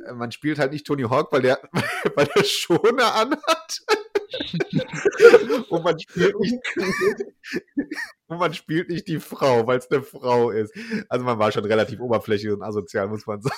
Äh, 0.07 0.13
Man 0.15 0.33
spielt 0.33 0.59
halt 0.59 0.73
nicht 0.73 0.87
Tony 0.87 1.05
Hawk, 1.05 1.31
weil 1.33 1.43
der, 1.43 1.61
weil 2.17 2.27
der 2.27 2.45
Schoner 2.45 3.15
anhat. 3.15 3.81
und 5.69 5.85
man 5.85 5.99
spielt 6.01 6.35
nicht, 6.41 6.55
und 8.27 8.39
man 8.39 8.55
spielt 8.55 8.89
nicht 8.89 9.07
die 9.09 9.21
Frau, 9.21 9.67
weil 9.67 9.79
es 9.79 9.91
eine 9.91 10.03
Frau 10.03 10.51
ist. 10.51 10.75
Also 11.09 11.25
man 11.25 11.39
war 11.39 11.53
schon 11.53 11.65
relativ 11.65 12.01
oberflächlich 12.01 12.53
und 12.53 12.63
asozial, 12.63 13.09
muss 13.09 13.27
man 13.27 13.41
sagen. 13.41 13.57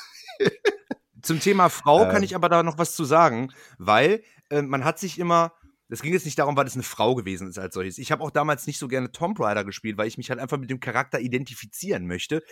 Zum 1.22 1.40
Thema 1.40 1.70
Frau 1.70 2.04
kann 2.06 2.16
Ähm. 2.18 2.22
ich 2.24 2.34
aber 2.36 2.48
da 2.48 2.62
noch 2.62 2.78
was 2.78 2.94
zu 2.94 3.04
sagen, 3.04 3.52
weil 3.78 4.22
äh, 4.50 4.62
man 4.62 4.84
hat 4.84 4.98
sich 4.98 5.18
immer, 5.18 5.52
es 5.88 6.02
ging 6.02 6.12
jetzt 6.12 6.24
nicht 6.24 6.38
darum, 6.38 6.56
weil 6.56 6.66
es 6.66 6.74
eine 6.74 6.82
Frau 6.82 7.14
gewesen 7.14 7.48
ist 7.48 7.58
als 7.58 7.74
solches. 7.74 7.98
Ich 7.98 8.10
habe 8.10 8.22
auch 8.22 8.30
damals 8.30 8.66
nicht 8.66 8.78
so 8.78 8.88
gerne 8.88 9.12
Tomb 9.12 9.38
Raider 9.38 9.64
gespielt, 9.64 9.96
weil 9.96 10.08
ich 10.08 10.18
mich 10.18 10.30
halt 10.30 10.40
einfach 10.40 10.58
mit 10.58 10.70
dem 10.70 10.80
Charakter 10.80 11.20
identifizieren 11.20 12.06
möchte. 12.06 12.42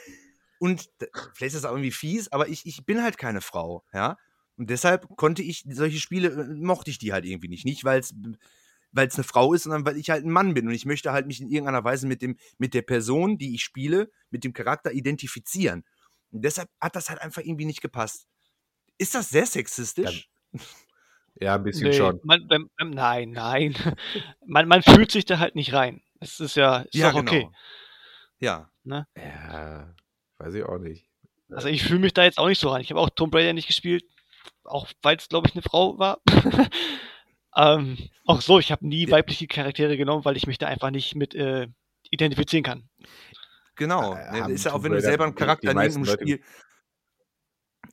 Und 0.59 0.89
vielleicht 1.35 1.55
ist 1.55 1.57
das 1.57 1.65
auch 1.65 1.73
irgendwie 1.73 1.91
fies, 1.91 2.31
aber 2.31 2.49
ich, 2.49 2.65
ich 2.65 2.87
bin 2.87 3.03
halt 3.03 3.19
keine 3.19 3.41
Frau, 3.41 3.85
ja. 3.93 4.17
Und 4.57 4.71
deshalb 4.71 5.09
konnte 5.17 5.43
ich 5.43 5.65
solche 5.69 5.99
Spiele, 5.99 6.29
äh, 6.29 6.55
mochte 6.55 6.91
ich 6.91 6.99
die 6.99 7.13
halt 7.13 7.25
irgendwie 7.25 7.49
nicht. 7.49 7.65
Nicht, 7.65 7.85
weil 7.85 8.01
es 8.01 8.15
weil 8.93 9.09
es 9.09 9.17
eine 9.17 9.25
Frau 9.25 9.53
ist, 9.53 9.65
sondern 9.65 9.85
weil 9.85 9.97
ich 9.97 10.11
halt 10.11 10.25
ein 10.25 10.31
Mann 10.31 10.55
bin 10.55 10.69
und 10.69 10.75
ich 10.75 10.87
möchte 10.87 11.11
halt 11.11 11.27
mich 11.27 11.41
in 11.41 11.49
irgendeiner 11.49 11.83
Weise 11.83 12.07
mit 12.07 12.23
dem 12.23 12.37
mit 12.59 12.75
der 12.75 12.83
Person, 12.83 13.39
die 13.39 13.57
ich 13.57 13.65
spiele, 13.65 14.11
mit 14.31 14.45
dem 14.45 14.53
Charakter 14.53 14.93
identifizieren. 14.93 15.85
Und 16.31 16.45
deshalb 16.45 16.69
hat 16.81 16.95
das 16.95 17.09
halt 17.09 17.21
einfach 17.21 17.43
irgendwie 17.43 17.65
nicht 17.65 17.81
gepasst. 17.81 18.29
Ist 18.97 19.17
das 19.17 19.31
sehr 19.31 19.47
sexistisch? 19.47 20.31
Ja, 20.53 20.61
ein 21.41 21.63
bisschen 21.63 21.89
Nee, 21.89 21.97
schon. 21.97 22.21
Man, 22.23 22.47
man, 22.49 22.91
nein, 22.91 23.31
nein. 23.33 23.75
man, 24.47 24.69
man 24.69 24.83
fühlt 24.83 25.11
sich 25.11 25.25
da 25.25 25.39
halt 25.39 25.55
nicht 25.57 25.73
rein. 25.73 26.03
Das 26.21 26.41
ist 26.41 26.57
ja, 26.57 26.79
ist 26.79 26.95
ja, 26.95 27.11
doch 27.11 27.19
okay. 27.19 27.41
genau. 27.41 27.53
Ja. 28.39 28.71
Ja, 29.17 29.95
weiß 30.39 30.55
ich 30.55 30.63
auch 30.65 30.79
nicht. 30.79 31.09
Also 31.51 31.69
ich 31.69 31.83
fühle 31.83 32.01
mich 32.01 32.15
da 32.15 32.25
jetzt 32.25 32.39
auch 32.39 32.49
nicht 32.49 32.59
so 32.59 32.69
rein. 32.69 32.81
Ich 32.81 32.91
habe 32.91 33.01
auch 33.01 33.11
Tomb 33.11 33.35
Raider 33.35 33.53
nicht 33.53 33.67
gespielt, 33.67 34.05
auch 34.65 34.89
weil 35.03 35.17
es, 35.17 35.29
glaube 35.29 35.49
ich, 35.49 35.55
eine 35.55 35.63
Frau 35.63 35.99
war. 35.99 36.21
ähm, 37.57 37.99
auch 38.27 38.41
so, 38.41 38.59
ich 38.59 38.73
habe 38.73 38.87
nie 38.87 39.07
Ja. 39.07 39.13
weibliche 39.13 39.47
Charaktere 39.47 39.97
genommen, 39.97 40.25
weil 40.25 40.37
ich 40.37 40.47
mich 40.47 40.59
da 40.59 40.67
einfach 40.67 40.91
nicht 40.91 41.15
mit 41.15 41.35
äh, 41.35 41.69
identifizieren 42.11 42.65
kann. 42.65 42.89
Genau. 43.77 44.15
Äh, 44.15 44.41
Ne, 44.49 44.53
ist 44.53 44.65
ja 44.65 44.73
auch, 44.73 44.83
wenn 44.83 44.93
du 44.93 45.01
selber 45.01 45.25
einen 45.25 45.35
Charakter 45.35 45.71
in 45.71 45.79
irgendeinem 45.79 46.07
Spiel. 46.07 46.41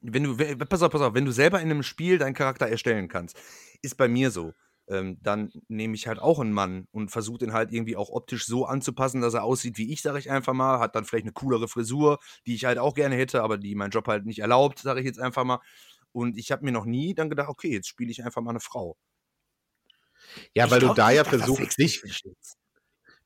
Wenn 0.01 0.23
du, 0.23 0.35
pass 0.65 0.81
auf, 0.81 0.91
pass 0.91 1.01
auf, 1.01 1.13
wenn 1.13 1.25
du 1.25 1.31
selber 1.31 1.59
in 1.59 1.69
einem 1.69 1.83
Spiel 1.83 2.17
deinen 2.17 2.33
Charakter 2.33 2.67
erstellen 2.67 3.07
kannst, 3.07 3.37
ist 3.81 3.97
bei 3.97 4.07
mir 4.07 4.31
so. 4.31 4.53
Ähm, 4.87 5.17
dann 5.21 5.51
nehme 5.67 5.95
ich 5.95 6.07
halt 6.07 6.19
auch 6.19 6.39
einen 6.39 6.51
Mann 6.51 6.87
und 6.91 7.11
versuche 7.11 7.37
den 7.37 7.53
halt 7.53 7.71
irgendwie 7.71 7.95
auch 7.95 8.09
optisch 8.09 8.45
so 8.45 8.65
anzupassen, 8.65 9.21
dass 9.21 9.35
er 9.35 9.43
aussieht 9.43 9.77
wie 9.77 9.93
ich, 9.93 10.01
sage 10.01 10.19
ich 10.19 10.29
einfach 10.31 10.53
mal. 10.53 10.79
Hat 10.79 10.95
dann 10.95 11.05
vielleicht 11.05 11.25
eine 11.25 11.33
coolere 11.33 11.67
Frisur, 11.67 12.19
die 12.45 12.55
ich 12.55 12.65
halt 12.65 12.79
auch 12.79 12.93
gerne 12.95 13.15
hätte, 13.15 13.43
aber 13.43 13.57
die 13.57 13.75
mein 13.75 13.91
Job 13.91 14.07
halt 14.07 14.25
nicht 14.25 14.39
erlaubt, 14.39 14.79
sage 14.79 14.99
ich 14.99 15.05
jetzt 15.05 15.19
einfach 15.19 15.43
mal. 15.43 15.59
Und 16.11 16.37
ich 16.37 16.51
habe 16.51 16.65
mir 16.65 16.71
noch 16.71 16.85
nie 16.85 17.13
dann 17.13 17.29
gedacht, 17.29 17.47
okay, 17.49 17.71
jetzt 17.71 17.87
spiele 17.87 18.11
ich 18.11 18.23
einfach 18.23 18.41
mal 18.41 18.49
eine 18.49 18.59
Frau. 18.59 18.97
Ja, 20.53 20.65
Ich 20.65 20.71
weil 20.71 20.79
du 20.79 20.93
da 20.93 21.11
ja 21.11 21.23
versuchst, 21.23 21.77
dich. 21.77 22.01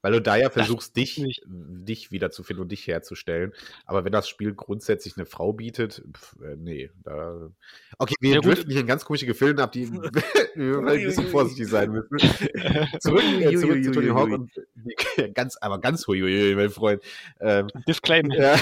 Weil 0.05 0.11
du 0.11 0.21
da 0.21 0.35
ja 0.35 0.51
versuchst, 0.51 0.95
dich, 0.97 1.17
nicht. 1.17 1.41
dich 1.47 2.11
wiederzufinden 2.11 2.61
und 2.61 2.71
dich 2.71 2.85
herzustellen. 2.85 3.53
Aber 3.87 4.05
wenn 4.05 4.11
das 4.11 4.29
Spiel 4.29 4.53
grundsätzlich 4.53 5.17
eine 5.17 5.25
Frau 5.25 5.51
bietet, 5.51 6.03
pf, 6.15 6.35
äh, 6.43 6.55
nee. 6.57 6.91
Da, 7.01 7.49
okay, 7.97 8.13
wir 8.19 8.35
Ja, 8.35 8.41
driften 8.41 8.69
hier 8.69 8.81
in 8.81 8.85
ganz 8.85 9.03
komische 9.03 9.25
Gefilde 9.25 9.63
ab, 9.63 9.71
die 9.71 9.91
wir 10.53 10.77
ein 10.77 11.03
bisschen 11.05 11.25
vorsichtig 11.29 11.67
sein 11.69 11.89
müssen. 11.89 12.19
zurück, 12.99 13.23
äh, 13.23 13.57
zurück 13.57 13.83
zu 13.83 13.91
Tony 13.93 14.09
Hawk 14.09 14.29
und 14.29 14.51
die, 14.75 15.33
ganz, 15.33 15.57
aber 15.57 15.81
ganz 15.81 16.05
huiuiui, 16.05 16.53
mein 16.53 16.69
Freund. 16.69 17.01
Ähm, 17.39 17.65
Disclaimer. 17.87 18.35
ja. 18.35 18.59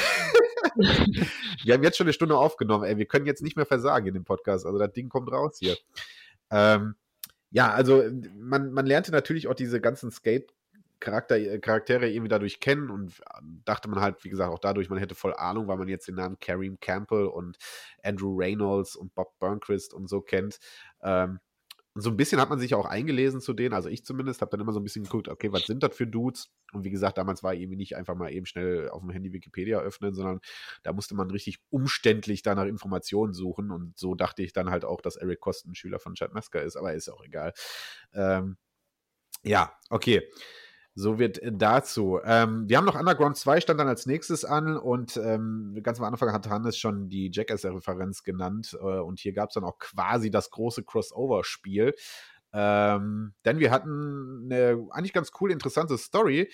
wir 1.66 1.74
haben 1.74 1.84
jetzt 1.84 1.98
schon 1.98 2.06
eine 2.06 2.14
Stunde 2.14 2.38
aufgenommen, 2.38 2.86
ey. 2.86 2.98
Wir 2.98 3.06
können 3.06 3.26
jetzt 3.26 3.44
nicht 3.44 3.58
mehr 3.58 3.66
versagen 3.66 4.08
in 4.08 4.14
dem 4.14 4.24
Podcast. 4.24 4.66
Also 4.66 4.80
das 4.80 4.94
Ding 4.94 5.10
kommt 5.10 5.30
raus 5.30 5.58
hier. 5.60 5.76
Ähm, 6.52 6.96
ja, 7.52 7.74
also 7.74 8.02
man, 8.40 8.72
man 8.72 8.86
lernte 8.86 9.12
natürlich 9.12 9.50
auch 9.50 9.56
diese 9.56 9.82
ganzen 9.82 10.10
Skate- 10.10 10.54
Charakter, 11.04 11.38
äh, 11.38 11.60
Charaktere 11.60 12.10
irgendwie 12.10 12.30
dadurch 12.30 12.60
kennen 12.60 12.90
und 12.90 13.22
dachte 13.66 13.90
man 13.90 14.00
halt, 14.00 14.24
wie 14.24 14.30
gesagt, 14.30 14.52
auch 14.52 14.60
dadurch, 14.60 14.90
man 14.90 15.00
hätte 15.00 15.16
voll 15.16 15.34
Ahnung, 15.36 15.68
weil 15.68 15.78
man 15.78 15.88
jetzt 15.88 16.08
den 16.08 16.16
Namen 16.16 16.40
Kareem 16.40 16.80
Campbell 16.80 17.28
und 17.28 17.58
Andrew 18.02 18.36
Reynolds 18.38 18.96
und 18.96 19.14
Bob 19.14 19.38
Burnquist 19.40 19.94
und 19.94 20.08
so 20.10 20.22
kennt. 20.22 20.60
Ähm, 21.02 21.40
und 21.96 22.02
so 22.02 22.10
ein 22.10 22.18
bisschen 22.18 22.42
hat 22.42 22.50
man 22.50 22.58
sich 22.58 22.74
auch 22.74 22.86
eingelesen 22.86 23.40
zu 23.40 23.54
denen, 23.54 23.76
also 23.76 23.88
ich 23.88 24.04
zumindest, 24.04 24.42
habe 24.42 24.50
dann 24.50 24.62
immer 24.62 24.72
so 24.72 24.80
ein 24.80 24.84
bisschen 24.84 25.04
geguckt, 25.04 25.28
okay, 25.28 25.52
was 25.52 25.66
sind 25.66 25.84
das 25.84 25.96
für 25.96 26.08
Dudes? 26.08 26.52
Und 26.72 26.86
wie 26.86 26.90
gesagt, 26.90 27.20
damals 27.20 27.44
war 27.44 27.54
irgendwie 27.54 27.76
nicht 27.76 27.96
einfach 27.96 28.16
mal 28.16 28.32
eben 28.32 28.48
schnell 28.48 28.90
auf 28.90 29.02
dem 29.02 29.12
Handy 29.12 29.32
Wikipedia 29.32 29.78
öffnen, 29.80 30.16
sondern 30.16 30.40
da 30.82 30.92
musste 30.92 31.14
man 31.14 31.30
richtig 31.30 31.60
umständlich 31.70 32.42
da 32.42 32.56
nach 32.56 32.66
Informationen 32.66 33.34
suchen. 33.34 33.70
Und 33.70 33.96
so 33.96 34.16
dachte 34.16 34.42
ich 34.42 34.54
dann 34.54 34.72
halt 34.72 34.86
auch, 34.86 35.02
dass 35.02 35.18
Eric 35.18 35.40
Kosten 35.40 35.76
Schüler 35.76 36.00
von 36.00 36.16
Chad 36.16 36.34
Masker 36.34 36.64
ist, 36.64 36.78
aber 36.78 36.96
ist 36.96 37.10
auch 37.10 37.24
egal. 37.24 37.54
Ähm, 38.14 38.58
ja, 39.44 39.78
okay. 39.92 40.28
So 40.96 41.18
wird 41.18 41.40
äh, 41.40 41.52
dazu. 41.52 42.20
Ähm, 42.24 42.70
wir 42.70 42.78
haben 42.78 42.86
noch 42.86 43.00
Underground 43.00 43.38
2, 43.38 43.62
stand 43.62 43.80
dann 43.80 43.88
als 43.88 44.06
nächstes 44.06 44.46
an 44.46 44.78
und 44.78 45.18
ähm, 45.18 45.80
ganz 45.82 46.00
am 46.00 46.06
Anfang 46.06 46.32
hat 46.32 46.48
Hannes 46.50 46.78
schon 46.78 47.10
die 47.10 47.32
Jackass-Referenz 47.32 48.24
genannt 48.24 48.78
äh, 48.80 49.00
und 49.00 49.20
hier 49.20 49.34
gab 49.34 49.50
es 49.50 49.56
dann 49.56 49.64
auch 49.64 49.80
quasi 49.80 50.30
das 50.30 50.52
große 50.52 50.84
Crossover-Spiel. 50.84 51.96
Ähm, 52.54 53.34
denn 53.46 53.60
wir 53.60 53.72
hatten 53.72 54.44
eine 54.52 54.88
eigentlich 54.92 55.14
ganz 55.14 55.32
cool 55.42 55.52
interessante 55.52 55.98
Story. 55.98 56.52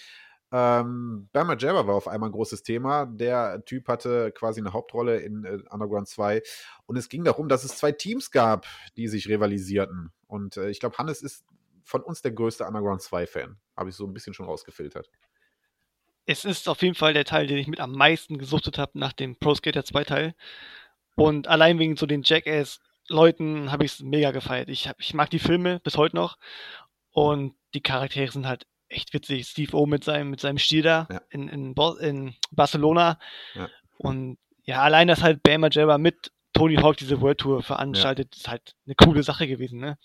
Ähm, 0.52 1.30
Bama 1.32 1.56
Jabba 1.58 1.86
war 1.86 1.96
auf 1.96 2.08
einmal 2.08 2.30
ein 2.30 2.34
großes 2.34 2.64
Thema. 2.64 3.06
Der 3.06 3.64
Typ 3.66 3.88
hatte 3.88 4.32
quasi 4.32 4.62
eine 4.62 4.74
Hauptrolle 4.74 5.20
in 5.20 5.44
äh, 5.44 5.60
Underground 5.70 6.08
2 6.08 6.42
und 6.86 6.96
es 6.98 7.10
ging 7.10 7.24
darum, 7.24 7.50
dass 7.50 7.66
es 7.66 7.78
zwei 7.78 7.92
Teams 7.92 8.32
gab, 8.32 8.66
die 8.98 9.08
sich 9.10 9.28
rivalisierten. 9.28 10.12
Und 10.28 10.58
äh, 10.58 10.70
ich 10.70 10.80
glaube, 10.80 10.98
Hannes 10.98 11.22
ist 11.22 11.44
von 11.90 12.04
uns 12.04 12.22
der 12.22 12.32
größte 12.32 12.66
Underground 12.66 13.02
2-Fan. 13.02 13.58
Habe 13.76 13.90
ich 13.90 13.96
so 13.96 14.06
ein 14.06 14.14
bisschen 14.14 14.36
schon 14.36 14.46
rausgefiltert. 14.46 15.10
Es 16.26 16.46
ist 16.46 16.70
auf 16.70 16.84
jeden 16.84 16.94
Fall 16.94 17.14
der 17.14 17.26
Teil, 17.26 17.48
den 17.48 17.58
ich 17.58 17.66
mit 17.68 17.80
am 17.80 17.94
meisten 17.94 18.38
gesuchtet 18.38 18.78
habe 18.78 18.98
nach 19.00 19.12
dem 19.14 19.38
Pro 19.40 19.56
Skater 19.56 19.84
2 19.84 20.04
Teil. 20.04 20.36
Und 21.16 21.48
allein 21.48 21.80
wegen 21.80 21.98
so 21.98 22.06
den 22.06 22.22
Jackass-Leuten 22.24 23.72
habe 23.72 23.86
ich 23.86 23.94
es 23.94 24.00
mega 24.02 24.30
gefeiert. 24.30 24.70
Ich, 24.70 24.88
hab, 24.88 25.00
ich 25.00 25.16
mag 25.16 25.32
die 25.32 25.40
Filme 25.40 25.80
bis 25.80 25.98
heute 25.98 26.16
noch. 26.16 26.38
Und 27.10 27.56
die 27.74 27.82
Charaktere 27.82 28.32
sind 28.32 28.46
halt 28.46 28.68
echt 28.88 29.12
witzig. 29.16 29.48
Steve 29.48 29.76
O 29.76 29.88
mit 29.88 30.04
seinem, 30.04 30.30
mit 30.30 30.40
seinem 30.40 30.60
Stil 30.60 30.84
da 30.84 31.08
Ja. 31.10 31.22
in, 31.32 31.50
in, 31.50 31.74
Bo 31.74 31.96
in 31.96 32.36
Barcelona. 32.52 33.18
Ja. 33.56 33.68
Und 33.98 34.38
ja, 34.64 34.84
allein, 34.84 35.08
dass 35.08 35.24
halt 35.24 35.42
Bama 35.42 35.70
Jabba 35.72 35.98
mit 35.98 36.32
Tony 36.54 36.76
Hawk 36.76 36.98
diese 36.98 37.20
World 37.22 37.40
Tour 37.40 37.64
veranstaltet, 37.64 38.36
ist 38.36 38.48
halt 38.48 38.76
eine 38.86 38.94
coole 38.94 39.24
Sache 39.24 39.48
gewesen, 39.48 39.80
ne? 39.80 39.98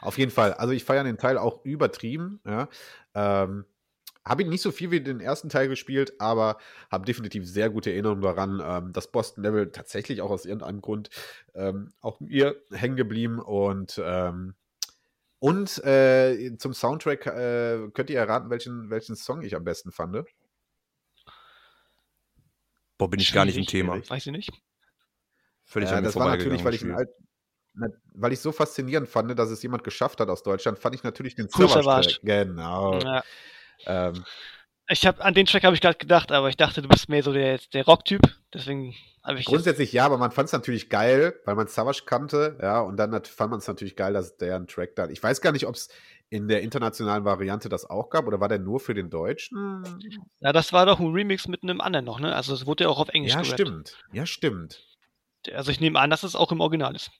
Auf 0.00 0.18
jeden 0.18 0.30
Fall. 0.30 0.54
Also 0.54 0.72
ich 0.72 0.84
feiere 0.84 1.04
den 1.04 1.18
Teil 1.18 1.38
auch 1.38 1.64
übertrieben. 1.64 2.40
Ja. 2.44 2.68
Ähm, 3.14 3.64
habe 4.24 4.42
ihn 4.42 4.48
nicht 4.48 4.62
so 4.62 4.72
viel 4.72 4.90
wie 4.90 5.00
den 5.00 5.20
ersten 5.20 5.50
Teil 5.50 5.68
gespielt, 5.68 6.14
aber 6.18 6.58
habe 6.90 7.04
definitiv 7.04 7.46
sehr 7.46 7.68
gute 7.68 7.90
Erinnerungen 7.90 8.22
daran. 8.22 8.62
Ähm, 8.64 8.92
das 8.92 9.10
Boston-Level 9.10 9.70
tatsächlich 9.70 10.22
auch 10.22 10.30
aus 10.30 10.46
irgendeinem 10.46 10.80
Grund 10.80 11.10
ähm, 11.54 11.92
auch 12.00 12.20
mir 12.20 12.56
hängen 12.70 12.96
geblieben 12.96 13.38
und 13.38 14.00
ähm, 14.02 14.54
und 15.40 15.84
äh, 15.84 16.56
zum 16.56 16.72
Soundtrack 16.72 17.26
äh, 17.26 17.90
könnt 17.92 18.08
ihr 18.08 18.18
erraten, 18.18 18.48
welchen, 18.48 18.88
welchen 18.88 19.14
Song 19.14 19.42
ich 19.42 19.54
am 19.54 19.62
besten 19.62 19.92
fand? 19.92 20.24
Boah, 22.96 23.10
bin 23.10 23.20
ich 23.20 23.30
gar 23.30 23.44
nicht 23.44 23.58
im 23.58 23.66
Thema. 23.66 24.00
Weiß 24.08 24.24
ich 24.24 24.32
nicht. 24.32 24.50
Völlig 25.64 25.90
Ja, 25.90 25.96
an 25.96 26.02
mir 26.02 26.08
das 26.08 26.16
war 26.16 26.34
natürlich, 26.34 26.64
weil 26.64 26.72
ich, 26.72 26.82
ihn 26.82 26.92
Spiel. 26.92 27.14
Na, 27.74 27.88
weil 28.14 28.32
ich 28.32 28.40
so 28.40 28.52
faszinierend 28.52 29.08
fand, 29.08 29.36
dass 29.38 29.50
es 29.50 29.62
jemand 29.62 29.84
geschafft 29.84 30.20
hat 30.20 30.28
aus 30.28 30.42
Deutschland, 30.42 30.78
fand 30.78 30.94
ich 30.94 31.02
natürlich 31.02 31.34
den 31.34 31.46
Cool 31.46 31.68
Savage 31.68 31.82
Savage. 31.84 32.08
Track. 32.08 32.20
Genau. 32.22 32.98
Ja. 33.00 33.22
Ähm, 33.86 34.24
Ich 34.88 35.06
habe 35.06 35.24
an 35.24 35.34
den 35.34 35.46
Track 35.46 35.64
habe 35.64 35.74
ich 35.74 35.80
gerade 35.80 35.98
gedacht, 35.98 36.30
aber 36.30 36.48
ich 36.48 36.56
dachte, 36.56 36.82
du 36.82 36.88
bist 36.88 37.08
mehr 37.08 37.22
so 37.22 37.32
der, 37.32 37.58
der 37.72 37.84
Rock-Typ. 37.86 38.20
Deswegen 38.52 38.94
habe 39.22 39.38
ich. 39.40 39.46
Grundsätzlich 39.46 39.92
ja, 39.92 40.04
aber 40.06 40.18
man 40.18 40.30
fand 40.30 40.46
es 40.46 40.52
natürlich 40.52 40.88
geil, 40.90 41.34
weil 41.44 41.54
man 41.56 41.66
Savage 41.66 42.02
kannte, 42.06 42.58
ja, 42.62 42.80
und 42.80 42.96
dann 42.96 43.10
nat- 43.10 43.26
fand 43.28 43.50
man 43.50 43.58
es 43.60 43.66
natürlich 43.66 43.96
geil, 43.96 44.12
dass 44.12 44.36
der 44.36 44.56
einen 44.56 44.66
Track 44.66 44.94
da 44.94 45.04
hat. 45.04 45.10
Ich 45.10 45.22
weiß 45.22 45.40
gar 45.40 45.52
nicht, 45.52 45.66
ob 45.66 45.74
es 45.74 45.88
in 46.30 46.48
der 46.48 46.62
internationalen 46.62 47.24
Variante 47.24 47.68
das 47.68 47.88
auch 47.88 48.10
gab 48.10 48.26
oder 48.26 48.40
war 48.40 48.48
der 48.48 48.58
nur 48.58 48.78
für 48.80 48.94
den 48.94 49.08
Deutschen? 49.10 49.84
ja, 50.40 50.52
das 50.52 50.72
war 50.72 50.84
doch 50.86 51.00
ein 51.00 51.12
Remix 51.12 51.48
mit 51.48 51.62
einem 51.62 51.80
anderen 51.80 52.04
noch, 52.04 52.20
ne? 52.20 52.34
Also 52.34 52.54
es 52.54 52.66
wurde 52.66 52.84
ja 52.84 52.90
auch 52.90 52.98
auf 52.98 53.08
Englisch 53.08 53.32
Ja, 53.32 53.42
gerappt. 53.42 53.60
stimmt. 53.60 53.98
Ja, 54.12 54.26
stimmt. 54.26 54.84
Also 55.52 55.70
ich 55.70 55.80
nehme 55.80 55.98
an, 56.00 56.10
dass 56.10 56.22
es 56.22 56.34
auch 56.36 56.52
im 56.52 56.60
Original 56.60 56.94
ist. 56.96 57.10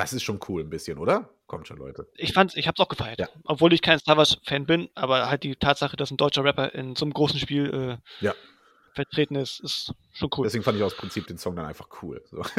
Das 0.00 0.14
ist 0.14 0.22
schon 0.22 0.40
cool 0.48 0.62
ein 0.62 0.70
bisschen, 0.70 0.96
oder? 0.96 1.28
Kommt 1.46 1.68
schon, 1.68 1.76
Leute. 1.76 2.08
Ich 2.16 2.32
fand's, 2.32 2.56
ich 2.56 2.66
hab's 2.66 2.80
auch 2.80 2.88
gefeiert. 2.88 3.18
Ja. 3.18 3.28
Obwohl 3.44 3.74
ich 3.74 3.82
kein 3.82 3.98
Star 3.98 4.16
Wars-Fan 4.16 4.64
bin, 4.64 4.88
aber 4.94 5.28
halt 5.28 5.42
die 5.42 5.56
Tatsache, 5.56 5.94
dass 5.94 6.10
ein 6.10 6.16
deutscher 6.16 6.42
Rapper 6.42 6.74
in 6.74 6.96
so 6.96 7.04
einem 7.04 7.12
großen 7.12 7.38
Spiel 7.38 7.98
äh, 8.00 8.24
Ja. 8.24 8.34
vertreten 8.94 9.34
ist, 9.36 9.60
ist 9.60 9.92
schon 10.12 10.30
cool. 10.38 10.44
Deswegen 10.44 10.64
fand 10.64 10.78
ich 10.78 10.82
aus 10.82 10.96
Prinzip 10.96 11.26
den 11.26 11.36
Song 11.36 11.54
dann 11.54 11.66
einfach 11.66 11.88
cool. 12.02 12.22
So. 12.30 12.40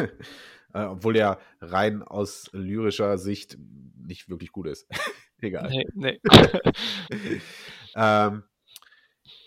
äh, 0.73 0.83
obwohl 0.83 1.13
der 1.13 1.39
rein 1.61 2.03
aus 2.03 2.49
lyrischer 2.53 3.17
Sicht 3.17 3.57
nicht 3.97 4.29
wirklich 4.29 4.51
gut 4.51 4.67
ist. 4.67 4.87
Egal. 5.41 5.67
Nee, 5.69 5.87
nee. 5.95 6.21
ähm, 7.95 8.43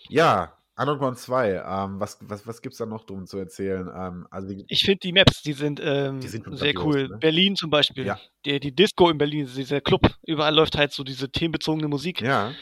ja, 0.09 0.57
Underground 0.77 1.17
2. 1.17 1.51
Ähm, 1.65 1.99
was 1.99 2.17
was, 2.21 2.45
was 2.45 2.61
gibt 2.61 2.73
es 2.73 2.79
da 2.79 2.85
noch 2.85 3.05
drum 3.05 3.25
zu 3.25 3.37
erzählen? 3.37 3.89
Ähm, 3.95 4.27
also 4.29 4.49
wie, 4.49 4.65
Ich 4.67 4.81
finde 4.83 4.99
die 4.99 5.13
Maps, 5.13 5.41
die 5.41 5.53
sind, 5.53 5.79
ähm, 5.83 6.19
Die 6.19 6.27
sind 6.27 6.45
sehr 6.57 6.77
cool. 6.79 7.07
ne? 7.07 7.17
Berlin 7.17 7.55
zum 7.55 7.69
Beispiel. 7.69 8.05
Ja. 8.05 8.19
Die, 8.45 8.59
die 8.59 8.75
Disco 8.75 9.09
in 9.09 9.17
Berlin, 9.17 9.49
dieser 9.55 9.79
Club, 9.81 10.01
überall 10.27 10.53
läuft 10.53 10.77
halt 10.77 10.91
so 10.91 11.03
diese 11.03 11.29
themenbezogene 11.31 11.87
Musik. 11.87 12.21
ja, 12.21 12.53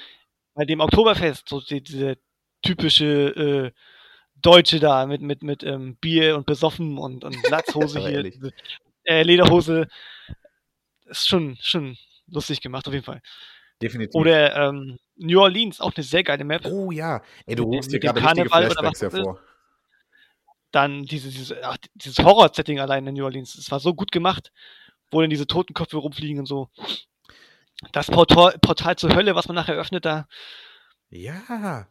Bei 0.53 0.66
dem 0.66 0.80
Oktoberfest, 0.80 1.49
so 1.49 1.59
die, 1.61 1.82
diese 1.82 2.18
typische 2.61 3.05
äh, 3.05 3.72
Deutsche 4.36 4.80
da 4.80 5.05
mit, 5.05 5.22
mit, 5.22 5.41
mit 5.41 5.64
ähm, 5.64 5.95
Bier 5.97 6.36
und 6.38 6.45
besoffen 6.45 6.97
und, 6.97 7.24
und 7.24 7.36
Latzhose 7.49 7.99
hier, 8.07 8.24
diese, 8.24 8.51
äh, 9.05 9.24
Lederhose. 9.24 9.88
Ist 11.05 11.28
schon, 11.28 11.57
schon 11.61 11.97
lustig 12.28 12.61
gemacht, 12.61 12.88
auf 12.88 12.93
jeden 12.93 13.05
Fall. 13.05 13.22
definitiv. 13.82 14.16
Oder 14.16 14.55
ähm, 14.55 14.97
New 15.16 15.39
Orleans, 15.39 15.80
auch 15.80 15.93
eine 15.95 16.03
sehr 16.03 16.24
geile 16.24 16.43
Map. 16.43 16.66
oh 16.66 16.91
ja, 16.91 17.22
ey, 17.45 17.55
du 17.55 17.66
holst 17.66 17.91
dir 17.91 17.99
gerade 17.99 18.22
richtige 18.22 18.49
Flashbacks 18.49 19.01
hervor. 19.01 19.39
Dann 20.72 21.03
diese, 21.03 21.30
diese, 21.30 21.64
ach, 21.64 21.78
dieses 21.93 22.18
Horror-Setting 22.24 22.80
allein 22.80 23.05
in 23.05 23.14
New 23.14 23.24
Orleans. 23.24 23.53
Es 23.55 23.70
war 23.70 23.80
so 23.80 23.93
gut 23.93 24.11
gemacht, 24.11 24.51
wo 25.11 25.22
dann 25.22 25.30
diese 25.30 25.45
Totenköpfe 25.45 25.97
rumfliegen 25.97 26.39
und 26.39 26.47
so. 26.47 26.70
Das 27.91 28.07
Portal, 28.09 28.57
Portal 28.59 28.95
zur 28.95 29.14
Hölle, 29.14 29.36
was 29.36 29.47
man 29.47 29.55
nachher 29.55 29.76
öffnet, 29.76 30.05
da. 30.05 30.28
Ja, 31.09 31.88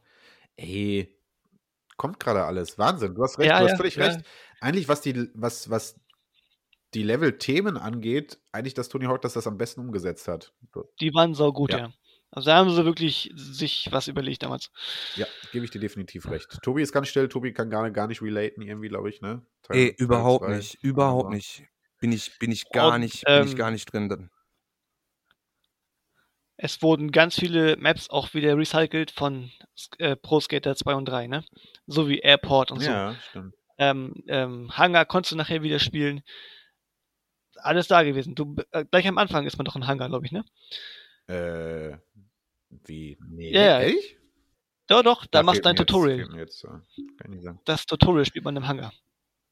ey, 0.57 1.17
kommt 1.97 2.19
gerade 2.19 2.45
alles. 2.45 2.77
Wahnsinn, 2.79 3.15
du 3.15 3.23
hast 3.23 3.39
recht, 3.39 3.51
Ja, 3.51 3.61
du 3.61 3.69
hast 3.69 3.77
völlig 3.77 3.95
ja. 3.97 4.07
recht. 4.07 4.21
Eigentlich, 4.61 4.89
was 4.89 5.01
die, 5.01 5.29
was, 5.35 5.71
was 5.71 6.01
die 6.95 7.03
Level-Themen 7.05 7.77
angeht, 7.77 8.39
eigentlich, 8.51 8.75
dass 8.75 8.89
Tony 8.89 9.05
Hawk 9.07 9.23
das, 9.23 9.35
das 9.35 9.47
am 9.47 9.59
besten 9.59 9.81
umgesetzt 9.81 10.27
hat. 10.27 10.53
Die 11.01 11.15
waren 11.15 11.35
so 11.35 11.53
gut, 11.53 11.73
Ja. 11.73 11.79
ja. 11.79 11.93
Also 12.35 12.47
da 12.51 12.57
haben 12.57 12.71
sie 12.75 12.85
wirklich 12.87 13.31
sich 13.35 13.89
was 13.93 14.09
überlegt 14.09 14.43
damals. 14.43 14.71
Ja, 15.17 15.27
gebe 15.53 15.67
ich 15.67 15.71
dir 15.71 15.81
definitiv 15.81 16.29
recht. 16.31 16.49
Tobi 16.63 16.81
ist 16.83 16.93
ganz 16.93 17.09
still, 17.09 17.29
Tobi 17.29 17.53
kann 17.53 17.69
gar, 17.69 17.89
gar 17.91 18.07
nicht 18.07 18.23
relaten 18.23 18.63
irgendwie, 18.63 18.89
glaube 18.89 19.11
ich, 19.11 19.21
ne? 19.21 19.45
Teil- 19.63 19.77
Ey, 19.77 19.89
Teil 19.95 20.05
überhaupt 20.05 20.47
zwei. 20.47 20.57
nicht. 20.57 20.83
Überhaupt 20.83 21.27
Aber- 21.27 21.35
nicht. 21.35 21.65
Bin 22.01 22.11
ich, 22.11 22.37
bin 22.41 22.51
ich 22.51 22.69
gar 22.71 22.95
Und, 22.95 23.03
nicht, 23.03 23.25
bin 23.25 23.45
ich 23.45 23.53
ähm, 23.53 23.57
gar 23.59 23.71
nicht 23.71 23.93
drin. 23.93 24.09
dann. 24.09 24.31
Es 26.57 26.81
wurden 26.83 27.11
ganz 27.13 27.35
viele 27.39 27.77
Maps 27.77 28.09
auch 28.11 28.35
wieder 28.35 28.57
recycelt 28.57 29.11
von 29.11 29.51
äh, 29.99 30.17
Pro 30.17 30.41
Skater 30.41 30.75
2 30.77 30.95
und 30.95 31.07
3, 31.07 31.27
ne? 31.27 31.45
So 31.87 32.09
wie 32.09 32.19
Airport 32.21 32.71
und 32.71 32.81
so. 32.81 32.91
Ja, 32.91 33.15
stimmt. 33.31 33.55
Ähm, 33.79 34.15
ähm, 34.29 34.77
Hangar 34.77 35.05
konntest 35.07 35.33
du 35.33 35.37
nachher 35.37 35.63
wieder 35.63 35.79
spielen. 35.79 36.23
Alles 37.57 37.89
da 37.89 38.03
gewesen. 38.03 38.35
Du, 38.35 38.57
äh, 38.71 38.85
gleich 38.85 39.07
am 39.09 39.19
Anfang 39.19 39.47
ist 39.47 39.57
man 39.59 39.65
doch 39.65 39.77
ein 39.77 39.87
Hangar, 39.87 40.09
glaube 40.09 40.27
ich, 40.27 40.33
ne? 40.33 40.45
Äh, 41.33 41.99
wie? 42.85 43.19
Nee, 43.29 43.53
Ja, 43.53 43.63
ja. 43.63 43.81
ehrlich? 43.81 44.19
Doch, 44.87 45.03
doch, 45.03 45.27
da 45.27 45.39
Ja, 45.39 45.43
machst 45.45 45.65
du 45.65 45.69
mir 45.69 45.75
Tutorial. 45.75 46.19
Jetzt, 46.37 46.63
jetzt, 46.63 46.65
äh, 46.65 47.37
ich. 47.37 47.49
Das 47.65 47.87
Tutorial 47.87 48.25
spielt 48.25 48.45
man 48.45 48.57
im 48.57 48.67
Hangar. 48.67 48.93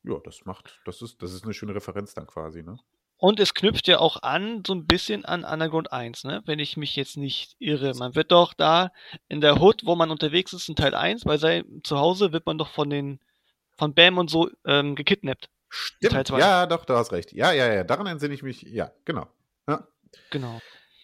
Ja, 0.02 0.18
das 0.24 0.44
macht, 0.44 0.80
das 0.84 1.02
ist, 1.02 1.22
das 1.22 1.32
ist 1.32 1.44
eine 1.44 1.54
schöne 1.54 1.74
Referenz 1.74 2.14
dann 2.14 2.26
quasi, 2.26 2.62
ne? 2.62 2.78
Und 3.16 3.38
es 3.38 3.52
knüpft 3.52 3.86
ja 3.86 3.98
auch 3.98 4.22
an, 4.22 4.62
so 4.66 4.74
ein 4.74 4.86
bisschen 4.86 5.26
an 5.26 5.44
Underground 5.44 5.92
1, 5.92 6.24
ne? 6.24 6.42
Wenn 6.46 6.58
ich 6.58 6.78
mich 6.78 6.96
jetzt 6.96 7.18
nicht 7.18 7.54
irre. 7.58 7.94
Man 7.94 8.14
wird 8.14 8.32
doch 8.32 8.54
da 8.54 8.92
in 9.28 9.42
der 9.42 9.60
Hood, 9.60 9.84
wo 9.84 9.94
man 9.94 10.10
unterwegs 10.10 10.54
ist, 10.54 10.70
in 10.70 10.76
Teil 10.76 10.94
1, 10.94 11.24
bei 11.24 11.36
seinem 11.36 11.84
Zuhause 11.84 12.32
wird 12.32 12.46
man 12.46 12.56
doch 12.56 12.70
von 12.70 12.88
den, 12.88 13.20
von 13.76 13.92
Bam 13.94 14.16
und 14.16 14.30
so 14.30 14.50
ähm, 14.64 14.94
gekidnappt. 14.94 15.50
Teil 16.00 16.24
Stimmt. 16.24 16.28
Ja, 16.30 16.66
doch, 16.66 16.86
du 16.86 16.94
hast 16.94 17.12
recht. 17.12 17.32
Ja, 17.32 17.52
ja, 17.52 17.72
ja, 17.72 17.84
daran 17.84 18.06
entsinne 18.06 18.34
ich 18.34 18.42
mich. 18.42 18.62
Ja, 18.62 18.90
genau. 19.04 19.28
Ja. 19.68 19.86
Genau. 20.30 20.60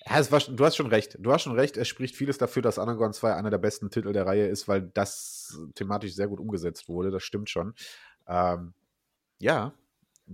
Ja, 0.08 0.20
es 0.20 0.30
war, 0.30 0.38
du 0.38 0.64
hast 0.64 0.76
schon 0.76 0.86
recht. 0.86 1.16
Du 1.18 1.32
hast 1.32 1.42
schon 1.42 1.58
recht. 1.58 1.76
Es 1.76 1.88
spricht 1.88 2.14
vieles 2.14 2.38
dafür, 2.38 2.62
dass 2.62 2.78
Underground 2.78 3.14
2 3.14 3.34
einer 3.34 3.50
der 3.50 3.58
besten 3.58 3.90
Titel 3.90 4.12
der 4.12 4.26
Reihe 4.26 4.46
ist, 4.46 4.68
weil 4.68 4.82
das 4.82 5.58
thematisch 5.74 6.14
sehr 6.14 6.28
gut 6.28 6.38
umgesetzt 6.38 6.88
wurde. 6.88 7.10
Das 7.10 7.24
stimmt 7.24 7.50
schon. 7.50 7.74
Ähm, 8.28 8.72
ja, 9.38 9.72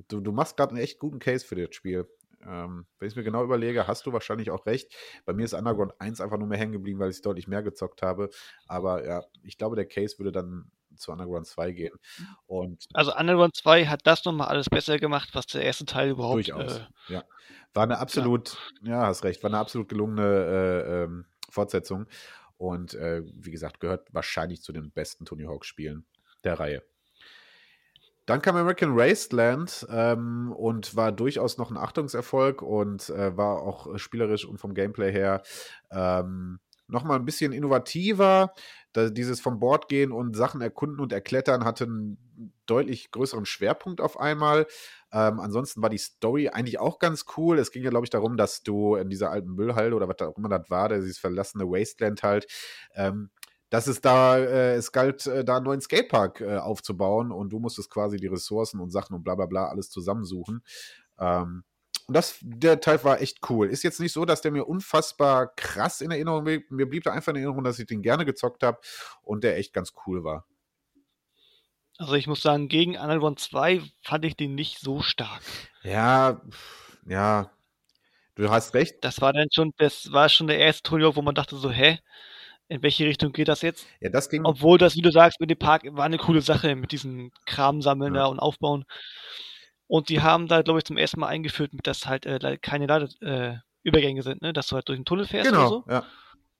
du, 0.08 0.20
du 0.20 0.32
machst 0.32 0.56
gerade 0.56 0.72
einen 0.72 0.82
echt 0.82 0.98
guten 0.98 1.18
Case 1.18 1.44
für 1.46 1.54
das 1.54 1.74
Spiel. 1.74 2.06
Ähm, 2.44 2.86
wenn 2.98 3.06
ich 3.06 3.12
es 3.12 3.16
mir 3.16 3.22
genau 3.22 3.44
überlege, 3.44 3.86
hast 3.86 4.04
du 4.04 4.12
wahrscheinlich 4.12 4.50
auch 4.50 4.66
recht. 4.66 4.92
Bei 5.24 5.32
mir 5.32 5.44
ist 5.44 5.54
Underground 5.54 5.98
1 6.00 6.20
einfach 6.20 6.38
nur 6.38 6.48
mehr 6.48 6.58
hängen 6.58 6.72
geblieben, 6.72 6.98
weil 6.98 7.10
ich 7.10 7.16
es 7.16 7.22
deutlich 7.22 7.48
mehr 7.48 7.62
gezockt 7.62 8.02
habe. 8.02 8.30
Aber 8.66 9.06
ja, 9.06 9.22
ich 9.42 9.56
glaube, 9.56 9.76
der 9.76 9.86
Case 9.86 10.18
würde 10.18 10.32
dann 10.32 10.70
zu 10.96 11.12
Underground 11.12 11.46
2 11.46 11.72
gehen. 11.72 11.94
Und 12.46 12.86
Also 12.92 13.14
Underground 13.14 13.56
2 13.56 13.86
hat 13.86 14.00
das 14.04 14.24
nochmal 14.24 14.48
alles 14.48 14.68
besser 14.68 14.98
gemacht, 14.98 15.30
was 15.32 15.46
der 15.46 15.62
erste 15.62 15.86
Teil 15.86 16.10
überhaupt. 16.10 16.48
Durchaus. 16.48 16.78
Äh, 16.78 17.14
ja. 17.14 17.24
War 17.74 17.84
eine 17.84 17.98
absolut, 17.98 18.58
ja. 18.82 19.06
hast 19.06 19.24
recht, 19.24 19.42
war 19.42 19.50
eine 19.50 19.58
absolut 19.58 19.88
gelungene 19.88 20.22
äh, 20.22 21.02
ähm, 21.04 21.24
Fortsetzung. 21.48 22.06
Und 22.58 22.94
äh, 22.94 23.22
wie 23.34 23.50
gesagt, 23.50 23.80
gehört 23.80 24.12
wahrscheinlich 24.12 24.62
zu 24.62 24.72
den 24.72 24.90
besten 24.90 25.24
Tony 25.24 25.44
Hawk-Spielen 25.44 26.04
der 26.44 26.60
Reihe. 26.60 26.82
Dann 28.26 28.40
kam 28.40 28.54
American 28.54 28.96
Wasteland 28.96 29.84
ähm, 29.90 30.52
und 30.52 30.94
war 30.94 31.10
durchaus 31.10 31.58
noch 31.58 31.70
ein 31.70 31.76
Achtungserfolg 31.76 32.62
und 32.62 33.10
äh, 33.10 33.36
war 33.36 33.62
auch 33.62 33.98
spielerisch 33.98 34.44
und 34.44 34.58
vom 34.58 34.74
Gameplay 34.74 35.10
her 35.10 35.42
ähm, 35.90 36.60
nochmal 36.86 37.18
ein 37.18 37.24
bisschen 37.24 37.52
innovativer. 37.52 38.54
Da, 38.92 39.08
dieses 39.08 39.40
vom 39.40 39.58
Bord 39.58 39.88
gehen 39.88 40.12
und 40.12 40.36
Sachen 40.36 40.60
erkunden 40.60 41.00
und 41.00 41.12
erklettern 41.12 41.64
hatte 41.64 41.84
einen 41.84 42.52
deutlich 42.66 43.10
größeren 43.10 43.46
Schwerpunkt 43.46 44.00
auf 44.00 44.20
einmal. 44.20 44.66
Ähm, 45.12 45.40
ansonsten 45.40 45.82
war 45.82 45.90
die 45.90 45.98
Story 45.98 46.48
eigentlich 46.48 46.78
auch 46.80 46.98
ganz 46.98 47.26
cool. 47.36 47.58
Es 47.58 47.70
ging 47.70 47.82
ja, 47.82 47.90
glaube 47.90 48.06
ich, 48.06 48.10
darum, 48.10 48.36
dass 48.36 48.62
du 48.62 48.96
in 48.96 49.10
dieser 49.10 49.30
alten 49.30 49.54
Müllhalde 49.54 49.94
oder 49.94 50.08
was 50.08 50.18
auch 50.26 50.36
immer 50.38 50.48
das 50.48 50.70
war, 50.70 50.88
dieses 50.88 51.18
verlassene 51.18 51.64
Wasteland 51.64 52.22
halt, 52.22 52.46
ähm, 52.94 53.30
dass 53.70 53.86
es 53.86 54.00
da, 54.00 54.38
äh, 54.38 54.74
es 54.74 54.92
galt, 54.92 55.26
äh, 55.26 55.44
da 55.44 55.56
einen 55.56 55.64
neuen 55.64 55.80
Skatepark 55.80 56.40
äh, 56.40 56.56
aufzubauen 56.58 57.32
und 57.32 57.50
du 57.50 57.58
musstest 57.58 57.90
quasi 57.90 58.16
die 58.18 58.26
Ressourcen 58.26 58.80
und 58.80 58.90
Sachen 58.90 59.14
und 59.14 59.22
bla 59.24 59.34
bla 59.34 59.46
bla 59.46 59.68
alles 59.68 59.90
zusammensuchen. 59.90 60.62
Ähm, 61.18 61.64
und 62.08 62.16
das, 62.16 62.38
der 62.42 62.80
Teil 62.80 63.02
war 63.04 63.20
echt 63.20 63.48
cool. 63.50 63.68
Ist 63.68 63.84
jetzt 63.84 64.00
nicht 64.00 64.12
so, 64.12 64.24
dass 64.24 64.40
der 64.42 64.50
mir 64.52 64.66
unfassbar 64.66 65.54
krass 65.56 66.00
in 66.00 66.10
Erinnerung 66.10 66.44
blieb. 66.44 66.70
Mir 66.70 66.86
blieb 66.88 67.04
da 67.04 67.12
einfach 67.12 67.30
in 67.30 67.36
Erinnerung, 67.36 67.64
dass 67.64 67.78
ich 67.78 67.86
den 67.86 68.02
gerne 68.02 68.24
gezockt 68.24 68.62
habe 68.62 68.78
und 69.22 69.44
der 69.44 69.56
echt 69.56 69.72
ganz 69.72 69.92
cool 70.06 70.24
war. 70.24 70.46
Also 71.98 72.14
ich 72.14 72.26
muss 72.26 72.42
sagen, 72.42 72.68
gegen 72.68 72.96
Underground 72.96 73.38
2 73.38 73.82
fand 74.02 74.24
ich 74.24 74.36
den 74.36 74.54
nicht 74.54 74.78
so 74.80 75.02
stark. 75.02 75.42
Ja, 75.82 76.40
ja, 77.06 77.50
du 78.34 78.50
hast 78.50 78.74
recht. 78.74 78.96
Das 79.02 79.20
war 79.20 79.32
dann 79.32 79.48
schon, 79.52 79.72
das 79.78 80.12
war 80.12 80.28
schon 80.28 80.46
der 80.46 80.58
erste 80.58 80.90
Hawk, 80.90 81.16
wo 81.16 81.22
man 81.22 81.34
dachte 81.34 81.56
so, 81.56 81.70
hä? 81.70 81.98
In 82.68 82.82
welche 82.82 83.04
Richtung 83.04 83.32
geht 83.32 83.48
das 83.48 83.60
jetzt? 83.60 83.86
Ja, 84.00 84.08
das 84.08 84.30
ging. 84.30 84.44
Obwohl 84.46 84.78
das, 84.78 84.96
wie 84.96 85.02
du 85.02 85.10
sagst, 85.10 85.40
mit 85.40 85.50
dem 85.50 85.58
Park 85.58 85.82
war 85.90 86.04
eine 86.06 86.16
coole 86.16 86.40
Sache 86.40 86.74
mit 86.74 86.92
diesem 86.92 87.30
Kram 87.44 87.82
sammeln 87.82 88.14
Ja. 88.14 88.22
da 88.22 88.26
und 88.28 88.38
aufbauen. 88.40 88.84
Und 89.88 90.08
die 90.08 90.22
haben 90.22 90.48
da, 90.48 90.62
glaube 90.62 90.78
ich, 90.78 90.84
zum 90.84 90.96
ersten 90.96 91.20
Mal 91.20 91.26
eingeführt, 91.26 91.72
dass 91.82 92.06
halt 92.06 92.24
äh, 92.24 92.56
keine 92.62 92.86
Lade, 92.86 93.08
äh, 93.20 93.58
Übergänge 93.82 94.22
sind, 94.22 94.40
ne? 94.40 94.52
Dass 94.54 94.68
du 94.68 94.76
halt 94.76 94.88
durch 94.88 94.98
den 94.98 95.04
Tunnel 95.04 95.26
fährst 95.26 95.50
Genau, 95.50 95.60
oder 95.60 95.68
so 95.68 95.84
ja. 95.88 96.04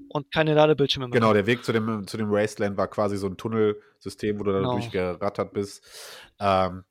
Und 0.09 0.33
keine 0.33 0.55
Ladebildschirme 0.55 1.09
mehr. 1.09 1.21
Genau, 1.21 1.33
der 1.33 1.47
Weg 1.47 1.65
zu 1.65 1.73
dem, 1.73 2.07
zu 2.07 2.17
dem 2.17 2.31
Wasteland 2.31 2.77
war 2.77 2.89
quasi 2.89 3.17
so 3.17 3.27
ein 3.27 3.37
Tunnelsystem, 3.37 4.39
wo 4.39 4.45
du 4.45 4.53
da 4.53 4.59
Genau. 4.59 4.73
durchgerattert 4.73 5.53
bist. 5.53 5.85
Ähm, 6.39 6.85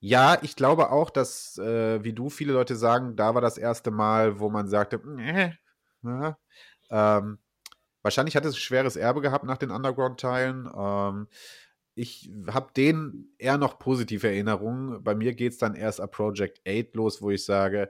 ja, 0.00 0.38
ich 0.42 0.54
glaube 0.56 0.90
auch, 0.90 1.10
dass, 1.10 1.56
äh, 1.58 2.02
wie 2.04 2.12
du, 2.12 2.28
viele 2.28 2.52
Leute 2.52 2.76
sagen, 2.76 3.16
da 3.16 3.34
war 3.34 3.40
das 3.40 3.56
erste 3.58 3.90
Mal, 3.90 4.38
wo 4.38 4.50
man 4.50 4.68
sagte, 4.68 5.00
äh, 5.18 5.50
ja, 6.02 6.36
ähm, 6.90 7.38
wahrscheinlich 8.02 8.36
hat 8.36 8.44
es 8.44 8.54
ein 8.54 8.60
schweres 8.60 8.96
Erbe 8.96 9.22
gehabt 9.22 9.44
nach 9.46 9.56
den 9.56 9.70
Underground-Teilen. 9.70 10.70
Ähm, 10.76 11.28
ich 11.94 12.30
habe 12.48 12.72
den 12.76 13.32
eher 13.38 13.56
noch 13.56 13.78
positive 13.78 14.26
Erinnerungen. 14.26 15.02
Bei 15.02 15.14
mir 15.14 15.34
geht 15.34 15.52
es 15.52 15.58
dann 15.58 15.74
erst 15.74 16.00
ab 16.00 16.12
Project 16.12 16.60
8 16.68 16.94
los, 16.94 17.22
wo 17.22 17.30
ich 17.30 17.44
sage, 17.44 17.88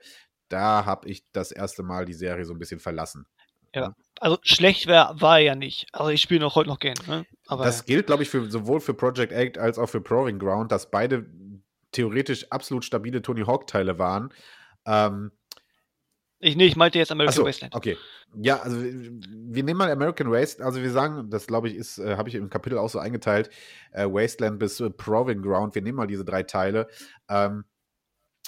da 0.49 0.85
habe 0.85 1.09
ich 1.09 1.33
das 1.33 1.51
erste 1.51 1.83
Mal 1.83 2.05
die 2.05 2.13
Serie 2.13 2.45
so 2.45 2.53
ein 2.53 2.59
bisschen 2.59 2.81
verlassen. 2.81 3.27
Also 4.21 4.39
schlecht 4.43 4.87
wär, 4.87 5.15
war 5.15 5.39
er 5.39 5.45
ja 5.45 5.55
nicht. 5.55 5.87
Also 5.93 6.11
ich 6.11 6.23
spiele 6.23 6.41
noch 6.41 6.55
heute 6.55 6.69
noch 6.69 6.79
gern, 6.79 6.95
ne? 7.07 7.27
Aber 7.47 7.65
Das 7.65 7.85
gilt, 7.85 8.07
glaube 8.07 8.23
ich, 8.23 8.31
für, 8.31 8.51
sowohl 8.51 8.81
für 8.81 8.95
Project 8.95 9.33
8 9.33 9.59
als 9.59 9.79
auch 9.79 9.89
für 9.89 10.01
Proving 10.01 10.39
Ground, 10.39 10.73
dass 10.73 10.91
beide 10.91 11.27
theoretisch 11.93 12.51
absolut 12.51 12.85
stabile 12.85 13.23
Tony 13.23 13.43
Hawk-Teile 13.43 13.99
waren. 13.99 14.33
Ähm, 14.87 15.33
ich, 16.41 16.57
nee, 16.57 16.67
ich 16.67 16.77
meinte 16.77 16.99
jetzt 16.99 17.11
American 17.11 17.33
achso, 17.33 17.47
Wasteland. 17.47 17.75
okay. 17.75 17.97
Ja, 18.37 18.61
also 18.61 18.83
wir, 18.83 18.93
wir 18.93 19.63
nehmen 19.63 19.79
mal 19.79 19.91
American 19.91 20.31
Waste, 20.31 20.65
also 20.65 20.83
wir 20.83 20.91
sagen, 20.91 21.31
das 21.31 21.47
glaube 21.47 21.69
ich 21.69 21.75
ist, 21.77 21.99
äh, 21.99 22.17
habe 22.17 22.29
ich 22.29 22.35
im 22.35 22.51
Kapitel 22.51 22.77
auch 22.77 22.91
so 22.91 22.99
eingeteilt, 22.99 23.49
äh, 23.93 24.05
Wasteland 24.07 24.59
bis 24.59 24.81
äh, 24.81 24.91
Proving 24.91 25.41
Ground, 25.43 25.75
wir 25.75 25.83
nehmen 25.83 25.97
mal 25.97 26.07
diese 26.07 26.25
drei 26.25 26.43
Teile. 26.43 26.89
Ähm, 27.29 27.65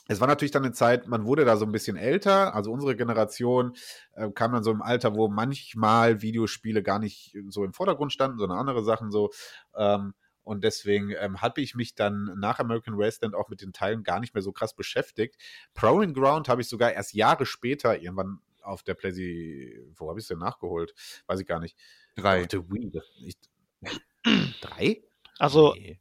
es 0.09 0.21
war 0.21 0.29
natürlich 0.29 0.53
dann 0.53 0.65
eine 0.65 0.73
Zeit, 0.73 1.07
man 1.07 1.25
wurde 1.25 1.45
da 1.45 1.57
so 1.57 1.65
ein 1.65 1.73
bisschen 1.73 1.97
älter, 1.97 2.55
also 2.55 2.71
unsere 2.73 2.97
Generation 2.97 3.75
äh, 4.15 4.31
kam 4.31 4.53
dann 4.53 4.63
so 4.63 4.71
im 4.71 4.83
Alter, 4.83 5.15
wo 5.15 5.29
manchmal 5.29 6.23
Videospiele 6.23 6.83
gar 6.83 6.99
nicht 6.99 7.37
so 7.49 7.65
im 7.65 7.73
Vordergrund 7.73 8.13
standen, 8.13 8.39
sondern 8.39 8.59
andere 8.59 8.85
Sachen 8.85 9.11
so. 9.11 9.31
Ähm, 9.77 10.15
und 10.43 10.63
deswegen 10.63 11.13
ähm, 11.19 11.43
habe 11.43 11.61
ich 11.61 11.75
mich 11.75 11.97
dann 11.97 12.37
nach 12.39 12.61
American 12.61 12.97
Wasteland 12.97 13.35
auch 13.35 13.49
mit 13.49 13.63
den 13.63 13.73
Teilen 13.73 14.05
gar 14.05 14.21
nicht 14.21 14.33
mehr 14.33 14.43
so 14.43 14.53
krass 14.53 14.75
beschäftigt. 14.75 15.35
Prowling 15.75 16.15
Ground 16.15 16.49
habe 16.49 16.61
ich 16.61 16.69
sogar 16.69 16.93
erst 16.93 17.15
Jahre 17.15 17.47
später 17.47 18.01
irgendwann 18.01 18.39
auf 18.63 18.85
der 18.85 18.95
PlayStation, 18.95 19.93
wo 19.97 20.09
habe 20.09 20.21
ich 20.21 20.25
es 20.25 20.29
denn 20.29 20.39
nachgeholt? 20.39 20.95
Weiß 21.27 21.41
ich 21.41 21.47
gar 21.47 21.59
nicht. 21.59 21.77
Drei. 22.15 22.43
Auf 22.43 22.49
der 22.49 22.71
Wii. 22.71 22.93
Ich, 23.25 23.37
drei? 24.61 25.03
Also 25.39 25.75
Nee. 25.75 26.01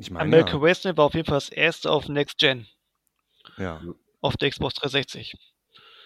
Ich 0.00 0.12
meine, 0.12 0.24
American 0.24 0.62
Wasteland 0.62 0.96
war 0.96 1.06
auf 1.06 1.14
jeden 1.14 1.26
Fall 1.26 1.36
das 1.36 1.48
erste 1.48 1.90
auf 1.90 2.08
Next 2.08 2.38
Gen, 2.38 2.68
ja. 3.58 3.80
auf 4.20 4.36
der 4.36 4.50
Xbox 4.50 4.74
360. 4.74 5.34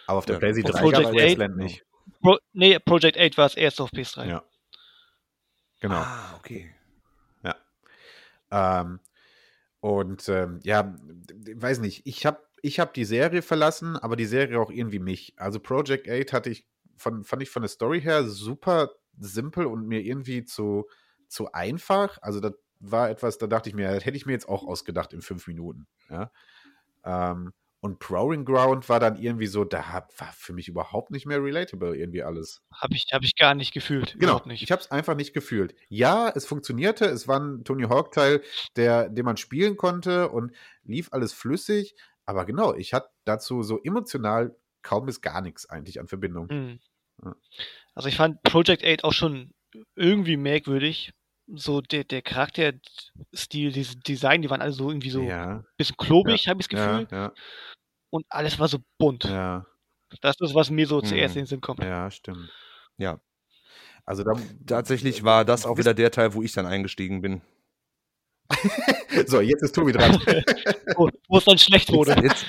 Aber 0.07 0.19
auf 0.19 0.27
der 0.27 0.35
Ja. 0.35 0.39
PlayStation 0.41 0.75
Und 0.75 0.81
3 0.81 0.91
gab 0.91 1.03
Project 1.03 1.17
es 1.17 1.23
8? 1.23 1.29
Wasteland 1.29 1.57
nicht. 1.57 1.85
Pro, 2.21 2.39
nee, 2.53 2.79
Project 2.79 3.19
8 3.19 3.39
war 3.39 3.45
das 3.45 3.55
erste 3.55 3.83
auf 3.83 3.91
PS3. 3.91 4.29
Ja. 4.29 4.45
Genau. 5.81 5.97
Ah, 5.97 6.35
okay. 6.37 6.75
Ähm, 8.53 9.01
und 9.81 10.29
ähm, 10.29 10.61
ja, 10.63 10.95
weiß 11.57 11.81
nicht, 11.81 12.07
ich 12.07 12.25
habe 12.27 12.41
ich 12.61 12.79
hab 12.79 12.95
die 12.95 13.05
Serie 13.05 13.43
verlassen, 13.43 13.97
aber 13.97 14.15
die 14.15 14.27
Serie 14.27 14.61
auch 14.61 14.71
irgendwie 14.71 15.01
mich. 15.01 15.33
Also 15.37 15.59
Project 15.59 16.09
8 16.09 16.33
hatte 16.33 16.51
ich 16.51 16.69
von, 16.97 17.25
fand 17.25 17.43
ich 17.43 17.51
von 17.51 17.63
der 17.63 17.71
Story 17.71 18.01
her 18.01 18.29
super 18.29 18.91
simpel 19.19 19.67
und 19.67 19.89
mir 19.89 20.01
irgendwie 20.01 20.45
zu, 20.45 20.87
zu 21.27 21.51
einfach. 21.53 22.19
Also 22.23 22.39
das 22.39 22.53
war 22.79 23.11
etwas, 23.11 23.39
da 23.39 23.47
dachte 23.49 23.69
ich 23.71 23.75
mir, 23.75 23.93
das 23.93 24.05
hätte 24.05 24.17
ich 24.17 24.27
mir 24.27 24.33
jetzt 24.33 24.49
auch 24.49 24.65
ausgedacht 24.65 25.13
in 25.13 25.23
fünf 25.23 25.49
Minuten. 25.49 25.89
Ja. 26.09 26.31
Ähm, 27.05 27.53
und 27.81 27.99
Prowling 27.99 28.45
Ground 28.45 28.89
war 28.89 29.01
dann 29.01 29.21
irgendwie 29.21 29.49
so, 29.49 29.65
da 29.65 29.89
hab- 29.89 30.19
war 30.21 30.33
für 30.33 30.53
mich 30.53 30.69
überhaupt 30.69 31.11
nicht 31.11 31.27
mehr 31.27 31.43
relatable 31.43 31.97
irgendwie 31.97 32.23
alles. 32.23 32.63
Habe 32.73 32.95
ich, 32.95 33.07
hab 33.13 33.25
ich 33.25 33.35
gar 33.35 33.57
nicht 33.57 33.73
gefühlt. 33.73 34.15
Genau, 34.21 34.41
nicht. 34.45 34.63
ich 34.63 34.71
habe 34.71 34.81
es 34.81 34.91
einfach 34.93 35.17
nicht 35.17 35.33
gefühlt. 35.33 35.75
Ja, 35.89 36.31
es 36.33 36.47
funktionierte, 36.47 37.07
es 37.07 37.27
war 37.27 37.41
ein 37.41 37.65
Tony 37.65 37.85
Hawk-Teil, 37.85 38.41
der, 38.77 39.09
den 39.09 39.25
man 39.25 39.37
spielen 39.37 39.77
konnte 39.77 40.29
und 40.29 40.53
lief 40.85 41.09
alles 41.13 41.33
flüssig, 41.33 41.97
aber 42.25 42.45
genau, 42.45 42.73
ich 42.73 42.95
hatte 42.95 43.09
dazu 43.25 43.65
so 43.65 43.81
emotional 43.83 44.55
kaum 44.83 45.07
bis 45.07 45.21
gar 45.21 45.41
nichts 45.41 45.69
eigentlich 45.69 45.99
an 45.99 46.07
Verbindung. 46.07 46.49
Hm. 46.51 46.79
Ja. 47.25 47.35
Also 47.95 48.09
ich 48.09 48.17
fand 48.17 48.43
Project 48.45 48.85
8 48.85 49.03
auch 49.03 49.13
schon 49.13 49.53
irgendwie 49.97 50.37
merkwürdig. 50.37 51.13
So 51.55 51.81
der, 51.83 52.05
der 52.05 52.23
Charakterstil, 52.23 53.73
dieses 53.73 53.99
Design, 54.01 54.41
die 54.43 54.49
waren 54.51 54.63
alle 54.63 54.73
so 54.73 54.89
irgendwie 54.91 55.11
so 55.11 55.21
ein 55.21 55.27
ja, 55.27 55.65
bisschen 55.77 55.97
klobig, 55.99 56.49
habe 56.49 56.61
ich 56.61 56.69
das 56.69 56.79
Gefühl. 56.79 57.07
ja, 57.11 57.17
ja, 57.25 57.33
Und 58.11 58.25
alles 58.31 58.59
war 58.59 58.69
so 58.69 58.79
bunt. 58.99 59.25
ja, 59.25 59.67
Das 60.23 60.37
ist, 60.41 60.55
was 60.55 60.71
mir 60.71 60.87
so 60.87 61.01
zuerst 61.03 61.35
Mhm. 61.35 61.41
in 61.41 61.45
den 61.45 61.49
Sinn 61.49 61.61
kommt. 61.61 61.81
ja, 61.85 62.11
stimmt. 62.11 62.51
Ja. 62.97 63.21
Also 64.05 64.25
da, 64.25 64.33
Tatsächlich 64.67 65.23
war 65.25 65.45
das 65.45 65.65
auch 65.67 65.77
wieder 65.79 65.95
der 65.95 66.11
Teil, 66.11 66.35
wo 66.35 66.43
ich 66.43 66.53
dann 66.53 66.67
eingestiegen 66.67 67.21
bin. 67.21 67.43
So, 69.27 69.41
jetzt 69.43 69.63
ist 69.63 69.75
Tobi 69.75 69.93
dran. 69.93 70.13
Wo, 70.97 71.09
wo 71.29 71.39
es 71.39 71.45
dann 71.45 71.59
schlecht 71.59 71.93
wurde. 71.93 72.17
Jetzt, 72.23 72.47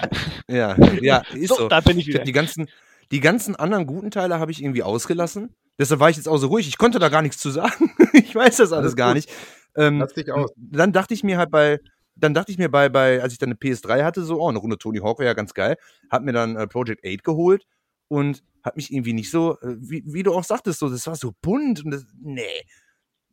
ja, 0.48 0.76
ja, 1.02 1.18
ist 1.34 1.50
So, 1.50 1.56
so. 1.56 1.68
da 1.68 1.82
bin 1.82 2.00
ich 2.00 2.08
wieder. 2.08 2.24
die 2.24 2.32
ganzen, 2.32 2.70
die 3.14 3.20
ganzen 3.20 3.56
anderen 3.56 3.86
guten 3.86 4.10
Teile 4.10 4.40
habe 4.40 4.52
ich 4.52 4.60
irgendwie 4.60 4.82
ausgelassen. 4.82 5.56
Deshalb 5.78 6.00
war 6.00 6.10
ich 6.10 6.18
jetzt 6.18 6.28
auch 6.28 6.38
so 6.38 6.48
ruhig. 6.48 6.68
Ich 6.68 6.80
konnte 6.80 6.98
da 6.98 7.10
gar 7.10 7.22
nichts 7.22 7.38
zu 7.38 7.52
sagen. 7.52 7.92
ich 8.14 8.34
weiß 8.34 8.58
das 8.58 8.72
alles 8.72 8.86
Alles 8.86 8.96
gar 8.96 9.10
gut. 9.10 9.18
nicht. 9.18 9.32
Ähm, 9.76 10.00
Lass 10.00 10.14
dich 10.14 10.32
aus. 10.32 10.52
Dann 10.56 10.92
dachte 10.94 11.14
ich 11.14 11.24
mir 11.24 11.38
halt 11.38 11.52
bei, 11.52 11.80
dann 12.16 12.34
dachte 12.34 12.52
ich 12.52 12.58
mir 12.58 12.70
bei, 12.70 12.90
bei, 12.90 13.22
als 13.22 13.32
ich 13.32 13.38
dann 13.38 13.50
eine 13.50 13.56
PS3 13.56 14.04
hatte, 14.04 14.24
so, 14.24 14.42
oh, 14.42 14.50
eine 14.50 14.58
Runde 14.58 14.80
Tony 14.80 14.98
Hawk 14.98 15.20
wäre 15.20 15.28
ja 15.28 15.36
ganz 15.36 15.54
geil. 15.54 15.78
Hab 16.10 16.24
mir 16.24 16.34
dann 16.34 16.56
äh, 16.56 16.66
Project 16.66 17.06
8 17.06 17.24
geholt 17.24 17.66
und 18.08 18.42
hat 18.64 18.78
mich 18.78 18.92
irgendwie 18.92 19.14
nicht 19.14 19.30
so, 19.30 19.60
äh, 19.60 19.76
wie, 19.78 20.04
wie 20.08 20.24
du 20.24 20.34
auch 20.34 20.44
sagtest, 20.44 20.80
so, 20.80 20.90
das 20.90 21.06
war 21.06 21.16
so 21.16 21.34
bunt 21.40 21.86
und 21.86 21.92
das, 21.92 22.08
nee. 22.20 22.42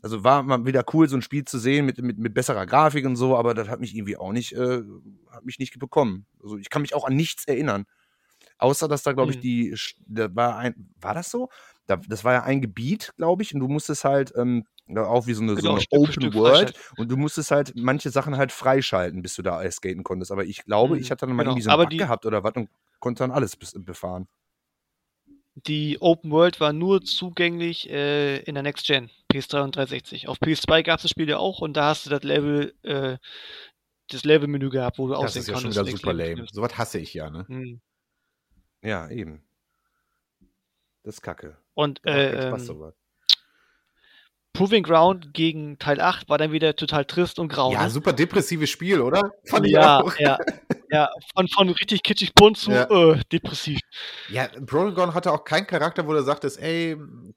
Also 0.03 0.23
war 0.25 0.43
mal 0.43 0.67
wieder 0.67 0.85
cool, 0.93 1.09
so 1.09 1.17
ein 1.17 1.23
Spiel 1.23 1.47
zu 1.47 1.59
sehen 1.59 1.87
mit, 1.87 1.97
mit, 2.03 2.19
mit 2.19 2.35
besserer 2.35 2.67
Grafik 2.67 3.07
und 3.07 3.17
so, 3.17 3.35
aber 3.35 3.55
das 3.55 3.69
hat 3.69 3.81
mich 3.81 3.95
irgendwie 3.95 4.19
auch 4.19 4.33
nicht, 4.33 4.53
äh, 4.53 4.83
hat 5.31 5.47
mich 5.47 5.59
nicht 5.59 5.79
bekommen. 5.79 6.27
Also 6.43 6.59
ich 6.59 6.69
kann 6.69 6.83
mich 6.83 6.95
auch 6.95 7.07
an 7.07 7.17
nichts 7.17 7.47
erinnern. 7.47 7.87
Außer, 8.61 8.89
dass 8.89 9.03
da, 9.03 9.13
glaube 9.13 9.33
ich, 9.33 9.39
Mhm. 9.39 9.43
die, 9.43 9.77
da 10.07 10.35
war 10.35 10.57
ein, 10.59 10.91
war 11.01 11.15
das 11.15 11.31
so? 11.31 11.49
Da, 11.87 11.97
das 11.97 12.25
war 12.25 12.33
ja 12.35 12.43
ein 12.45 12.61
Gebiet, 12.61 13.13
glaube 13.17 13.43
ich, 13.43 13.55
und 13.55 13.61
du 13.61 13.69
musstest 13.69 14.05
halt, 14.05 14.33
ähm, 14.37 14.67
auch 14.97 15.27
wie 15.27 15.35
so 15.35 15.43
eine, 15.43 15.55
so 15.55 15.61
Genau, 15.63 15.71
eine 15.73 15.81
Stück 15.81 16.01
Open 16.01 16.13
Stück 16.13 16.35
World 16.35 16.73
und 16.97 17.11
du 17.11 17.17
musstest 17.17 17.51
halt 17.53 17.73
manche 17.77 18.11
Sachen 18.11 18.37
halt 18.37 18.53
freischalten, 18.53 19.23
bis 19.23 19.35
du 19.37 19.43
da 19.43 19.69
skaten 19.71 20.03
konntest. 20.05 20.31
Aber 20.33 20.45
ich 20.45 20.65
glaube, 20.65 20.97
Mhm, 20.97 21.03
ich 21.03 21.11
hatte 21.11 21.27
dann 21.27 21.37
mal 21.37 21.43
genau. 21.43 21.53
irgendwie 21.53 21.63
so 21.63 21.71
einen 21.71 21.75
Aber 21.75 21.85
Bug 21.85 21.91
die- 21.93 21.99
gehabt 21.99 22.27
oder 22.27 22.43
was 22.45 22.55
und 22.55 22.69
konnte 23.01 23.23
dann 23.25 23.31
alles 23.31 23.57
befahren. 23.57 24.29
Die 25.67 25.99
Open 26.01 26.31
World 26.31 26.61
war 26.61 26.73
nur 26.73 27.03
zugänglich 27.03 27.89
äh, 27.91 28.39
in 28.41 28.55
der 28.55 28.63
Next 28.63 28.87
Gen, 28.87 29.11
PS3 29.33 29.63
und 29.63 29.77
360. 29.77 30.29
Auf 30.29 30.39
PS2 30.41 30.83
gab 30.83 30.99
es 30.99 31.03
das 31.03 31.11
Spiel 31.11 31.29
ja 31.29 31.39
auch 31.39 31.61
und 31.61 31.75
da 31.77 31.87
hast 31.87 32.07
du 32.07 32.11
das 32.11 32.23
Level, 32.23 32.75
äh, 32.83 33.19
das 34.09 34.25
Levelmenü 34.25 34.71
gehabt, 34.71 34.99
wo 34.99 35.07
du 35.09 35.15
Das 35.15 35.37
aussehen 35.37 35.43
ist 35.43 35.49
ja 35.49 35.57
schon 35.57 35.71
wieder 35.71 35.85
super 35.85 36.13
lame. 36.13 36.47
Sowas 36.51 36.79
hasse 36.79 36.99
ich 36.99 37.15
ja, 37.15 37.31
ne? 37.31 37.47
Hm. 37.49 37.81
Ja, 38.83 39.09
eben. 39.11 39.43
Das 41.03 41.17
ist 41.17 41.23
kacke. 41.23 41.57
Und 41.75 42.05
äh, 42.05 42.49
ähm, 42.51 42.59
sowas. 42.59 42.95
Proving 44.53 44.83
Ground 44.83 45.33
gegen 45.33 45.79
Teil 45.79 46.01
8 46.01 46.29
war 46.29 46.37
dann 46.37 46.51
wieder 46.51 46.75
total 46.75 47.05
trist 47.05 47.39
und 47.39 47.49
grau. 47.49 47.73
Ja, 47.73 47.85
ne? 47.85 47.91
super 47.91 48.13
depressives 48.13 48.69
Spiel, 48.69 49.01
oder? 49.01 49.33
Fand 49.45 49.65
ich 49.67 49.73
ja, 49.73 50.01
auch. 50.01 50.15
ja, 50.19 50.39
ja, 50.91 51.09
von, 51.35 51.47
von 51.47 51.69
richtig 51.71 52.03
kitschig 52.03 52.35
bunt 52.35 52.59
zu 52.59 52.73
Ja. 52.73 52.91
äh, 52.91 53.21
depressiv. 53.31 53.79
Ja, 54.29 54.49
Progon 54.67 55.15
hatte 55.15 55.33
auch 55.33 55.45
keinen 55.45 55.69
Charakter, 55.69 56.07
wo 56.07 56.13
du 56.13 56.23
sagtest, 56.23 56.61
ey, 56.61 56.97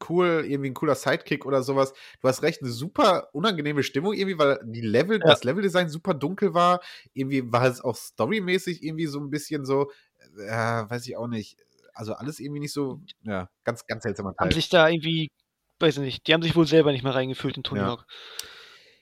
cool, 0.10 0.44
irgendwie 0.48 0.72
ein 0.72 0.74
cooler 0.74 0.96
Sidekick 0.96 1.46
oder 1.46 1.62
sowas. 1.62 1.94
Du 2.20 2.28
hast 2.28 2.42
recht, 2.42 2.62
eine 2.64 2.72
super 2.72 3.30
unangenehme 3.32 3.84
Stimmung 3.84 4.14
irgendwie, 4.14 4.40
weil 4.40 4.60
die 4.64 4.82
Level, 4.82 5.20
Ja. 5.20 5.28
das 5.28 5.44
Leveldesign 5.44 5.90
super 5.90 6.16
dunkel 6.16 6.56
war. 6.56 6.82
Irgendwie 7.14 7.50
war 7.52 7.66
es 7.68 7.80
auch 7.80 7.96
storymäßig 7.96 8.84
irgendwie 8.84 9.06
so 9.06 9.20
ein 9.20 9.30
bisschen 9.30 9.66
so, 9.66 9.92
äh, 10.38 10.90
weiß 10.90 11.08
ich 11.08 11.18
auch 11.18 11.28
nicht. 11.28 11.58
Also 11.94 12.14
alles 12.14 12.40
irgendwie 12.40 12.60
nicht 12.62 12.74
so, 12.74 13.02
ja, 13.22 13.50
ganz, 13.64 13.86
ganz 13.86 14.04
seltsamer 14.04 14.30
Haben 14.40 14.50
Teil. 14.50 14.54
sich 14.54 14.70
da 14.70 14.88
irgendwie, 14.90 15.30
weiß 15.80 15.98
ich 15.98 16.02
nicht, 16.04 16.28
die 16.28 16.34
haben 16.34 16.42
sich 16.42 16.56
wohl 16.56 16.66
selber 16.68 16.92
nicht 16.92 17.04
mehr 17.04 17.14
reingefühlt 17.16 17.56
in 17.58 17.64
Tony 17.64 17.82
Ja. 17.82 17.88
Hawk. 17.88 18.06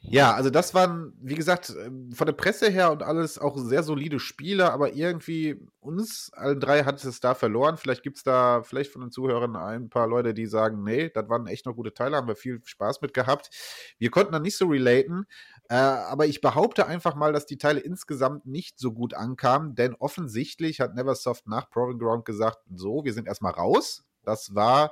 Ja, 0.04 0.34
also 0.34 0.50
das 0.50 0.74
waren, 0.74 1.14
wie 1.22 1.36
gesagt, 1.36 1.70
ähm, 1.86 2.12
von 2.12 2.26
der 2.26 2.34
Presse 2.34 2.70
her 2.72 2.92
und 2.92 3.04
alles 3.04 3.38
auch 3.38 3.56
sehr 3.58 3.84
solide 3.84 4.20
Spiele, 4.20 4.74
aber 4.74 4.94
irgendwie 4.94 5.60
uns 5.80 6.32
allen 6.34 6.60
drei 6.60 6.84
hat 6.86 7.04
es 7.06 7.20
da 7.20 7.36
verloren. 7.36 7.78
Vielleicht 7.78 8.02
gibt 8.02 8.18
es 8.18 8.24
da, 8.24 8.64
vielleicht 8.64 8.92
von 8.92 9.02
den 9.02 9.12
Zuhörern 9.12 9.56
ein 9.56 9.90
paar 9.90 10.08
Leute, 10.08 10.34
die 10.34 10.48
sagen, 10.48 10.84
nee, 10.84 11.10
das 11.10 11.30
waren 11.30 11.46
echt 11.46 11.68
noch 11.68 11.76
gute 11.76 11.94
Teile, 11.94 12.18
haben 12.18 12.28
wir 12.28 12.36
viel 12.36 12.62
Spaß 12.66 13.02
mit 13.02 13.14
gehabt. 13.14 13.52
Wir 14.00 14.10
konnten 14.10 14.32
da 14.32 14.40
nicht 14.40 14.58
so 14.58 14.66
relaten, 14.68 15.28
äh, 15.70 15.76
aber 15.76 16.26
ich 16.26 16.42
behaupte 16.42 16.88
einfach 16.88 17.14
mal, 17.14 17.32
dass 17.32 17.46
die 17.46 17.58
Teile 17.60 17.80
insgesamt 17.80 18.48
nicht 18.48 18.80
so 18.80 18.92
gut 18.94 19.14
ankamen, 19.14 19.76
denn 19.76 19.94
offensichtlich 19.94 20.80
hat 20.80 20.96
Neversoft 20.96 21.46
nach 21.48 21.70
Proving 21.70 22.00
Ground 22.00 22.26
gesagt, 22.26 22.58
so, 22.76 23.06
wir 23.06 23.14
sind 23.14 23.28
erstmal 23.28 23.54
raus. 23.54 24.04
Das 24.24 24.54
war 24.56 24.92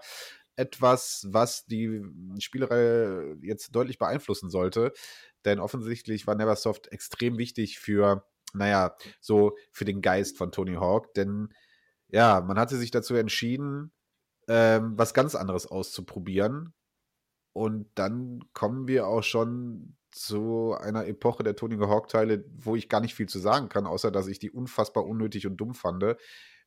etwas, 0.59 1.25
was 1.29 1.65
die 1.65 2.03
Spielerei 2.39 3.37
jetzt 3.41 3.73
deutlich 3.73 3.97
beeinflussen 3.97 4.49
sollte. 4.49 4.91
Denn 5.45 5.59
offensichtlich 5.59 6.27
war 6.27 6.35
Neversoft 6.35 6.91
extrem 6.91 7.37
wichtig 7.37 7.79
für, 7.79 8.25
naja, 8.53 8.95
so 9.21 9.55
für 9.71 9.85
den 9.85 10.01
Geist 10.01 10.37
von 10.37 10.51
Tony 10.51 10.75
Hawk. 10.75 11.13
Denn 11.13 11.53
ja, 12.09 12.41
man 12.41 12.59
hatte 12.59 12.75
sich 12.77 12.91
dazu 12.91 13.15
entschieden, 13.15 13.91
ähm, 14.47 14.93
was 14.97 15.13
ganz 15.13 15.35
anderes 15.35 15.65
auszuprobieren. 15.65 16.73
Und 17.53 17.89
dann 17.95 18.41
kommen 18.53 18.87
wir 18.87 19.07
auch 19.07 19.23
schon 19.23 19.95
zu 20.11 20.75
einer 20.79 21.05
Epoche 21.07 21.43
der 21.43 21.55
Tony 21.55 21.77
Hawk-Teile, 21.77 22.43
wo 22.57 22.75
ich 22.75 22.89
gar 22.89 22.99
nicht 22.99 23.15
viel 23.15 23.29
zu 23.29 23.39
sagen 23.39 23.69
kann, 23.69 23.85
außer 23.85 24.11
dass 24.11 24.27
ich 24.27 24.39
die 24.39 24.51
unfassbar 24.51 25.05
unnötig 25.05 25.47
und 25.47 25.57
dumm 25.57 25.73
fand. 25.73 26.03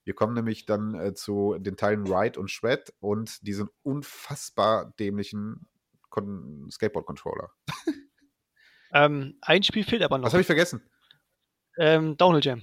Wir 0.05 0.15
kommen 0.15 0.35
nämlich 0.35 0.67
dann 0.67 0.95
äh, 0.95 1.15
zu 1.15 1.57
den 1.59 1.77
Teilen 1.77 2.07
Ride 2.07 2.39
und 2.39 2.51
Shred 2.51 2.93
und 3.01 3.47
diesen 3.47 3.69
unfassbar 3.83 4.93
dämlichen 4.99 5.67
Skateboard-Controller. 6.71 7.51
Ähm, 8.93 9.39
ein 9.41 9.63
Spiel 9.63 9.85
fehlt 9.85 10.03
aber 10.03 10.19
noch. 10.19 10.27
Was 10.27 10.35
habe 10.35 10.43
ich 10.43 10.47
vergessen? 10.47 10.83
Ähm, 11.79 12.17
Downhill 12.17 12.45
Jam. 12.45 12.63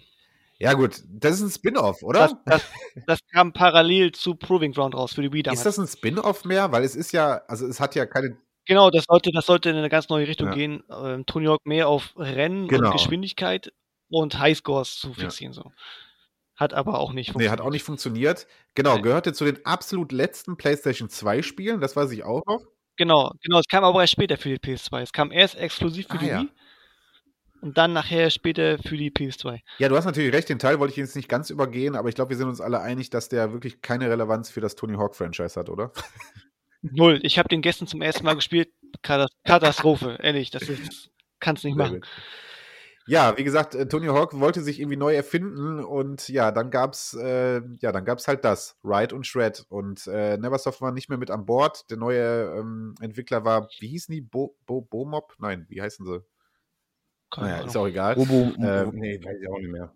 Ja, 0.60 0.74
gut, 0.74 1.02
das 1.08 1.36
ist 1.36 1.42
ein 1.42 1.50
Spin-off, 1.50 2.04
oder? 2.04 2.20
Das, 2.20 2.36
das, 2.46 2.64
das, 3.08 3.20
kam 3.32 3.54
parallel 3.54 4.12
zu 4.12 4.36
Proving 4.36 4.74
Ground 4.74 4.94
raus 4.94 5.14
für 5.14 5.22
die 5.22 5.32
Wii 5.32 5.44
damals. 5.44 5.62
Ist 5.62 5.66
das 5.66 5.80
ein 5.80 5.88
Spin-off 5.88 6.44
mehr? 6.44 6.72
Weil 6.72 6.84
es 6.84 6.96
ist 6.96 7.14
ja, 7.14 7.42
also 7.48 7.66
es 7.66 7.80
hat 7.80 7.96
ja 7.96 8.06
keine. 8.06 8.38
Genau, 8.66 8.92
das 8.92 9.06
sollte, 9.06 9.32
das 9.32 9.46
sollte 9.46 9.70
in 9.70 9.78
eine 9.78 9.90
ganz 9.90 10.10
neue 10.10 10.28
Richtung 10.28 10.50
ja. 10.50 10.54
gehen. 10.54 10.84
Ähm, 10.90 11.26
Tony 11.26 11.46
Hawk 11.46 11.66
mehr 11.66 11.88
auf 11.88 12.14
Rennen 12.18 12.68
genau. 12.68 12.88
und 12.88 12.94
Geschwindigkeit 12.94 13.72
und 14.10 14.38
Highscores 14.38 15.00
zu 15.00 15.14
fixieren. 15.14 15.54
Ja. 15.54 15.64
So. 15.64 15.72
Hat 16.60 16.74
aber 16.74 17.00
auch 17.00 17.14
nicht 17.14 17.28
funktioniert. 17.28 17.52
Nee, 17.52 17.52
hat 17.52 17.66
auch 17.66 17.72
nicht 17.72 17.84
funktioniert. 17.84 18.48
Genau, 18.76 18.98
nee. 18.98 19.02
gehörte 19.02 19.32
zu 19.32 19.46
den 19.46 19.66
absolut 19.66 20.12
letzten 20.12 20.58
PlayStation 20.58 21.10
2 21.10 21.42
Spielen, 21.42 21.80
das 21.80 21.96
weiß 21.96 22.12
ich 22.12 22.24
auch 22.24 22.46
noch. 22.46 22.66
Genau, 22.98 23.32
genau, 23.42 23.60
es 23.60 23.66
kam 23.68 23.86
aber 23.86 24.02
erst 24.02 24.12
später 24.12 24.36
für 24.36 24.50
die 24.50 24.58
PS2. 24.58 25.02
Es 25.02 25.14
kam 25.14 25.32
erst 25.32 25.56
exklusiv 25.56 26.08
für 26.08 26.16
ah, 26.16 26.18
die 26.18 26.28
ja. 26.28 26.42
Wii 26.42 26.50
und 27.62 27.78
dann 27.78 27.94
nachher 27.94 28.30
später 28.30 28.78
für 28.78 28.98
die 28.98 29.12
PS2. 29.12 29.60
Ja, 29.78 29.90
du 29.90 29.96
hast 29.96 30.06
natürlich 30.06 30.34
recht, 30.34 30.50
den 30.50 30.60
Teil 30.60 30.80
wollte 30.80 30.92
ich 30.92 30.98
jetzt 30.98 31.16
nicht 31.16 31.30
ganz 31.30 31.50
übergehen, 31.50 31.96
aber 31.96 32.10
ich 32.10 32.16
glaube, 32.16 32.30
wir 32.30 32.38
sind 32.38 32.48
uns 32.48 32.62
alle 32.62 32.82
einig, 32.82 33.10
dass 33.10 33.30
der 33.30 33.54
wirklich 33.54 33.82
keine 33.82 34.10
Relevanz 34.10 34.50
für 34.50 34.62
das 34.62 34.76
Tony 34.76 34.96
Hawk-Franchise 34.96 35.60
hat, 35.60 35.70
oder? 35.70 35.92
Null. 36.82 37.20
Ich 37.24 37.38
habe 37.38 37.50
den 37.50 37.62
gestern 37.62 37.88
zum 37.88 38.02
ersten 38.02 38.24
Mal 38.24 38.36
gespielt. 38.36 38.70
Katastrophe, 39.02 40.18
ehrlich, 40.22 40.52
das 40.52 40.64
ist, 40.64 41.10
kannst 41.40 41.64
nicht 41.64 41.76
machen. 41.76 42.02
Ja, 43.10 43.38
wie 43.38 43.44
gesagt, 43.44 43.74
äh, 43.74 43.88
Tony 43.88 44.06
Hawk 44.06 44.40
wollte 44.40 44.62
sich 44.62 44.80
irgendwie 44.80 44.98
neu 44.98 45.16
erfinden 45.16 45.84
und 45.84 46.30
ja, 46.30 46.52
dann 46.52 46.70
gab's 46.70 47.16
äh, 47.16 47.62
ja, 47.80 47.92
dann 47.92 48.06
gab's 48.06 48.28
halt 48.28 48.46
das, 48.46 48.78
Ride 48.84 49.16
und 49.16 49.26
Shred 49.26 49.66
und 49.70 50.06
äh, 50.06 50.38
Neversoft 50.38 50.80
war 50.80 50.92
nicht 50.92 51.10
mehr 51.10 51.18
mit 51.18 51.32
an 51.32 51.48
Bord. 51.48 51.90
Der 51.90 51.98
neue 51.98 52.54
ähm, 52.56 52.94
Entwickler 53.02 53.44
war, 53.44 53.68
wie 53.80 53.88
hießen 53.88 54.14
die? 54.14 54.22
Bo, 54.22 54.56
Bo, 54.68 54.82
Bomob? 54.82 55.34
Nein, 55.40 55.66
wie 55.70 55.82
heißen 55.82 56.06
sie? 56.06 56.24
Keine 57.32 57.50
naja, 57.50 57.66
ist 57.66 57.76
auch 57.76 57.88
egal. 57.88 58.14
Bobo, 58.14 58.52
äh, 58.64 58.86
nee, 58.92 59.20
weiß 59.24 59.38
ich 59.42 59.50
auch 59.50 59.58
nicht 59.58 59.72
mehr. 59.72 59.92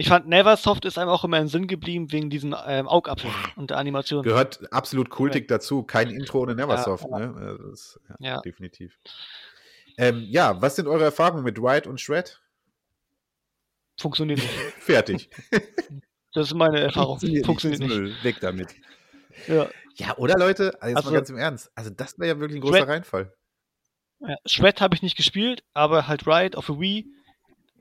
Ich 0.00 0.08
fand 0.08 0.28
Neversoft 0.28 0.84
ist 0.84 0.96
einem 0.96 1.10
auch 1.10 1.24
immer 1.24 1.40
im 1.40 1.48
Sinn 1.48 1.66
geblieben 1.66 2.10
wegen 2.12 2.30
diesem 2.30 2.54
ähm, 2.66 2.88
Augapfel 2.88 3.30
und 3.56 3.70
der 3.70 3.78
Animation. 3.78 4.22
Gehört 4.22 4.72
absolut 4.72 5.10
kultig 5.10 5.50
ja. 5.50 5.56
dazu. 5.56 5.82
Kein 5.82 6.08
Intro 6.08 6.40
ohne 6.40 6.54
Neversoft, 6.54 7.04
ja, 7.10 7.18
ne? 7.18 7.34
Also 7.36 7.68
das, 7.68 8.00
ja, 8.08 8.16
ja, 8.20 8.40
definitiv. 8.40 8.96
Ähm, 9.98 10.24
ja, 10.28 10.62
was 10.62 10.76
sind 10.76 10.86
eure 10.86 11.04
Erfahrungen 11.04 11.42
mit 11.42 11.58
Ride 11.58 11.88
und 11.88 12.00
Shred? 12.00 12.40
Funktioniert 14.00 14.38
nicht. 14.38 14.50
Fertig. 14.78 15.28
Das 16.32 16.46
ist 16.46 16.54
meine 16.54 16.78
Erfahrung. 16.78 17.18
Funktioniert, 17.18 17.46
Funktioniert 17.46 17.80
nicht. 17.80 17.90
Müll. 17.90 18.14
Weg 18.22 18.38
damit. 18.40 18.74
Ja. 19.48 19.68
ja, 19.96 20.16
oder 20.16 20.38
Leute? 20.38 20.80
Also 20.80 20.88
jetzt 20.88 20.96
also, 20.96 21.10
mal 21.10 21.16
ganz 21.16 21.30
im 21.30 21.36
Ernst. 21.36 21.72
Also 21.74 21.90
das 21.90 22.16
wäre 22.18 22.28
ja 22.28 22.40
wirklich 22.40 22.58
ein 22.58 22.60
großer 22.60 22.78
Shred, 22.78 22.88
Reinfall. 22.88 23.34
Ja, 24.20 24.36
Shred 24.46 24.80
habe 24.80 24.94
ich 24.94 25.02
nicht 25.02 25.16
gespielt, 25.16 25.64
aber 25.74 26.06
halt 26.06 26.28
Ride 26.28 26.56
auf 26.56 26.66
der 26.66 26.78
Wii. 26.78 27.06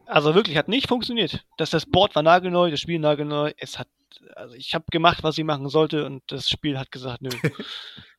Also 0.08 0.34
wirklich 0.34 0.58
hat 0.58 0.70
nicht 0.70 0.88
funktioniert. 0.88 1.46
Das, 1.58 1.70
das 1.70 1.86
Board 1.86 2.16
war 2.16 2.24
nagelneu, 2.24 2.72
das 2.72 2.80
Spiel 2.80 2.98
nagelneu. 2.98 3.52
Es 3.58 3.78
hat, 3.78 3.90
also 4.36 4.56
ich 4.56 4.74
habe 4.74 4.86
gemacht, 4.92 5.24
was 5.24 5.38
ich 5.38 5.44
machen 5.44 5.70
sollte 5.70 6.06
und 6.06 6.24
das 6.28 6.50
Spiel 6.50 6.80
hat 6.80 6.92
gesagt, 6.92 7.22
nö. 7.22 7.30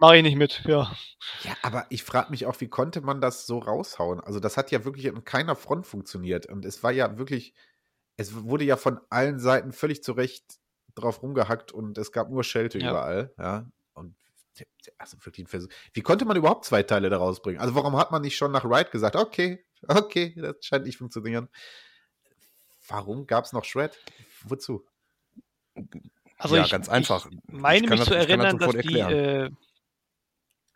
Mache 0.00 0.16
ich 0.16 0.22
nicht 0.22 0.36
mit, 0.36 0.62
ja. 0.64 0.90
Ja, 1.42 1.52
aber 1.60 1.84
ich 1.90 2.02
frage 2.02 2.30
mich 2.30 2.46
auch, 2.46 2.58
wie 2.60 2.68
konnte 2.68 3.02
man 3.02 3.20
das 3.20 3.46
so 3.46 3.58
raushauen? 3.58 4.20
Also, 4.20 4.40
das 4.40 4.56
hat 4.56 4.70
ja 4.70 4.86
wirklich 4.86 5.08
an 5.08 5.24
keiner 5.24 5.54
Front 5.54 5.86
funktioniert. 5.86 6.46
Und 6.46 6.64
es 6.64 6.82
war 6.82 6.90
ja 6.90 7.18
wirklich, 7.18 7.52
es 8.16 8.34
wurde 8.34 8.64
ja 8.64 8.78
von 8.78 8.98
allen 9.10 9.38
Seiten 9.38 9.72
völlig 9.72 10.02
zurecht 10.02 10.58
drauf 10.94 11.22
rumgehackt 11.22 11.70
und 11.72 11.98
es 11.98 12.12
gab 12.12 12.30
nur 12.30 12.44
Schelte 12.44 12.78
ja. 12.78 12.90
überall, 12.90 13.34
ja. 13.38 13.66
Und 13.92 14.16
also 14.96 15.18
wirklich 15.18 15.44
ein 15.44 15.48
Versuch. 15.48 15.68
Wie 15.92 16.00
konnte 16.00 16.24
man 16.24 16.36
überhaupt 16.36 16.64
zwei 16.64 16.82
Teile 16.82 17.10
daraus 17.10 17.42
bringen? 17.42 17.60
Also, 17.60 17.74
warum 17.74 17.94
hat 17.98 18.10
man 18.10 18.22
nicht 18.22 18.38
schon 18.38 18.52
nach 18.52 18.64
Ride 18.64 18.88
gesagt, 18.90 19.16
okay, 19.16 19.62
okay, 19.86 20.34
das 20.34 20.56
scheint 20.62 20.86
nicht 20.86 20.96
funktionieren? 20.96 21.50
Warum 22.88 23.26
gab 23.26 23.44
es 23.44 23.52
noch 23.52 23.64
Shred? 23.64 23.98
Wozu? 24.44 24.86
Also 26.38 26.56
ja, 26.56 26.64
ich, 26.64 26.70
ganz 26.70 26.88
einfach. 26.88 27.26
Ich 27.30 27.38
meine 27.52 27.84
ich 27.84 27.90
mich 27.90 28.02
zu 28.02 28.14
erinnern, 28.14 28.56
dass 28.56 28.72
die, 28.76 28.98
äh, 28.98 29.50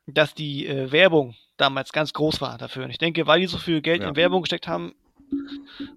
dass 0.06 0.34
die 0.34 0.66
äh, 0.66 0.92
Werbung 0.92 1.34
damals 1.56 1.92
ganz 1.92 2.12
groß 2.12 2.40
war 2.40 2.58
dafür. 2.58 2.84
Und 2.84 2.90
ich 2.90 2.98
denke, 2.98 3.26
weil 3.26 3.40
die 3.40 3.46
so 3.46 3.58
viel 3.58 3.80
Geld 3.80 4.02
ja. 4.02 4.08
in 4.08 4.16
Werbung 4.16 4.42
gesteckt 4.42 4.68
haben, 4.68 4.94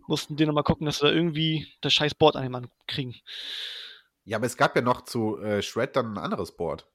mussten 0.07 0.35
die 0.35 0.45
nochmal 0.45 0.63
gucken, 0.63 0.85
dass 0.85 0.99
sie 0.99 1.05
da 1.05 1.11
irgendwie 1.11 1.67
das 1.81 1.93
scheiß 1.93 2.15
Board 2.15 2.35
an 2.35 2.43
den 2.43 2.51
Mann 2.51 2.69
kriegen. 2.87 3.15
Ja, 4.23 4.37
aber 4.37 4.45
es 4.45 4.57
gab 4.57 4.75
ja 4.75 4.81
noch 4.81 5.01
zu 5.01 5.39
äh, 5.39 5.61
Shred 5.61 5.95
dann 5.95 6.13
ein 6.13 6.17
anderes 6.17 6.55
Board. 6.55 6.85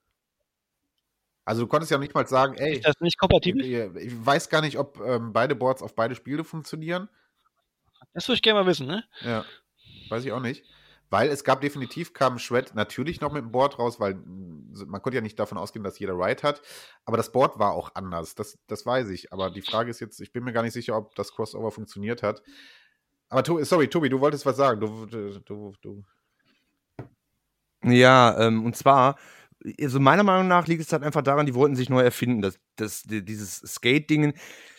Also 1.44 1.62
du 1.62 1.66
konntest 1.66 1.90
ja 1.90 1.98
nicht 1.98 2.14
mal 2.14 2.26
sagen, 2.26 2.54
ey. 2.54 2.76
Ist 2.76 2.86
das 2.86 3.00
nicht 3.00 3.18
kompatibel? 3.18 3.64
Ich, 3.64 4.06
ich 4.06 4.26
weiß 4.26 4.48
gar 4.48 4.60
nicht, 4.60 4.78
ob 4.78 5.00
ähm, 5.00 5.32
beide 5.32 5.54
Boards 5.54 5.82
auf 5.82 5.94
beide 5.94 6.14
Spiele 6.14 6.44
funktionieren. 6.44 7.08
Das 8.14 8.28
würde 8.28 8.36
ich 8.36 8.42
gerne 8.42 8.60
mal 8.60 8.66
wissen, 8.66 8.86
ne? 8.86 9.04
Ja. 9.22 9.44
Weiß 10.08 10.24
ich 10.24 10.32
auch 10.32 10.40
nicht. 10.40 10.64
Weil 11.12 11.28
es 11.28 11.44
gab 11.44 11.60
definitiv, 11.60 12.14
kam 12.14 12.38
Shred 12.38 12.74
natürlich 12.74 13.20
noch 13.20 13.34
mit 13.34 13.42
dem 13.42 13.52
Board 13.52 13.78
raus, 13.78 14.00
weil 14.00 14.14
man 14.14 15.02
konnte 15.02 15.16
ja 15.16 15.20
nicht 15.20 15.38
davon 15.38 15.58
ausgehen, 15.58 15.84
dass 15.84 15.98
jeder 15.98 16.14
Ride 16.14 16.42
hat. 16.42 16.62
Aber 17.04 17.18
das 17.18 17.30
Board 17.30 17.58
war 17.58 17.72
auch 17.72 17.94
anders, 17.94 18.34
das, 18.34 18.58
das 18.66 18.86
weiß 18.86 19.10
ich. 19.10 19.30
Aber 19.30 19.50
die 19.50 19.60
Frage 19.60 19.90
ist 19.90 20.00
jetzt, 20.00 20.22
ich 20.22 20.32
bin 20.32 20.42
mir 20.42 20.54
gar 20.54 20.62
nicht 20.62 20.72
sicher, 20.72 20.96
ob 20.96 21.14
das 21.14 21.34
Crossover 21.34 21.70
funktioniert 21.70 22.22
hat. 22.22 22.42
Aber 23.28 23.44
sorry, 23.62 23.88
Tobi, 23.88 24.08
du 24.08 24.20
wolltest 24.20 24.46
was 24.46 24.56
sagen. 24.56 24.80
Du, 24.80 25.04
du, 25.04 25.74
du. 25.82 26.02
Ja, 27.84 28.38
ähm, 28.40 28.64
und 28.64 28.74
zwar, 28.74 29.18
also 29.82 30.00
meiner 30.00 30.22
Meinung 30.22 30.48
nach 30.48 30.66
liegt 30.66 30.80
es 30.80 30.94
halt 30.94 31.02
einfach 31.02 31.22
daran, 31.22 31.44
die 31.44 31.54
wollten 31.54 31.76
sich 31.76 31.90
neu 31.90 32.00
erfinden. 32.00 32.40
Das, 32.40 32.58
das, 32.76 33.02
dieses 33.02 33.58
Skate-Ding, 33.58 34.32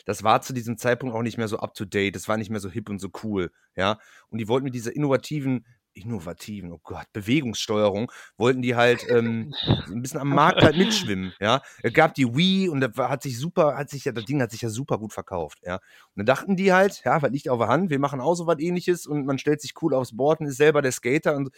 das 0.05 0.23
war 0.23 0.41
zu 0.41 0.53
diesem 0.53 0.79
Zeitpunkt 0.79 1.15
auch 1.15 1.21
nicht 1.21 1.37
mehr 1.37 1.47
so 1.47 1.59
up 1.59 1.75
to 1.75 1.85
date, 1.85 2.15
das 2.15 2.27
war 2.27 2.37
nicht 2.37 2.49
mehr 2.49 2.59
so 2.59 2.71
hip 2.71 2.89
und 2.89 2.97
so 2.97 3.09
cool, 3.23 3.51
ja. 3.75 3.99
Und 4.29 4.39
die 4.39 4.47
wollten 4.47 4.63
mit 4.63 4.73
dieser 4.73 4.95
innovativen 4.95 5.63
innovativen, 5.93 6.71
oh 6.71 6.79
Gott, 6.83 7.05
Bewegungssteuerung, 7.13 8.11
wollten 8.37 8.61
die 8.61 8.75
halt 8.75 9.05
ähm, 9.09 9.53
ein 9.87 10.01
bisschen 10.01 10.19
am 10.19 10.29
Markt 10.29 10.61
halt 10.61 10.77
mitschwimmen, 10.77 11.33
ja. 11.39 11.61
Es 11.81 11.93
gab 11.93 12.13
die 12.13 12.35
Wii 12.35 12.69
und 12.69 12.81
da 12.81 13.09
hat 13.09 13.23
sich 13.23 13.37
super, 13.37 13.77
hat 13.77 13.89
sich 13.89 14.05
ja, 14.05 14.11
das 14.11 14.25
Ding 14.25 14.41
hat 14.41 14.51
sich 14.51 14.61
ja 14.61 14.69
super 14.69 14.97
gut 14.97 15.13
verkauft, 15.13 15.59
ja. 15.63 15.75
Und 15.75 15.81
dann 16.17 16.25
dachten 16.25 16.55
die 16.55 16.73
halt, 16.73 17.01
ja, 17.05 17.21
was 17.21 17.31
liegt 17.31 17.49
auf 17.49 17.59
der 17.59 17.67
Hand, 17.67 17.89
wir 17.89 17.99
machen 17.99 18.21
auch 18.21 18.35
so 18.35 18.47
was 18.47 18.59
ähnliches 18.59 19.05
und 19.05 19.25
man 19.25 19.37
stellt 19.37 19.61
sich 19.61 19.73
cool 19.81 19.93
aufs 19.93 20.15
Board 20.15 20.39
und 20.39 20.47
ist 20.47 20.57
selber 20.57 20.81
der 20.81 20.91
Skater 20.91 21.35
und 21.35 21.49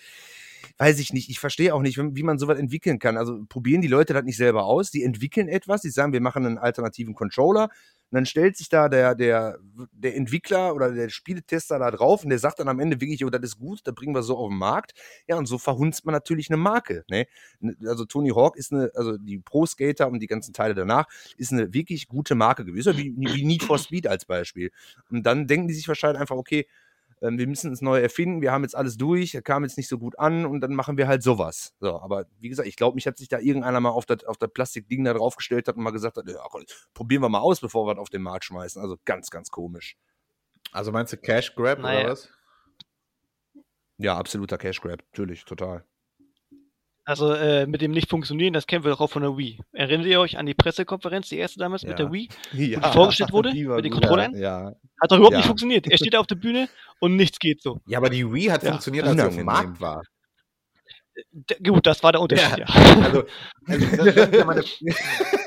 weiß 0.78 1.00
ich 1.00 1.14
nicht, 1.14 1.30
ich 1.30 1.40
verstehe 1.40 1.74
auch 1.74 1.82
nicht, 1.82 1.98
wie 1.98 2.24
man 2.24 2.40
sowas 2.40 2.60
entwickeln 2.60 3.00
kann. 3.00 3.18
Also 3.18 3.46
probieren 3.48 3.82
die 3.82 3.88
Leute 3.88 4.14
das 4.14 4.24
nicht 4.24 4.38
selber 4.38 4.66
aus, 4.66 4.92
die 4.92 5.04
entwickeln 5.04 5.48
etwas, 5.48 5.82
die 5.82 5.90
sagen, 5.90 6.14
wir 6.14 6.22
machen 6.22 6.46
einen 6.46 6.58
alternativen 6.58 7.16
Controller, 7.16 7.70
und 8.12 8.18
dann 8.18 8.26
stellt 8.28 8.56
sich 8.56 8.70
da 8.70 8.88
der, 8.88 9.16
der, 9.16 9.58
der 9.92 10.16
Entwickler 10.16 10.76
oder 10.76 10.92
der 10.92 11.10
Spieletester 11.10 11.80
da 11.80 11.90
drauf 11.90 12.24
und 12.24 12.30
der 12.30 12.38
sagt 12.38 12.60
dann 12.60 12.68
am 12.68 12.80
Ende 12.80 13.02
wirklich, 13.02 13.26
oh, 13.26 13.30
das 13.30 13.42
ist 13.42 13.58
gut, 13.58 13.82
da 13.84 13.92
bringen 13.92 14.14
wir 14.14 14.22
so 14.22 14.38
auf 14.38 14.50
den 14.50 14.58
Markt. 14.58 14.94
Ja, 15.28 15.38
und 15.38 15.48
so 15.48 15.58
verhunzt 15.58 16.06
man 16.06 16.14
natürlich 16.14 16.50
eine 16.50 16.58
Marke. 16.58 17.04
Ne? 17.10 17.26
Also 17.86 18.06
Tony 18.06 18.30
Hawk 18.30 18.58
ist 18.58 18.72
eine, 18.72 18.92
also 18.94 19.18
die 19.18 19.40
Pro 19.40 19.66
Skater 19.66 20.08
und 20.08 20.20
die 20.20 20.28
ganzen 20.28 20.54
Teile 20.54 20.76
danach, 20.76 21.08
ist 21.38 21.52
eine 21.52 21.74
wirklich 21.74 22.08
gute 22.08 22.36
Marke 22.36 22.64
gewesen, 22.64 22.96
wie, 22.96 23.14
wie 23.18 23.44
Need 23.44 23.64
for 23.64 23.80
Speed 23.80 24.08
als 24.08 24.26
Beispiel. 24.26 24.72
Und 25.10 25.24
dann 25.24 25.48
denken 25.48 25.68
die 25.68 25.74
sich 25.74 25.88
wahrscheinlich 25.88 26.22
einfach, 26.22 26.38
okay, 26.38 26.68
wir 27.32 27.48
müssen 27.48 27.72
es 27.72 27.82
neu 27.82 28.00
erfinden, 28.00 28.42
wir 28.42 28.52
haben 28.52 28.64
jetzt 28.64 28.76
alles 28.76 28.98
durch, 28.98 29.36
er 29.36 29.42
kam 29.42 29.64
jetzt 29.64 29.78
nicht 29.78 29.88
so 29.88 29.98
gut 29.98 30.18
an 30.20 30.46
und 30.46 30.62
dann 30.62 30.74
machen 30.74 30.98
wir 30.98 31.08
halt 31.08 31.24
sowas. 31.24 31.74
So, 31.80 32.00
aber 32.00 32.26
wie 32.40 32.50
gesagt, 32.50 32.68
ich 32.68 32.76
glaube, 32.76 32.96
mich 32.96 33.08
hat 33.08 33.18
sich 33.18 33.28
da 33.28 33.40
irgendeiner 33.40 33.80
mal 33.80 33.90
auf 33.90 34.06
das, 34.06 34.24
auf 34.24 34.38
das 34.38 34.52
Plastikding 34.54 35.04
da 35.04 35.14
draufgestellt 35.14 35.68
hat 35.68 35.76
und 35.76 35.84
mal 35.84 35.92
gesagt 35.92 36.18
hat, 36.18 36.28
ja, 36.28 36.44
probieren 36.94 37.22
wir 37.22 37.30
mal 37.30 37.40
aus, 37.40 37.60
bevor 37.60 37.88
wir 37.88 37.94
es 37.94 38.00
auf 38.00 38.10
den 38.10 38.22
Markt 38.22 38.46
schmeißen. 38.46 38.82
Also 38.82 38.98
ganz, 39.06 39.30
ganz 39.30 39.50
komisch. 39.50 39.98
Also 40.72 40.92
meinst 40.92 41.14
du 41.14 41.18
Cash 41.18 41.56
Grab 41.56 41.80
naja. 41.80 42.02
oder 42.02 42.10
was? 42.12 42.30
Ja, 43.98 44.18
absoluter 44.18 44.58
Cash 44.58 44.82
Grab, 44.82 45.00
natürlich, 45.12 45.46
total. 45.46 45.86
Also 47.08 47.34
äh, 47.34 47.68
mit 47.68 47.82
dem 47.82 47.92
nicht 47.92 48.10
funktionieren, 48.10 48.54
das 48.54 48.66
kennen 48.66 48.84
wir 48.84 48.90
doch 48.90 49.00
auch 49.00 49.12
von 49.12 49.22
der 49.22 49.38
Wii. 49.38 49.60
Erinnert 49.74 50.08
ihr 50.08 50.20
euch 50.20 50.40
an 50.40 50.48
die 50.48 50.56
Pressekonferenz, 50.56 51.30
die 51.30 51.38
erste 51.38 51.60
damals 51.60 51.84
ja. 51.84 51.90
mit 51.90 52.00
der 52.00 52.12
Wii, 52.12 52.30
ja. 52.54 52.80
die 52.80 52.94
vorgestellt 52.94 53.32
wurde 53.32 53.52
die 53.52 53.66
mit 53.66 53.86
den 53.86 53.92
Controllern? 53.92 54.36
Ja. 54.36 54.74
Hat 55.00 55.12
doch 55.12 55.18
überhaupt 55.18 55.34
ja. 55.34 55.38
nicht 55.38 55.48
funktioniert. 55.48 55.88
Er 55.88 55.98
steht 55.98 56.16
auf 56.16 56.26
der 56.26 56.36
Bühne 56.36 56.68
und 57.00 57.16
nichts 57.16 57.38
geht 57.38 57.62
so. 57.62 57.80
Ja, 57.86 58.00
aber 58.00 58.10
die 58.10 58.32
Wii 58.32 58.46
hat 58.46 58.64
funktioniert, 58.64 59.06
als 59.06 59.18
er 59.20 59.28
auf 59.28 59.36
dem 59.36 59.46
Markt 59.46 59.80
war. 59.80 60.02
D 61.32 61.56
gut, 61.64 61.86
das 61.86 62.04
war 62.04 62.12
der 62.12 62.22
Unterschied, 62.22 62.58
ja. 62.58 62.66
Also, 62.66 63.24
also 63.68 63.86
das, 63.96 64.16
das, 64.16 65.45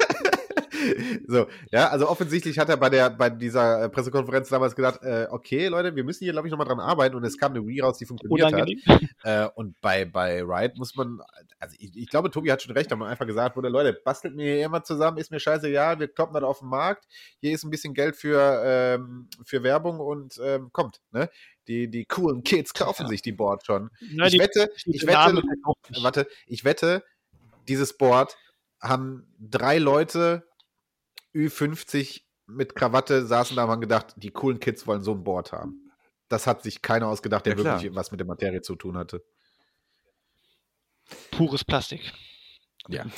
so, 1.27 1.47
ja, 1.71 1.89
also 1.89 2.09
offensichtlich 2.09 2.59
hat 2.59 2.69
er 2.69 2.77
bei 2.77 2.89
der 2.91 3.11
bei 3.11 3.31
dieser 3.31 3.85
äh, 3.85 3.89
Pressekonferenz 3.89 4.49
damals 4.49 4.75
gedacht, 4.77 5.03
äh, 5.03 5.27
okay, 5.31 5.69
Leute, 5.69 5.95
wir 5.97 6.05
müssen 6.05 6.25
hier, 6.25 6.33
glaube 6.33 6.49
ich, 6.49 6.51
nochmal 6.53 6.67
dran 6.67 6.81
arbeiten 6.81 7.17
und 7.17 7.25
es 7.25 7.39
kam 7.39 7.53
eine 7.53 7.67
Wii 7.67 7.81
raus, 7.81 7.99
die 7.99 8.07
funktioniert 8.07 8.49
Unangenehm. 8.49 8.81
hat. 8.87 9.01
Äh, 9.25 9.49
und 9.57 9.81
bei, 9.81 10.05
bei 10.05 10.43
Riot 10.43 10.77
muss 10.77 10.95
man, 10.95 11.21
also 11.59 11.75
ich, 11.81 11.97
ich 11.97 12.09
glaube, 12.09 12.31
Tobi 12.31 12.53
hat 12.53 12.63
schon 12.63 12.73
recht, 12.73 12.91
da 12.91 12.95
man 12.95 13.09
einfach 13.09 13.27
gesagt 13.27 13.57
wurde, 13.57 13.69
Leute, 13.69 13.93
bastelt 14.05 14.37
mir 14.37 14.55
hier 14.55 14.65
immer 14.65 14.85
zusammen, 14.85 15.19
ist 15.19 15.33
mir 15.33 15.41
scheißegal, 15.41 15.99
wir 15.99 16.07
kloppen 16.07 16.35
das 16.35 16.45
auf 16.45 16.61
den 16.61 16.69
Markt, 16.69 17.05
hier 17.41 17.53
ist 17.53 17.65
ein 17.65 17.71
bisschen 17.71 17.95
Geld 17.95 18.15
für, 18.15 18.63
ähm, 18.65 19.29
für 19.45 19.65
Werbung 19.65 19.99
und 19.99 20.39
ähm, 20.43 20.71
kommt, 20.73 21.01
ne? 21.11 21.29
Die, 21.67 21.91
die 21.91 22.05
coolen 22.07 22.45
Kids 22.45 22.73
kaufen 22.75 23.03
Ja. 23.03 23.09
sich 23.09 23.23
die 23.23 23.33
Board 23.33 23.67
schon. 23.67 23.91
Na, 24.13 24.27
ich 24.27 24.39
wette, 24.39 24.71
ich 24.87 25.07
wette, 25.07 25.43
warte, 26.01 26.27
ich 26.47 26.65
wette, 26.65 27.03
dieses 27.67 27.97
Board 27.99 28.37
haben 28.81 29.27
drei 29.39 29.79
Leute 29.79 30.45
Ü50 31.39 32.23
mit 32.47 32.75
Krawatte 32.75 33.27
saßen 33.27 33.57
da 33.57 33.65
und 33.65 33.71
haben 33.71 33.81
gedacht, 33.81 34.15
die 34.17 34.31
coolen 34.31 34.59
Kids 34.61 34.87
wollen 34.87 35.03
so 35.03 35.13
ein 35.13 35.23
Board 35.25 35.53
haben. 35.53 35.91
Das 36.29 36.47
hat 36.47 36.63
sich 36.63 36.83
keiner 36.83 37.09
ausgedacht, 37.09 37.47
der 37.47 37.57
Ja, 37.57 37.65
wirklich 37.65 37.95
was 37.95 38.11
mit 38.11 38.21
der 38.21 38.27
Materie 38.27 38.61
zu 38.63 38.75
tun 38.75 38.97
hatte. 38.97 39.23
Pures 41.31 41.65
Plastik. 41.65 42.13
Ja. 42.89 43.05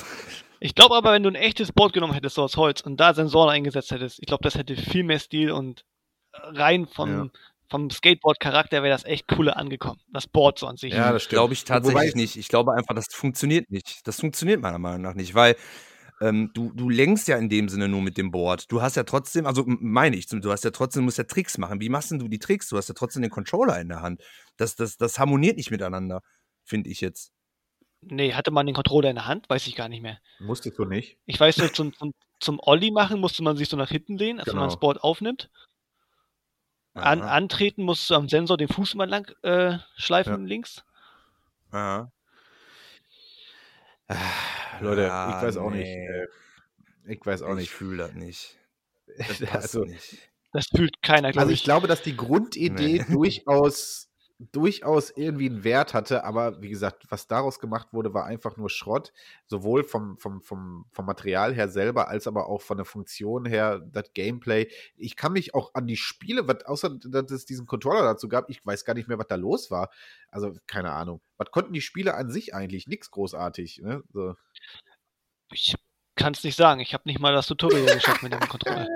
Ich 0.63 0.75
glaube 0.75 0.95
aber, 0.95 1.11
wenn 1.13 1.23
du 1.23 1.29
ein 1.29 1.33
echtes 1.33 1.71
Board 1.71 1.91
genommen 1.91 2.13
hättest, 2.13 2.35
so 2.35 2.43
aus 2.43 2.55
Holz, 2.55 2.81
und 2.81 2.97
da 2.97 3.15
Sensoren 3.15 3.49
eingesetzt 3.49 3.89
hättest, 3.89 4.19
ich 4.19 4.27
glaube, 4.27 4.43
das 4.43 4.53
hätte 4.53 4.75
viel 4.75 5.01
mehr 5.03 5.17
Stil 5.17 5.49
und 5.49 5.85
rein 6.33 6.85
vom, 6.85 7.09
Ja. 7.09 7.27
vom 7.67 7.89
Skateboard-Charakter 7.89 8.83
wäre 8.83 8.93
das 8.93 9.03
echt 9.03 9.27
cooler 9.27 9.57
angekommen. 9.57 9.99
Das 10.13 10.27
Board 10.27 10.59
so 10.59 10.67
an 10.67 10.77
sich. 10.77 10.93
Ja, 10.93 11.11
das 11.11 11.23
stimmt. 11.23 11.31
Glaube 11.39 11.53
ich 11.53 11.63
tatsächlich 11.63 12.11
Wobei- 12.11 12.15
nicht. 12.15 12.35
Ich 12.35 12.47
glaube 12.47 12.73
einfach, 12.73 12.93
das 12.93 13.07
funktioniert 13.11 13.71
nicht. 13.71 14.05
Das 14.07 14.19
funktioniert 14.19 14.61
meiner 14.61 14.77
Meinung 14.77 15.01
nach 15.01 15.15
nicht, 15.15 15.33
weil 15.33 15.55
ähm, 16.21 16.51
du, 16.53 16.71
du 16.73 16.89
lenkst 16.89 17.27
ja 17.27 17.37
in 17.37 17.49
dem 17.49 17.67
Sinne 17.67 17.87
nur 17.87 18.01
mit 18.01 18.17
dem 18.17 18.31
Board. 18.31 18.71
Du 18.71 18.81
hast 18.81 18.95
ja 18.95 19.03
trotzdem, 19.03 19.45
also 19.45 19.63
meine 19.65 20.15
ich, 20.15 20.27
du 20.27 20.51
hast 20.51 20.63
ja 20.63 20.71
trotzdem, 20.71 21.03
musst 21.03 21.17
ja 21.17 21.23
Tricks 21.25 21.57
machen. 21.57 21.81
Wie 21.81 21.89
machst 21.89 22.11
denn 22.11 22.19
du 22.19 22.27
die 22.27 22.39
Tricks? 22.39 22.69
Du 22.69 22.77
hast 22.77 22.87
ja 22.87 22.93
trotzdem 22.93 23.21
den 23.23 23.31
Controller 23.31 23.79
in 23.81 23.89
der 23.89 24.01
Hand. 24.01 24.21
Das, 24.57 24.75
das, 24.75 24.97
das 24.97 25.17
harmoniert 25.19 25.57
nicht 25.57 25.71
miteinander, 25.71 26.21
finde 26.63 26.89
ich 26.89 27.01
jetzt. 27.01 27.33
Nee, 28.01 28.33
hatte 28.33 28.51
man 28.51 28.65
den 28.65 28.75
Controller 28.75 29.09
in 29.09 29.15
der 29.15 29.25
Hand? 29.27 29.49
Weiß 29.49 29.67
ich 29.67 29.75
gar 29.75 29.89
nicht 29.89 30.01
mehr. 30.01 30.19
Musstest 30.39 30.77
du 30.79 30.85
nicht. 30.85 31.17
Ich 31.25 31.39
weiß 31.39 31.57
nur, 31.57 31.73
zum, 31.73 31.93
zum, 31.93 32.13
zum 32.39 32.59
Olli 32.63 32.91
machen 32.91 33.19
musste 33.19 33.43
man 33.43 33.57
sich 33.57 33.69
so 33.69 33.77
nach 33.77 33.89
hinten 33.89 34.17
lehnen, 34.17 34.39
als 34.39 34.47
wenn 34.47 34.55
man 34.55 34.63
Genau. 34.63 34.73
das 34.73 34.79
Board 34.79 35.03
aufnimmt. 35.03 35.49
An, 36.93 37.21
antreten 37.21 37.83
musst 37.83 38.09
du 38.09 38.15
am 38.15 38.27
Sensor 38.27 38.57
den 38.57 38.67
Fuß 38.67 38.95
mal 38.95 39.07
lang 39.07 39.31
äh, 39.43 39.77
schleifen 39.95 40.45
links. 40.45 40.83
aha. 41.71 42.11
Leute, 44.79 45.01
Ja, 45.03 45.37
ich 45.37 45.43
weiß 45.47 45.57
auch 45.57 45.69
nicht. 45.71 45.87
nee. 45.87 46.07
Äh, 46.07 46.27
ich 47.07 47.25
weiß 47.25 47.41
auch 47.43 47.51
Ich 47.51 47.55
nicht. 47.55 47.69
fühle 47.71 47.97
das 47.97 48.13
nicht. 48.13 48.57
Das 49.17 49.39
passt 49.39 49.53
Also, 49.75 49.83
nicht. 49.83 50.17
Das 50.53 50.65
fühlt 50.67 51.01
keiner, 51.01 51.31
glaube 51.31 51.41
also 51.41 51.51
ich. 51.53 51.59
ich 51.59 51.63
glaube, 51.63 51.87
dass 51.87 52.01
die 52.01 52.15
Grundidee 52.15 52.99
Nee. 52.99 53.05
durchaus, 53.09 54.09
durchaus 54.51 55.11
irgendwie 55.11 55.47
einen 55.47 55.63
Wert 55.63 55.93
hatte, 55.93 56.23
aber 56.23 56.61
wie 56.61 56.69
gesagt, 56.69 57.05
was 57.09 57.27
daraus 57.27 57.59
gemacht 57.59 57.89
wurde, 57.91 58.13
war 58.13 58.25
einfach 58.25 58.57
nur 58.57 58.69
Schrott. 58.69 59.13
Sowohl 59.45 59.83
vom, 59.83 60.17
vom, 60.17 60.41
vom, 60.41 60.85
vom 60.91 61.05
Material 61.05 61.53
her 61.53 61.69
selber, 61.69 62.07
als 62.07 62.25
aber 62.25 62.47
auch 62.47 62.61
von 62.61 62.77
der 62.77 62.85
Funktion 62.85 63.45
her, 63.45 63.79
das 63.79 64.13
Gameplay. 64.13 64.67
Ich 64.95 65.15
kann 65.15 65.33
mich 65.33 65.53
auch 65.53 65.73
an 65.75 65.85
die 65.85 65.97
Spiele, 65.97 66.47
was, 66.47 66.65
außer 66.65 66.97
dass 67.03 67.29
es 67.29 67.45
diesen 67.45 67.67
Controller 67.67 68.01
dazu 68.01 68.27
gab, 68.27 68.49
ich 68.49 68.65
weiß 68.65 68.83
gar 68.83 68.95
nicht 68.95 69.07
mehr, 69.07 69.19
was 69.19 69.27
da 69.27 69.35
los 69.35 69.69
war. 69.69 69.91
Also, 70.29 70.53
keine 70.65 70.91
Ahnung. 70.91 71.21
Was 71.37 71.51
konnten 71.51 71.73
die 71.73 71.81
Spiele 71.81 72.15
an 72.15 72.31
sich 72.31 72.55
eigentlich? 72.55 72.87
Nix 72.87 73.11
großartig. 73.11 73.81
Ne? 73.83 74.03
So. 74.11 74.35
Ich 75.51 75.75
kann 76.15 76.33
es 76.33 76.43
nicht 76.43 76.55
sagen. 76.55 76.81
Ich 76.81 76.93
habe 76.93 77.03
nicht 77.05 77.19
mal 77.19 77.33
das 77.33 77.47
Tutorial 77.47 77.85
geschafft 77.95 78.23
mit 78.23 78.33
dem 78.33 78.39
Controller. 78.39 78.87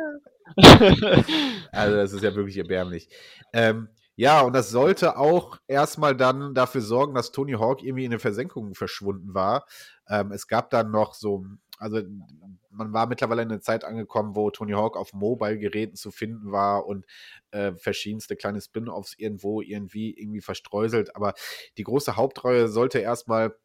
Also, 1.72 1.96
das 1.98 2.14
ist 2.14 2.24
ja 2.24 2.34
wirklich 2.34 2.58
erbärmlich. 2.58 3.10
Ähm, 3.54 3.90
ja, 4.16 4.42
und 4.42 4.54
das 4.54 4.70
sollte 4.70 5.18
auch 5.18 5.58
erstmal 5.68 6.16
dann 6.16 6.54
dafür 6.54 6.82
sorgen, 6.82 7.14
dass 7.16 7.32
Tony 7.32 7.54
Hawk 7.54 7.84
irgendwie 7.84 8.06
in 8.06 8.12
eine 8.12 8.20
Versenkung 8.20 8.74
verschwunden 8.76 9.34
war. 9.34 9.66
Ähm, 10.08 10.32
es 10.32 10.48
gab 10.48 10.70
dann 10.70 10.92
noch 10.92 11.14
so, 11.16 11.46
also 11.80 12.02
man 12.70 12.94
war 12.94 13.08
mittlerweile 13.08 13.42
in 13.42 13.50
eine 13.52 13.60
Zeit 13.62 13.84
angekommen, 13.84 14.36
wo 14.36 14.50
Tony 14.52 14.72
Hawk 14.74 14.96
auf 14.98 15.14
Mobile-Geräten 15.14 15.96
zu 15.96 16.12
finden 16.12 16.52
war 16.52 16.86
und 16.86 17.06
äh, 17.52 17.74
verschiedenste 17.76 18.36
kleine 18.38 18.62
Spin-offs 18.62 19.16
irgendwo 19.18 19.62
irgendwie 19.62 20.14
irgendwie 20.18 20.42
verstreuselt. 20.42 21.16
Aber 21.16 21.34
die 21.78 21.84
große 21.84 22.16
Hauptreihe 22.16 22.70
sollte 22.70 23.00
erstmal 23.00 23.56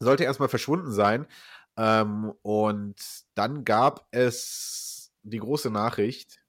sollte 0.00 0.24
erstmal 0.24 0.48
verschwunden 0.48 0.92
sein. 0.92 1.26
Ähm, 1.76 2.32
und 2.42 2.96
dann 3.34 3.64
gab 3.64 4.06
es 4.10 5.12
die 5.22 5.38
große 5.38 5.70
Nachricht, 5.70 6.40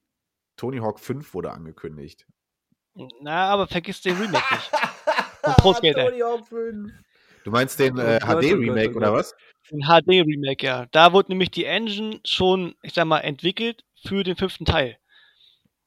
Tony 0.58 0.80
Hawk 0.80 1.00
5 1.00 1.34
wurde 1.34 1.52
angekündigt. 1.52 2.28
Na, 3.22 3.48
aber 3.50 3.68
vergiss 3.68 4.02
den 4.02 4.18
Remake 4.18 4.44
nicht. 4.54 4.72
Von 5.44 5.54
Pro 5.56 5.74
Skater. 5.74 6.06
Tony 6.06 6.20
Hawk 6.20 6.48
5. 6.48 6.92
Du 7.46 7.52
meinst 7.52 7.80
den 7.80 7.98
äh, 7.98 8.20
Oh 8.22 8.26
Gott, 8.28 8.36
oh 8.36 8.42
HD-Remake 8.42 8.94
oh 8.94 8.98
oder 8.98 9.14
was? 9.14 9.36
Ein 9.72 9.82
HD-Remake, 9.82 10.66
ja. 10.66 10.88
Da 10.92 11.14
wurde 11.14 11.32
nämlich 11.32 11.52
die 11.52 11.66
Engine 11.66 12.20
schon, 12.26 12.76
ich 12.82 12.94
sag 12.94 13.06
mal, 13.06 13.20
entwickelt 13.20 13.84
für 14.04 14.24
den 14.24 14.36
fünften 14.36 14.66
Teil. 14.66 14.98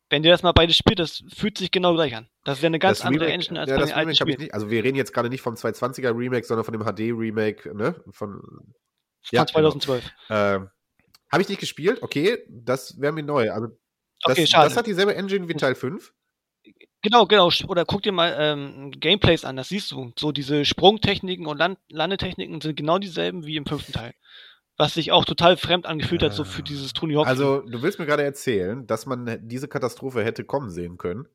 Wenn 0.09 0.25
ihr 0.25 0.31
das 0.31 0.43
mal 0.43 0.53
beide 0.53 0.73
spielt, 0.73 0.99
das 0.99 1.23
fühlt 1.35 1.57
sich 1.59 1.71
genau 1.71 1.95
gleich 1.95 2.15
an. 2.15 2.29
Das 2.45 2.59
ist 2.59 2.63
ja 2.63 2.67
eine 2.67 2.79
ganz 2.79 2.99
das 2.99 3.07
andere 3.07 3.27
Remake, 3.27 3.35
Engine 3.35 3.61
als 3.61 3.71
ja, 3.71 3.77
bei 3.77 3.81
das 3.81 3.91
den 3.91 3.97
alten 3.97 4.09
Remake 4.09 4.21
hab 4.21 4.29
ich 4.29 4.35
Spielen. 4.35 4.45
nicht. 4.47 4.55
Also 4.55 4.71
wir 4.71 4.85
reden 4.85 4.97
jetzt 4.97 5.13
gerade 5.15 5.29
nicht 5.29 5.41
vom 5.41 5.55
220er 5.55 6.17
Remake, 6.17 6.47
sondern 6.47 6.65
von 6.65 6.73
dem 6.73 6.83
HD-Remake, 6.83 7.75
ne? 7.77 7.95
Von, 8.11 8.41
Von 8.41 8.75
ja, 9.31 9.47
2012. 9.47 10.05
ähm, 10.31 10.71
Habe 11.31 11.43
ich 11.43 11.49
nicht 11.49 11.61
gespielt? 11.61 12.03
Okay, 12.03 12.39
das 12.49 13.01
wäre 13.01 13.13
mir 13.13 13.23
neu. 13.23 13.51
Also 13.51 13.69
das, 14.25 14.33
Okay, 14.33 14.47
schade. 14.47 14.69
das 14.69 14.77
hat 14.77 14.87
dieselbe 14.87 15.15
Engine 15.15 15.49
wie 15.49 15.55
Teil 15.55 15.75
5. 15.75 16.13
Genau, 17.03 17.27
genau. 17.27 17.51
Oder 17.67 17.85
guck 17.85 18.03
dir 18.03 18.13
mal 18.13 18.35
ähm, 18.39 18.93
Gameplays 18.93 19.45
an, 19.45 19.57
das 19.57 19.69
siehst 19.69 19.91
du. 19.91 20.13
So 20.17 20.31
diese 20.31 20.65
Sprungtechniken 20.65 21.47
und 21.47 21.59
Land 21.59 21.79
Landetechniken 21.89 22.61
sind 22.61 22.77
genau 22.77 22.99
dieselben 22.99 23.45
wie 23.45 23.57
im 23.57 23.67
fünften 23.67 23.93
Teil. 23.93 24.15
Was 24.77 24.95
sich 24.95 25.13
auch 25.13 25.25
total 25.25 25.57
fremd 25.57 25.85
angefühlt 25.85 26.23
hat, 26.23 26.33
so 26.33 26.45
für 26.45 26.63
dieses 26.63 26.93
Tony 26.93 27.15
Hawk. 27.15 27.27
Also 27.27 27.61
du 27.61 27.83
willst 27.83 27.99
mir 27.99 28.07
gerade 28.07 28.23
erzählen, 28.23 28.87
dass 28.87 29.05
man 29.05 29.39
diese 29.43 29.69
Katastrophe 29.69 30.25
hätte 30.25 30.45
kommen 30.45 30.71
sehen 30.71 30.97
können. 30.97 31.27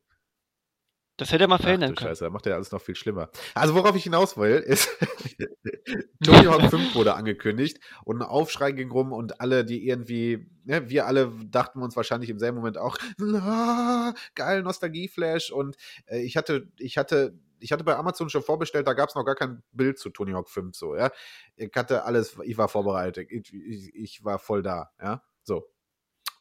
Das 1.18 1.32
hätte 1.32 1.48
man 1.48 1.58
Ach, 1.58 1.62
verhindern 1.62 1.94
können. 1.94 2.10
Scheiße, 2.10 2.24
das 2.24 2.32
macht 2.32 2.46
ja 2.46 2.54
alles 2.54 2.70
noch 2.70 2.80
viel 2.80 2.94
schlimmer. 2.94 3.28
Also 3.54 3.74
worauf 3.74 3.94
ich 3.96 4.04
hinaus 4.04 4.36
will, 4.36 4.54
ist, 4.54 4.88
Tony 6.24 6.44
Hawk 6.44 6.70
5 6.70 6.94
wurde 6.94 7.14
angekündigt 7.14 7.80
und 8.04 8.22
ein 8.22 8.28
Aufschrei 8.28 8.70
ging 8.70 8.90
rum 8.90 9.12
und 9.12 9.40
alle, 9.40 9.64
die 9.64 9.86
irgendwie, 9.86 10.48
ne, 10.64 10.88
wir 10.88 11.06
alle 11.06 11.32
dachten 11.50 11.82
uns 11.82 11.96
wahrscheinlich 11.96 12.30
im 12.30 12.38
selben 12.38 12.58
Moment 12.58 12.78
auch, 12.78 12.96
ah, 13.20 14.14
geil, 14.36 14.62
Nostalgieflash 14.62 15.50
und 15.50 15.76
äh, 16.06 16.20
ich 16.20 16.36
hatte, 16.36 16.68
ich 16.78 16.96
hatte, 16.96 17.36
ich 17.58 17.72
hatte 17.72 17.82
bei 17.82 17.96
Amazon 17.96 18.30
schon 18.30 18.42
vorbestellt, 18.42 18.86
da 18.86 18.92
gab 18.92 19.08
es 19.08 19.16
noch 19.16 19.24
gar 19.24 19.34
kein 19.34 19.64
Bild 19.72 19.98
zu 19.98 20.10
Tony 20.10 20.32
Hawk 20.32 20.48
5, 20.48 20.76
so, 20.76 20.94
ja. 20.94 21.10
Ich 21.56 21.72
hatte 21.74 22.04
alles, 22.04 22.36
ich 22.44 22.56
war 22.56 22.68
vorbereitet, 22.68 23.26
ich, 23.30 23.52
ich, 23.52 23.94
ich 23.94 24.24
war 24.24 24.38
voll 24.38 24.62
da, 24.62 24.90
ja, 25.02 25.22
so. 25.42 25.68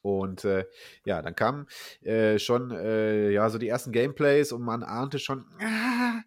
Und 0.08 0.46
äh, 0.46 0.66
ja, 1.06 1.22
dann 1.22 1.36
kamen 1.36 1.68
äh, 2.02 2.40
schon 2.40 2.72
äh, 2.72 3.30
ja 3.30 3.50
so 3.50 3.58
die 3.58 3.68
ersten 3.68 3.92
Gameplays 3.92 4.54
und 4.54 4.62
man 4.62 4.84
ahnte 4.84 5.20
schon, 5.20 5.46
ah, 5.60 6.22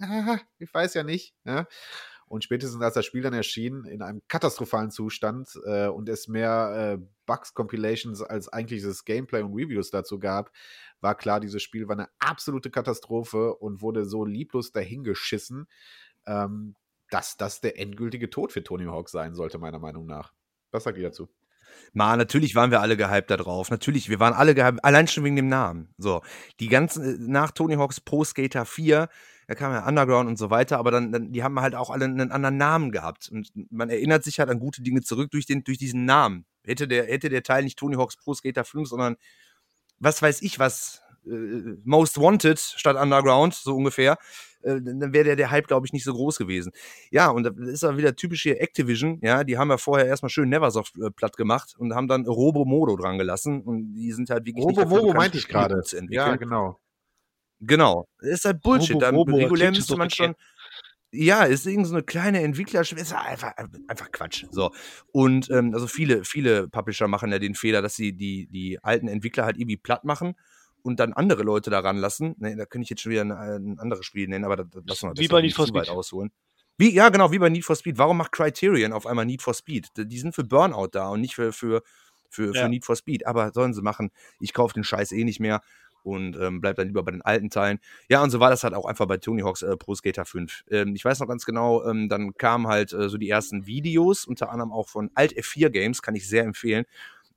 ah, 0.00 0.38
ich 0.58 0.72
weiß 0.72 0.94
ja 0.94 1.02
nicht. 1.02 1.34
Ja? 1.44 1.66
Und 2.28 2.44
spätestens 2.44 2.80
als 2.82 2.94
das 2.94 3.04
Spiel 3.04 3.22
dann 3.22 3.34
erschien, 3.34 3.84
in 3.84 4.00
einem 4.02 4.22
katastrophalen 4.28 4.92
Zustand 4.92 5.48
äh, 5.64 5.88
und 5.88 6.08
es 6.08 6.28
mehr 6.28 6.98
äh, 7.00 7.06
Bugs-Compilations 7.26 8.22
als 8.22 8.48
eigentliches 8.48 9.04
Gameplay 9.04 9.42
und 9.42 9.54
Reviews 9.54 9.90
dazu 9.90 10.20
gab, 10.20 10.52
war 11.00 11.16
klar, 11.16 11.40
dieses 11.40 11.62
Spiel 11.62 11.88
war 11.88 11.96
eine 11.96 12.08
absolute 12.20 12.70
Katastrophe 12.70 13.54
und 13.54 13.82
wurde 13.82 14.04
so 14.04 14.24
lieblos 14.24 14.70
dahingeschissen, 14.70 15.66
ähm, 16.26 16.76
dass 17.10 17.36
das 17.36 17.60
der 17.60 17.78
endgültige 17.78 18.30
Tod 18.30 18.52
für 18.52 18.62
Tony 18.62 18.84
Hawk 18.84 19.08
sein 19.08 19.34
sollte, 19.34 19.58
meiner 19.58 19.80
Meinung 19.80 20.06
nach. 20.06 20.32
Was 20.70 20.84
sagt 20.84 20.98
ihr 20.98 21.04
dazu? 21.04 21.28
Ma, 21.92 22.16
natürlich 22.16 22.54
waren 22.54 22.70
wir 22.70 22.80
alle 22.80 22.96
gehypt 22.96 23.30
da 23.30 23.36
drauf. 23.36 23.70
Natürlich, 23.70 24.08
wir 24.08 24.20
waren 24.20 24.34
alle 24.34 24.54
gehypt, 24.54 24.84
allein 24.84 25.08
schon 25.08 25.24
wegen 25.24 25.36
dem 25.36 25.48
Namen. 25.48 25.88
So, 25.98 26.22
die 26.60 26.68
ganzen, 26.68 27.04
äh, 27.04 27.16
nach 27.18 27.50
Tony 27.50 27.76
Hawk's 27.76 28.00
Pro 28.00 28.24
Skater 28.24 28.64
4, 28.64 29.08
da 29.46 29.54
kam 29.54 29.72
ja 29.72 29.86
Underground 29.86 30.28
und 30.28 30.38
so 30.38 30.50
weiter, 30.50 30.78
aber 30.78 30.90
dann, 30.90 31.12
dann, 31.12 31.32
die 31.32 31.42
haben 31.42 31.60
halt 31.60 31.74
auch 31.74 31.90
alle 31.90 32.04
einen 32.04 32.32
anderen 32.32 32.56
Namen 32.56 32.90
gehabt. 32.90 33.28
Und 33.28 33.52
man 33.70 33.90
erinnert 33.90 34.24
sich 34.24 34.40
halt 34.40 34.50
an 34.50 34.58
gute 34.58 34.82
Dinge 34.82 35.02
zurück 35.02 35.30
durch, 35.30 35.46
den, 35.46 35.62
durch 35.62 35.78
diesen 35.78 36.04
Namen. 36.04 36.44
Hätte 36.64 36.88
der, 36.88 37.06
hätte 37.06 37.28
der 37.28 37.42
Teil 37.44 37.62
nicht 37.62 37.78
Tony 37.78 37.96
Hawk's 37.96 38.16
Pro 38.16 38.34
Skater 38.34 38.64
5, 38.64 38.88
sondern 38.88 39.16
was 39.98 40.20
weiß 40.20 40.42
ich 40.42 40.58
was, 40.58 41.02
äh, 41.26 41.76
Most 41.84 42.18
Wanted 42.20 42.58
statt 42.58 42.96
Underground, 42.96 43.54
so 43.54 43.74
ungefähr, 43.74 44.18
äh, 44.62 44.80
dann 44.82 45.12
wäre 45.12 45.24
der, 45.24 45.36
der 45.36 45.50
Hype, 45.50 45.68
glaube 45.68 45.86
ich, 45.86 45.92
nicht 45.92 46.04
so 46.04 46.12
groß 46.12 46.38
gewesen. 46.38 46.72
Ja, 47.10 47.28
und 47.28 47.44
das 47.44 47.54
ist 47.56 47.82
ja 47.82 47.96
wieder 47.96 48.16
typisch 48.16 48.42
hier 48.42 48.60
Activision, 48.60 49.18
ja, 49.22 49.44
die 49.44 49.58
haben 49.58 49.70
ja 49.70 49.78
vorher 49.78 50.06
erstmal 50.06 50.30
schön 50.30 50.48
Neversoft 50.48 50.94
äh, 50.98 51.10
platt 51.10 51.36
gemacht 51.36 51.74
und 51.78 51.94
haben 51.94 52.08
dann 52.08 52.26
Robo 52.26 52.64
Modo 52.64 52.96
dran 52.96 53.18
gelassen 53.18 53.62
und 53.62 53.94
die 53.94 54.12
sind 54.12 54.30
halt 54.30 54.44
wirklich 54.44 54.64
Robo 54.64 54.84
bekannt, 54.84 55.14
meinte 55.14 55.38
ich 55.38 55.48
gerade. 55.48 55.82
Ja, 56.10 56.36
genau. 56.36 56.78
Genau. 57.60 58.06
Das 58.18 58.30
ist 58.30 58.44
halt 58.44 58.60
Bullshit. 58.60 58.96
Robo 58.96 59.00
Dann 59.00 59.14
Robo, 59.14 59.36
regulär 59.36 59.70
müsste 59.70 59.96
man 59.96 60.10
schon. 60.10 60.34
Ja, 61.12 61.44
ist 61.44 61.66
irgend 61.66 61.86
so 61.86 61.94
eine 61.94 62.02
kleine 62.02 62.42
Entwicklerschwester, 62.42 63.22
einfach, 63.22 63.52
einfach 63.86 64.10
Quatsch. 64.12 64.44
So. 64.50 64.72
Und 65.12 65.48
ähm, 65.50 65.72
also 65.72 65.86
viele, 65.86 66.24
viele 66.24 66.68
Publisher 66.68 67.08
machen 67.08 67.32
ja 67.32 67.38
den 67.38 67.54
Fehler, 67.54 67.80
dass 67.80 67.94
sie 67.94 68.12
die, 68.12 68.48
die 68.48 68.78
alten 68.82 69.08
Entwickler 69.08 69.44
halt 69.44 69.56
irgendwie 69.56 69.78
platt 69.78 70.04
machen 70.04 70.34
und 70.86 71.00
dann 71.00 71.12
andere 71.12 71.42
Leute 71.42 71.68
daran 71.68 71.96
lassen. 71.96 72.36
Ne, 72.38 72.56
da 72.56 72.64
könnte 72.64 72.84
ich 72.84 72.90
jetzt 72.90 73.02
schon 73.02 73.10
wieder 73.12 73.22
ein, 73.22 73.32
ein 73.32 73.78
anderes 73.78 74.06
Spiel 74.06 74.28
nennen, 74.28 74.44
aber 74.44 74.56
das, 74.56 74.68
das 74.70 74.84
lassen 74.86 75.08
wir 75.08 75.22
Wie 75.22 75.28
bei 75.28 75.42
Need 75.42 75.54
for 75.54 75.66
Speed. 75.66 75.88
ausholen. 75.88 76.30
Wie, 76.78 76.92
ja, 76.94 77.08
genau, 77.08 77.32
wie 77.32 77.38
bei 77.38 77.48
Need 77.48 77.64
for 77.64 77.74
Speed. 77.74 77.98
Warum 77.98 78.18
macht 78.18 78.32
Criterion 78.32 78.92
auf 78.92 79.06
einmal 79.06 79.26
Need 79.26 79.42
for 79.42 79.54
Speed? 79.54 79.88
Die 79.96 80.18
sind 80.18 80.34
für 80.34 80.44
Burnout 80.44 80.88
da 80.92 81.08
und 81.08 81.20
nicht 81.22 81.34
für, 81.34 81.52
für, 81.52 81.82
für, 82.30 82.54
Ja. 82.54 82.62
für 82.62 82.68
Need 82.68 82.84
for 82.84 82.94
Speed. 82.96 83.26
Aber 83.26 83.50
sollen 83.52 83.74
sie 83.74 83.82
machen. 83.82 84.10
Ich 84.40 84.52
kaufe 84.52 84.74
den 84.74 84.84
Scheiß 84.84 85.12
eh 85.12 85.24
nicht 85.24 85.40
mehr 85.40 85.60
und 86.04 86.36
ähm, 86.36 86.60
bleib 86.60 86.76
dann 86.76 86.86
lieber 86.86 87.02
bei 87.02 87.10
den 87.10 87.22
alten 87.22 87.50
Teilen. 87.50 87.80
Ja, 88.08 88.22
und 88.22 88.30
so 88.30 88.38
war 88.38 88.50
das 88.50 88.62
halt 88.62 88.74
auch 88.74 88.84
einfach 88.84 89.06
bei 89.06 89.16
Tony 89.16 89.42
Hawk's 89.42 89.62
äh, 89.62 89.76
Pro 89.76 89.94
Skater 89.94 90.24
5. 90.24 90.64
Ähm, 90.70 90.94
ich 90.94 91.04
weiß 91.04 91.18
noch 91.18 91.26
ganz 91.26 91.44
genau, 91.44 91.84
ähm, 91.84 92.08
dann 92.08 92.34
kamen 92.34 92.68
halt 92.68 92.92
äh, 92.92 93.08
so 93.08 93.18
die 93.18 93.28
ersten 93.28 93.66
Videos, 93.66 94.24
unter 94.24 94.50
anderem 94.50 94.70
auch 94.72 94.88
von 94.88 95.10
Alt 95.14 95.36
F4 95.36 95.70
Games, 95.70 96.02
kann 96.02 96.14
ich 96.14 96.28
sehr 96.28 96.44
empfehlen. 96.44 96.84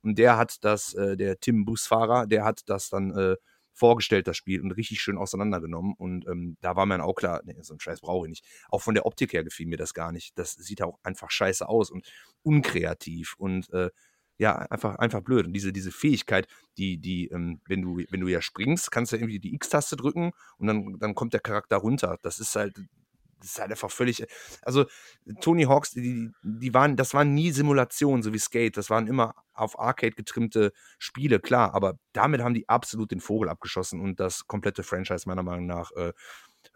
Und 0.02 0.18
der 0.18 0.36
hat 0.36 0.64
das, 0.64 0.94
äh, 0.94 1.16
der 1.16 1.38
Tim 1.40 1.64
Busfahrer, 1.64 2.26
der 2.26 2.44
hat 2.44 2.62
das 2.66 2.88
dann 2.88 3.10
äh, 3.16 3.36
vorgestellt, 3.72 4.26
das 4.28 4.36
Spiel, 4.36 4.60
und 4.60 4.72
richtig 4.72 5.00
schön 5.00 5.18
auseinandergenommen. 5.18 5.94
Und 5.96 6.26
ähm, 6.28 6.56
da 6.60 6.76
war 6.76 6.86
mir 6.86 6.94
dann 6.94 7.06
auch 7.06 7.14
klar, 7.14 7.40
nee, 7.44 7.56
so 7.62 7.72
einen 7.74 7.80
Scheiß 7.80 8.00
brauche 8.00 8.26
ich 8.26 8.30
nicht. 8.30 8.44
Auch 8.68 8.82
von 8.82 8.94
der 8.94 9.06
Optik 9.06 9.32
her 9.32 9.44
gefiel 9.44 9.66
mir 9.66 9.78
das 9.78 9.94
gar 9.94 10.12
nicht. 10.12 10.38
Das 10.38 10.52
sieht 10.52 10.82
auch 10.82 10.98
einfach 11.02 11.30
scheiße 11.30 11.68
aus 11.68 11.90
und 11.90 12.06
unkreativ 12.42 13.34
und 13.38 13.72
äh, 13.72 13.90
ja, 14.38 14.56
einfach, 14.56 14.96
einfach 14.96 15.20
blöd. 15.20 15.46
Und 15.46 15.52
diese, 15.52 15.72
diese 15.72 15.92
Fähigkeit, 15.92 16.46
die, 16.78 16.98
die, 16.98 17.28
ähm, 17.28 17.60
wenn 17.66 17.82
du, 17.82 17.98
wenn 18.10 18.20
du 18.20 18.28
ja 18.28 18.40
springst, 18.40 18.90
kannst 18.90 19.12
du 19.12 19.16
irgendwie 19.16 19.38
die 19.38 19.54
X-Taste 19.54 19.96
drücken 19.96 20.32
und 20.56 20.66
dann, 20.66 20.98
dann 20.98 21.14
kommt 21.14 21.34
der 21.34 21.40
Charakter 21.40 21.76
runter. 21.76 22.16
Das 22.22 22.38
ist 22.40 22.56
halt, 22.56 22.78
ist 23.42 23.60
halt 23.60 23.70
einfach 23.70 23.90
völlig. 23.90 24.24
Also, 24.62 24.86
Tony 25.40 25.64
Hawks, 25.64 25.92
die, 25.92 26.30
die 26.42 26.74
waren, 26.74 26.96
das 26.96 27.14
waren 27.14 27.34
nie 27.34 27.50
Simulationen, 27.50 28.22
so 28.22 28.32
wie 28.32 28.38
Skate. 28.38 28.76
Das 28.76 28.90
waren 28.90 29.06
immer 29.06 29.34
auf 29.54 29.78
Arcade 29.78 30.14
getrimmte 30.14 30.72
Spiele, 30.98 31.40
klar, 31.40 31.74
aber 31.74 31.94
damit 32.12 32.40
haben 32.40 32.54
die 32.54 32.68
absolut 32.68 33.10
den 33.10 33.20
Vogel 33.20 33.48
abgeschossen 33.48 34.00
und 34.00 34.18
das 34.18 34.46
komplette 34.46 34.82
Franchise 34.82 35.28
meiner 35.28 35.42
Meinung 35.42 35.66
nach 35.66 35.90
äh, 35.92 36.12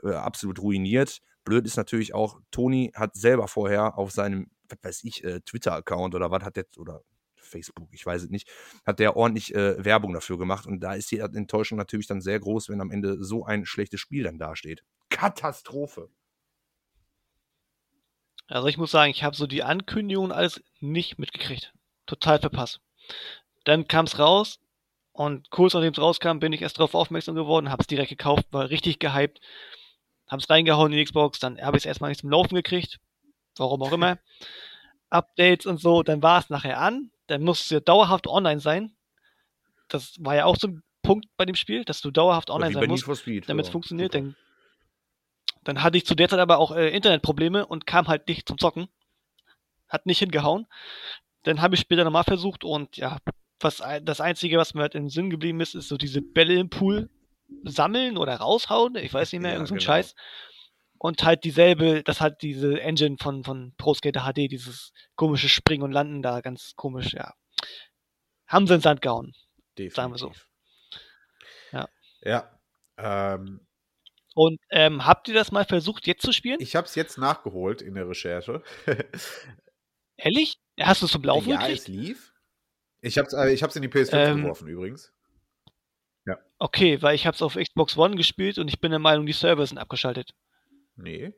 äh, 0.03 0.15
absolut 0.15 0.61
ruiniert. 0.61 1.21
Blöd 1.45 1.67
ist 1.67 1.77
natürlich 1.77 2.15
auch, 2.15 2.41
Tony 2.51 2.93
hat 2.95 3.17
selber 3.17 3.49
vorher 3.49 3.99
auf 3.99 4.11
seinem, 4.11 4.51
was 4.69 4.79
weiß 4.83 5.05
ich, 5.05 5.25
äh, 5.25 5.41
Twitter-Account 5.41 6.15
oder 6.15 6.31
was 6.31 6.43
hat 6.43 6.57
der, 6.57 6.67
oder 6.79 7.03
Facebook, 7.37 7.89
ich 7.93 8.05
weiß 8.05 8.25
es 8.25 8.31
nicht, 8.31 8.49
hat 8.85 8.99
der 8.99 9.17
ordentlich 9.17 9.55
äh, 9.55 9.83
Werbung 9.85 10.13
dafür 10.13 10.39
gemacht 10.39 10.67
und 10.67 10.81
da 10.81 10.95
ist 10.95 11.11
die 11.11 11.19
Enttäuschung 11.19 11.79
natürlich 11.79 12.07
dann 12.07 12.21
sehr 12.21 12.41
groß, 12.41 12.69
wenn 12.69 12.81
am 12.81 12.91
Ende 12.91 13.23
so 13.23 13.45
ein 13.45 13.67
schlechtes 13.67 14.01
Spiel 14.01 14.25
dann 14.25 14.39
dasteht. 14.39 14.83
Katastrophe. 15.11 16.09
Also 18.49 18.69
ich 18.69 18.77
muss 18.77 18.91
sagen, 18.91 19.11
ich 19.11 19.23
habe 19.23 19.37
so 19.37 19.47
die 19.47 19.63
Ankündigung 19.63 20.27
und 20.27 20.33
alles 20.33 20.63
nicht 20.81 21.19
mitgekriegt. 21.19 21.73
Total 22.07 22.39
verpasst. 22.39 22.81
Dann 23.65 23.89
kam 23.89 24.05
es 24.05 24.19
raus 24.19 24.61
und 25.13 25.51
kurz 25.51 25.75
nachdem 25.75 25.93
es 25.93 25.99
rauskam, 25.99 26.39
bin 26.39 26.53
ich 26.53 26.63
erst 26.63 26.79
darauf 26.79 26.95
aufmerksam 26.95 27.35
geworden, 27.35 27.71
habe 27.71 27.81
es 27.81 27.87
direkt 27.87 28.11
gekauft, 28.11 28.47
war 28.51 28.69
richtig 28.69 28.99
gehypt, 28.99 29.41
habe 30.29 30.43
es 30.43 30.51
reingehauen 30.51 30.93
in 30.93 30.99
die 30.99 31.05
Xbox, 31.05 31.39
dann 31.39 31.61
habe 31.61 31.77
ich 31.77 31.83
es 31.83 31.87
erstmal 31.87 32.11
nicht 32.11 32.21
zum 32.21 32.31
Laufen 32.31 32.55
gekriegt, 32.55 33.01
warum 33.57 33.83
auch 33.83 33.93
immer. 33.93 34.19
Updates 35.11 35.67
und 35.67 35.81
so, 35.81 36.03
dann 36.03 36.23
war 36.23 36.41
es 36.41 36.51
nachher 36.51 36.81
an, 36.81 37.11
dann 37.29 37.43
musste 37.43 37.63
es 37.63 37.71
ja 37.71 37.81
dauerhaft 37.81 38.27
online 38.27 38.61
sein. 38.61 38.95
Das 39.89 40.17
war 40.19 40.35
ja 40.35 40.45
auch 40.45 40.57
so 40.57 40.69
ein 40.69 40.83
Punkt 41.03 41.27
bei 41.37 41.45
dem 41.45 41.55
Spiel, 41.55 41.85
dass 41.85 42.01
du 42.01 42.11
dauerhaft 42.11 42.51
online 42.51 42.73
sein 42.73 42.89
musst 42.89 43.05
damit 43.49 43.67
es 43.67 43.71
funktioniert. 43.71 44.15
Dann, 44.15 44.35
dann 45.65 45.83
hatte 45.83 45.97
ich 45.97 46.07
zu 46.07 46.15
der 46.15 46.29
Zeit 46.29 46.41
aber 46.41 46.59
auch 46.59 46.73
äh, 46.73 46.91
Internetprobleme 46.91 47.67
und 47.67 47.87
kam 47.87 48.09
halt 48.09 48.29
nicht 48.29 48.47
zum 48.49 48.59
Zocken. 48.59 48.89
Hat 49.89 50.07
nicht 50.07 50.19
hingehauen. 50.19 50.67
Dann 51.43 51.61
habe 51.61 51.75
ich 51.75 51.81
später 51.81 52.05
nochmal 52.05 52.25
versucht 52.25 52.65
und 52.65 52.97
ja, 52.97 53.19
was 53.61 53.83
das 54.03 54.21
Einzige, 54.21 54.59
was 54.59 54.75
mir 54.75 54.83
halt 54.83 54.95
im 54.95 55.09
Sinn 55.09 55.31
geblieben 55.31 55.61
ist, 55.61 55.75
ist 55.75 55.89
so 55.89 55.97
diese 55.97 56.21
Bälle 56.23 56.55
im 56.55 56.71
Pool 56.71 57.11
sammeln 57.65 58.17
oder 58.17 58.37
raushauen. 58.37 58.97
Ich 58.97 59.13
weiß 59.13 59.33
nicht 59.33 59.41
mehr, 59.41 59.53
Ja, 59.53 59.57
irgend 59.57 59.69
so 59.69 59.75
ein 59.75 59.79
genau. 59.79 59.87
Scheiß. 59.87 60.15
Und 60.99 61.23
halt 61.23 61.45
dieselbe, 61.45 62.03
das 62.03 62.21
hat 62.21 62.43
diese 62.43 62.81
Engine 62.81 63.17
von, 63.21 63.45
von 63.45 63.75
Pro 63.77 63.95
Skater 63.95 64.23
HD, 64.23 64.51
dieses 64.51 64.93
komische 65.17 65.49
Springen 65.49 65.83
und 65.83 65.93
Landen 65.93 66.23
da, 66.23 66.41
ganz 66.41 66.75
komisch, 66.77 67.13
ja. 67.13 67.35
Haben 68.47 68.67
sie 68.67 68.75
in 68.75 68.79
den 68.79 68.83
Sand 68.83 69.03
gehauen. 69.03 69.35
Sagen 69.91 70.13
wir 70.13 70.19
so. 70.19 70.29
Definitiv. 70.29 70.49
Ja. 71.73 71.89
Ja. 72.23 72.61
Ähm, 72.97 73.64
Und 74.35 74.61
ähm, 74.71 75.07
habt 75.07 75.29
ihr 75.29 75.35
das 75.35 75.53
mal 75.53 75.65
versucht, 75.65 76.07
jetzt 76.07 76.23
zu 76.23 76.33
spielen? 76.33 76.59
ich 76.61 76.77
habe 76.77 76.87
es 76.87 76.95
jetzt 76.97 77.19
nachgeholt 77.19 77.83
in 77.83 77.95
der 77.95 78.09
Recherche. 78.09 78.63
Ehrlich? 80.17 80.59
Hast 80.81 81.03
du 81.03 81.07
es 81.07 81.13
zum 81.13 81.23
Laufen 81.23 81.51
ja, 81.51 81.59
gekriegt? 81.59 81.81
es 81.81 81.89
lief. 81.89 82.35
Ich 83.01 83.17
habe 83.19 83.29
es 83.29 83.35
äh, 83.35 83.53
ich 83.53 83.63
hab's 83.63 83.77
in 83.77 83.83
die 83.83 83.89
PS5 83.89 84.13
Ähm, 84.15 84.43
geworfen 84.43 84.69
übrigens. 84.69 85.13
Okay, 86.59 87.03
weil 87.03 87.15
ich 87.15 87.27
habe 87.27 87.35
es 87.35 87.43
auf 87.43 87.57
Xbox 87.57 87.97
One 87.99 88.17
gespielt 88.17 88.59
und 88.59 88.69
ich 88.69 88.81
bin 88.81 88.91
der 88.91 89.01
Meinung, 89.01 89.27
die 89.27 89.33
Server 89.33 89.67
sind 89.67 89.77
abgeschaltet. 89.77 90.31
Nee. 90.97 91.35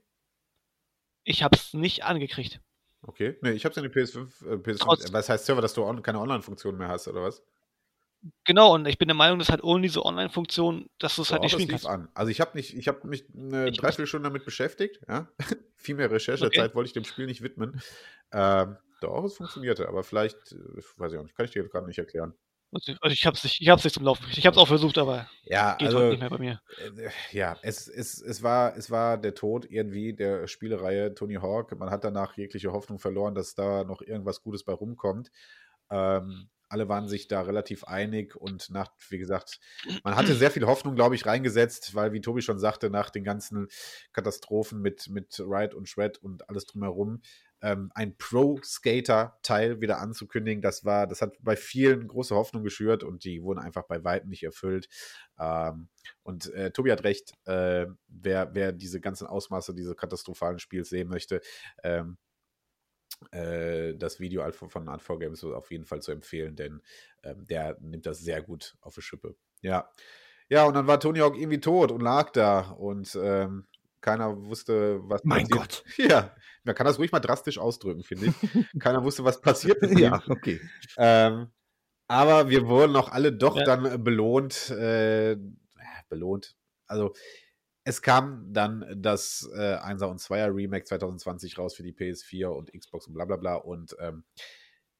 Ich 1.24 1.42
habe 1.42 1.56
es 1.56 1.74
nicht 1.74 2.04
angekriegt. 2.04 2.60
Okay. 3.02 3.36
Nee, 3.40 3.50
ich 3.52 3.64
habe 3.64 3.72
es 3.72 3.76
in 3.76 3.82
die 3.82 3.88
PS5. 3.88 4.46
Äh, 4.46 4.54
PS5 4.56 4.78
Trotz- 4.78 5.12
was 5.12 5.28
heißt 5.28 5.46
Server, 5.46 5.62
dass 5.62 5.74
du 5.74 5.84
on 5.84 6.02
keine 6.02 6.20
Online-Funktion 6.20 6.76
mehr 6.76 6.88
hast, 6.88 7.08
oder 7.08 7.22
was? 7.22 7.42
Genau, 8.44 8.74
und 8.74 8.86
ich 8.86 8.98
bin 8.98 9.08
der 9.08 9.14
Meinung, 9.14 9.38
dass 9.38 9.48
halt 9.50 9.62
ohne 9.62 9.82
diese 9.82 10.04
Online-Funktion, 10.04 10.88
dass 10.98 11.16
du 11.16 11.22
es 11.22 11.32
halt 11.32 11.42
nicht 11.42 11.52
spielen 11.52 11.68
kannst. 11.68 11.86
an. 11.86 12.08
Also 12.14 12.30
ich 12.30 12.40
habe 12.40 12.56
nicht, 12.56 12.74
ich 12.76 12.88
habe 12.88 13.06
mich 13.06 13.24
eine 13.34 13.68
Ich- 13.68 13.76
Dreiviertelstunde 13.78 14.28
damit 14.28 14.44
beschäftigt, 14.44 15.00
ja. 15.08 15.28
Viel 15.76 15.94
mehr 15.96 16.10
Recherchezeit 16.10 16.58
Okay. 16.58 16.74
wollte 16.74 16.88
ich 16.88 16.92
dem 16.94 17.04
Spiel 17.04 17.26
nicht 17.26 17.42
widmen. 17.42 17.80
Ähm, 18.32 18.76
doch, 19.00 19.24
es 19.24 19.34
funktionierte, 19.36 19.88
aber 19.88 20.02
vielleicht, 20.02 20.36
äh, 20.52 20.82
weiß 20.96 21.12
ich 21.12 21.18
auch 21.18 21.22
nicht, 21.22 21.36
kann 21.36 21.44
ich 21.46 21.52
dir 21.52 21.68
gerade 21.68 21.86
nicht 21.86 21.98
erklären. 21.98 22.34
Also 22.72 22.92
also 23.00 23.12
ich 23.14 23.24
habe 23.24 23.36
es 23.36 23.44
nicht, 23.44 23.60
ich 23.60 23.68
hab's 23.68 23.84
nicht 23.84 23.94
zum 23.94 24.02
Laufen. 24.04 24.24
Ich 24.32 24.44
habe 24.44 24.54
es 24.56 24.58
auch 24.60 24.66
versucht, 24.66 24.98
aber 24.98 25.30
Ja, 25.44 25.76
geht 25.76 25.86
also 25.86 25.98
heute 25.98 26.08
nicht 26.10 26.20
mehr 26.20 26.30
bei 26.30 26.38
mir. 26.38 26.60
Äh, 26.78 27.10
ja, 27.30 27.56
es, 27.62 27.86
es, 27.86 28.20
es, 28.20 28.42
war, 28.42 28.76
es 28.76 28.90
war 28.90 29.18
der 29.18 29.34
Tod 29.34 29.66
irgendwie 29.70 30.14
der 30.14 30.48
Spielereihe 30.48 31.14
Tony 31.14 31.34
Hawk. 31.34 31.78
Man 31.78 31.90
hat 31.90 32.02
danach 32.02 32.36
jegliche 32.36 32.72
Hoffnung 32.72 32.98
verloren, 32.98 33.34
dass 33.36 33.54
da 33.54 33.84
noch 33.84 34.02
irgendwas 34.02 34.42
Gutes 34.42 34.64
bei 34.64 34.72
rumkommt. 34.72 35.30
Ähm, 35.90 36.48
alle 36.68 36.88
waren 36.88 37.08
sich 37.08 37.28
da 37.28 37.42
relativ 37.42 37.84
einig 37.84 38.36
und 38.36 38.70
nach, 38.70 38.90
wie 39.08 39.18
gesagt, 39.18 39.60
man 40.04 40.16
hatte 40.16 40.34
sehr 40.34 40.50
viel 40.50 40.66
Hoffnung, 40.66 40.94
glaube 40.94 41.14
ich, 41.14 41.26
reingesetzt, 41.26 41.94
weil, 41.94 42.12
wie 42.12 42.20
Tobi 42.20 42.42
schon 42.42 42.58
sagte, 42.58 42.90
nach 42.90 43.10
den 43.10 43.24
ganzen 43.24 43.68
Katastrophen 44.12 44.80
mit, 44.80 45.08
mit 45.08 45.38
Ride 45.40 45.76
und 45.76 45.88
Shred 45.88 46.18
und 46.18 46.48
alles 46.48 46.66
drumherum, 46.66 47.20
ähm, 47.62 47.90
ein 47.94 48.16
Pro-Skater-Teil 48.16 49.80
wieder 49.80 49.98
anzukündigen, 49.98 50.60
das 50.60 50.84
war, 50.84 51.06
das 51.06 51.22
hat 51.22 51.36
bei 51.40 51.56
vielen 51.56 52.06
große 52.06 52.34
Hoffnung 52.34 52.62
geschürt 52.62 53.02
und 53.02 53.24
die 53.24 53.42
wurden 53.42 53.58
einfach 53.58 53.84
bei 53.84 54.04
weitem 54.04 54.28
nicht 54.28 54.42
erfüllt. 54.42 54.88
Ähm, 55.38 55.88
und 56.22 56.52
äh, 56.52 56.70
Tobi 56.70 56.92
hat 56.92 57.04
recht, 57.04 57.32
äh, 57.46 57.86
wer, 58.08 58.54
wer 58.54 58.72
diese 58.72 59.00
ganzen 59.00 59.26
Ausmaße 59.26 59.74
dieses 59.74 59.96
katastrophalen 59.96 60.58
Spiels 60.58 60.90
sehen 60.90 61.08
möchte, 61.08 61.40
ähm, 61.82 62.18
äh, 62.18 62.25
das 63.30 64.20
Video 64.20 64.50
von, 64.52 64.70
von 64.70 64.88
Art 64.88 65.02
4 65.02 65.18
Games 65.18 65.42
ist 65.42 65.44
auf 65.44 65.70
jeden 65.70 65.84
Fall 65.84 66.00
zu 66.02 66.12
empfehlen, 66.12 66.54
denn 66.54 66.82
ähm, 67.22 67.44
der 67.46 67.76
nimmt 67.80 68.06
das 68.06 68.18
sehr 68.20 68.42
gut 68.42 68.76
auf 68.80 68.94
die 68.94 69.02
Schippe. 69.02 69.36
Ja. 69.62 69.90
Ja, 70.48 70.64
und 70.64 70.74
dann 70.74 70.86
war 70.86 71.00
Tony 71.00 71.18
Hawk 71.18 71.36
irgendwie 71.36 71.60
tot 71.60 71.90
und 71.90 72.02
lag 72.02 72.30
da 72.30 72.70
und 72.70 73.18
ähm, 73.20 73.66
keiner 74.00 74.44
wusste, 74.44 75.00
was 75.02 75.24
Mein 75.24 75.48
passiert. 75.48 75.84
Ja, 75.98 76.36
man 76.62 76.74
kann 76.74 76.86
das 76.86 76.98
ruhig 76.98 77.10
mal 77.10 77.20
drastisch 77.20 77.58
ausdrücken, 77.58 78.04
finde 78.04 78.26
ich. 78.26 78.34
keiner 78.80 79.02
wusste, 79.02 79.24
was 79.24 79.40
passiert 79.40 79.82
ihm. 79.82 79.98
ja, 79.98 80.22
okay. 80.28 80.60
Ähm, 80.96 81.48
aber 82.06 82.48
wir 82.48 82.68
wurden 82.68 82.94
auch 82.94 83.10
alle 83.10 83.32
doch 83.32 83.56
Ja. 83.56 83.64
dann 83.64 83.84
äh, 83.86 83.98
belohnt. 83.98 84.70
Äh, 84.70 85.36
belohnt. 86.08 86.54
Also 86.86 87.14
es 87.86 88.02
kam 88.02 88.52
dann 88.52 88.84
das 88.96 89.48
äh, 89.54 89.76
1er 89.76 90.06
und 90.06 90.20
2er 90.20 90.52
Remake 90.52 90.84
2020 90.84 91.56
raus 91.56 91.76
für 91.76 91.84
die 91.84 91.92
PS4 91.92 92.48
und 92.48 92.72
Xbox 92.72 93.06
und 93.06 93.14
bla 93.14 93.24
bla 93.24 93.36
bla. 93.36 93.54
Und 93.54 93.96
ähm, 94.00 94.24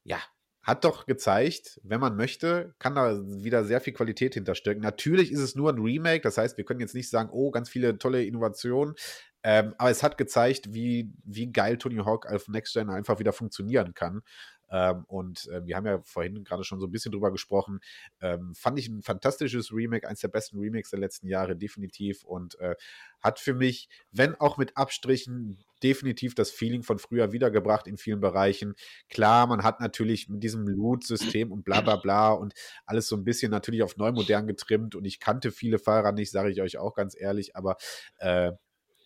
ja, 0.04 0.18
hat 0.62 0.84
doch 0.84 1.04
gezeigt, 1.04 1.80
wenn 1.82 1.98
man 1.98 2.14
möchte, 2.14 2.76
kann 2.78 2.94
da 2.94 3.20
wieder 3.26 3.64
sehr 3.64 3.80
viel 3.80 3.92
Qualität 3.92 4.34
hinterstecken. 4.34 4.84
Natürlich 4.84 5.32
ist 5.32 5.40
es 5.40 5.56
nur 5.56 5.72
ein 5.72 5.80
Remake, 5.80 6.22
das 6.22 6.38
heißt, 6.38 6.58
wir 6.58 6.64
können 6.64 6.78
jetzt 6.78 6.94
nicht 6.94 7.10
sagen, 7.10 7.30
oh, 7.32 7.50
ganz 7.50 7.68
viele 7.68 7.98
tolle 7.98 8.24
Innovationen. 8.24 8.94
Ähm, 9.42 9.74
aber 9.78 9.90
es 9.90 10.04
hat 10.04 10.16
gezeigt, 10.16 10.72
wie, 10.72 11.12
wie 11.24 11.50
geil 11.50 11.78
Tony 11.78 11.96
Hawk 11.96 12.26
auf 12.26 12.46
Next 12.46 12.72
Gen 12.72 12.88
einfach 12.88 13.18
wieder 13.18 13.32
funktionieren 13.32 13.94
kann. 13.94 14.22
Ähm, 14.70 15.04
und 15.06 15.48
äh, 15.48 15.64
wir 15.64 15.76
haben 15.76 15.86
ja 15.86 16.00
vorhin 16.02 16.44
gerade 16.44 16.64
schon 16.64 16.80
so 16.80 16.86
ein 16.86 16.92
bisschen 16.92 17.12
drüber 17.12 17.30
gesprochen. 17.30 17.80
Ähm, 18.20 18.54
fand 18.54 18.78
ich 18.78 18.88
ein 18.88 19.02
fantastisches 19.02 19.72
Remake, 19.72 20.06
eines 20.06 20.20
der 20.20 20.28
besten 20.28 20.58
Remakes 20.58 20.90
der 20.90 21.00
letzten 21.00 21.28
Jahre, 21.28 21.56
definitiv. 21.56 22.24
Und 22.24 22.58
äh, 22.60 22.74
hat 23.20 23.40
für 23.40 23.54
mich, 23.54 23.88
wenn 24.12 24.34
auch 24.34 24.56
mit 24.56 24.76
Abstrichen, 24.76 25.64
definitiv 25.82 26.34
das 26.34 26.50
Feeling 26.50 26.82
von 26.82 26.98
früher 26.98 27.32
wiedergebracht 27.32 27.86
in 27.86 27.98
vielen 27.98 28.20
Bereichen. 28.20 28.74
Klar, 29.10 29.46
man 29.46 29.62
hat 29.62 29.80
natürlich 29.80 30.28
mit 30.28 30.42
diesem 30.42 30.66
Loot-System 30.66 31.52
und 31.52 31.64
bla 31.64 31.80
bla 31.80 31.96
bla 31.96 32.30
und 32.30 32.54
alles 32.86 33.08
so 33.08 33.16
ein 33.16 33.24
bisschen 33.24 33.50
natürlich 33.50 33.82
auf 33.82 33.96
neu 33.96 34.12
modern 34.12 34.46
getrimmt. 34.46 34.94
Und 34.94 35.04
ich 35.04 35.20
kannte 35.20 35.50
viele 35.52 35.78
Fahrer 35.78 36.12
nicht, 36.12 36.30
sage 36.30 36.50
ich 36.50 36.62
euch 36.62 36.78
auch 36.78 36.94
ganz 36.94 37.14
ehrlich, 37.18 37.56
aber 37.56 37.76
äh, 38.18 38.52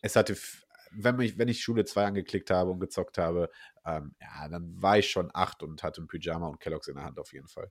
es 0.02 0.16
hatte 0.16 0.36
wenn 0.90 1.20
ich, 1.20 1.38
wenn 1.38 1.48
ich 1.48 1.62
Schule 1.62 1.84
2 1.84 2.06
angeklickt 2.06 2.50
habe 2.50 2.70
und 2.70 2.80
gezockt 2.80 3.18
habe, 3.18 3.50
ähm, 3.84 4.14
ja, 4.20 4.48
dann 4.48 4.80
war 4.80 4.98
ich 4.98 5.10
schon 5.10 5.30
acht 5.32 5.62
und 5.62 5.82
hatte 5.82 6.02
ein 6.02 6.06
Pyjama 6.06 6.48
und 6.48 6.60
Kelloggs 6.60 6.88
in 6.88 6.96
der 6.96 7.04
Hand 7.04 7.18
auf 7.18 7.32
jeden 7.32 7.48
Fall. 7.48 7.70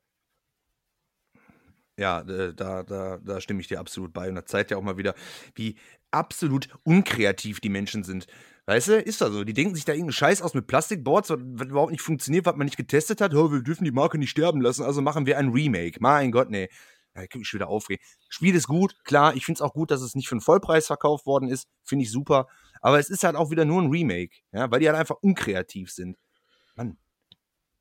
Ja, 1.97 2.21
äh, 2.21 2.53
da, 2.53 2.83
da, 2.83 3.17
da 3.17 3.41
stimme 3.41 3.59
ich 3.59 3.67
dir 3.67 3.79
absolut 3.79 4.13
bei. 4.13 4.29
Und 4.29 4.35
das 4.35 4.45
zeigt 4.45 4.71
ja 4.71 4.77
auch 4.77 4.81
mal 4.81 4.97
wieder, 4.97 5.15
wie 5.53 5.77
absolut 6.11 6.69
unkreativ 6.83 7.59
die 7.59 7.69
Menschen 7.69 8.05
sind. 8.05 8.25
Weißt 8.67 8.87
du, 8.87 9.01
ist 9.01 9.19
da 9.19 9.29
so. 9.29 9.43
Die 9.43 9.53
denken 9.53 9.75
sich 9.75 9.83
da 9.83 9.91
irgendeinen 9.91 10.13
Scheiß 10.13 10.41
aus 10.41 10.53
mit 10.53 10.67
Plastikboards, 10.67 11.29
was 11.29 11.67
überhaupt 11.67 11.91
nicht 11.91 12.01
funktioniert, 12.01 12.45
was 12.45 12.55
man 12.55 12.65
nicht 12.65 12.77
getestet 12.77 13.19
hat. 13.19 13.33
Oh, 13.33 13.51
wir 13.51 13.61
dürfen 13.63 13.83
die 13.83 13.91
Marke 13.91 14.17
nicht 14.17 14.29
sterben 14.29 14.61
lassen, 14.61 14.83
also 14.83 15.01
machen 15.01 15.25
wir 15.25 15.37
ein 15.37 15.49
Remake. 15.49 15.97
Mein 15.99 16.31
Gott, 16.31 16.49
nee. 16.49 16.69
Da 17.13 17.27
kann 17.27 17.41
ich 17.41 17.53
wieder 17.53 17.67
aufregen. 17.67 18.01
Spiel 18.29 18.55
ist 18.55 18.67
gut, 18.67 18.95
klar. 19.03 19.35
Ich 19.35 19.45
finde 19.45 19.57
es 19.57 19.61
auch 19.61 19.73
gut, 19.73 19.91
dass 19.91 20.01
es 20.01 20.15
nicht 20.15 20.29
für 20.29 20.35
einen 20.35 20.41
Vollpreis 20.41 20.87
verkauft 20.87 21.25
worden 21.25 21.49
ist. 21.49 21.67
Finde 21.83 22.03
ich 22.05 22.11
super. 22.11 22.47
Aber 22.81 22.99
es 22.99 23.09
ist 23.09 23.23
halt 23.23 23.35
auch 23.35 23.51
wieder 23.51 23.65
nur 23.65 23.81
ein 23.81 23.89
Remake, 23.89 24.37
ja, 24.51 24.69
weil 24.71 24.79
die 24.79 24.87
halt 24.87 24.97
einfach 24.97 25.17
unkreativ 25.21 25.91
sind. 25.91 26.17
Mann, 26.75 26.97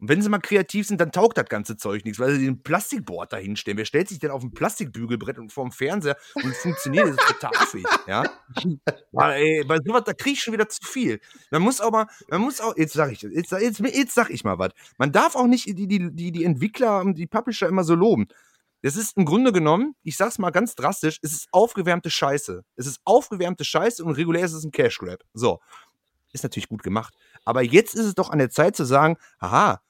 und 0.00 0.08
wenn 0.08 0.22
sie 0.22 0.28
mal 0.28 0.38
kreativ 0.38 0.86
sind, 0.86 1.00
dann 1.00 1.10
taugt 1.10 1.38
das 1.38 1.46
ganze 1.46 1.76
Zeug 1.76 2.04
nichts, 2.04 2.20
weil 2.20 2.32
sie 2.36 2.44
den 2.44 2.62
Plastikboard 2.62 3.32
da 3.32 3.36
hinstellen. 3.36 3.78
Wer 3.78 3.84
stellt 3.84 4.08
sich 4.08 4.20
denn 4.20 4.30
auf 4.30 4.44
ein 4.44 4.52
Plastikbügelbrett 4.52 5.38
und 5.38 5.52
vorm 5.52 5.72
Fernseher 5.72 6.16
und 6.34 6.54
funktioniert? 6.54 7.08
Das 7.08 7.16
ist 7.16 7.26
total 7.26 7.50
affig, 7.56 7.86
ja. 8.06 8.22
Aber, 9.12 9.34
ey, 9.34 9.64
bei 9.66 9.78
sowas, 9.84 10.04
da 10.06 10.12
kriege 10.12 10.34
ich 10.34 10.42
schon 10.42 10.54
wieder 10.54 10.68
zu 10.68 10.84
viel. 10.84 11.20
Man 11.50 11.62
muss 11.62 11.80
auch 11.80 11.90
mal, 11.90 12.06
man 12.28 12.40
muss 12.40 12.60
auch, 12.60 12.76
jetzt 12.76 12.92
sag 12.92 13.10
ich, 13.10 13.22
jetzt, 13.22 13.50
jetzt, 13.50 13.80
jetzt 13.80 14.14
sag 14.14 14.30
ich 14.30 14.44
mal 14.44 14.58
was. 14.58 14.70
Man 14.98 15.10
darf 15.10 15.34
auch 15.34 15.48
nicht 15.48 15.66
die, 15.66 15.88
die, 15.88 16.12
die, 16.12 16.30
die 16.30 16.44
Entwickler 16.44 17.00
und 17.00 17.18
die 17.18 17.26
Publisher 17.26 17.66
immer 17.66 17.82
so 17.82 17.96
loben. 17.96 18.28
Das 18.82 18.96
ist 18.96 19.16
im 19.16 19.24
Grunde 19.24 19.52
genommen, 19.52 19.94
ich 20.02 20.16
sag's 20.16 20.38
mal 20.38 20.50
ganz 20.50 20.74
drastisch, 20.74 21.18
es 21.22 21.32
ist 21.32 21.48
aufgewärmte 21.50 22.10
Scheiße. 22.10 22.64
Es 22.76 22.86
ist 22.86 23.00
aufgewärmte 23.04 23.64
Scheiße 23.64 24.04
und 24.04 24.12
regulär 24.12 24.44
ist 24.44 24.52
es 24.52 24.64
ein 24.64 24.70
Cash 24.70 24.98
Grab. 24.98 25.20
So. 25.34 25.60
Ist 26.32 26.44
natürlich 26.44 26.68
gut 26.68 26.82
gemacht. 26.82 27.14
Aber 27.44 27.62
jetzt 27.62 27.94
ist 27.94 28.04
es 28.04 28.14
doch 28.14 28.30
an 28.30 28.38
der 28.38 28.50
Zeit 28.50 28.76
zu 28.76 28.84
sagen, 28.84 29.16
haha, 29.40 29.80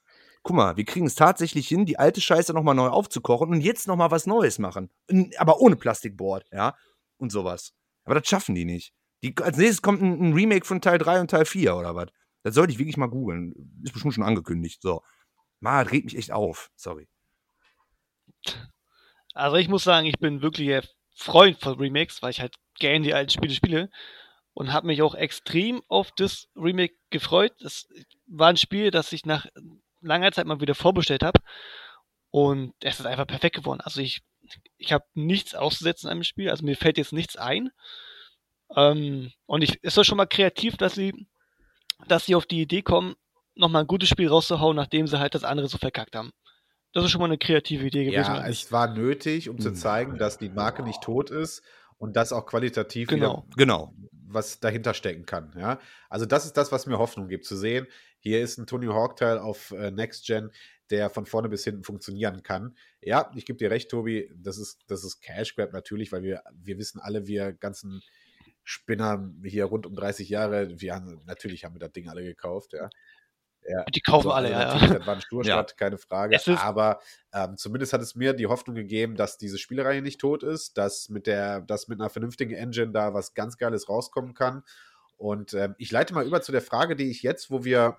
guck 0.43 0.57
mal, 0.57 0.77
wir 0.77 0.85
kriegen 0.85 1.07
es 1.07 1.15
tatsächlich 1.15 1.69
hin, 1.69 1.85
die 1.85 1.99
alte 1.99 2.21
Scheiße 2.21 2.55
nochmal 2.55 2.75
neu 2.75 2.89
aufzukochen 2.89 3.51
und 3.51 3.61
jetzt 3.61 3.89
nochmal 3.89 4.11
was 4.11 4.27
Neues 4.27 4.59
machen. 4.59 4.91
Aber 5.37 5.61
ohne 5.61 5.77
Plastikboard, 5.77 6.47
ja, 6.53 6.75
und 7.19 7.31
sowas. 7.31 7.73
Aber 8.05 8.15
das 8.15 8.27
schaffen 8.27 8.55
die 8.55 8.65
nicht. 8.65 8.95
Die, 9.23 9.35
als 9.43 9.57
nächstes 9.57 9.83
kommt 9.83 10.01
ein, 10.01 10.21
ein, 10.21 10.33
Remake 10.33 10.65
von 10.65 10.81
Teil 10.81 10.99
3 10.99 11.21
und 11.21 11.31
Teil 11.31 11.45
4 11.45 11.77
oder 11.77 11.95
was. 11.95 12.09
Das 12.45 12.55
sollte 12.55 12.73
ich 12.73 12.79
wirklich 12.79 12.97
mal 12.97 13.09
googeln. 13.09 13.53
Ist 13.83 13.93
bestimmt 13.93 14.15
schon 14.15 14.25
angekündigt. 14.25 14.81
So. 14.81 15.03
Mal, 15.61 15.85
regt 15.85 16.05
mich 16.05 16.17
echt 16.17 16.31
auf. 16.31 16.71
Sorry. 16.77 17.09
Also 19.39 19.57
ich 19.57 19.69
muss 19.69 19.85
sagen, 19.85 20.07
ich 20.07 20.19
bin 20.19 20.43
wirklich 20.43 20.85
Freund 21.15 21.61
von 21.61 21.79
Remakes, 21.79 22.23
weil 22.23 22.31
ich 22.31 22.41
halt 22.41 22.57
gerne 22.81 23.05
die 23.05 23.15
alten 23.15 23.31
Spiele 23.31 23.55
spiele 23.55 23.89
und 24.53 24.73
habe 24.73 24.89
mich 24.89 25.01
auch 25.01 25.15
extrem 25.15 25.81
auf 25.87 26.11
das 26.17 26.49
Remake 26.57 26.95
gefreut. 27.11 27.53
Das 27.61 27.87
war 28.27 28.49
ein 28.49 28.57
Spiel, 28.57 28.91
das 28.91 29.13
ich 29.13 29.25
nach 29.27 29.47
langer 30.01 30.33
Zeit 30.33 30.47
mal 30.47 30.61
wieder 30.61 30.75
vorbestellt 30.75 31.23
habe. 31.23 31.41
Und 32.31 32.75
es 32.81 32.99
ist 32.99 33.07
einfach 33.07 33.29
perfekt 33.29 33.55
geworden. 33.55 33.81
Also 33.81 34.01
ich, 34.01 34.23
ich 34.77 34.93
habe 34.93 35.05
nichts 35.15 35.55
auszusetzen 35.55 36.11
an 36.11 36.19
dem 36.19 36.25
Spiel. 36.25 36.51
Also 36.51 36.65
mir 36.65 36.77
fällt 36.77 36.99
jetzt 36.99 37.13
nichts 37.13 37.37
ein. 37.37 37.71
Ähm, 38.75 39.33
und 39.47 39.63
ich 39.63 39.83
ist 39.85 39.97
doch 39.97 40.05
schon 40.05 40.17
mal 40.17 40.27
kreativ, 40.27 40.77
dass 40.77 40.95
sie, 40.95 41.29
dass 42.09 42.27
sie 42.27 42.35
auf 42.35 42.47
die 42.47 42.63
Idee 42.63 42.83
kommen, 42.83 43.15
nochmal 43.55 43.85
ein 43.85 43.89
gutes 43.89 44.09
Spiel 44.09 44.29
rauszuhauen, 44.29 44.75
nachdem 44.75 45.07
sie 45.07 45.21
halt 45.21 45.37
das 45.37 45.45
andere 45.45 45.69
so 45.69 45.79
verkackt 45.79 46.17
haben. 46.17 46.33
Das 46.93 47.05
ist 47.05 47.11
schon 47.11 47.21
mal 47.21 47.27
eine 47.27 47.39
kreative 47.39 47.87
Idee 47.87 48.05
gewesen. 48.05 48.35
Ja, 48.35 48.47
es 48.47 48.73
war 48.73 48.93
nötig, 48.95 49.49
um 49.49 49.59
zu 49.59 49.69
hm. 49.69 49.75
zeigen, 49.77 50.19
dass 50.19 50.39
die 50.39 50.49
Marke 50.49 50.83
nicht 50.83 51.03
tot 51.03 51.31
ist 51.31 51.63
und 51.99 52.17
dass 52.17 52.33
auch 52.33 52.47
qualitativ 52.47 53.09
genau. 53.09 53.47
genau. 53.57 53.95
was 54.11 54.61
dahinter 54.61 54.95
stecken 54.95 55.27
kann. 55.27 55.53
Ja? 55.59 55.81
Also 56.09 56.25
das 56.27 56.47
ist 56.47 56.57
das, 56.57 56.73
was 56.73 56.87
mir 56.87 56.99
Hoffnung 56.99 57.29
gibt, 57.29 57.45
zu 57.45 57.57
sehen, 57.57 57.87
hier 58.21 58.41
ist 58.41 58.59
ein 58.59 58.67
Tony 58.67 58.87
Hawk-Teil 58.87 59.39
auf 59.39 59.71
äh, 59.73 59.91
Next 59.91 60.27
Gen, 60.27 60.51
der 60.91 61.11
von 61.11 61.27
vorne 61.27 61.49
bis 61.49 61.65
hinten 61.65 61.85
funktionieren 61.85 62.43
kann. 62.43 62.75
Ja, 63.01 63.31
ich 63.35 63.45
gebe 63.45 63.59
dir 63.59 63.71
recht, 63.71 63.91
Tobi, 63.91 64.31
das 64.35 64.59
ist, 64.59 64.81
das 64.89 65.05
ist 65.05 65.21
Cash 65.21 65.55
Grab 65.55 65.73
natürlich, 65.73 66.11
weil 66.13 66.23
wir, 66.23 66.43
wir 66.53 66.79
wissen 66.79 67.01
alle, 67.01 67.27
wir 67.27 67.53
ganzen 67.53 68.03
Spinner 68.65 69.33
hier 69.45 69.67
rund 69.67 69.87
um 69.87 69.95
30 69.95 70.29
Jahre, 70.29 70.81
wir 70.81 70.95
haben, 70.95 71.21
natürlich 71.27 71.65
haben 71.65 71.75
wir 71.75 71.81
das 71.81 71.93
Ding 71.93 72.09
alle 72.09 72.25
gekauft, 72.25 72.73
ja. 72.73 72.89
Ja, 73.69 73.85
die 73.85 74.01
kaufen 74.01 74.29
also, 74.29 74.33
alle, 74.33 74.57
also 74.57 74.87
ja. 74.87 74.95
Das 74.95 75.07
war 75.07 75.15
ein 75.15 75.21
Sturstadt, 75.23 75.71
ja. 75.71 75.77
keine 75.77 75.99
Frage. 75.99 76.39
Aber 76.59 77.01
ähm, 77.33 77.57
zumindest 77.57 77.93
hat 77.93 78.01
es 78.01 78.15
mir 78.15 78.33
die 78.33 78.47
Hoffnung 78.47 78.75
gegeben, 78.75 79.17
dass 79.17 79.37
diese 79.37 79.59
Spielereihe 79.59 80.01
nicht 80.01 80.21
tot 80.21 80.43
ist, 80.43 80.79
dass 80.79 81.09
mit 81.09 81.27
der, 81.27 81.61
dass 81.61 81.89
mit 81.89 82.01
einer 82.01 82.11
vernünftigen 82.11 82.55
Engine 82.55 82.93
da 82.93 83.13
was 83.15 83.35
ganz 83.35 83.59
Geiles 83.59 83.89
rauskommen 83.89 84.35
kann. 84.35 84.63
Und 85.17 85.53
ähm, 85.53 85.75
ich 85.79 85.91
leite 85.91 86.15
mal 86.15 86.27
über 86.27 86.41
zu 86.41 86.53
der 86.53 86.63
Frage, 86.63 86.97
die 86.97 87.11
ich 87.11 87.23
jetzt, 87.23 87.51
wo 87.51 87.65
wir 87.65 87.99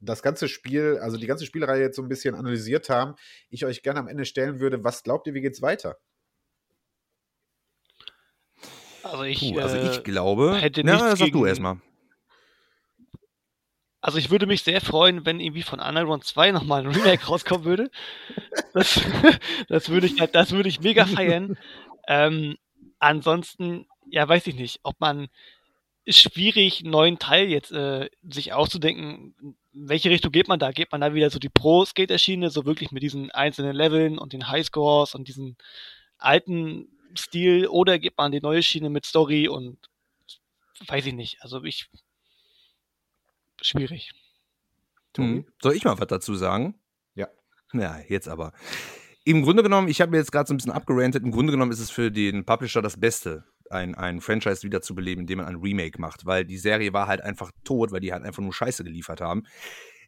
das 0.00 0.22
ganze 0.22 0.48
Spiel, 0.48 0.98
also 1.00 1.16
die 1.16 1.26
ganze 1.26 1.46
Spielreihe 1.46 1.80
jetzt 1.80 1.96
so 1.96 2.02
ein 2.02 2.08
bisschen 2.08 2.34
analysiert 2.34 2.90
haben, 2.90 3.14
ich 3.48 3.64
euch 3.64 3.82
gerne 3.82 4.00
am 4.00 4.08
Ende 4.08 4.24
stellen 4.24 4.60
würde, 4.60 4.84
was 4.84 5.02
glaubt 5.02 5.26
ihr, 5.26 5.34
wie 5.34 5.40
geht's 5.40 5.62
weiter? 5.62 5.96
Also 9.02 9.22
ich, 9.22 9.38
Puh, 9.38 9.60
also 9.60 9.76
ich 9.76 9.98
äh, 9.98 10.02
glaube, 10.02 10.56
hätte 10.56 10.82
na, 10.84 11.14
sag 11.14 11.30
du 11.30 11.46
erstmal. 11.46 11.78
Also 14.06 14.18
ich 14.18 14.30
würde 14.30 14.46
mich 14.46 14.62
sehr 14.62 14.80
freuen, 14.80 15.26
wenn 15.26 15.40
irgendwie 15.40 15.64
von 15.64 15.80
Underground 15.80 16.22
2 16.22 16.52
nochmal 16.52 16.82
ein 16.82 16.94
Remake 16.94 17.26
rauskommen 17.26 17.64
würde. 17.64 17.90
Das, 18.72 19.00
das 19.68 19.88
würde 19.88 20.06
ich, 20.06 20.14
das 20.14 20.52
würde 20.52 20.68
ich 20.68 20.78
mega 20.78 21.06
feiern. 21.06 21.58
ähm, 22.06 22.56
ansonsten, 23.00 23.88
ja, 24.08 24.28
weiß 24.28 24.46
ich 24.46 24.54
nicht, 24.54 24.78
ob 24.84 25.00
man 25.00 25.26
ist 26.04 26.20
schwierig, 26.20 26.82
einen 26.82 26.92
neuen 26.92 27.18
Teil 27.18 27.48
jetzt 27.48 27.72
äh, 27.72 28.08
sich 28.22 28.52
auszudenken. 28.52 29.34
In 29.72 29.88
welche 29.88 30.08
Richtung 30.08 30.30
geht 30.30 30.46
man 30.46 30.60
da? 30.60 30.70
Geht 30.70 30.92
man 30.92 31.00
da 31.00 31.12
wieder 31.12 31.30
so 31.30 31.40
die 31.40 31.48
Pro-Skate-Erschiene, 31.48 32.50
so 32.50 32.64
wirklich 32.64 32.92
mit 32.92 33.02
diesen 33.02 33.32
einzelnen 33.32 33.74
Leveln 33.74 34.18
und 34.18 34.32
den 34.32 34.46
Highscores 34.46 35.16
und 35.16 35.26
diesen 35.26 35.56
alten 36.16 36.86
Stil, 37.18 37.66
oder 37.66 37.98
geht 37.98 38.16
man 38.16 38.30
die 38.30 38.40
neue 38.40 38.62
Schiene 38.62 38.88
mit 38.88 39.04
Story 39.04 39.48
und 39.48 39.78
weiß 40.86 41.06
ich 41.06 41.14
nicht. 41.14 41.42
Also 41.42 41.64
ich 41.64 41.88
schwierig. 43.66 44.12
Hm. 45.16 45.46
Soll 45.62 45.74
ich 45.74 45.84
mal 45.84 45.98
was 45.98 46.06
dazu 46.08 46.34
sagen? 46.34 46.74
Ja. 47.14 47.28
Ja, 47.72 47.98
jetzt 48.08 48.28
aber. 48.28 48.52
Im 49.24 49.42
Grunde 49.42 49.62
genommen, 49.62 49.88
ich 49.88 50.00
habe 50.00 50.10
mir 50.12 50.18
jetzt 50.18 50.30
gerade 50.30 50.46
so 50.46 50.54
ein 50.54 50.58
bisschen 50.58 50.72
abgerantet, 50.72 51.24
im 51.24 51.32
Grunde 51.32 51.52
genommen 51.52 51.72
ist 51.72 51.80
es 51.80 51.90
für 51.90 52.10
den 52.10 52.44
Publisher 52.44 52.82
das 52.82 53.00
Beste, 53.00 53.44
ein, 53.70 53.94
ein 53.94 54.20
Franchise 54.20 54.62
wiederzubeleben, 54.62 55.22
indem 55.22 55.38
man 55.38 55.48
ein 55.48 55.56
Remake 55.56 56.00
macht, 56.00 56.26
weil 56.26 56.44
die 56.44 56.58
Serie 56.58 56.92
war 56.92 57.08
halt 57.08 57.22
einfach 57.22 57.50
tot, 57.64 57.90
weil 57.90 58.00
die 58.00 58.12
halt 58.12 58.22
einfach 58.24 58.42
nur 58.42 58.52
Scheiße 58.52 58.84
geliefert 58.84 59.20
haben. 59.20 59.44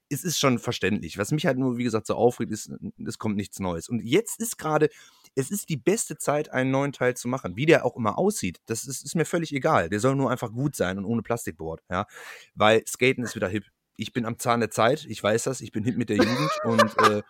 Es 0.08 0.24
ist 0.24 0.38
schon 0.38 0.58
verständlich. 0.58 1.18
Was 1.18 1.32
mich 1.32 1.46
halt 1.46 1.58
nur, 1.58 1.76
wie 1.76 1.84
gesagt, 1.84 2.06
so 2.06 2.14
aufregt, 2.14 2.52
ist, 2.52 2.70
es 3.04 3.18
kommt 3.18 3.36
nichts 3.36 3.58
Neues. 3.58 3.88
Und 3.88 4.00
jetzt 4.00 4.40
ist 4.40 4.56
gerade, 4.56 4.88
es 5.34 5.50
ist 5.50 5.68
die 5.68 5.76
beste 5.76 6.16
Zeit, 6.18 6.52
einen 6.52 6.70
neuen 6.70 6.92
Teil 6.92 7.16
zu 7.16 7.28
machen. 7.28 7.56
Wie 7.56 7.66
der 7.66 7.84
auch 7.84 7.96
immer 7.96 8.18
aussieht, 8.18 8.60
das 8.66 8.86
ist, 8.86 9.04
ist 9.04 9.14
mir 9.14 9.24
völlig 9.24 9.52
egal. 9.54 9.88
Der 9.88 10.00
soll 10.00 10.16
nur 10.16 10.30
einfach 10.30 10.52
gut 10.52 10.76
sein 10.76 10.98
und 10.98 11.04
ohne 11.04 11.22
Plastikboard, 11.22 11.82
ja. 11.90 12.06
Weil 12.54 12.82
Skaten 12.86 13.24
ist 13.24 13.34
wieder 13.34 13.48
hip. 13.48 13.64
Ich 13.96 14.12
bin 14.12 14.26
am 14.26 14.38
Zahn 14.38 14.60
der 14.60 14.70
Zeit, 14.70 15.06
ich 15.08 15.22
weiß 15.22 15.44
das, 15.44 15.60
ich 15.60 15.72
bin 15.72 15.84
hip 15.84 15.96
mit 15.96 16.08
der 16.08 16.16
Jugend 16.16 16.50
und 16.64 17.10
äh, 17.10 17.22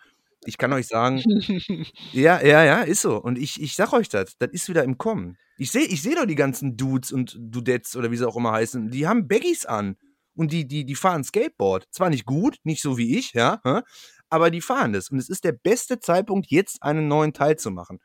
ich 0.45 0.57
kann 0.57 0.71
euch 0.73 0.87
sagen, 0.87 1.21
ja, 2.13 2.41
ja, 2.41 2.63
ja, 2.63 2.81
ist 2.81 3.01
so. 3.01 3.17
Und 3.17 3.37
ich, 3.37 3.61
ich 3.61 3.75
sag 3.75 3.93
euch 3.93 4.09
das, 4.09 4.37
das 4.37 4.49
ist 4.51 4.69
wieder 4.69 4.83
im 4.83 4.97
Kommen. 4.97 5.37
Ich 5.57 5.71
sehe 5.71 5.85
ich 5.85 6.01
seh 6.01 6.15
doch 6.15 6.25
die 6.25 6.35
ganzen 6.35 6.77
Dudes 6.77 7.11
und 7.11 7.35
Dudettes 7.37 7.95
oder 7.95 8.11
wie 8.11 8.17
sie 8.17 8.27
auch 8.27 8.37
immer 8.37 8.53
heißen, 8.53 8.89
die 8.91 9.07
haben 9.07 9.27
Baggies 9.27 9.65
an. 9.65 9.97
Und 10.39 10.53
die, 10.53 10.65
die, 10.65 10.85
die 10.85 10.95
fahren 10.95 11.25
Skateboard. 11.25 11.85
Zwar 11.91 12.09
nicht 12.09 12.25
gut, 12.25 12.59
nicht 12.63 12.81
so 12.81 12.97
wie 12.97 13.17
ich, 13.17 13.33
ja, 13.33 13.59
aber 14.29 14.51
die 14.51 14.61
fahren 14.61 14.93
das. 14.93 15.09
Und 15.09 15.17
es 15.17 15.27
ist 15.27 15.43
der 15.43 15.51
beste 15.51 15.99
Zeitpunkt, 15.99 16.49
jetzt 16.49 16.81
einen 16.81 17.09
neuen 17.09 17.33
Teil 17.33 17.57
zu 17.57 17.71
machen. 17.71 17.99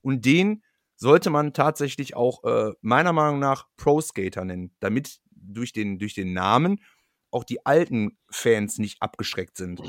Und 0.00 0.24
den 0.24 0.64
sollte 0.96 1.30
man 1.30 1.52
tatsächlich 1.52 2.16
auch 2.16 2.42
äh, 2.42 2.72
meiner 2.80 3.12
Meinung 3.12 3.38
nach 3.38 3.66
Pro 3.76 4.00
Skater 4.00 4.44
nennen, 4.44 4.74
damit 4.80 5.20
durch 5.30 5.72
den, 5.72 6.00
durch 6.00 6.14
den 6.14 6.32
Namen 6.32 6.82
auch 7.30 7.44
die 7.44 7.64
alten 7.64 8.18
Fans 8.28 8.78
nicht 8.78 9.00
abgeschreckt 9.00 9.56
sind. 9.56 9.80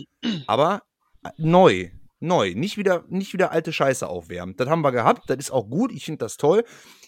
Aber 0.46 0.84
neu. 1.38 1.90
Neu. 2.20 2.54
Nicht 2.54 2.78
wieder, 2.78 3.04
nicht 3.08 3.34
wieder 3.34 3.52
alte 3.52 3.74
Scheiße 3.74 4.08
aufwärmen. 4.08 4.56
Das 4.58 4.70
haben 4.70 4.82
wir 4.82 4.92
gehabt. 4.92 5.28
Das 5.28 5.38
ist 5.38 5.50
auch 5.50 5.68
gut. 5.68 5.92
Ich 5.92 6.06
finde 6.06 6.20
das 6.20 6.38
toll. 6.38 6.66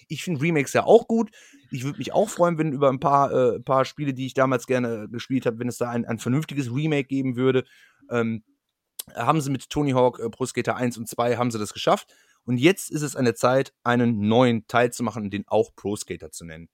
Ich 0.08 0.24
finde 0.24 0.42
Remakes 0.42 0.74
ja 0.74 0.86
auch 0.86 1.08
gut. 1.08 1.30
Ich 1.72 1.84
würde 1.84 1.98
mich 1.98 2.14
auch 2.14 2.30
freuen, 2.30 2.58
wenn 2.58 2.74
über 2.74 2.90
ein 2.90 3.00
paar, 3.00 3.32
äh, 3.32 3.60
paar 3.60 3.86
Spiele, 3.86 4.14
die 4.14 4.26
ich 4.26 4.34
damals 4.34 4.68
gerne 4.68 5.08
gespielt 5.10 5.46
habe, 5.46 5.60
wenn 5.60 5.70
es 5.70 5.78
da 5.78 5.90
ein, 5.90 6.06
ein 6.06 6.20
vernünftiges 6.20 6.74
Remake 6.74 7.08
geben 7.08 7.36
würde. 7.36 7.64
Ähm, 8.10 8.44
haben 9.16 9.42
sie 9.42 9.50
mit 9.50 9.70
Tony 9.70 9.92
Hawk 9.92 10.20
äh, 10.20 10.30
Pro 10.30 10.46
Skater 10.46 10.76
1 10.76 10.98
und 10.98 11.08
2 11.08 11.38
haben 11.38 11.52
sie 11.52 11.60
das 11.60 11.74
geschafft. 11.74 12.14
Und 12.44 12.58
jetzt 12.58 12.92
ist 12.92 13.02
es 13.02 13.16
an 13.16 13.26
der 13.26 13.36
Zeit, 13.36 13.74
einen 13.84 14.28
neuen 14.28 14.68
Teil 14.68 14.92
zu 14.92 15.04
machen 15.04 15.24
und 15.24 15.34
den 15.34 15.48
auch 15.48 15.76
Pro 15.76 15.96
Skater 15.96 16.32
zu 16.32 16.46
nennen. 16.46 16.70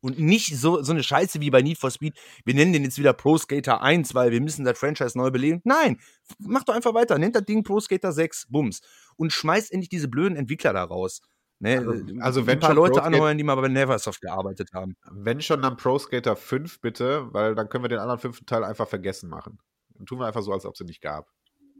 Und 0.00 0.20
nicht 0.20 0.56
so, 0.56 0.80
so 0.82 0.92
eine 0.92 1.02
Scheiße 1.02 1.40
wie 1.40 1.50
bei 1.50 1.60
Need 1.60 1.78
for 1.78 1.90
Speed. 1.90 2.16
Wir 2.44 2.54
nennen 2.54 2.72
den 2.72 2.84
jetzt 2.84 2.98
wieder 2.98 3.12
Pro 3.12 3.36
Skater 3.36 3.82
1, 3.82 4.14
weil 4.14 4.30
wir 4.30 4.40
müssen 4.40 4.64
das 4.64 4.78
Franchise 4.78 5.18
neu 5.18 5.30
beleben. 5.30 5.60
Nein, 5.64 5.98
mach 6.38 6.62
doch 6.62 6.74
einfach 6.74 6.94
weiter. 6.94 7.18
Nennt 7.18 7.34
das 7.34 7.44
Ding 7.44 7.64
Pro 7.64 7.80
Skater 7.80 8.12
6, 8.12 8.46
Bums. 8.48 8.80
Und 9.16 9.32
schmeißt 9.32 9.72
endlich 9.72 9.88
diese 9.88 10.06
blöden 10.06 10.36
Entwickler 10.36 10.72
da 10.72 10.84
raus. 10.84 11.20
Ne, 11.60 11.78
Also- 11.78 11.92
äh, 11.92 12.20
also 12.20 12.40
ein 12.40 12.46
wenn 12.46 12.60
paar 12.60 12.70
schon 12.70 12.76
Leute 12.76 13.02
anheuern, 13.02 13.36
die 13.36 13.44
mal 13.44 13.56
bei 13.56 13.68
Neversoft 13.68 14.20
gearbeitet 14.20 14.70
haben. 14.72 14.96
Wenn 15.10 15.40
schon, 15.40 15.60
dann 15.62 15.76
Pro 15.76 15.98
Skater 15.98 16.36
5 16.36 16.80
bitte, 16.80 17.32
weil 17.32 17.54
dann 17.54 17.68
können 17.68 17.84
wir 17.84 17.88
den 17.88 17.98
anderen 17.98 18.20
fünften 18.20 18.46
Teil 18.46 18.62
einfach 18.64 18.86
vergessen 18.88 19.28
machen. 19.28 19.58
Dann 19.94 20.06
tun 20.06 20.20
wir 20.20 20.26
einfach 20.26 20.42
so, 20.42 20.52
als 20.52 20.64
ob 20.64 20.74
es 20.74 20.80
ihn 20.80 20.86
nicht 20.86 21.02
gab. 21.02 21.28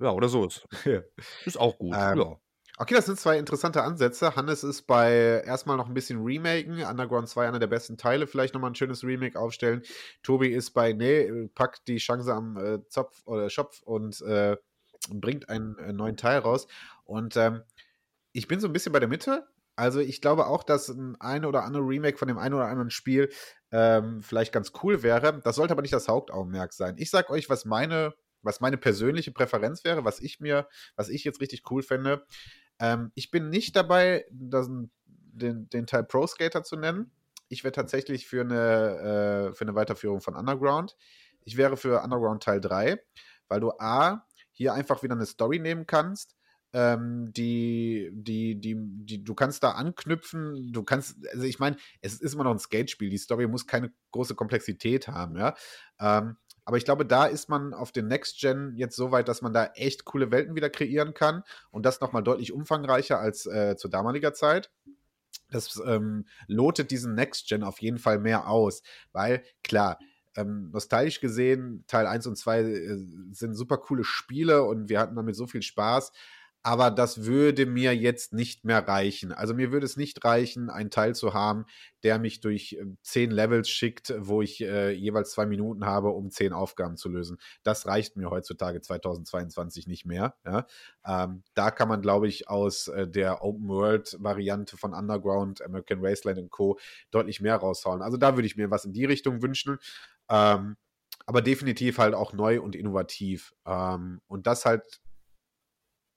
Ja, 0.00 0.10
oder 0.12 0.28
so 0.28 0.44
ist. 0.46 0.66
Ja. 0.84 1.00
Ist 1.44 1.58
auch 1.58 1.78
gut. 1.78 1.94
Ähm, 1.96 2.18
ja. 2.18 2.36
Okay, 2.80 2.94
das 2.94 3.06
sind 3.06 3.18
zwei 3.18 3.38
interessante 3.38 3.82
Ansätze. 3.82 4.36
Hannes 4.36 4.62
ist 4.62 4.82
bei 4.82 5.42
erstmal 5.44 5.76
noch 5.76 5.88
ein 5.88 5.94
bisschen 5.94 6.22
Remaken. 6.22 6.84
Underground 6.84 7.28
2 7.28 7.48
einer 7.48 7.58
der 7.58 7.66
besten 7.66 7.96
Teile, 7.96 8.28
vielleicht 8.28 8.54
nochmal 8.54 8.70
ein 8.70 8.76
schönes 8.76 9.02
Remake 9.02 9.38
aufstellen. 9.38 9.82
Tobi 10.22 10.48
ist 10.48 10.70
bei, 10.70 10.92
nee, 10.92 11.48
packt 11.56 11.88
die 11.88 11.96
Chance 11.96 12.32
am 12.32 12.56
äh, 12.56 12.78
Zopf 12.88 13.20
oder 13.26 13.50
Schopf 13.50 13.82
und 13.82 14.20
äh, 14.22 14.56
bringt 15.10 15.48
einen 15.48 15.76
äh, 15.78 15.92
neuen 15.92 16.16
Teil 16.16 16.38
raus. 16.38 16.68
Und 17.04 17.36
ähm, 17.36 17.62
ich 18.32 18.46
bin 18.46 18.60
so 18.60 18.68
ein 18.68 18.72
bisschen 18.72 18.92
bei 18.92 19.00
der 19.00 19.08
Mitte. 19.08 19.44
Also 19.78 20.00
ich 20.00 20.20
glaube 20.20 20.48
auch, 20.48 20.64
dass 20.64 20.88
ein 20.88 21.14
ein 21.20 21.44
oder 21.44 21.62
andere 21.62 21.84
Remake 21.84 22.18
von 22.18 22.26
dem 22.26 22.36
einen 22.36 22.54
oder 22.54 22.66
anderen 22.66 22.90
Spiel 22.90 23.30
ähm, 23.70 24.24
vielleicht 24.24 24.52
ganz 24.52 24.72
cool 24.82 25.04
wäre. 25.04 25.40
Das 25.44 25.54
sollte 25.54 25.70
aber 25.72 25.82
nicht 25.82 25.94
das 25.94 26.08
Hauptaugenmerk 26.08 26.72
sein. 26.72 26.96
Ich 26.98 27.10
sag 27.10 27.30
euch, 27.30 27.48
was 27.48 27.64
meine, 27.64 28.12
was 28.42 28.60
meine 28.60 28.76
persönliche 28.76 29.30
Präferenz 29.30 29.84
wäre, 29.84 30.04
was 30.04 30.18
ich 30.18 30.40
mir, 30.40 30.66
was 30.96 31.08
ich 31.08 31.22
jetzt 31.22 31.40
richtig 31.40 31.62
cool 31.70 31.84
fände. 31.84 32.26
Ähm, 32.80 33.12
ich 33.14 33.30
bin 33.30 33.50
nicht 33.50 33.76
dabei, 33.76 34.26
das, 34.32 34.68
den, 35.06 35.68
den 35.70 35.86
Teil 35.86 36.02
Pro 36.02 36.26
Skater 36.26 36.64
zu 36.64 36.74
nennen. 36.74 37.12
Ich 37.48 37.62
wäre 37.62 37.72
tatsächlich 37.72 38.26
für 38.26 38.40
eine, 38.40 39.50
äh, 39.50 39.54
für 39.54 39.62
eine 39.62 39.76
Weiterführung 39.76 40.20
von 40.20 40.34
Underground. 40.34 40.96
Ich 41.44 41.56
wäre 41.56 41.76
für 41.76 42.02
Underground 42.02 42.42
Teil 42.42 42.60
3, 42.60 43.00
weil 43.46 43.60
du 43.60 43.70
A, 43.78 44.26
hier 44.50 44.74
einfach 44.74 45.04
wieder 45.04 45.14
eine 45.14 45.26
Story 45.26 45.60
nehmen 45.60 45.86
kannst, 45.86 46.34
ähm, 46.72 47.32
die, 47.32 48.10
die, 48.12 48.60
die, 48.60 48.76
die, 48.78 49.24
du 49.24 49.34
kannst 49.34 49.62
da 49.62 49.72
anknüpfen, 49.72 50.72
du 50.72 50.82
kannst, 50.82 51.16
also 51.32 51.44
ich 51.44 51.58
meine, 51.58 51.76
es 52.00 52.20
ist 52.20 52.34
immer 52.34 52.44
noch 52.44 52.52
ein 52.52 52.58
Skatespiel, 52.58 53.10
die 53.10 53.18
Story 53.18 53.46
muss 53.46 53.66
keine 53.66 53.92
große 54.12 54.34
Komplexität 54.34 55.08
haben, 55.08 55.36
ja. 55.36 55.54
Ähm, 56.00 56.36
aber 56.64 56.76
ich 56.76 56.84
glaube, 56.84 57.06
da 57.06 57.24
ist 57.24 57.48
man 57.48 57.72
auf 57.72 57.92
den 57.92 58.08
Next 58.08 58.40
Gen 58.40 58.74
jetzt 58.76 58.94
so 58.94 59.10
weit, 59.10 59.28
dass 59.28 59.40
man 59.40 59.54
da 59.54 59.70
echt 59.74 60.04
coole 60.04 60.30
Welten 60.30 60.54
wieder 60.54 60.68
kreieren 60.68 61.14
kann 61.14 61.42
und 61.70 61.86
das 61.86 62.02
nochmal 62.02 62.22
deutlich 62.22 62.52
umfangreicher 62.52 63.18
als 63.18 63.46
äh, 63.46 63.76
zu 63.76 63.88
damaliger 63.88 64.34
Zeit. 64.34 64.70
Das 65.50 65.80
ähm, 65.86 66.26
lotet 66.46 66.90
diesen 66.90 67.14
Next 67.14 67.48
Gen 67.48 67.62
auf 67.62 67.80
jeden 67.80 67.96
Fall 67.96 68.18
mehr 68.18 68.48
aus, 68.48 68.82
weil 69.12 69.42
klar, 69.64 69.98
ähm, 70.36 70.70
nostalgisch 70.70 71.20
gesehen, 71.20 71.84
Teil 71.86 72.06
1 72.06 72.26
und 72.26 72.36
2 72.36 72.60
äh, 72.60 72.96
sind 73.32 73.54
super 73.54 73.78
coole 73.78 74.04
Spiele 74.04 74.62
und 74.62 74.88
wir 74.88 75.00
hatten 75.00 75.16
damit 75.16 75.36
so 75.36 75.46
viel 75.46 75.62
Spaß. 75.62 76.12
Aber 76.62 76.90
das 76.90 77.24
würde 77.24 77.66
mir 77.66 77.94
jetzt 77.94 78.32
nicht 78.32 78.64
mehr 78.64 78.86
reichen. 78.86 79.32
Also 79.32 79.54
mir 79.54 79.70
würde 79.70 79.86
es 79.86 79.96
nicht 79.96 80.24
reichen, 80.24 80.70
einen 80.70 80.90
Teil 80.90 81.14
zu 81.14 81.32
haben, 81.32 81.64
der 82.02 82.18
mich 82.18 82.40
durch 82.40 82.72
äh, 82.72 82.84
zehn 83.02 83.30
Levels 83.30 83.70
schickt, 83.70 84.12
wo 84.18 84.42
ich 84.42 84.60
äh, 84.60 84.90
jeweils 84.90 85.30
zwei 85.30 85.46
Minuten 85.46 85.86
habe, 85.86 86.10
um 86.10 86.30
zehn 86.30 86.52
Aufgaben 86.52 86.96
zu 86.96 87.08
lösen. 87.08 87.38
Das 87.62 87.86
reicht 87.86 88.16
mir 88.16 88.30
heutzutage 88.30 88.80
2022 88.80 89.86
nicht 89.86 90.04
mehr. 90.04 90.34
Ja? 90.44 90.66
Ähm, 91.06 91.42
da 91.54 91.70
kann 91.70 91.88
man, 91.88 92.02
glaube 92.02 92.26
ich, 92.28 92.48
aus 92.48 92.88
äh, 92.88 93.06
der 93.06 93.42
Open-World-Variante 93.44 94.76
von 94.76 94.94
Underground, 94.94 95.62
American 95.62 96.02
Wasteland 96.02 96.38
und 96.38 96.50
Co. 96.50 96.78
deutlich 97.10 97.40
mehr 97.40 97.56
raushauen. 97.56 98.02
Also 98.02 98.16
da 98.16 98.36
würde 98.36 98.46
ich 98.46 98.56
mir 98.56 98.70
was 98.70 98.84
in 98.84 98.92
die 98.92 99.04
Richtung 99.04 99.42
wünschen. 99.42 99.78
Ähm, 100.28 100.76
aber 101.26 101.42
definitiv 101.42 101.98
halt 101.98 102.14
auch 102.14 102.32
neu 102.32 102.60
und 102.60 102.74
innovativ. 102.74 103.54
Ähm, 103.66 104.20
und 104.28 104.46
das 104.46 104.64
halt 104.64 105.00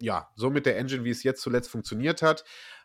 ja, 0.02 0.30
so 0.36 0.50
mit 0.50 0.66
der 0.66 0.78
Engine, 0.78 1.04
wie 1.04 1.12
es 1.12 1.24
jetzt 1.24 1.42
zuletzt 1.42 1.70
funktioniert 1.70 2.22
hat. 2.22 2.44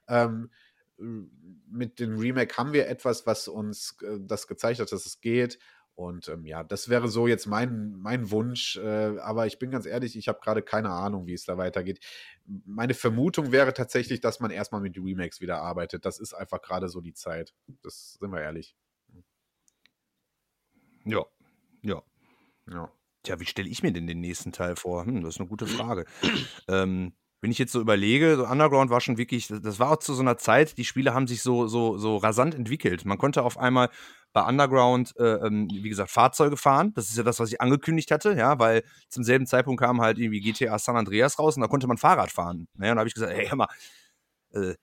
Ähm, 0.09 0.51
mit 0.99 2.01
dem 2.01 2.19
Remake 2.19 2.57
haben 2.57 2.73
wir 2.73 2.89
etwas, 2.89 3.27
was 3.27 3.49
uns 3.49 3.97
äh, 4.03 4.19
das 4.21 4.47
gezeigt 4.47 4.81
hat, 4.81 4.93
dass 4.93 5.07
es 5.07 5.21
geht. 5.21 5.59
Und 5.95 6.29
ähm, 6.29 6.45
ja, 6.45 6.63
das 6.63 6.91
wäre 6.91 7.09
so 7.09 7.27
jetzt 7.27 7.47
mein, 7.47 7.93
mein 7.93 8.31
Wunsch. 8.31 8.77
Äh, 8.77 9.19
aber 9.19 9.47
ich 9.47 9.59
bin 9.59 9.71
ganz 9.71 9.87
ehrlich, 9.87 10.17
ich 10.17 10.29
habe 10.29 10.41
gerade 10.43 10.63
keine 10.63 10.91
Ahnung, 10.91 11.27
wie 11.27 11.33
es 11.33 11.47
da 11.47 11.57
weitergeht. 11.57 12.05
Meine 12.45 12.93
Vermutung 12.93 13.51
wäre 13.51 13.73
tatsächlich, 13.73 14.21
dass 14.21 14.39
man 14.41 14.51
erstmal 14.51 14.83
mit 14.83 14.99
Remakes 14.99 15.41
wieder 15.41 15.63
arbeitet. 15.63 16.05
Das 16.05 16.19
ist 16.19 16.35
einfach 16.35 16.61
gerade 16.61 16.91
so 16.91 17.01
die 17.01 17.15
Zeit. 17.15 17.55
Das 17.83 18.19
sind 18.21 18.31
wir 18.31 18.43
ehrlich. 18.43 18.77
Ja. 21.05 21.25
Ja. 21.83 22.03
Ja. 22.71 22.93
Tja, 23.27 23.41
wie 23.41 23.45
stelle 23.47 23.69
ich 23.69 23.83
mir 23.83 23.93
denn 23.93 24.07
den 24.07 24.21
nächsten 24.21 24.53
Teil 24.53 24.77
vor? 24.77 25.05
Hm, 25.05 25.23
das 25.23 25.35
ist 25.35 25.41
eine 25.41 25.49
gute 25.49 25.67
Frage. 25.67 26.05
ähm, 26.69 27.13
wenn 27.41 27.51
ich 27.51 27.59
jetzt 27.59 27.73
so 27.73 27.81
überlege, 27.81 28.37
so 28.37 28.47
Underground 28.47 28.91
war 28.91 29.01
schon 29.01 29.19
wirklich, 29.19 29.49
das- 29.49 29.79
war 29.81 29.91
auch 29.91 29.97
zu 29.99 30.15
so 30.15 30.23
einer 30.23 30.39
Zeit, 30.39 30.79
die 30.79 30.85
Spiele 30.85 31.13
haben 31.13 31.27
sich 31.27 31.43
so, 31.43 31.67
so, 31.67 31.99
so 31.99 32.17
rasant 32.19 32.55
entwickelt. 32.55 33.05
Man 33.05 33.19
konnte 33.19 33.43
auf 33.43 33.59
einmal 33.59 33.91
bei 34.33 34.43
Underground, 34.47 35.15
äh, 35.19 35.47
ähm, 35.47 35.69
wie 35.73 35.89
gesagt, 35.89 36.11
Fahrzeuge 36.11 36.57
fahren. 36.57 36.93
Das 36.95 37.09
ist 37.11 37.17
ja 37.17 37.25
das, 37.25 37.41
was 37.41 37.51
ich 37.53 37.61
angekündigt 37.61 38.11
hatte, 38.13 38.35
ja, 38.35 38.59
weil 38.59 38.85
zum 39.09 39.25
selben 39.25 39.47
Zeitpunkt 39.47 39.81
kam 39.83 40.01
halt 40.01 40.19
irgendwie 40.19 40.41
GTA 40.41 40.79
San 40.79 40.97
Andreas 40.97 41.39
raus 41.39 41.57
und 41.57 41.63
da 41.63 41.69
konnte 41.69 41.87
man 41.89 41.99
Fahrrad 41.99 42.31
fahren. 42.31 42.69
Naja, 42.75 42.93
und 42.93 42.97
da 42.97 43.01
habe 43.01 43.09
ich 43.09 43.15
gesagt, 43.15 43.33
hey, 43.33 43.47
hör 43.49 43.57
mal, 43.57 43.69
äh, 44.53 44.75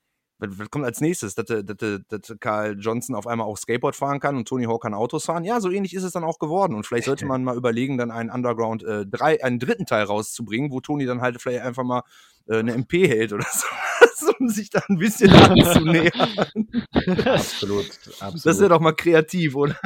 was, 0.48 0.58
was 0.58 0.70
kommt 0.70 0.84
als 0.84 1.00
nächstes? 1.00 1.34
Dass, 1.34 1.48
äh, 1.50 1.64
dass, 1.64 1.82
äh, 1.82 2.00
dass 2.08 2.34
Carl 2.40 2.78
Johnson 2.78 3.14
auf 3.14 3.26
einmal 3.26 3.46
auch 3.46 3.56
Skateboard 3.56 3.96
fahren 3.96 4.20
kann 4.20 4.36
und 4.36 4.48
Tony 4.48 4.64
Hawk 4.64 4.82
kann 4.82 4.94
Autos 4.94 5.24
fahren? 5.24 5.44
Ja, 5.44 5.60
so 5.60 5.70
ähnlich 5.70 5.94
ist 5.94 6.02
es 6.02 6.12
dann 6.12 6.24
auch 6.24 6.38
geworden. 6.38 6.74
Und 6.74 6.86
vielleicht 6.86 7.06
sollte 7.06 7.26
man 7.26 7.44
mal 7.44 7.56
überlegen, 7.56 7.98
dann 7.98 8.10
einen 8.10 8.30
Underground 8.30 8.82
äh, 8.84 9.06
3, 9.06 9.42
einen 9.42 9.58
dritten 9.58 9.86
Teil 9.86 10.04
rauszubringen, 10.04 10.70
wo 10.70 10.80
Tony 10.80 11.06
dann 11.06 11.20
halt 11.20 11.40
vielleicht 11.40 11.62
einfach 11.62 11.84
mal 11.84 12.02
äh, 12.46 12.58
eine 12.58 12.72
MP 12.74 13.08
hält 13.08 13.32
oder 13.32 13.44
so, 14.16 14.32
um 14.38 14.48
sich 14.48 14.70
da 14.70 14.82
ein 14.88 14.98
bisschen 14.98 15.30
anzunähern. 15.32 16.30
Absolut, 17.24 17.86
absolut. 18.20 18.34
Das 18.34 18.46
ist 18.46 18.60
ja 18.60 18.68
doch 18.68 18.80
mal 18.80 18.92
kreativ, 18.92 19.54
oder? 19.54 19.76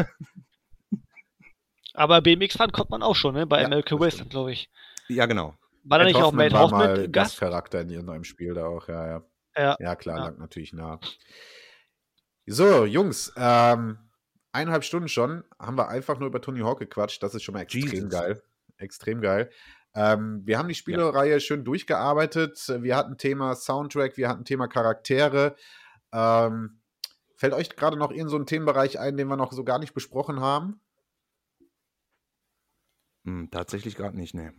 Aber 1.95 2.21
BMX 2.21 2.57
fahren 2.57 2.71
konnte 2.71 2.91
man 2.91 3.03
auch 3.03 3.17
schon, 3.17 3.35
ne? 3.35 3.47
Bei 3.47 3.61
Ja, 3.61 3.67
American 3.67 3.99
Wasteland, 3.99 4.31
glaube 4.31 4.53
ich. 4.53 4.71
Ja, 5.09 5.27
genau. 5.27 5.55
War 5.85 5.99
da 5.99 6.05
nicht 6.05 6.17
auch 6.17 6.37
war 6.37 6.51
Hoffman? 6.53 7.11
Gastcharakter 7.11 7.81
in 7.81 7.91
irgendeinem 7.91 8.25
Spiel 8.25 8.55
da 8.55 8.67
auch, 8.67 8.89
ja, 8.89 9.07
ja. 9.07 9.23
Ja. 9.59 9.77
Ja, 9.81 9.97
klar, 9.97 10.19
Ja. 10.19 10.25
lag 10.27 10.39
natürlich 10.39 10.73
nah. 10.73 11.01
So, 12.47 12.85
Jungs, 12.87 13.33
ähm, 13.37 13.99
eineinhalb 14.53 14.85
Stunden 14.85 15.09
schon 15.09 15.45
haben 15.59 15.77
wir 15.77 15.89
einfach 15.89 16.19
nur 16.19 16.29
über 16.29 16.41
Tony 16.41 16.61
Hawk 16.61 16.79
gequatscht. 16.79 17.23
Das 17.23 17.35
ist 17.35 17.43
schon 17.43 17.53
mal 17.55 17.61
extrem 17.61 17.83
Jesus. 17.91 18.11
geil. 18.11 18.43
Extrem 18.79 19.21
geil. 19.21 19.51
Ähm, 19.95 20.43
wir 20.47 20.59
haben 20.59 20.69
die 20.69 20.75
Spielereihe 20.75 21.41
schön 21.41 21.65
durchgearbeitet. 21.65 22.73
Wir 22.81 22.97
hatten 22.97 23.19
Thema 23.19 23.55
Soundtrack, 23.57 24.17
wir 24.17 24.29
hatten 24.29 24.45
Thema 24.45 24.69
Charaktere. 24.69 25.57
Ähm, 26.13 26.81
fällt 27.37 27.53
euch 27.55 27.71
gerade 27.71 27.97
noch 27.97 28.13
irgend 28.13 28.31
so 28.31 28.39
ein 28.39 28.47
Themenbereich 28.47 28.99
ein, 28.99 29.17
den 29.17 29.29
wir 29.29 29.37
noch 29.37 29.53
so 29.53 29.65
gar 29.65 29.79
nicht 29.79 29.95
besprochen 29.95 30.41
haben? 30.41 30.81
Hm, 33.25 33.51
tatsächlich 33.51 33.97
gerade 33.97 34.17
nicht, 34.17 34.35
ne. 34.35 34.55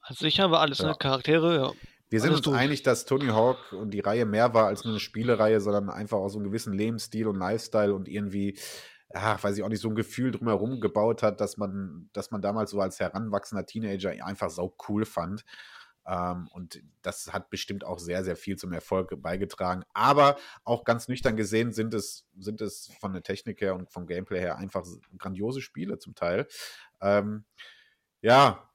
Also 0.00 0.24
sicher 0.24 0.50
war 0.50 0.60
alles, 0.60 0.78
Ja. 0.78 0.88
ne? 0.88 0.96
Charaktere, 0.98 1.56
ja. 1.56 1.72
Wir 2.12 2.20
sind 2.20 2.32
Alles 2.32 2.46
uns 2.46 2.56
einig, 2.58 2.82
dass 2.82 3.06
Tony 3.06 3.28
Hawk 3.28 3.72
und 3.72 3.90
die 3.92 4.00
Reihe 4.00 4.26
mehr 4.26 4.52
war 4.52 4.66
als 4.66 4.84
nur 4.84 4.92
eine 4.92 5.00
Spielereihe, 5.00 5.62
sondern 5.62 5.88
einfach 5.88 6.18
auch 6.18 6.28
so 6.28 6.38
einen 6.38 6.44
gewissen 6.44 6.74
Lebensstil 6.74 7.26
und 7.26 7.36
Lifestyle 7.36 7.94
und 7.94 8.06
irgendwie, 8.06 8.58
ach, 9.14 9.42
weiß 9.42 9.56
ich 9.56 9.62
auch 9.62 9.70
nicht, 9.70 9.80
so 9.80 9.88
ein 9.88 9.94
Gefühl 9.94 10.30
drumherum 10.30 10.82
gebaut 10.82 11.22
hat, 11.22 11.40
dass 11.40 11.56
man, 11.56 12.10
dass 12.12 12.30
man 12.30 12.42
damals 12.42 12.70
so 12.70 12.82
als 12.82 13.00
heranwachsender 13.00 13.64
Teenager 13.64 14.10
einfach 14.26 14.50
sau 14.50 14.76
cool 14.90 15.06
fand. 15.06 15.46
Ähm, 16.06 16.48
und 16.52 16.82
das 17.00 17.32
hat 17.32 17.48
bestimmt 17.48 17.82
auch 17.82 17.98
sehr, 17.98 18.22
sehr 18.24 18.36
viel 18.36 18.56
zum 18.56 18.74
Erfolg 18.74 19.10
beigetragen. 19.22 19.82
Aber 19.94 20.36
auch 20.64 20.84
ganz 20.84 21.08
nüchtern 21.08 21.34
gesehen 21.34 21.72
sind 21.72 21.94
es, 21.94 22.26
sind 22.38 22.60
es 22.60 22.90
von 23.00 23.14
der 23.14 23.22
Technik 23.22 23.62
her 23.62 23.74
und 23.74 23.90
vom 23.90 24.06
Gameplay 24.06 24.40
her 24.40 24.58
einfach 24.58 24.84
grandiose 25.16 25.62
Spiele 25.62 25.98
zum 25.98 26.14
Teil. 26.14 26.46
Ähm, 27.00 27.46
ja, 28.20 28.68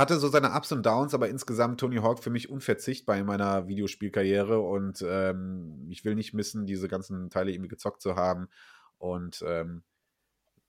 hatte 0.00 0.18
so 0.18 0.28
seine 0.28 0.52
Ups 0.52 0.72
und 0.72 0.84
Downs, 0.84 1.14
aber 1.14 1.28
insgesamt 1.28 1.80
Tony 1.80 1.96
Hawk 1.98 2.22
für 2.22 2.30
mich 2.30 2.50
unverzichtbar 2.50 3.16
in 3.18 3.26
meiner 3.26 3.68
Videospielkarriere 3.68 4.58
und 4.60 5.04
ähm, 5.06 5.86
ich 5.90 6.04
will 6.04 6.14
nicht 6.16 6.34
missen, 6.34 6.66
diese 6.66 6.88
ganzen 6.88 7.30
Teile 7.30 7.52
irgendwie 7.52 7.68
gezockt 7.68 8.02
zu 8.02 8.16
haben 8.16 8.48
und 8.98 9.44
ähm, 9.46 9.82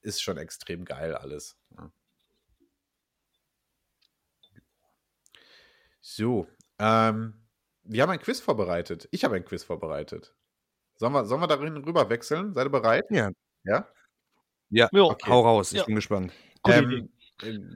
ist 0.02 0.22
schon 0.22 0.38
extrem 0.38 0.86
geil 0.86 1.16
alles. 1.16 1.58
Ja. 1.78 1.92
So, 6.02 6.48
ähm, 6.80 7.34
wir 7.84 8.02
haben 8.04 8.10
ein 8.10 8.20
Quiz 8.20 8.40
vorbereitet. 8.40 9.08
Ich 9.12 9.24
habe 9.24 9.36
ein 9.36 9.46
Quiz 9.46 9.64
vorbereitet. 9.64 10.36
Sollen 10.96 11.14
wir, 11.14 11.26
sollen 11.26 11.42
wir 11.42 11.48
darin 11.48 11.78
rüber 11.78 12.10
wechseln? 12.10 12.54
Seid 12.54 12.68
ihr 12.68 12.72
bereit? 12.72 13.06
Ja. 13.10 13.32
Ja? 13.64 13.88
Ja. 14.70 14.90
Okay. 14.92 15.30
hau 15.30 15.42
raus, 15.42 15.74
ich 15.74 15.80
Ja. 15.80 15.86
bin 15.86 15.96
gespannt. 15.96 16.34
Gute 16.64 16.78
Ähm, 16.78 16.90
Idee. 16.90 16.98
äh, 16.98 17.10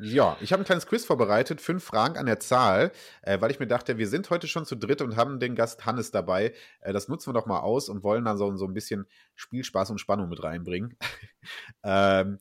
ja, 0.02 0.38
ich 0.42 0.52
habe 0.52 0.64
ein 0.64 0.66
kleines 0.66 0.86
Quiz 0.86 1.06
vorbereitet, 1.06 1.62
fünf 1.62 1.84
Fragen 1.84 2.18
an 2.18 2.26
der 2.26 2.40
Zahl, 2.40 2.92
äh, 3.22 3.40
weil 3.42 3.52
ich 3.52 3.60
mir 3.60 3.68
dachte, 3.68 3.98
wir 3.98 4.08
sind 4.08 4.30
heute 4.30 4.48
schon 4.48 4.66
zu 4.66 4.76
dritt 4.76 5.02
und 5.02 5.16
haben 5.16 5.40
den 5.40 5.56
Gast 5.56 5.86
Hannes 5.86 6.12
dabei. 6.12 6.54
Äh, 6.82 6.94
das 6.94 7.08
nutzen 7.08 7.30
wir 7.30 7.40
doch 7.40 7.46
mal 7.46 7.60
aus 7.60 7.90
und 7.90 8.04
wollen 8.04 8.26
dann 8.26 8.38
so, 8.38 8.56
so 8.56 8.66
ein 8.66 8.74
bisschen 8.74 9.08
Spielspaß 9.36 9.90
und 9.92 10.00
Spannung 10.00 10.30
mit 10.30 10.44
reinbringen. 10.44 10.98
ähm, 11.84 12.40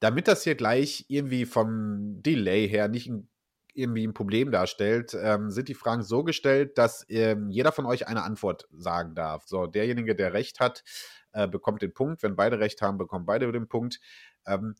damit 0.00 0.28
das 0.28 0.44
hier 0.44 0.54
gleich 0.54 1.06
irgendwie 1.08 1.44
vom 1.44 2.22
Delay 2.22 2.68
her 2.68 2.88
nicht 2.88 3.08
in, 3.08 3.28
irgendwie 3.74 4.06
ein 4.06 4.14
Problem 4.14 4.50
darstellt, 4.50 5.16
ähm, 5.20 5.50
sind 5.50 5.68
die 5.68 5.74
Fragen 5.74 6.02
so 6.02 6.24
gestellt, 6.24 6.78
dass 6.78 7.06
ähm, 7.08 7.48
jeder 7.48 7.70
von 7.70 7.86
euch 7.86 8.08
eine 8.08 8.24
Antwort 8.24 8.68
sagen 8.72 9.14
darf. 9.14 9.46
So, 9.46 9.66
derjenige, 9.66 10.16
der 10.16 10.32
Recht 10.32 10.58
hat, 10.58 10.82
äh, 11.32 11.46
bekommt 11.46 11.82
den 11.82 11.94
Punkt. 11.94 12.22
Wenn 12.22 12.34
beide 12.34 12.58
Recht 12.58 12.82
haben, 12.82 12.98
bekommen 12.98 13.24
beide 13.24 13.50
den 13.52 13.68
Punkt. 13.68 14.00
Ähm, 14.46 14.74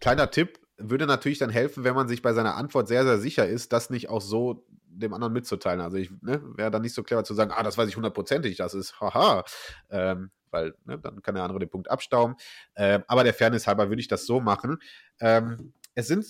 kleiner 0.00 0.30
Tipp, 0.30 0.58
würde 0.78 1.06
natürlich 1.06 1.38
dann 1.38 1.50
helfen, 1.50 1.84
wenn 1.84 1.94
man 1.94 2.08
sich 2.08 2.22
bei 2.22 2.32
seiner 2.32 2.56
Antwort 2.56 2.88
sehr, 2.88 3.04
sehr 3.04 3.18
sicher 3.18 3.46
ist, 3.48 3.72
das 3.72 3.90
nicht 3.90 4.08
auch 4.08 4.20
so 4.20 4.64
dem 4.86 5.12
anderen 5.12 5.32
mitzuteilen. 5.32 5.80
Also 5.80 5.96
ich 5.96 6.10
ne, 6.22 6.40
wäre 6.56 6.70
dann 6.70 6.82
nicht 6.82 6.94
so 6.94 7.02
clever 7.02 7.24
zu 7.24 7.34
sagen, 7.34 7.52
ah, 7.54 7.62
das 7.62 7.76
weiß 7.76 7.88
ich 7.88 7.96
hundertprozentig, 7.96 8.56
das 8.56 8.74
ist 8.74 9.00
haha. 9.00 9.44
Ähm, 9.90 10.30
weil 10.50 10.74
ne, 10.84 10.98
dann 10.98 11.22
kann 11.22 11.34
der 11.34 11.44
andere 11.44 11.58
den 11.58 11.70
Punkt 11.70 11.90
abstauben. 11.90 12.36
Ähm, 12.76 13.04
aber 13.06 13.24
der 13.24 13.34
Fairness 13.34 13.66
halber 13.66 13.88
würde 13.88 14.00
ich 14.00 14.08
das 14.08 14.24
so 14.26 14.40
machen. 14.40 14.78
Ähm, 15.20 15.72
es 15.94 16.06
sind 16.06 16.24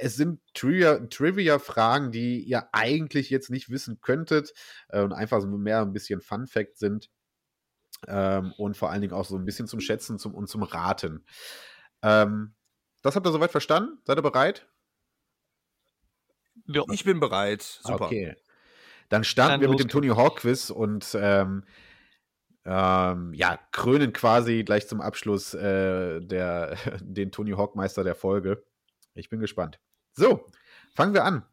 es 0.00 0.14
sind 0.14 0.40
Trivia-Fragen, 0.54 2.12
die 2.12 2.40
ihr 2.40 2.68
eigentlich 2.72 3.30
jetzt 3.30 3.50
nicht 3.50 3.68
wissen 3.68 4.00
könntet 4.00 4.52
äh, 4.90 5.02
und 5.02 5.12
einfach 5.12 5.44
mehr 5.44 5.82
ein 5.82 5.92
bisschen 5.92 6.20
Fun-Fact 6.20 6.78
sind. 6.78 7.10
Ähm, 8.06 8.52
und 8.58 8.76
vor 8.76 8.90
allen 8.90 9.00
Dingen 9.00 9.12
auch 9.12 9.24
so 9.24 9.36
ein 9.36 9.44
bisschen 9.44 9.66
zum 9.66 9.80
Schätzen 9.80 10.20
zum, 10.20 10.34
und 10.36 10.48
zum 10.48 10.62
Raten. 10.62 11.24
Ähm, 12.02 12.54
das 13.02 13.16
habt 13.16 13.26
ihr 13.26 13.32
soweit 13.32 13.50
verstanden? 13.50 13.98
Seid 14.04 14.18
ihr 14.18 14.22
bereit? 14.22 14.66
Ja. 16.66 16.82
Ich 16.92 17.04
bin 17.04 17.20
bereit. 17.20 17.62
Super. 17.62 18.06
Okay. 18.06 18.36
Dann 19.08 19.24
starten 19.24 19.52
Dann 19.52 19.60
wir 19.62 19.68
mit 19.70 19.80
dem 19.80 19.88
Tony 19.88 20.08
Hawk 20.08 20.40
Quiz 20.40 20.70
und 20.70 21.16
ähm, 21.18 21.64
ähm, 22.64 23.32
ja, 23.32 23.58
krönen 23.72 24.12
quasi 24.12 24.62
gleich 24.64 24.86
zum 24.86 25.00
Abschluss 25.00 25.54
äh, 25.54 26.20
der, 26.20 26.76
den 27.00 27.32
Tony 27.32 27.52
Hawk 27.52 27.76
Meister 27.76 28.04
der 28.04 28.14
Folge. 28.14 28.62
Ich 29.14 29.30
bin 29.30 29.40
gespannt. 29.40 29.80
So, 30.12 30.46
fangen 30.94 31.14
wir 31.14 31.24
an. 31.24 31.44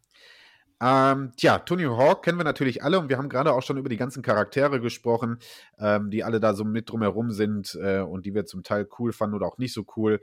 Ähm, 0.82 1.32
tja, 1.38 1.60
Tony 1.60 1.84
Hawk 1.84 2.24
kennen 2.24 2.38
wir 2.38 2.44
natürlich 2.44 2.84
alle 2.84 3.00
und 3.00 3.08
wir 3.08 3.18
haben 3.18 3.30
gerade 3.30 3.54
auch 3.54 3.64
schon 3.64 3.78
über 3.78 3.88
die 3.88 3.98
ganzen 3.98 4.22
Charaktere 4.22 4.82
gesprochen, 4.82 5.40
ähm, 5.80 6.12
die 6.12 6.24
alle 6.24 6.40
da 6.40 6.54
so 6.54 6.66
mit 6.66 6.90
drumherum 6.90 7.32
sind 7.32 7.78
äh, 7.82 8.00
und 8.00 8.26
die 8.26 8.34
wir 8.34 8.46
zum 8.46 8.64
Teil 8.64 8.88
cool 9.00 9.14
fanden 9.14 9.36
oder 9.36 9.48
auch 9.48 9.58
nicht 9.58 9.74
so 9.74 9.86
cool. 9.96 10.20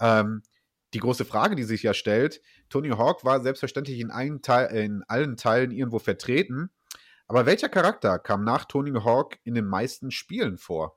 Ähm, 0.00 0.42
die 0.94 1.00
große 1.00 1.24
Frage, 1.24 1.56
die 1.56 1.64
sich 1.64 1.82
ja 1.82 1.92
stellt, 1.92 2.40
Tony 2.68 2.90
Hawk 2.90 3.24
war 3.24 3.40
selbstverständlich 3.40 3.98
in, 3.98 4.42
Teil, 4.42 4.74
in 4.76 5.02
allen 5.08 5.36
Teilen 5.36 5.72
irgendwo 5.72 5.98
vertreten, 5.98 6.70
aber 7.26 7.44
welcher 7.44 7.68
Charakter 7.68 8.18
kam 8.20 8.44
nach 8.44 8.64
Tony 8.64 8.92
Hawk 8.92 9.38
in 9.42 9.54
den 9.54 9.66
meisten 9.66 10.12
Spielen 10.12 10.58
vor? 10.58 10.96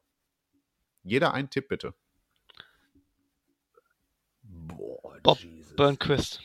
Jeder 1.01 1.33
ein 1.33 1.49
Tipp 1.49 1.67
bitte. 1.69 1.95
Boah, 4.43 5.17
Bob 5.23 5.39
Jesus. 5.39 5.75
Burnquist. 5.75 6.41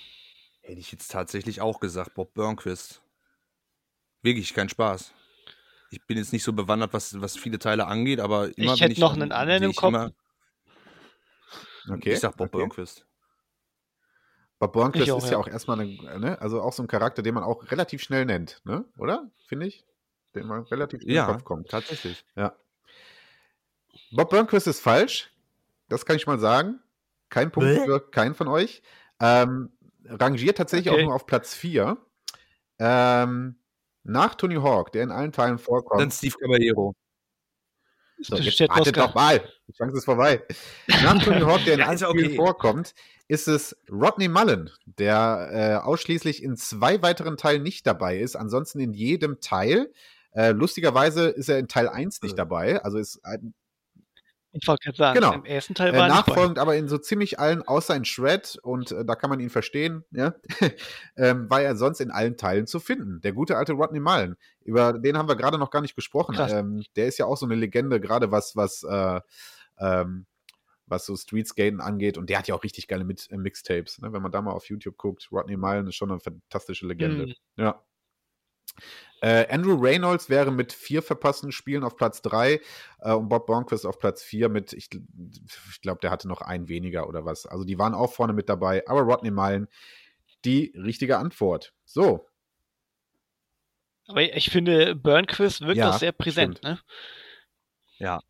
Hätte 0.65 0.81
ich 0.81 0.91
jetzt 0.93 1.11
tatsächlich 1.11 1.61
auch 1.61 1.79
gesagt, 1.79 2.15
Bob 2.15 2.33
Burnquist. 2.33 3.03
Wirklich 4.23 4.55
kein 4.55 4.71
Spaß. 4.71 5.13
Ich 5.91 6.03
bin 6.07 6.17
jetzt 6.17 6.33
nicht 6.33 6.43
so 6.43 6.55
bewandert, 6.55 6.95
was, 6.95 7.21
was 7.21 7.37
viele 7.37 7.59
Teile 7.59 7.87
angeht, 7.87 8.19
aber 8.19 8.57
immer 8.57 8.73
Ich 8.73 8.81
hätte 8.81 8.95
ich 8.95 8.99
noch 8.99 9.13
einen 9.13 9.31
anderen 9.31 9.63
im 9.63 9.75
Kopf. 9.75 9.89
Immer, 9.89 10.13
okay. 11.91 12.15
Ich 12.15 12.21
sag 12.21 12.39
Bob 12.39 12.49
okay. 12.49 12.57
Burnquist. 12.57 13.07
Bob 14.59 14.73
Burnquist 14.73 15.11
auch, 15.11 15.19
ist 15.19 15.25
ja, 15.25 15.33
ja 15.33 15.37
auch 15.37 15.49
erstmal 15.49 15.81
eine, 15.81 16.19
ne, 16.19 16.41
also 16.41 16.63
auch 16.63 16.73
so 16.73 16.83
ein 16.83 16.89
Charakter, 16.89 17.23
den 17.23 17.35
man 17.35 17.45
auch 17.45 17.71
relativ 17.71 18.01
schnell 18.01 18.25
nennt, 18.25 18.63
ne? 18.65 18.87
Oder? 18.97 19.31
Finde 19.47 19.67
ich? 19.67 19.85
Den 20.35 20.47
man 20.47 20.63
relativ 20.63 21.03
schnell 21.03 21.15
ja, 21.15 21.25
in 21.25 21.29
den 21.29 21.35
Kopf 21.35 21.45
kommt. 21.45 21.69
Tatsächlich. 21.69 22.25
Ja. 22.37 22.57
Bob 24.13 24.31
Burnquist 24.31 24.67
ist 24.67 24.81
falsch. 24.81 25.31
Das 25.91 26.07
kann 26.07 26.17
ich 26.17 26.27
mal 26.27 26.39
sagen. 26.39 26.81
Kein 27.29 27.53
Punkt 27.53 27.69
Bäh? 27.69 27.85
für 27.85 28.01
keinen 28.01 28.35
von 28.35 28.49
euch. 28.49 28.83
Ähm, 29.21 29.74
rangiert 30.09 30.59
tatsächlich 30.59 30.93
okay. 30.93 31.03
auch 31.03 31.07
nur 31.07 31.15
auf 31.15 31.27
Platz 31.27 31.55
4. 31.55 31.97
Ähm, 32.79 33.57
nach 34.03 34.35
Tony 34.35 34.57
Hawk, 34.57 34.93
der 34.93 35.03
in 35.03 35.11
allen 35.11 35.33
Teilen 35.33 35.59
vorkommt. 35.59 36.01
Dann 36.01 36.11
Steve 36.11 36.37
Caballero. 36.39 36.95
So, 38.21 38.37
jetzt 38.37 38.61
wartet 38.61 38.97
doch 38.97 39.15
mal. 39.15 39.43
Die 39.67 39.73
Chance 39.73 39.97
ist 39.97 40.05
vorbei. 40.05 40.43
Nach 40.89 41.23
Tony 41.23 41.41
Hawk, 41.41 41.65
der 41.65 41.75
in 41.75 41.83
allen 41.83 41.99
Spielen 41.99 42.27
okay. 42.27 42.37
vorkommt, 42.37 42.95
ist 43.29 43.49
es 43.49 43.77
Rodney 43.91 44.29
Mullen, 44.29 44.71
der 44.85 45.49
äh, 45.53 45.85
ausschließlich 45.85 46.43
in 46.43 46.57
zwei 46.57 47.03
weiteren 47.03 47.37
Teilen 47.37 47.63
nicht 47.63 47.87
dabei 47.87 48.19
ist, 48.19 48.37
ansonsten 48.37 48.81
in 48.81 48.93
jedem 48.93 49.41
Teil. 49.41 49.93
Äh, 50.33 50.53
lustigerweise 50.53 51.29
ist 51.29 51.49
er 51.49 51.59
in 51.59 51.69
Teil 51.69 51.89
1 51.89 52.23
nicht 52.23 52.39
dabei, 52.39 52.83
also 52.83 52.99
ist 52.99 53.25
ein 53.25 53.55
ich 54.55 54.69
wollte 54.69 54.85
gerade 54.85 54.97
sagen, 54.97 55.15
genau. 55.21 55.33
im 55.35 55.45
ersten 55.45 55.75
Teil 55.75 55.95
äh, 55.95 55.99
war 55.99 56.07
äh, 56.07 56.09
Nachfolgend 56.09 56.59
aber 56.59 56.77
in 56.77 56.89
so 56.89 56.97
ziemlich 56.99 57.39
allen, 57.39 57.63
außer 57.63 57.95
in 57.97 58.05
Shred, 58.05 58.57
und 58.63 58.93
äh, 58.93 59.05
da 59.05 59.17
kann 59.17 59.31
man 59.31 59.41
ihn 59.41 59.51
verstehen, 59.51 60.05
ja, 60.13 60.35
ähm, 61.17 61.51
war 61.51 61.63
er 61.63 61.77
sonst 61.77 62.01
in 62.01 62.11
allen 62.11 62.37
Teilen 62.37 62.67
zu 62.67 62.79
finden. 62.79 63.21
Der 63.21 63.33
gute 63.33 63.57
alte 63.57 63.73
Rodney 63.73 64.01
Mullen, 64.01 64.37
über 64.63 64.93
den 64.93 65.19
haben 65.19 65.29
wir 65.29 65.37
gerade 65.37 65.59
noch 65.59 65.71
gar 65.71 65.81
nicht 65.81 65.97
gesprochen. 65.97 66.37
Ähm, 66.39 66.85
der 66.97 67.07
ist 67.07 67.19
ja 67.19 67.27
auch 67.27 67.37
so 67.37 67.47
eine 67.47 67.57
Legende, 67.57 68.01
gerade 68.01 68.31
was, 68.31 68.55
was, 68.55 68.85
äh, 68.85 69.21
ähm, 69.79 70.27
was 70.87 71.07
so 71.07 71.17
Streetskaten 71.17 71.81
angeht. 71.81 72.19
Und 72.19 72.31
der 72.31 72.39
hat 72.39 72.49
ja 72.49 72.55
auch 72.55 72.63
richtig 72.63 72.89
geile 72.89 73.05
Mit 73.05 73.31
äh, 73.31 73.37
Mixtapes. 73.37 74.01
Ne? 74.01 74.13
Wenn 74.13 74.23
man 74.23 74.33
da 74.33 74.41
mal 74.41 74.53
auf 74.53 74.69
YouTube 74.69 74.97
guckt, 74.97 75.29
Rodney 75.33 75.57
Mullen 75.57 75.89
ist 75.89 75.97
schon 75.97 76.11
eine 76.11 76.21
fantastische 76.21 76.87
Legende. 76.87 77.27
Mhm. 77.27 77.35
Ja. 77.57 77.83
Äh, 79.21 79.47
Andrew 79.49 79.75
Reynolds 79.81 80.29
wäre 80.29 80.51
mit 80.51 80.73
vier 80.73 81.03
verpassten 81.03 81.51
Spielen 81.51 81.83
auf 81.83 81.97
Platz 81.97 82.21
drei 82.21 82.61
äh, 83.01 83.13
und 83.13 83.29
Bob 83.29 83.47
Bonquist 83.47 83.87
auf 83.87 83.99
Platz 83.99 84.23
vier 84.23 84.49
mit, 84.49 84.73
ich, 84.73 84.91
ich 84.93 85.81
glaube, 85.81 86.01
der 86.01 86.11
hatte 86.11 86.29
noch 86.29 86.43
einen 86.43 86.69
weniger 86.69 87.09
oder 87.09 87.25
was. 87.25 87.47
Also 87.47 87.65
die 87.65 87.79
waren 87.79 87.95
auch 87.95 88.13
vorne 88.13 88.35
mit 88.35 88.49
dabei, 88.49 88.87
aber 88.87 89.01
Rodney 89.01 89.31
Mullen, 89.31 89.69
die 90.45 90.75
richtige 90.77 91.17
Antwort. 91.17 91.73
So. 91.85 92.27
Aber 94.07 94.21
ich 94.21 94.51
finde, 94.51 94.95
Burnquist 94.95 95.63
wirkt 95.63 95.79
ja, 95.79 95.91
auch 95.91 95.99
sehr 95.99 96.13
präsent, 96.13 96.59
stimmt. 96.59 96.75
ne? 96.75 96.81
Ja, 97.97 98.21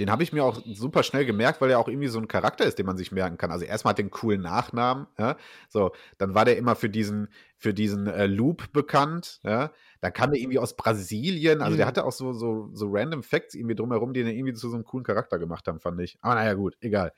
den 0.00 0.10
habe 0.10 0.22
ich 0.22 0.32
mir 0.32 0.44
auch 0.44 0.60
super 0.64 1.02
schnell 1.02 1.24
gemerkt, 1.24 1.60
weil 1.60 1.70
er 1.70 1.78
auch 1.78 1.88
irgendwie 1.88 2.08
so 2.08 2.18
ein 2.18 2.28
Charakter 2.28 2.64
ist, 2.64 2.78
den 2.78 2.86
man 2.86 2.96
sich 2.96 3.12
merken 3.12 3.38
kann. 3.38 3.50
Also 3.50 3.64
erstmal 3.64 3.92
hat 3.92 3.98
er 3.98 4.04
den 4.04 4.10
coolen 4.10 4.40
Nachnamen, 4.40 5.06
ja. 5.18 5.36
So, 5.68 5.92
dann 6.18 6.34
war 6.34 6.44
der 6.44 6.56
immer 6.56 6.74
für 6.74 6.88
diesen, 6.88 7.28
für 7.56 7.72
diesen 7.72 8.06
äh, 8.06 8.26
Loop 8.26 8.72
bekannt, 8.72 9.40
ja. 9.44 9.70
Dann 10.00 10.12
kam 10.12 10.32
er 10.32 10.38
irgendwie 10.38 10.58
aus 10.58 10.76
Brasilien. 10.76 11.62
Also 11.62 11.74
mhm. 11.74 11.78
der 11.78 11.86
hatte 11.86 12.04
auch 12.04 12.12
so, 12.12 12.32
so, 12.32 12.70
so 12.72 12.88
random 12.90 13.22
Facts 13.22 13.54
irgendwie 13.54 13.74
drumherum, 13.74 14.12
die 14.12 14.20
ihn 14.20 14.26
irgendwie 14.26 14.54
zu 14.54 14.68
so 14.68 14.74
einem 14.74 14.84
coolen 14.84 15.04
Charakter 15.04 15.38
gemacht 15.38 15.66
haben, 15.68 15.80
fand 15.80 16.00
ich. 16.00 16.18
Aber 16.20 16.34
naja, 16.34 16.54
gut, 16.54 16.76
egal. 16.80 17.12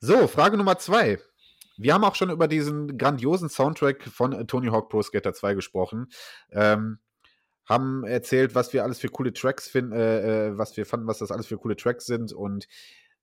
So, 0.00 0.26
Frage 0.26 0.56
Nummer 0.56 0.78
zwei. 0.78 1.18
Wir 1.76 1.94
haben 1.94 2.04
auch 2.04 2.14
schon 2.14 2.30
über 2.30 2.48
diesen 2.48 2.98
grandiosen 2.98 3.48
Soundtrack 3.48 4.02
von 4.02 4.46
Tony 4.46 4.68
Hawk 4.68 4.90
Pro 4.90 5.00
Skater 5.00 5.32
2 5.32 5.54
gesprochen. 5.54 6.08
Ähm, 6.50 6.98
haben 7.70 8.04
erzählt, 8.04 8.56
was 8.56 8.72
wir 8.72 8.82
alles 8.82 8.98
für 8.98 9.08
coole 9.08 9.32
Tracks 9.32 9.68
finden, 9.68 9.92
äh, 9.92 10.48
äh, 10.48 10.58
was 10.58 10.76
wir 10.76 10.84
fanden, 10.84 11.06
was 11.06 11.18
das 11.18 11.30
alles 11.30 11.46
für 11.46 11.56
coole 11.56 11.76
Tracks 11.76 12.04
sind 12.04 12.32
und 12.32 12.66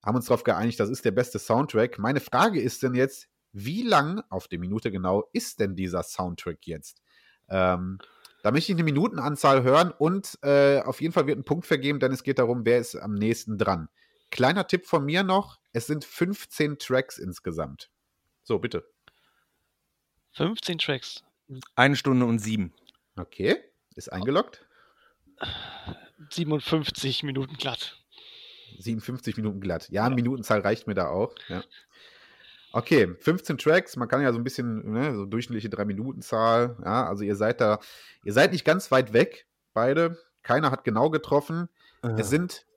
haben 0.01 0.15
uns 0.15 0.25
darauf 0.25 0.43
geeinigt, 0.43 0.79
das 0.79 0.89
ist 0.89 1.03
der 1.03 1.11
beste 1.11 1.37
Soundtrack. 1.37 1.99
Meine 1.99 2.21
Frage 2.21 2.61
ist 2.61 2.81
denn 2.81 2.95
jetzt, 2.95 3.27
wie 3.51 3.83
lang 3.83 4.23
auf 4.29 4.47
die 4.47 4.57
Minute 4.57 4.89
genau 4.89 5.29
ist 5.33 5.59
denn 5.59 5.75
dieser 5.75 6.01
Soundtrack 6.01 6.65
jetzt? 6.65 7.01
Ähm, 7.49 7.99
da 8.41 8.51
möchte 8.51 8.71
ich 8.71 8.77
eine 8.77 8.85
Minutenanzahl 8.85 9.63
hören 9.63 9.91
und 9.91 10.39
äh, 10.43 10.79
auf 10.79 11.01
jeden 11.01 11.13
Fall 11.13 11.27
wird 11.27 11.39
ein 11.39 11.43
Punkt 11.43 11.65
vergeben, 11.65 11.99
denn 11.99 12.13
es 12.13 12.23
geht 12.23 12.39
darum, 12.39 12.65
wer 12.65 12.77
ist 12.77 12.95
am 12.95 13.15
nächsten 13.15 13.57
dran. 13.57 13.89
Kleiner 14.31 14.65
Tipp 14.65 14.85
von 14.85 15.03
mir 15.03 15.23
noch: 15.23 15.59
Es 15.73 15.87
sind 15.87 16.05
15 16.05 16.79
Tracks 16.79 17.17
insgesamt. 17.17 17.91
So, 18.43 18.59
bitte. 18.59 18.87
15 20.33 20.77
Tracks. 20.77 21.23
Eine 21.75 21.97
Stunde 21.97 22.25
und 22.25 22.39
sieben. 22.39 22.73
Okay. 23.17 23.57
Ist 23.97 24.13
eingeloggt? 24.13 24.63
57 26.29 27.23
Minuten 27.23 27.55
glatt. 27.55 27.97
57 28.79 29.37
Minuten 29.37 29.59
glatt. 29.59 29.89
Ja, 29.89 30.07
ja. 30.07 30.13
Minutenzahl 30.13 30.61
reicht 30.61 30.85
mir 30.85 30.93
da 30.93 31.07
auch. 31.07 31.33
Ja. 31.49 31.63
Okay, 32.73 33.15
15 33.19 33.57
Tracks, 33.57 33.95
man 33.95 34.07
kann 34.07 34.21
ja 34.21 34.31
so 34.31 34.37
ein 34.37 34.43
bisschen, 34.43 34.91
ne, 34.91 35.15
so 35.15 35.25
durchschnittliche 35.25 35.69
3-Minuten-Zahl. 35.69 36.77
Ja, 36.83 37.07
also 37.07 37.23
ihr 37.23 37.35
seid 37.35 37.59
da, 37.59 37.79
ihr 38.23 38.33
seid 38.33 38.51
nicht 38.51 38.65
ganz 38.65 38.91
weit 38.91 39.13
weg, 39.13 39.47
beide. 39.73 40.19
Keiner 40.43 40.69
hat 40.69 40.83
genau 40.83 41.09
getroffen. 41.09 41.67
Äh. 42.03 42.19
Es 42.19 42.29
sind 42.29 42.67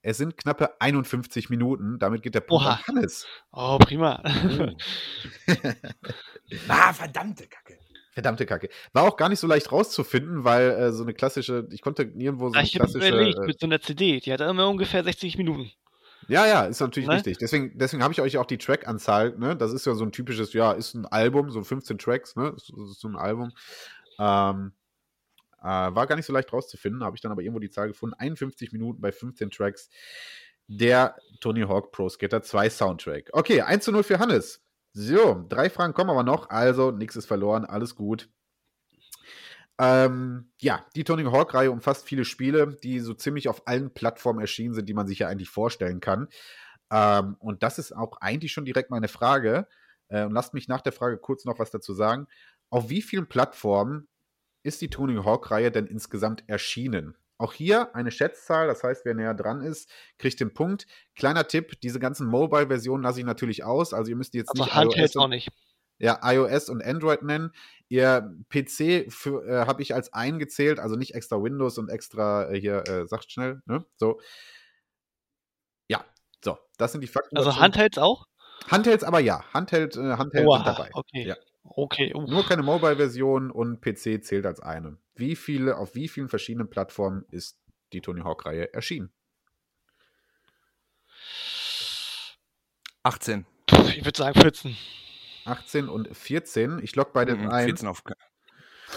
es 0.00 0.16
sind 0.16 0.36
knappe 0.36 0.80
51 0.80 1.50
Minuten. 1.50 1.98
Damit 1.98 2.22
geht 2.22 2.36
der 2.36 2.40
Punkt 2.40 2.64
Oha. 2.64 2.74
an 2.74 2.86
Hannes. 2.86 3.26
Oh, 3.50 3.78
prima. 3.78 4.22
Oh. 4.24 4.68
ah, 6.68 6.92
verdammte 6.92 7.48
Kacke. 7.48 7.78
Verdammte 8.18 8.46
Kacke. 8.46 8.68
War 8.92 9.04
auch 9.04 9.16
gar 9.16 9.28
nicht 9.28 9.38
so 9.38 9.46
leicht 9.46 9.70
rauszufinden, 9.70 10.42
weil 10.42 10.70
äh, 10.70 10.92
so 10.92 11.04
eine 11.04 11.14
klassische, 11.14 11.68
ich 11.70 11.82
konnte 11.82 12.04
nirgendwo 12.04 12.48
so 12.48 12.54
eine 12.54 12.64
ich 12.64 12.72
klassische. 12.72 13.06
Überlegt, 13.06 13.38
äh, 13.38 13.46
mit 13.46 13.60
so 13.60 13.66
einer 13.66 13.80
CD, 13.80 14.18
die 14.18 14.32
hat 14.32 14.40
immer 14.40 14.68
ungefähr 14.68 15.04
60 15.04 15.38
Minuten. 15.38 15.70
Ja, 16.26 16.44
ja, 16.44 16.64
ist 16.64 16.80
natürlich 16.80 17.08
ne? 17.08 17.14
richtig. 17.14 17.38
Deswegen, 17.38 17.78
deswegen 17.78 18.02
habe 18.02 18.12
ich 18.12 18.20
euch 18.20 18.36
auch 18.36 18.46
die 18.46 18.58
Track-Anzahl, 18.58 19.38
ne? 19.38 19.54
Das 19.54 19.72
ist 19.72 19.86
ja 19.86 19.94
so 19.94 20.04
ein 20.04 20.10
typisches, 20.10 20.52
ja, 20.52 20.72
ist 20.72 20.94
ein 20.94 21.06
Album, 21.06 21.52
so 21.52 21.62
15 21.62 21.96
Tracks, 21.98 22.34
ne? 22.34 22.50
Das 22.52 22.64
ist 22.64 23.00
so 23.00 23.06
ein 23.06 23.14
Album. 23.14 23.52
Ähm, 24.18 24.72
äh, 25.62 25.64
war 25.64 26.06
gar 26.08 26.16
nicht 26.16 26.26
so 26.26 26.32
leicht 26.32 26.52
rauszufinden, 26.52 27.04
habe 27.04 27.14
ich 27.14 27.22
dann 27.22 27.30
aber 27.30 27.42
irgendwo 27.42 27.60
die 27.60 27.70
Zahl 27.70 27.86
gefunden. 27.86 28.16
51 28.18 28.72
Minuten 28.72 29.00
bei 29.00 29.12
15 29.12 29.50
Tracks. 29.50 29.90
Der 30.66 31.16
Tony 31.40 31.62
Hawk 31.62 31.92
Pro 31.92 32.08
Skater 32.08 32.42
2 32.42 32.68
Soundtrack. 32.68 33.30
Okay, 33.32 33.60
1 33.60 33.84
zu 33.84 33.92
0 33.92 34.02
für 34.02 34.18
Hannes. 34.18 34.60
So, 34.92 35.44
drei 35.48 35.70
Fragen 35.70 35.94
kommen 35.94 36.10
aber 36.10 36.24
noch, 36.24 36.50
also 36.50 36.90
nichts 36.90 37.16
ist 37.16 37.26
verloren, 37.26 37.64
alles 37.64 37.94
gut. 37.94 38.28
Ähm, 39.80 40.50
ja, 40.60 40.84
die 40.96 41.04
Tony 41.04 41.22
Hawk-Reihe 41.22 41.70
umfasst 41.70 42.04
viele 42.04 42.24
Spiele, 42.24 42.76
die 42.82 42.98
so 42.98 43.14
ziemlich 43.14 43.48
auf 43.48 43.66
allen 43.68 43.94
Plattformen 43.94 44.40
erschienen 44.40 44.74
sind, 44.74 44.88
die 44.88 44.94
man 44.94 45.06
sich 45.06 45.20
ja 45.20 45.28
eigentlich 45.28 45.50
vorstellen 45.50 46.00
kann. 46.00 46.28
Ähm, 46.90 47.36
und 47.38 47.62
das 47.62 47.78
ist 47.78 47.92
auch 47.92 48.16
eigentlich 48.20 48.52
schon 48.52 48.64
direkt 48.64 48.90
meine 48.90 49.08
Frage. 49.08 49.68
Äh, 50.08 50.24
und 50.24 50.32
lasst 50.32 50.54
mich 50.54 50.66
nach 50.66 50.80
der 50.80 50.92
Frage 50.92 51.18
kurz 51.18 51.44
noch 51.44 51.60
was 51.60 51.70
dazu 51.70 51.94
sagen. 51.94 52.26
Auf 52.70 52.90
wie 52.90 53.02
vielen 53.02 53.28
Plattformen 53.28 54.08
ist 54.64 54.80
die 54.80 54.90
Tony 54.90 55.14
Hawk-Reihe 55.22 55.70
denn 55.70 55.86
insgesamt 55.86 56.42
erschienen? 56.48 57.16
Auch 57.38 57.52
hier 57.52 57.94
eine 57.94 58.10
Schätzzahl, 58.10 58.66
das 58.66 58.82
heißt, 58.82 59.04
wer 59.04 59.14
näher 59.14 59.32
dran 59.34 59.62
ist, 59.62 59.88
kriegt 60.18 60.40
den 60.40 60.52
Punkt. 60.52 60.86
Kleiner 61.14 61.46
Tipp: 61.46 61.80
Diese 61.80 62.00
ganzen 62.00 62.26
Mobile-Versionen 62.26 63.02
lasse 63.04 63.20
ich 63.20 63.26
natürlich 63.26 63.62
aus. 63.64 63.94
Also, 63.94 64.10
ihr 64.10 64.16
müsst 64.16 64.34
jetzt 64.34 64.50
Also 64.50 64.64
nicht 64.64 64.74
Handheld 64.74 65.14
iOS 65.14 65.16
und 65.16 65.22
auch 65.22 65.28
nicht. 65.28 65.48
ja, 65.98 66.18
iOS 66.22 66.68
und 66.68 66.84
Android 66.84 67.22
nennen. 67.22 67.52
Ihr 67.88 68.34
PC 68.50 68.80
äh, 68.80 69.66
habe 69.66 69.82
ich 69.82 69.94
als 69.94 70.12
eingezählt, 70.12 70.78
also 70.80 70.96
nicht 70.96 71.14
extra 71.14 71.42
Windows 71.42 71.78
und 71.78 71.88
extra 71.90 72.50
äh, 72.50 72.60
hier, 72.60 72.86
äh, 72.88 73.06
sagt 73.06 73.30
schnell, 73.32 73.62
ne? 73.66 73.84
So. 73.96 74.20
Ja, 75.88 76.04
so, 76.44 76.58
das 76.76 76.92
sind 76.92 77.00
die 77.02 77.06
Fakten. 77.08 77.36
Also 77.36 77.50
dazu. 77.50 77.60
Handhelds 77.60 77.98
auch? 77.98 78.26
Handhelds 78.68 79.04
aber 79.04 79.20
ja, 79.20 79.44
Handheld, 79.54 79.96
äh, 79.96 80.16
Handheld 80.16 80.46
Oha, 80.46 80.56
sind 80.56 80.66
dabei. 80.66 80.90
okay. 80.92 81.26
Ja. 81.26 81.36
Okay, 81.64 82.12
uff. 82.14 82.28
Nur 82.28 82.44
keine 82.46 82.62
Mobile-Version 82.62 83.50
und 83.50 83.80
PC 83.80 84.22
zählt 84.24 84.46
als 84.46 84.60
eine. 84.60 84.98
Wie 85.18 85.34
viele, 85.36 85.76
auf 85.76 85.94
wie 85.94 86.08
vielen 86.08 86.28
verschiedenen 86.28 86.70
Plattformen 86.70 87.24
ist 87.30 87.58
die 87.92 88.00
Tony 88.00 88.20
Hawk-Reihe 88.20 88.72
erschienen? 88.72 89.12
18. 93.02 93.46
Puh, 93.66 93.82
ich 93.88 94.04
würde 94.04 94.16
sagen 94.18 94.40
14. 94.40 94.76
18 95.44 95.88
und 95.88 96.14
14. 96.16 96.80
Ich 96.82 96.94
log 96.96 97.12
beide 97.12 97.34
Mhm, 97.36 97.48
ein. 97.50 97.66
14 97.66 97.88
auf, 97.88 98.02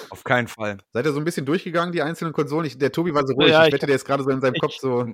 auf 0.10 0.24
keinen 0.24 0.48
Fall. 0.48 0.78
Seid 0.92 1.06
ihr 1.06 1.14
so 1.14 1.20
ein 1.20 1.26
bisschen 1.26 1.46
durchgegangen, 1.46 1.92
die 1.94 2.02
einzelnen 2.02 2.34
Konsolen? 2.34 2.66
Ich, 2.66 2.78
der 2.78 2.92
Tobi 2.92 3.14
war 3.14 3.26
so 3.26 3.34
ruhig. 3.34 3.50
Ja, 3.52 3.62
ich 3.64 3.68
ich 3.70 3.74
wette, 3.74 3.86
der 3.88 3.96
ist 3.96 4.06
gerade 4.06 4.24
so 4.24 4.30
in 4.30 4.42
seinem 4.42 4.56
ich- 4.56 4.62
Kopf 4.62 4.76
so. 4.80 5.08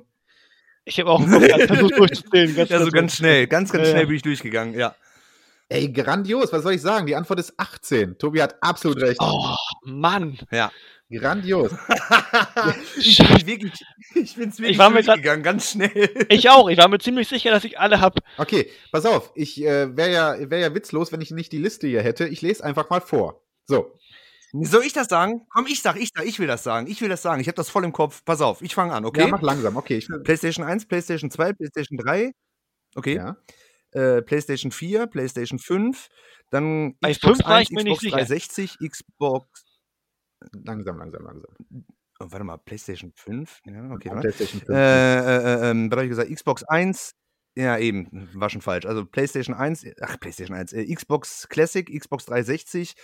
Ich 0.86 1.00
habe 1.02 1.10
auch 1.10 1.22
versucht 1.22 1.98
durchzuzählen. 1.98 2.56
Ganz 2.56 2.70
Ja, 2.70 2.80
so 2.84 2.90
ganz 2.92 3.16
schnell, 3.18 3.46
ganz, 3.48 3.72
ganz 3.72 3.86
Ja, 3.86 3.92
schnell 3.92 4.04
ja. 4.04 4.08
bin 4.08 4.16
ich 4.16 4.22
durchgegangen, 4.22 4.74
ja. 4.74 4.96
Ey, 5.70 5.92
grandios, 5.92 6.54
was 6.54 6.64
soll 6.64 6.74
ich 6.76 6.82
sagen? 6.82 7.06
Die 7.08 7.16
Antwort 7.18 7.40
ist 7.42 7.54
18. 7.60 8.18
Tobi 8.18 8.42
hat 8.42 8.56
absolut 8.64 9.02
recht. 9.02 9.18
Oh, 9.22 9.54
Mann. 9.84 10.40
Ja. 10.50 10.72
Grandios. 11.10 11.72
ich 12.98 13.18
bin 13.18 13.48
wirklich, 13.48 13.74
ich 14.14 14.36
bin's 14.36 14.60
wirklich 14.60 14.78
war 14.78 14.90
mir 14.90 15.02
grad- 15.04 15.08
durchgegangen, 15.16 15.44
ganz 15.44 15.72
schnell. 15.72 16.26
Ich 16.30 16.50
auch. 16.50 16.70
Ich 16.70 16.78
war 16.78 16.90
mir 16.90 17.00
ziemlich 17.00 17.28
sicher, 17.30 17.50
dass 17.52 17.64
ich 17.64 17.80
alle 17.80 18.02
habe. 18.02 18.22
Okay, 18.38 18.70
pass 18.92 19.06
auf. 19.06 19.32
Ich 19.36 19.62
äh, 19.64 19.96
wäre 19.96 20.12
ja, 20.12 20.50
wär 20.50 20.60
ja 20.60 20.76
witzlos, 20.76 21.12
wenn 21.14 21.22
ich 21.22 21.32
nicht 21.32 21.52
die 21.54 21.60
Liste 21.60 21.88
hier 21.88 22.02
hätte. 22.02 22.28
Ich 22.28 22.42
lese 22.42 22.64
einfach 22.64 22.90
mal 22.90 23.00
vor. 23.02 23.42
So. 23.66 23.98
Soll 24.62 24.84
ich 24.84 24.94
das 24.94 25.08
sagen? 25.08 25.46
Komm, 25.50 25.68
ich 25.68 25.82
sag, 25.82 25.98
ich 25.98 26.10
sag, 26.16 26.26
ich 26.26 26.40
will 26.40 26.48
das 26.48 26.64
sagen. 26.64 26.88
Ich 26.88 27.02
will 27.02 27.10
das 27.10 27.22
sagen. 27.22 27.42
Ich 27.42 27.48
habe 27.48 27.56
das 27.56 27.70
voll 27.70 27.84
im 27.84 27.94
Kopf. 27.94 28.24
Pass 28.26 28.42
auf, 28.42 28.62
ich 28.62 28.74
fange 28.76 28.94
an, 28.94 29.06
okay? 29.06 29.22
Ja, 29.22 29.28
mach 29.28 29.42
langsam. 29.42 29.76
Okay. 29.78 29.98
Ich, 29.98 30.08
PlayStation 30.24 30.66
1, 30.66 30.88
PlayStation 30.88 31.30
2, 31.32 31.54
PlayStation 31.54 31.98
3. 31.98 32.32
Okay. 32.96 33.16
ja. 33.16 33.38
Äh, 33.92 34.22
PlayStation 34.22 34.72
4, 34.72 35.08
PlayStation 35.08 35.60
5, 35.60 36.08
dann 36.50 36.96
Bei 37.00 37.14
Xbox 37.14 37.38
5 37.38 37.48
war 37.48 37.56
1, 37.56 37.70
ich 37.70 37.76
mir 37.76 37.84
nicht 37.84 37.98
Xbox 37.98 38.02
sicher. 38.02 38.16
360, 38.18 38.78
Xbox. 38.90 39.64
Langsam, 40.66 40.98
langsam, 40.98 41.24
langsam. 41.24 41.56
Oh, 42.20 42.26
warte 42.30 42.44
mal, 42.44 42.58
PlayStation 42.58 43.12
5? 43.16 43.62
Ja, 43.66 43.92
okay, 43.92 44.10
Ja, 44.10 44.16
warte. 44.16 44.30
PlayStation 44.30 44.62
5. 44.62 44.70
Äh, 44.70 44.74
äh, 44.76 45.68
äh, 45.68 45.70
ähm, 45.72 45.92
was 45.92 45.98
habe 45.98 46.04
ich 46.06 46.10
gesagt? 46.10 46.32
Xbox 46.32 46.64
1. 46.64 47.16
Ja, 47.56 47.78
eben, 47.80 48.30
war 48.34 48.50
schon 48.50 48.62
falsch. 48.62 48.86
Also 48.86 49.06
PlayStation 49.06 49.56
1, 49.56 49.86
ach, 50.02 50.20
PlayStation 50.20 50.56
1, 50.56 50.74
äh, 50.74 50.94
Xbox 50.94 51.48
Classic, 51.50 51.88
Xbox 51.88 52.26
360, 52.26 52.96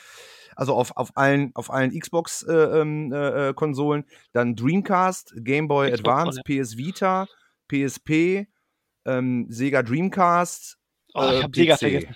also 0.56 0.76
auf, 0.76 0.96
auf 0.96 1.10
allen, 1.16 1.52
auf 1.56 1.72
allen 1.72 1.98
Xbox-Konsolen. 1.98 3.12
Äh, 3.12 3.50
äh, 3.50 3.54
Konsolen. 3.56 4.06
Dann 4.32 4.56
Dreamcast, 4.56 5.34
Game 5.38 5.68
Boy 5.68 5.92
Xbox 5.92 6.38
Advance, 6.38 6.42
PS 6.46 6.78
Vita, 6.78 7.28
PSP, 7.68 8.48
ähm, 9.06 9.48
Sega 9.50 9.82
Dreamcast. 9.82 10.78
Oh, 11.16 11.24
ich 11.24 11.32
äh, 11.32 11.44
habe 11.44 11.56
Sega 11.56 11.78
vergessen. 11.78 12.16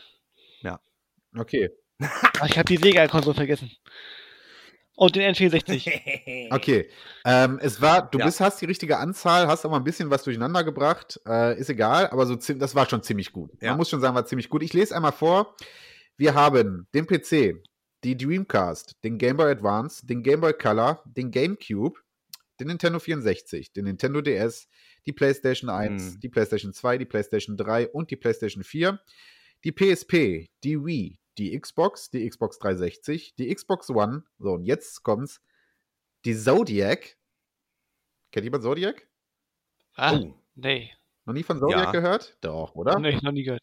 Okay. 1.35 1.69
Ah, 1.99 2.45
Ich 2.45 2.57
habe 2.57 2.65
die 2.65 2.77
Sega-Konsole 2.77 3.35
vergessen. 3.35 3.71
Und 4.97 5.15
den 5.15 5.33
N64. 5.35 6.47
Okay. 6.51 6.89
Ähm, 7.23 7.59
es 7.61 7.79
war, 7.81 8.09
du 8.09 8.17
Ja. 8.19 8.25
bist, 8.25 8.39
hast 8.39 8.59
die 8.61 8.65
richtige 8.65 8.97
Anzahl, 8.97 9.47
hast 9.47 9.63
aber 9.65 9.75
ein 9.77 9.83
bisschen 9.83 10.09
was 10.09 10.23
durcheinander 10.23 10.63
gebracht. 10.63 11.19
Äh, 11.27 11.59
ist 11.59 11.69
egal, 11.69 12.07
aber 12.07 12.25
so, 12.25 12.35
das 12.35 12.73
war 12.73 12.89
schon 12.89 13.03
ziemlich 13.03 13.31
gut. 13.31 13.51
Ja. 13.61 13.69
Man 13.71 13.77
muss 13.77 13.89
schon 13.89 14.01
sagen, 14.01 14.15
war 14.15 14.25
ziemlich 14.25 14.49
gut. 14.49 14.63
Ich 14.63 14.73
lese 14.73 14.95
einmal 14.95 15.11
vor. 15.11 15.55
Wir 16.17 16.33
haben 16.33 16.87
den 16.95 17.05
PC, 17.05 17.61
die 18.03 18.17
Dreamcast, 18.17 18.95
den 19.03 19.17
Game 19.19 19.37
Boy 19.37 19.51
Advance, 19.51 20.05
den 20.05 20.23
Game 20.23 20.41
Boy 20.41 20.53
Color, 20.53 21.03
den 21.05 21.29
GameCube, 21.31 21.99
den 22.59 22.67
Nintendo 22.67 22.97
64, 22.99 23.73
den 23.73 23.85
Nintendo 23.85 24.21
DS, 24.21 24.67
die 25.05 25.13
PlayStation 25.13 25.69
1, 25.69 26.13
Hm. 26.13 26.19
die 26.21 26.29
PlayStation 26.29 26.73
2, 26.73 26.97
die 26.97 27.05
PlayStation 27.05 27.55
3 27.55 27.89
und 27.89 28.09
die 28.09 28.15
PlayStation 28.15 28.63
4, 28.63 28.99
die 29.63 29.71
PSP, 29.71 30.49
die 30.63 30.83
Wii, 30.83 31.19
die 31.37 31.59
Xbox, 31.59 32.09
die 32.09 32.27
Xbox 32.29 32.59
360, 32.59 33.35
die 33.35 33.53
Xbox 33.53 33.89
One, 33.89 34.23
so 34.39 34.53
und 34.53 34.63
jetzt 34.65 35.03
kommt's, 35.03 35.41
die 36.25 36.35
Zodiac. 36.35 37.17
Kennt 38.31 38.43
jemand 38.43 38.63
Zodiac? 38.63 39.07
Ah, 39.95 40.15
Oh. 40.17 40.33
nee. 40.55 40.91
Noch 41.25 41.33
nie 41.33 41.43
von 41.43 41.59
Zodiac 41.59 41.85
Ja. 41.85 41.91
gehört? 41.91 42.37
Doch, 42.41 42.75
oder? 42.75 42.99
Nee, 42.99 43.17
noch 43.21 43.31
nie 43.31 43.43
gehört. 43.43 43.61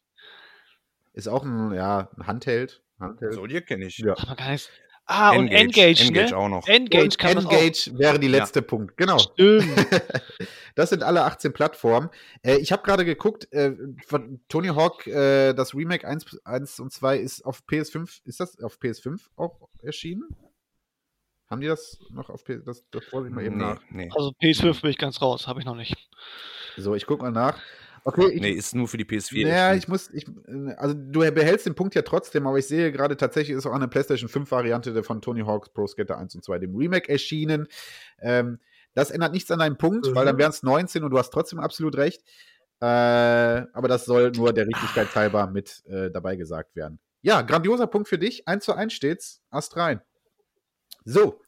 Ist 1.13 1.29
auch 1.29 1.45
ein, 1.45 1.73
ja, 1.75 2.11
ein 2.17 2.27
Handheld. 2.27 2.83
Handheld. 2.99 3.35
So, 3.35 3.47
die 3.47 3.61
kenne 3.61 3.87
ich. 3.87 3.99
Ja. 3.99 4.15
Man 4.27 4.37
kann 4.37 4.53
jetzt. 4.53 4.71
Ah, 5.07 5.33
und 5.37 5.49
Engage, 5.49 6.01
Engage 6.03 6.31
ne? 6.31 6.37
auch 6.37 6.49
noch. 6.49 6.67
Engage 6.67 7.03
Und 7.05 7.19
kann. 7.19 7.37
Engage 7.39 7.91
wäre 7.99 8.19
die 8.19 8.29
letzte 8.29 8.63
Punkt. 8.63 8.97
Genau. 8.97 9.19
Stimmt. 9.19 9.69
das 10.75 10.91
sind 10.91 11.03
alle 11.03 11.25
18 11.25 11.53
Plattformen. 11.53 12.11
Äh, 12.43 12.57
ich 12.57 12.73
habe 12.73 12.83
gerade 12.83 13.05
geguckt, 13.05 13.53
äh, 13.53 13.73
von 14.07 14.41
Tony 14.49 14.69
Hawk, 14.69 15.07
äh, 15.07 15.53
das 15.53 15.75
Remake 15.75 16.07
1, 16.07 16.45
1 16.45 16.81
und 16.81 16.93
2 16.93 17.19
ist 17.19 17.45
auf 17.45 17.63
PS5, 17.69 18.23
ist 18.25 18.41
das 18.41 18.61
auf 18.61 18.79
PS5 18.79 19.21
auch 19.37 19.69
erschienen? 19.83 20.29
Haben 21.49 21.61
die 21.61 21.67
das 21.67 21.99
noch 22.11 22.31
auf 22.31 22.45
PS5? 22.45 22.65
Das, 22.65 22.85
das 22.91 23.05
vorsicht 23.05 23.35
mal 23.35 23.45
eben 23.45 23.59
nee, 23.59 23.65
nach. 23.65 23.81
nee. 23.91 24.11
Also 24.15 24.33
PS5 24.43 24.83
bin 24.83 24.91
ich 24.91 24.99
ganz 24.99 25.21
raus, 25.21 25.47
habe 25.47 25.61
ich 25.61 25.67
noch 25.67 25.77
nicht. 25.77 25.95
So, 26.77 26.95
ich 26.95 27.07
guck 27.07 27.23
mal 27.23 27.31
nach. 27.31 27.61
Okay, 28.07 28.29
ich, 28.33 28.41
nee, 28.41 28.51
ist 28.51 28.75
nur 28.75 28.87
für 28.87 28.99
die 28.99 29.05
PS4. 29.05 29.39
Ja, 29.39 29.49
erschienen. 29.49 29.79
ich 29.79 29.89
muss, 29.89 30.11
ich, 30.11 30.27
also 30.77 30.95
du 30.95 31.21
behältst 31.21 31.65
den 31.65 31.75
Punkt 31.75 31.95
ja 31.95 32.03
trotzdem, 32.03 32.47
aber 32.47 32.59
ich 32.59 32.67
sehe 32.67 32.93
gerade 32.93 33.17
tatsächlich 33.17 33.57
ist 33.57 33.65
auch 33.65 33.73
eine 33.73 33.89
PlayStation 33.89 34.29
5 34.29 34.51
Variante 34.51 35.03
von 35.03 35.23
Tony 35.23 35.41
Hawk's 35.41 35.71
Pro 35.71 35.87
Skater 35.87 36.19
1 36.19 36.35
und 36.35 36.45
2, 36.45 36.59
dem 36.59 36.77
Remake 36.77 37.09
erschienen. 37.09 37.67
Ähm, 38.21 38.59
das 38.95 39.11
ändert 39.11 39.33
nichts 39.33 39.51
an 39.51 39.59
deinem 39.59 39.77
Punkt, 39.77 40.15
weil 40.15 40.25
dann 40.25 40.37
Mhm. 40.37 40.41
wären 40.41 40.51
es 40.51 40.63
19 40.63 41.05
und 41.05 41.11
du 41.11 41.19
hast 41.19 41.31
trotzdem 41.31 41.59
absolut 41.61 41.97
recht. 41.97 42.23
Äh, 42.81 42.87
aber 42.87 43.89
das 43.89 44.05
soll 44.05 44.31
nur 44.33 44.53
der 44.53 44.67
Richtigkeit 44.67 45.15
halber 45.15 45.47
mit 45.47 45.85
äh, 45.87 46.11
dabei 46.11 46.37
gesagt 46.37 46.75
werden. 46.77 46.99
Ja, 47.23 47.43
grandioser 47.43 47.87
Punkt 47.87 48.09
für 48.09 48.19
dich. 48.19 48.47
1 48.49 48.65
zu 48.65 48.75
1 48.75 48.93
steht's. 48.93 49.41
Ast 49.51 49.77
rein. 49.77 50.01
So, 51.05 51.41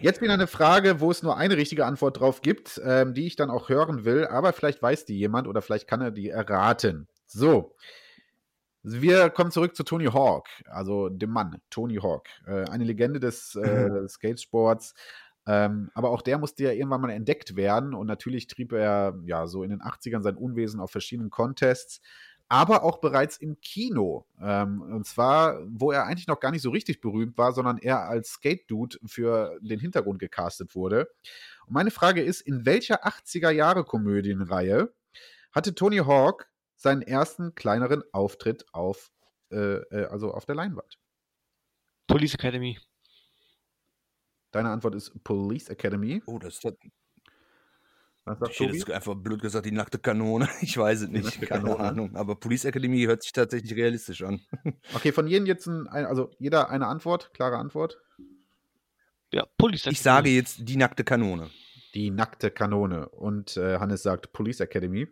Jetzt 0.00 0.20
wieder 0.22 0.32
eine 0.32 0.46
Frage, 0.46 1.00
wo 1.00 1.10
es 1.10 1.22
nur 1.22 1.36
eine 1.36 1.56
richtige 1.56 1.84
Antwort 1.84 2.18
drauf 2.18 2.40
gibt, 2.42 2.80
ähm, 2.84 3.14
die 3.14 3.26
ich 3.26 3.36
dann 3.36 3.50
auch 3.50 3.68
hören 3.68 4.04
will, 4.04 4.26
aber 4.26 4.52
vielleicht 4.52 4.82
weiß 4.82 5.04
die 5.04 5.18
jemand 5.18 5.46
oder 5.46 5.60
vielleicht 5.62 5.86
kann 5.86 6.00
er 6.00 6.10
die 6.10 6.30
erraten. 6.30 7.08
So. 7.26 7.74
Wir 8.82 9.30
kommen 9.30 9.52
zurück 9.52 9.76
zu 9.76 9.84
Tony 9.84 10.06
Hawk, 10.06 10.48
also 10.66 11.08
dem 11.08 11.30
Mann, 11.30 11.60
Tony 11.70 11.96
Hawk. 11.96 12.26
Äh, 12.46 12.64
eine 12.68 12.84
Legende 12.84 13.20
des 13.20 13.54
äh, 13.54 13.60
Skatesports. 14.08 14.94
Ähm, 15.46 15.90
aber 15.94 16.10
auch 16.10 16.22
der 16.22 16.38
musste 16.38 16.64
ja 16.64 16.72
irgendwann 16.72 17.00
mal 17.00 17.10
entdeckt 17.10 17.56
werden 17.56 17.94
und 17.94 18.06
natürlich 18.06 18.46
trieb 18.46 18.72
er 18.72 19.18
ja 19.24 19.46
so 19.46 19.64
in 19.64 19.70
den 19.70 19.80
80ern 19.80 20.22
sein 20.22 20.36
Unwesen 20.36 20.80
auf 20.80 20.92
verschiedenen 20.92 21.30
Contests, 21.30 22.00
aber 22.48 22.84
auch 22.84 22.98
bereits 22.98 23.38
im 23.38 23.60
Kino. 23.60 24.26
Ähm, 24.40 24.82
und 24.82 25.06
zwar, 25.06 25.58
wo 25.66 25.90
er 25.90 26.04
eigentlich 26.04 26.26
noch 26.26 26.38
gar 26.38 26.50
nicht 26.50 26.62
so 26.62 26.70
richtig 26.70 27.00
berühmt 27.00 27.38
war, 27.38 27.52
sondern 27.52 27.78
er 27.78 28.08
als 28.08 28.34
Skate-Dude 28.34 28.98
für 29.06 29.58
den 29.62 29.80
Hintergrund 29.80 30.18
gecastet 30.18 30.74
wurde. 30.74 31.08
Und 31.66 31.72
meine 31.72 31.90
Frage 31.90 32.22
ist, 32.22 32.42
in 32.42 32.66
welcher 32.66 33.06
80er-Jahre-Komödienreihe 33.06 34.92
hatte 35.50 35.74
Tony 35.74 35.98
Hawk 35.98 36.50
seinen 36.76 37.02
ersten 37.02 37.54
kleineren 37.54 38.02
Auftritt 38.12 38.66
auf, 38.72 39.10
äh, 39.50 39.56
äh, 39.56 40.04
also 40.10 40.32
auf 40.32 40.44
der 40.44 40.54
Leinwand? 40.54 40.98
Police 42.06 42.34
Academy. 42.34 42.78
Deine 44.52 44.70
Antwort 44.70 44.94
ist 44.94 45.12
Police 45.24 45.68
Academy. 45.70 46.22
Oh, 46.26 46.38
das 46.38 46.60
hat. 46.64 46.76
Was 48.24 48.38
sagt 48.38 48.52
Ich 48.52 48.60
hätte 48.60 48.68
Tobi? 48.68 48.78
jetzt 48.78 48.90
einfach 48.90 49.14
blöd 49.16 49.42
gesagt, 49.42 49.66
die 49.66 49.72
nackte 49.72 49.98
Kanone. 49.98 50.48
Ich 50.60 50.76
weiß 50.78 51.02
es 51.02 51.08
nicht. 51.08 51.40
Keine 51.40 51.62
Kanone. 51.64 51.80
Ahnung. 51.80 52.14
Aber 52.14 52.36
Police 52.36 52.66
Academy 52.66 53.02
hört 53.04 53.22
sich 53.22 53.32
tatsächlich 53.32 53.74
realistisch 53.74 54.22
an. 54.22 54.40
Okay, 54.94 55.10
von 55.10 55.26
jedem 55.26 55.46
jetzt 55.46 55.66
ein, 55.66 55.88
ein, 55.88 56.06
also 56.06 56.30
jeder 56.38 56.70
eine 56.70 56.86
Antwort, 56.86 57.32
klare 57.34 57.56
Antwort. 57.56 57.98
Ja, 59.32 59.46
Police 59.58 59.80
Academy. 59.82 59.92
Ich 59.94 60.02
sage 60.02 60.30
jetzt 60.30 60.58
die 60.68 60.76
nackte 60.76 61.02
Kanone. 61.02 61.50
Die 61.94 62.10
nackte 62.10 62.50
Kanone. 62.50 63.08
Und 63.08 63.56
äh, 63.56 63.78
Hannes 63.78 64.02
sagt 64.02 64.32
Police 64.32 64.60
Academy. 64.60 65.08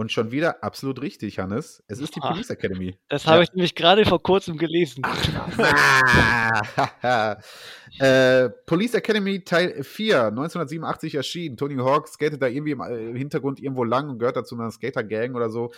Und 0.00 0.10
schon 0.10 0.30
wieder 0.30 0.64
absolut 0.64 1.02
richtig, 1.02 1.38
Hannes. 1.40 1.84
Es 1.86 1.98
ist 1.98 2.16
die 2.16 2.22
Ah. 2.22 2.30
Police 2.30 2.48
Academy. 2.48 2.96
Das 3.08 3.24
Ja. 3.24 3.32
habe 3.32 3.42
ich 3.42 3.52
nämlich 3.52 3.74
gerade 3.74 4.06
vor 4.06 4.22
kurzem 4.22 4.56
gelesen. 4.56 5.02
äh, 7.98 8.48
Police 8.64 8.94
Academy 8.94 9.44
Teil 9.44 9.84
4, 9.84 10.28
1987 10.28 11.16
erschienen. 11.16 11.58
Tony 11.58 11.76
Hawk 11.76 12.08
skatet 12.08 12.40
da 12.40 12.46
irgendwie 12.46 12.70
im 12.70 12.80
äh, 12.80 13.18
Hintergrund 13.18 13.60
irgendwo 13.60 13.84
lang 13.84 14.08
und 14.08 14.18
gehört 14.18 14.36
dazu 14.36 14.54
einer 14.54 14.70
Skater-Gang 14.70 15.34
oder 15.34 15.50
so. 15.50 15.70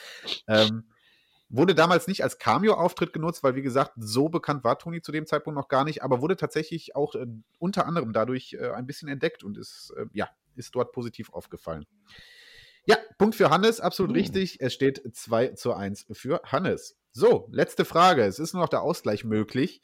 Ähm, 0.47 0.85
wurde 1.49 1.74
damals 1.74 2.07
nicht 2.07 2.23
als 2.23 2.39
Cameo-Auftritt 2.39 3.12
genutzt, 3.12 3.43
weil, 3.43 3.57
wie 3.57 3.62
gesagt, 3.62 3.94
so 3.97 4.28
bekannt 4.28 4.62
war 4.62 4.78
Tony 4.78 5.03
zu 5.03 5.11
dem 5.11 5.27
Zeitpunkt 5.27 5.59
noch 5.59 5.66
gar 5.66 5.82
nicht, 5.82 6.05
aber 6.05 6.20
wurde 6.20 6.36
tatsächlich 6.36 6.94
auch 6.94 7.16
äh, 7.16 7.27
unter 7.59 7.86
anderem 7.86 8.12
dadurch 8.12 8.53
äh, 8.53 8.70
ein 8.70 8.86
bisschen 8.86 9.09
entdeckt 9.09 9.43
und 9.43 9.59
ist, 9.59 9.93
äh, 9.97 10.05
ja, 10.12 10.28
ist 10.55 10.77
dort 10.77 10.93
positiv 10.93 11.32
aufgefallen. 11.32 11.86
Ja, 12.84 12.96
Punkt 13.18 13.34
für 13.36 13.50
Hannes, 13.50 13.80
absolut 13.80 14.10
Hm. 14.10 14.16
richtig. 14.16 14.60
Es 14.60 14.74
steht 14.74 15.02
2 15.14 15.48
zu 15.48 15.72
1 15.74 16.06
für 16.12 16.40
Hannes. 16.44 16.96
So, 17.12 17.48
letzte 17.52 17.84
Frage. 17.84 18.22
Es 18.24 18.38
ist 18.38 18.54
nur 18.54 18.62
noch 18.62 18.68
der 18.68 18.82
Ausgleich 18.82 19.24
möglich. 19.24 19.82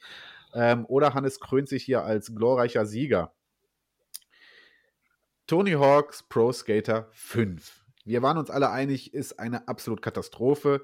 Ähm, 0.53 0.85
oder 0.87 1.13
Hannes 1.13 1.39
krönt 1.39 1.69
sich 1.69 1.83
hier 1.83 2.03
als 2.03 2.33
glorreicher 2.35 2.85
Sieger. 2.85 3.33
Tony 5.47 5.71
Hawks 5.73 6.23
Pro 6.23 6.51
Skater 6.51 7.09
5. 7.13 7.85
Wir 8.05 8.21
waren 8.21 8.37
uns 8.37 8.49
alle 8.49 8.69
einig, 8.71 9.13
ist 9.13 9.39
eine 9.39 9.67
absolute 9.67 10.01
Katastrophe. 10.01 10.81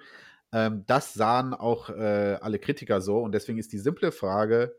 Ähm, 0.52 0.84
das 0.88 1.14
sahen 1.14 1.54
auch 1.54 1.90
äh, 1.90 2.38
alle 2.42 2.60
Kritiker 2.60 3.02
so. 3.02 3.20
Und 3.20 3.32
deswegen 3.34 3.58
ist 3.58 3.74
die 3.74 3.80
simple 3.80 4.12
Frage: 4.12 4.76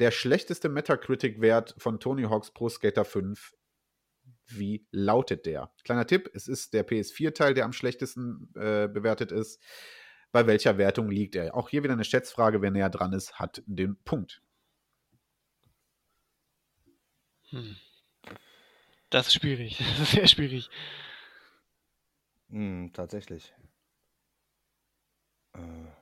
Der 0.00 0.10
schlechteste 0.10 0.68
Metacritic-Wert 0.68 1.74
von 1.78 2.00
Tony 2.00 2.24
Hawks 2.24 2.50
Pro 2.50 2.68
Skater 2.68 3.04
5 3.04 3.54
wie 4.46 4.86
lautet 4.90 5.46
der? 5.46 5.72
Kleiner 5.84 6.06
Tipp, 6.06 6.30
es 6.34 6.48
ist 6.48 6.74
der 6.74 6.86
PS4-Teil, 6.86 7.54
der 7.54 7.64
am 7.64 7.72
schlechtesten 7.72 8.50
äh, 8.54 8.88
bewertet 8.88 9.32
ist. 9.32 9.60
Bei 10.32 10.46
welcher 10.46 10.78
Wertung 10.78 11.10
liegt 11.10 11.36
er? 11.36 11.54
Auch 11.54 11.68
hier 11.68 11.82
wieder 11.82 11.92
eine 11.92 12.04
Schätzfrage, 12.04 12.60
wer 12.60 12.70
näher 12.70 12.90
dran 12.90 13.12
ist, 13.12 13.38
hat 13.38 13.62
den 13.66 13.96
Punkt. 14.04 14.42
Hm. 17.50 17.76
Das 19.10 19.28
ist 19.28 19.34
schwierig. 19.34 19.78
Das 19.98 20.00
ist 20.00 20.12
sehr 20.12 20.26
schwierig. 20.28 20.68
Hm, 22.50 22.90
tatsächlich. 22.92 23.54
Äh, 25.54 25.94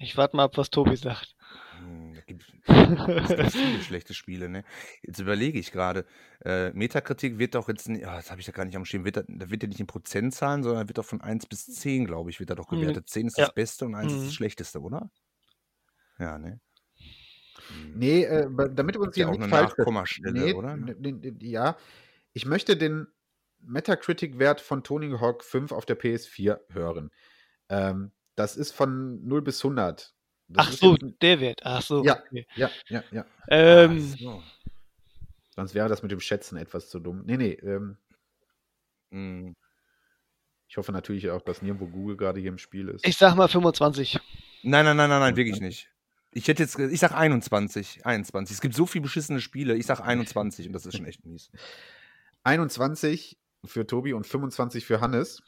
Ich 0.00 0.16
warte 0.16 0.36
mal 0.36 0.44
ab, 0.44 0.56
was 0.56 0.70
Tobi 0.70 0.96
sagt. 0.96 1.34
Hm, 2.28 3.18
es 3.18 3.28
gibt 3.28 3.52
viele 3.52 3.80
schlechte 3.82 4.14
Spiele, 4.14 4.48
ne? 4.48 4.64
Jetzt 5.02 5.18
überlege 5.20 5.58
ich 5.58 5.72
gerade. 5.72 6.04
Äh, 6.44 6.70
Metakritik 6.72 7.38
wird 7.38 7.54
doch 7.54 7.68
jetzt, 7.68 7.88
ni- 7.88 8.04
ah, 8.04 8.16
das 8.16 8.30
habe 8.30 8.40
ich 8.40 8.46
ja 8.46 8.52
gar 8.52 8.64
nicht 8.64 8.76
am 8.76 8.84
Schirm, 8.84 9.04
wird 9.04 9.16
da, 9.16 9.22
da 9.26 9.50
wird 9.50 9.62
ja 9.62 9.68
nicht 9.68 9.80
in 9.80 9.86
Prozentzahlen, 9.86 10.62
sondern 10.62 10.88
wird 10.88 10.98
doch 10.98 11.04
von 11.04 11.20
1 11.20 11.46
bis 11.46 11.66
10, 11.66 12.04
glaube 12.06 12.30
ich, 12.30 12.40
wird 12.40 12.50
da 12.50 12.54
doch 12.54 12.70
Mhm. 12.70 12.80
gewertet. 12.80 13.08
10 13.08 13.26
ist 13.26 13.38
Ja. 13.38 13.46
das 13.46 13.54
Beste 13.54 13.84
und 13.86 13.94
1 13.94 14.12
ist 14.12 14.20
Mhm. 14.20 14.24
das 14.26 14.34
Schlechteste, 14.34 14.80
oder? 14.80 15.10
Ja, 16.18 16.38
ne? 16.38 16.60
Hm. 17.68 17.98
Nee, 17.98 18.24
äh, 18.24 18.48
damit 18.72 18.94
wir 18.96 19.00
uns 19.02 19.16
ja 19.16 19.24
hier 19.24 19.28
auch 19.28 19.32
nicht 19.32 19.42
eine 19.42 19.50
falsch 19.50 19.76
Nachkommastelle, 19.78 20.32
Nee, 20.32 20.52
oder? 20.54 20.72
n- 20.72 20.88
n- 20.88 21.22
n- 21.22 21.38
ja. 21.40 21.76
Ich 22.32 22.46
möchte 22.46 22.76
den 22.76 23.06
Metacritic-Wert 23.60 24.60
von 24.60 24.84
Tony 24.84 25.10
Hawk 25.18 25.42
5 25.44 25.72
auf 25.72 25.84
der 25.84 25.98
PS4 25.98 26.60
hören. 26.70 27.10
Ähm, 27.68 28.12
das 28.36 28.56
ist 28.56 28.70
von 28.72 29.24
0 29.26 29.42
bis 29.42 29.62
100. 29.64 30.14
Das 30.48 30.66
Ach 30.68 30.72
so, 30.72 30.96
jetzt- 30.96 31.22
der 31.22 31.40
Wert. 31.40 31.60
Ach 31.64 31.82
so. 31.82 32.02
Ja. 32.04 32.18
Okay. 32.26 32.46
Ja, 32.56 32.70
ja, 32.88 33.04
ja. 33.10 33.24
Ähm, 33.48 34.00
so. 34.00 34.42
Sonst 35.54 35.74
wäre 35.74 35.88
das 35.88 36.02
mit 36.02 36.10
dem 36.10 36.20
Schätzen 36.20 36.56
etwas 36.56 36.88
zu 36.88 36.98
dumm. 37.00 37.22
Nee, 37.26 37.36
nee. 37.36 37.52
Ähm, 37.52 37.96
Hm. 39.10 39.56
ich 40.68 40.76
hoffe 40.76 40.92
natürlich 40.92 41.30
auch, 41.30 41.42
dass 41.42 41.62
nirgendwo 41.62 41.86
Google 41.86 42.16
gerade 42.16 42.40
hier 42.40 42.50
im 42.50 42.58
Spiel 42.58 42.88
ist. 42.88 43.06
ich 43.06 43.16
sag 43.16 43.34
mal 43.36 43.48
25. 43.48 44.18
Nein, 44.62 44.84
nein, 44.84 44.96
nein, 44.96 45.08
nein, 45.08 45.20
nein, 45.20 45.36
wirklich 45.36 45.60
nicht. 45.60 45.90
Ich 46.32 46.46
hätte 46.46 46.62
jetzt, 46.62 46.78
ich 46.78 47.00
sag 47.00 47.12
21, 47.12 48.04
21. 48.04 48.54
Es 48.54 48.60
gibt 48.60 48.74
so 48.74 48.84
viele 48.86 49.02
beschissene 49.02 49.40
Spiele. 49.40 49.74
Ich 49.76 49.86
sag 49.86 50.00
21 50.00 50.66
und 50.66 50.72
das 50.74 50.84
ist 50.86 50.96
schon 50.96 51.06
echt 51.06 51.24
mies. 51.24 51.50
21 52.44 53.38
für 53.64 53.86
Tobi 53.86 54.12
und 54.12 54.26
25 54.26 54.84
für 54.84 55.00
Hannes. 55.00 55.42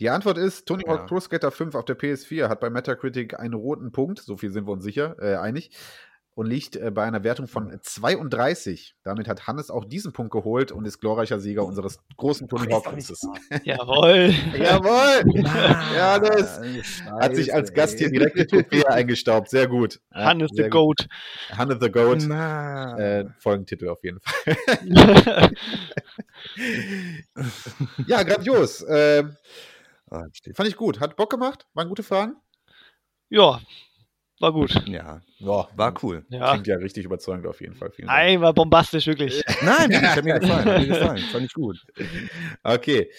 Die 0.00 0.08
Antwort 0.10 0.38
ist, 0.38 0.66
Tony 0.66 0.84
Hawk 0.86 1.00
Ja. 1.00 1.06
Pro 1.06 1.20
Skater 1.20 1.50
5 1.50 1.74
auf 1.74 1.84
der 1.84 1.96
PS4 1.98 2.48
hat 2.48 2.60
bei 2.60 2.70
Metacritic 2.70 3.38
einen 3.38 3.54
roten 3.54 3.92
Punkt, 3.92 4.18
so 4.20 4.36
viel 4.36 4.50
sind 4.50 4.66
wir 4.66 4.72
uns 4.72 4.82
sicher, 4.82 5.16
äh, 5.20 5.36
einig, 5.36 5.70
und 6.34 6.46
liegt 6.46 6.76
äh, 6.76 6.90
bei 6.90 7.02
einer 7.04 7.22
Wertung 7.22 7.48
von 7.48 7.76
32. 7.82 8.94
Damit 9.02 9.28
hat 9.28 9.46
Hannes 9.46 9.68
auch 9.70 9.84
diesen 9.84 10.12
Punkt 10.14 10.32
geholt 10.32 10.72
und 10.72 10.86
ist 10.86 11.00
glorreicher 11.00 11.38
Sieger 11.38 11.66
unseres 11.66 11.98
großen 12.16 12.48
Tony 12.48 12.72
Hawk 12.72 12.86
Quizzes. 12.86 13.20
Jawohl. 13.64 14.32
Jawohl! 14.56 15.42
Ja, 15.44 16.18
das 16.18 16.56
Scheiße, 16.64 17.10
hat 17.10 17.36
sich 17.36 17.52
als 17.52 17.74
Gast 17.74 17.98
hier 17.98 18.10
direkt 18.10 18.38
die 18.38 18.46
Trophäe 18.46 18.88
eingestaubt. 18.88 19.50
Sehr 19.50 19.66
gut. 19.68 20.00
Ja, 20.14 20.24
Hannes 20.26 20.50
sehr 20.54 20.64
the 20.66 20.70
gut. 20.70 20.96
Goat. 20.98 21.08
Hannes 21.58 21.76
the 21.80 21.90
Goat. 21.90 22.24
Na. 22.26 22.96
Äh, 22.98 23.26
Folgentitel 23.38 23.88
auf 23.88 24.02
jeden 24.02 24.20
Fall. 24.20 24.56
Ja, 28.06 28.22
grandios. 28.22 28.82
Ah, 28.86 29.18
steht- 29.18 29.36
fand 30.54 30.68
ich 30.68 30.76
gut. 30.76 31.00
Hat 31.00 31.16
Bock 31.16 31.30
gemacht? 31.30 31.66
Waren 31.74 31.88
gute 31.88 32.02
Fragen? 32.02 32.36
ja, 33.28 33.60
war 34.40 34.52
gut. 34.52 34.74
Ja, 34.88 35.20
Ja, 35.38 35.68
war 35.76 35.94
cool. 36.02 36.24
Ja. 36.30 36.52
Klingt 36.52 36.66
ja 36.66 36.76
richtig 36.76 37.04
überzeugend 37.04 37.46
auf 37.46 37.60
jeden 37.60 37.74
Fall. 37.74 37.90
Vielen 37.90 38.08
Dank. 38.08 38.18
Nein, 38.18 38.40
war 38.40 38.52
bombastisch, 38.54 39.06
wirklich. 39.06 39.42
Nein, 39.62 39.90
wirklich, 39.90 40.10
hat 40.10 40.24
mir 40.24 40.38
gefallen. 40.40 40.64
Hat 40.64 40.80
mir 40.80 40.86
gefallen. 40.88 41.18
Fand 41.30 41.44
ich 41.46 41.52
gut. 41.52 41.84
Okay. 42.62 43.10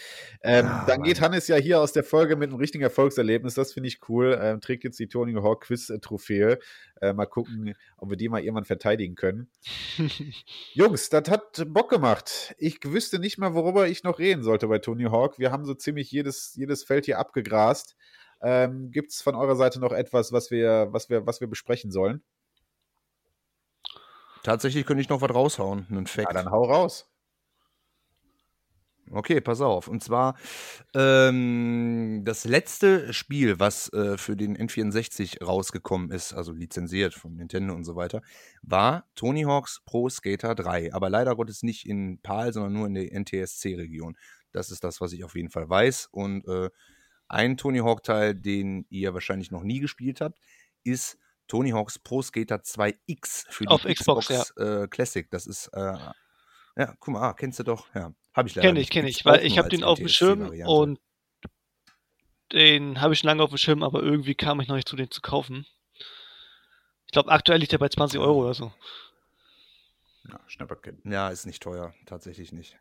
Ähm, 0.44 0.66
Ah, 0.66 0.86
dann 0.88 1.00
Mann. 1.00 1.08
geht 1.08 1.22
Hannes 1.22 1.48
ja 1.48 1.56
hier 1.56 1.80
aus 1.80 1.94
der 1.94 2.04
Folge 2.04 2.36
mit 2.36 2.50
einem 2.50 2.58
richtigen 2.58 2.84
Erfolgserlebnis. 2.84 3.54
Das 3.54 3.74
finde 3.74 3.88
ich 3.90 4.00
cool. 4.10 4.40
Ähm, 4.42 4.60
trägt 4.62 4.84
jetzt 4.84 5.00
die 5.00 5.08
Tony 5.08 5.34
Hawk 5.34 5.66
Quiz-Trophäe. 5.66 6.58
Äh, 7.00 7.14
mal 7.14 7.26
gucken, 7.28 7.76
ob 7.98 8.10
wir 8.10 8.18
die 8.18 8.30
mal 8.30 8.42
irgendwann 8.42 8.66
verteidigen 8.66 9.16
können. 9.16 9.50
Jungs, 10.74 11.10
das 11.10 11.30
hat 11.30 11.64
Bock 11.68 11.90
gemacht. 11.90 12.56
Ich 12.58 12.80
wüsste 12.84 13.20
nicht 13.20 13.38
mal, 13.38 13.54
worüber 13.54 13.88
ich 13.88 14.04
noch 14.04 14.20
reden 14.20 14.44
sollte 14.44 14.68
bei 14.68 14.80
Tony 14.80 15.04
Hawk. 15.06 15.38
Wir 15.40 15.52
haben 15.52 15.66
so 15.66 15.74
ziemlich 15.74 16.12
jedes, 16.12 16.54
jedes 16.56 16.84
Feld 16.84 17.06
hier 17.06 17.20
abgegrast. 17.20 17.96
Ähm, 18.42 18.92
Gibt 18.92 19.12
es 19.12 19.22
von 19.22 19.36
eurer 19.36 19.56
Seite 19.56 19.80
noch 19.80 19.92
etwas, 19.92 20.32
was 20.32 20.52
wir, 20.52 20.88
was 20.92 21.10
wir, 21.10 21.26
was 21.28 21.42
wir 21.42 21.48
besprechen 21.48 21.92
sollen? 21.92 22.24
Tatsächlich 24.44 24.86
könnte 24.86 25.02
ich 25.02 25.10
noch 25.10 25.22
was 25.22 25.34
raushauen. 25.34 25.86
Einen 25.90 26.06
Ja, 26.24 26.32
Fact. 26.32 26.34
dann 26.34 26.50
hau 26.52 26.64
raus. 26.66 27.08
Okay, 29.14 29.42
pass 29.42 29.60
auf. 29.60 29.88
Und 29.90 30.02
zwar 30.02 30.38
ähm, 30.96 32.22
das 32.24 32.46
letzte 32.46 33.12
Spiel, 33.14 33.60
was 33.60 33.92
äh, 33.92 34.18
für 34.18 34.38
den 34.38 34.56
N64 34.58 35.44
rausgekommen 35.44 36.12
ist, 36.12 36.34
also 36.34 36.54
lizenziert 36.54 37.14
von 37.14 37.36
Nintendo 37.36 37.74
und 37.74 37.84
so 37.84 37.96
weiter, 37.98 38.22
war 38.62 39.06
Tony 39.16 39.42
Hawk's 39.44 39.82
Pro 39.86 40.08
Skater 40.08 40.56
3. 40.56 40.94
Aber 40.94 41.10
leider 41.10 41.36
Gottes 41.36 41.62
nicht 41.62 41.86
in 41.86 42.20
PAL, 42.22 42.54
sondern 42.54 42.74
nur 42.74 42.88
in 42.88 42.94
der 42.94 43.12
NTSC-Region. 43.12 44.16
Das 44.54 44.72
ist 44.72 44.84
das, 44.84 45.02
was 45.02 45.12
ich 45.12 45.26
auf 45.26 45.36
jeden 45.36 45.50
Fall 45.50 45.70
weiß. 45.70 46.08
Und 46.12 46.48
äh, 46.48 46.70
ein 47.32 47.58
Tony 47.58 47.80
Hawk-Teil, 47.80 48.36
den 48.36 48.86
ihr 48.90 49.14
wahrscheinlich 49.14 49.52
noch 49.52 49.64
nie 49.64 49.80
gespielt 49.80 50.22
habt, 50.22 50.40
ist 50.84 51.18
Tony 51.48 51.72
Hawk's 51.72 51.98
Pro 52.00 52.22
Skater 52.22 52.58
2X 52.58 53.46
für 53.50 53.66
die 53.66 53.70
Auf 53.70 53.84
Xbox, 53.84 54.30
äh, 54.58 54.88
Classic. 54.88 55.30
Das 55.32 55.48
ist, 55.48 55.68
äh, 55.68 55.98
ja, 56.78 56.96
guck 57.00 57.14
mal, 57.14 57.30
ah, 57.30 57.34
kennst 57.34 57.60
du 57.60 57.64
doch, 57.64 57.94
ja. 57.96 58.14
Habe 58.34 58.48
ich 58.48 58.56
leider 58.56 58.70
Kenne 58.70 58.80
ich, 58.80 58.90
kenne 58.90 59.10
ich, 59.10 59.26
weil 59.26 59.46
ich 59.46 59.58
habe 59.58 59.70
den 59.70 59.84
auf 59.84 59.98
dem 59.98 60.08
Schirm 60.08 60.40
NTSC-Variante. 60.40 60.72
und 60.72 61.00
den 62.54 63.02
habe 63.02 63.14
ich 63.14 63.20
schon 63.20 63.28
lange 63.28 63.44
auf 63.44 63.50
dem 63.50 63.58
Schirm, 63.58 63.84
aber 63.84 64.02
irgendwie 64.02 64.36
kam 64.36 64.60
ich 64.60 64.68
noch 64.68 64.76
nicht 64.76 64.88
zu, 64.88 64.96
den 64.96 65.12
zu 65.12 65.22
kaufen. 65.22 65.66
Ich 67.06 67.12
glaube, 67.12 67.32
aktuell 67.32 67.60
liegt 67.60 67.72
der 67.72 67.78
bei 67.78 67.90
20 67.90 68.20
Euro 68.20 68.44
oder 68.44 68.54
so. 68.54 68.74
Ja, 70.30 70.40
Schnapperkind. 70.48 71.06
Ja, 71.06 71.30
ist 71.30 71.46
nicht 71.46 71.64
teuer, 71.64 71.94
tatsächlich 72.06 72.52
nicht. 72.54 72.78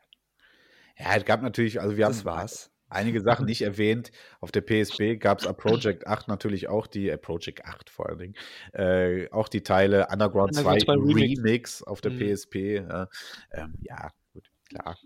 Ja, 0.97 1.16
es 1.16 1.24
gab 1.24 1.43
natürlich, 1.43 1.81
also 1.81 1.97
wir 1.97 2.06
das 2.06 2.18
haben 2.18 2.24
war's. 2.27 2.70
Einige 2.90 3.20
Sachen 3.22 3.46
nicht 3.46 3.62
erwähnt. 3.62 4.10
Auf 4.40 4.52
der 4.52 4.62
PSP 4.62 5.16
gab 5.18 5.40
es 5.40 5.46
ab 5.46 5.58
Project 5.58 6.06
8 6.06 6.28
natürlich 6.28 6.68
auch 6.68 6.86
die, 6.86 7.08
äh, 7.08 7.16
Project 7.18 7.64
8 7.64 7.90
vor 7.90 8.08
allen 8.08 8.18
Dingen, 8.18 8.34
äh, 8.72 9.28
auch 9.30 9.48
die 9.48 9.62
Teile 9.62 10.08
Underground, 10.12 10.56
Underground 10.56 10.80
2 10.82 10.84
2 10.84 10.92
Remix. 10.94 11.38
Remix. 11.38 11.82
auf 11.82 12.00
der 12.00 12.12
Mhm. 12.12 12.18
PSP. 12.18 12.76
Äh, 12.76 13.06
ähm, 13.52 13.74
ja, 13.82 14.10
gut, 14.32 14.50
klar. 14.68 14.96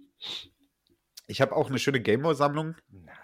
Ich 1.26 1.40
habe 1.40 1.56
auch 1.56 1.68
eine 1.68 1.78
schöne 1.78 2.00
Gameboy-Sammlung 2.00 2.74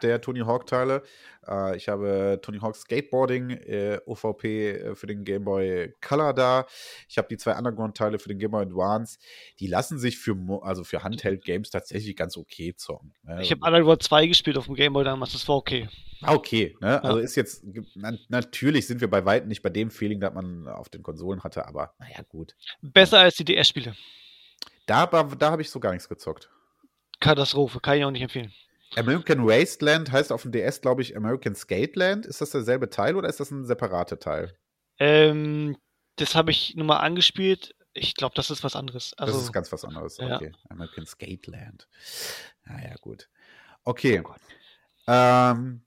der 0.03 0.21
Tony 0.23 0.41
Hawk-Teile. 0.41 1.03
Äh, 1.47 1.77
ich 1.77 1.89
habe 1.89 2.39
Tony 2.41 2.59
Hawk 2.59 2.75
Skateboarding 2.77 3.51
äh, 3.51 4.01
OVP 4.07 4.45
äh, 4.71 4.95
für 4.95 5.07
den 5.07 5.25
Game 5.25 5.45
Boy 5.45 5.95
Color 6.01 6.33
da. 6.33 6.67
Ich 7.09 7.19
habe 7.19 7.29
die 7.29 7.37
zwei 7.37 7.57
Underground-Teile 7.57 8.19
für 8.19 8.29
den 8.31 8.39
Game 8.39 8.53
Boy 8.53 8.63
Advance. 8.63 9.19
Die 9.59 9.67
lassen 9.67 9.99
sich 9.99 10.19
für, 10.19 10.35
also 10.63 10.85
für 10.85 11.03
Handheld-Games 11.03 11.71
tatsächlich 11.71 12.17
ganz 12.17 12.37
okay 12.39 12.75
zocken. 12.75 13.13
ne? 13.23 13.43
Ich 13.43 13.51
habe 13.51 13.61
Underworld 13.67 14.03
2 14.03 14.27
gespielt 14.29 14.57
auf 14.57 14.67
dem 14.67 14.75
Gameboy 14.77 15.05
damals, 15.05 15.33
das 15.33 15.47
war 15.47 15.57
okay. 15.57 15.89
Ah, 16.23 16.35
okay. 16.35 16.77
Ne? 16.81 17.03
Also 17.03 17.19
Ja. 17.19 17.25
ist 17.25 17.37
jetzt, 17.37 17.65
na, 17.95 18.13
natürlich 18.29 18.87
sind 18.87 19.01
wir 19.01 19.09
bei 19.09 19.25
weitem 19.25 19.49
nicht 19.49 19.63
bei 19.63 19.71
dem 19.71 19.91
Feeling, 19.91 20.21
das 20.21 20.33
man 20.33 20.69
auf 20.69 20.89
den 20.89 21.03
Konsolen 21.03 21.43
hatte, 21.43 21.67
aber 21.67 21.95
naja, 21.99 22.23
gut. 22.29 22.55
Besser 22.81 23.19
als 23.21 23.37
die 23.37 23.45
DS-Spiele. 23.45 23.95
Da, 24.87 25.07
da, 25.07 25.23
da 25.23 25.51
habe 25.51 25.63
ich 25.63 25.71
so 25.71 25.81
gar 25.81 25.93
nichts 25.93 26.09
gezockt. 26.09 26.51
Katastrophe, 27.21 27.81
kann 27.81 27.99
ich 27.99 28.05
auch 28.05 28.11
nicht 28.11 28.23
empfehlen. 28.23 28.53
American 28.97 29.47
Wasteland 29.47 30.11
heißt 30.11 30.33
auf 30.33 30.43
dem 30.43 30.53
DS, 30.53 30.81
glaube 30.81 31.03
ich, 31.03 31.17
American 31.17 31.55
Skateland. 31.55 32.27
Ist 32.27 32.41
das 32.41 32.51
derselbe 32.51 32.91
Teil 32.91 33.15
oder 33.15 33.29
ist 33.29 33.39
das 33.39 33.51
ein 33.51 33.65
separater 33.65 34.19
Teil? 34.19 34.53
Ähm, 34.99 35.77
das 36.17 36.35
habe 36.35 36.51
ich 36.51 36.75
nur 36.75 36.87
mal 36.87 36.99
angespielt. 36.99 37.75
Ich 37.93 38.15
glaube, 38.15 38.35
das 38.35 38.51
ist 38.51 38.65
was 38.65 38.77
anderes. 38.77 39.15
Also, 39.17 39.35
das 39.35 39.45
ist 39.45 39.53
ganz 39.53 39.71
was 39.73 39.85
anderes. 39.85 40.19
ja. 40.19 40.37
Okay. 40.37 40.53
American 40.69 41.07
Skateland. 41.07 41.89
Naja, 42.65 42.95
gut. 43.01 43.29
Okay. 43.85 44.23
Oh. 44.25 44.35
Ähm, 45.07 45.83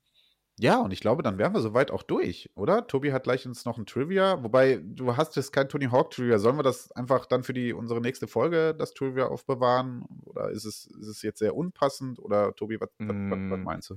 ja, 0.63 0.79
und 0.79 0.91
ich 0.93 1.01
glaube, 1.01 1.23
dann 1.23 1.37
wären 1.37 1.53
wir 1.53 1.59
soweit 1.59 1.91
auch 1.91 2.03
durch, 2.03 2.49
oder? 2.55 2.87
Tobi 2.87 3.11
hat 3.11 3.23
gleich 3.23 3.45
uns 3.45 3.65
noch 3.65 3.77
ein 3.77 3.85
Trivia. 3.85 4.41
Wobei, 4.43 4.79
du 4.81 5.17
hast 5.17 5.35
jetzt 5.35 5.51
kein 5.51 5.67
Tony 5.67 5.87
Hawk 5.87 6.11
Trivia. 6.11 6.39
Sollen 6.39 6.55
wir 6.55 6.63
das 6.63 6.89
einfach 6.93 7.25
dann 7.25 7.43
für 7.43 7.51
die, 7.53 7.73
unsere 7.73 7.99
nächste 7.99 8.27
Folge, 8.27 8.73
das 8.73 8.93
Trivia 8.93 9.27
aufbewahren? 9.27 10.05
Oder 10.23 10.51
ist 10.51 10.63
es, 10.63 10.85
ist 10.85 11.07
es 11.07 11.21
jetzt 11.21 11.39
sehr 11.39 11.53
unpassend? 11.53 12.17
Oder 12.17 12.55
Tobi, 12.55 12.79
was, 12.79 12.87
Mm. 12.97 13.63
meinst 13.63 13.89
du? 13.89 13.95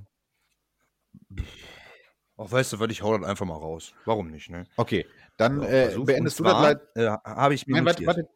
Ach, 2.37 2.51
weißt 2.51 2.73
du 2.73 2.81
was, 2.81 2.91
ich 2.91 3.01
hau 3.03 3.17
das 3.17 3.27
einfach 3.27 3.47
mal 3.47 3.55
raus. 3.55 3.95
Warum 4.05 4.31
nicht, 4.33 4.51
ne? 4.51 4.67
Okay, 4.77 5.07
dann 5.37 5.61
So, 5.61 5.67
äh, 5.67 5.97
beendest 6.05 6.41
du 6.41 6.45
das 6.45 6.59
gleich. 6.59 6.77
äh, 6.97 7.17
Habe 7.25 7.55
ich 7.55 7.67
mir 7.69 7.75
Nein, 7.77 7.87
warte, 7.87 8.05
warte. 8.07 8.29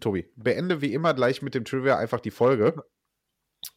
Tobi, 0.00 0.28
beende 0.36 0.80
wie 0.80 0.92
immer 0.92 1.14
gleich 1.14 1.42
mit 1.42 1.54
dem 1.54 1.64
Trivia 1.64 1.98
einfach 1.98 2.20
die 2.20 2.30
Folge. 2.30 2.84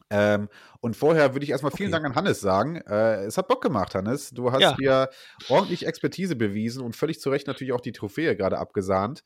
Ähm, 0.10 0.48
und 0.80 0.96
vorher 0.96 1.34
würde 1.34 1.44
ich 1.44 1.50
erstmal 1.50 1.72
vielen 1.72 1.90
Okay. 1.94 2.02
Dank 2.04 2.06
an 2.06 2.16
Hannes 2.16 2.40
sagen. 2.40 2.78
Äh, 2.78 3.26
es 3.26 3.38
hat 3.38 3.48
Bock 3.48 3.62
gemacht, 3.62 3.94
Hannes. 3.96 4.30
Du 4.32 4.52
hast 4.52 4.62
Ja. 4.62 4.76
hier 4.78 5.10
ordentlich 5.50 5.86
Expertise 5.86 6.36
bewiesen 6.36 6.82
und 6.84 6.96
völlig 6.96 7.20
zu 7.20 7.30
Recht 7.30 7.48
natürlich 7.48 7.74
auch 7.74 7.82
die 7.82 7.92
Trophäe 7.92 8.36
gerade 8.36 8.58
abgesahnt. 8.58 9.24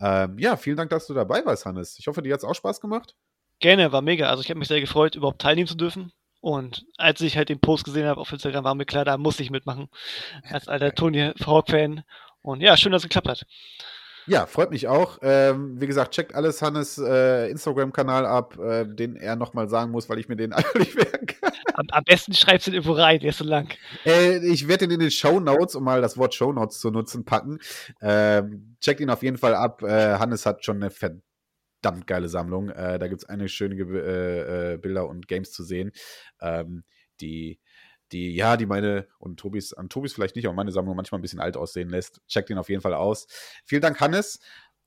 Ähm, 0.00 0.38
ja, 0.38 0.56
vielen 0.56 0.76
Dank, 0.76 0.90
dass 0.90 1.06
du 1.06 1.14
dabei 1.14 1.44
warst, 1.46 1.64
Hannes. 1.66 1.98
Ich 1.98 2.06
hoffe, 2.06 2.22
dir 2.22 2.32
hat 2.34 2.38
es 2.40 2.44
auch 2.44 2.54
Spaß 2.54 2.80
gemacht. 2.80 3.16
Gerne, 3.60 3.90
war 3.90 4.02
mega. 4.02 4.28
Also 4.28 4.42
ich 4.42 4.50
habe 4.50 4.58
mich 4.58 4.68
sehr 4.68 4.80
gefreut, 4.80 5.16
überhaupt 5.16 5.40
teilnehmen 5.40 5.66
zu 5.66 5.74
dürfen. 5.76 6.12
Und 6.40 6.84
als 6.98 7.20
ich 7.20 7.36
halt 7.36 7.48
den 7.48 7.58
Post 7.60 7.84
gesehen 7.84 8.06
habe 8.06 8.20
auf 8.20 8.30
Instagram, 8.32 8.62
war 8.62 8.74
mir 8.76 8.84
klar, 8.86 9.04
da 9.04 9.16
muss 9.18 9.40
ich 9.40 9.50
mitmachen. 9.50 9.88
Als 10.44 10.68
alter 10.68 10.92
Tony 10.94 11.32
Hawk-Fan. 11.44 12.04
Und 12.42 12.60
ja, 12.60 12.76
schön, 12.76 12.92
dass 12.92 13.02
es 13.02 13.08
geklappt 13.08 13.28
hat. 13.28 13.46
Ja, 14.28 14.44
freut 14.44 14.70
mich 14.70 14.86
auch. 14.88 15.18
Ähm, 15.22 15.80
wie 15.80 15.86
gesagt, 15.86 16.14
checkt 16.14 16.34
alles 16.34 16.60
Hannes 16.60 16.98
äh, 16.98 17.48
Instagram-Kanal 17.50 18.26
ab, 18.26 18.58
äh, 18.58 18.84
den 18.84 19.16
er 19.16 19.36
nochmal 19.36 19.70
sagen 19.70 19.90
muss, 19.90 20.08
weil 20.10 20.18
ich 20.18 20.28
mir 20.28 20.36
den 20.36 20.50
nicht 20.74 20.96
merken 20.96 21.26
kann. 21.26 21.52
Am, 21.72 21.86
am 21.90 22.04
besten 22.04 22.34
schreibst 22.34 22.66
du 22.66 22.70
den 22.70 22.76
irgendwo 22.76 22.92
rein, 22.92 23.20
der 23.20 23.30
ist 23.30 23.38
so 23.38 23.44
lang. 23.44 23.72
Äh, 24.04 24.46
ich 24.46 24.68
werde 24.68 24.84
ihn 24.84 24.90
in 24.90 25.00
den 25.00 25.10
Show 25.10 25.40
Notes, 25.40 25.74
um 25.74 25.84
mal 25.84 26.02
das 26.02 26.18
Wort 26.18 26.34
Show 26.34 26.52
Notes 26.52 26.78
zu 26.78 26.90
nutzen, 26.90 27.24
packen. 27.24 27.58
Ähm, 28.02 28.76
checkt 28.80 29.00
ihn 29.00 29.08
auf 29.08 29.22
jeden 29.22 29.38
Fall 29.38 29.54
ab. 29.54 29.82
Äh, 29.82 30.18
Hannes 30.18 30.44
hat 30.44 30.62
schon 30.62 30.76
eine 30.76 30.90
verdammt 30.90 32.06
geile 32.06 32.28
Sammlung. 32.28 32.68
Äh, 32.68 32.98
da 32.98 33.08
gibt 33.08 33.22
es 33.22 33.28
einige 33.30 33.48
schöne 33.48 33.76
äh, 33.76 34.76
Bilder 34.76 35.08
und 35.08 35.26
Games 35.26 35.52
zu 35.52 35.64
sehen, 35.64 35.90
ähm, 36.42 36.84
die, 37.22 37.60
die, 38.12 38.34
ja, 38.34 38.56
die 38.56 38.66
meine 38.66 39.06
und 39.18 39.38
Tobis, 39.38 39.72
an 39.72 39.88
Tobis 39.88 40.12
vielleicht 40.12 40.36
nicht, 40.36 40.46
aber 40.46 40.54
meine 40.54 40.72
Sammlung 40.72 40.96
manchmal 40.96 41.18
ein 41.18 41.22
bisschen 41.22 41.40
alt 41.40 41.56
aussehen 41.56 41.90
lässt. 41.90 42.20
Checkt 42.26 42.50
ihn 42.50 42.58
auf 42.58 42.68
jeden 42.68 42.82
Fall 42.82 42.94
aus. 42.94 43.26
Vielen 43.64 43.82
Dank, 43.82 44.00
Hannes. 44.00 44.40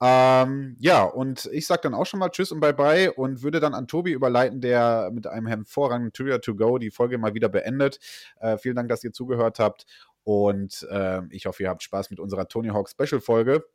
Ähm, 0.04 0.76
ja, 0.80 1.04
und 1.04 1.48
ich 1.54 1.68
sage 1.68 1.82
dann 1.84 1.94
auch 1.94 2.06
schon 2.06 2.20
mal 2.20 2.30
Tschüss 2.30 2.52
und 2.52 2.60
Bye-bye 2.60 3.14
und 3.14 3.44
würde 3.44 3.60
dann 3.60 3.76
an 3.76 3.88
Tobi 3.88 4.12
überleiten, 4.12 4.60
der 4.60 5.12
mit 5.14 5.28
einem 5.28 5.46
hervorragenden 5.46 6.12
Trivia 6.12 6.40
to 6.40 6.56
Go 6.56 6.80
die 6.80 6.90
Folge 6.90 7.20
mal 7.20 7.36
wieder 7.36 7.50
beendet. 7.50 8.00
Äh, 8.40 8.58
vielen 8.58 8.76
Dank, 8.76 8.90
dass 8.90 9.04
ihr 9.04 9.14
zugehört 9.14 9.60
habt 9.60 9.86
und 10.24 10.88
ähm, 10.90 11.30
ich 11.32 11.46
hoffe, 11.46 11.64
ihr 11.64 11.70
habt 11.70 11.84
Spaß 11.84 12.10
mit 12.10 12.20
unserer 12.20 12.48
Tony 12.48 12.70
Hawk 12.70 12.90
Special 12.90 13.22
Folge. 13.22 13.66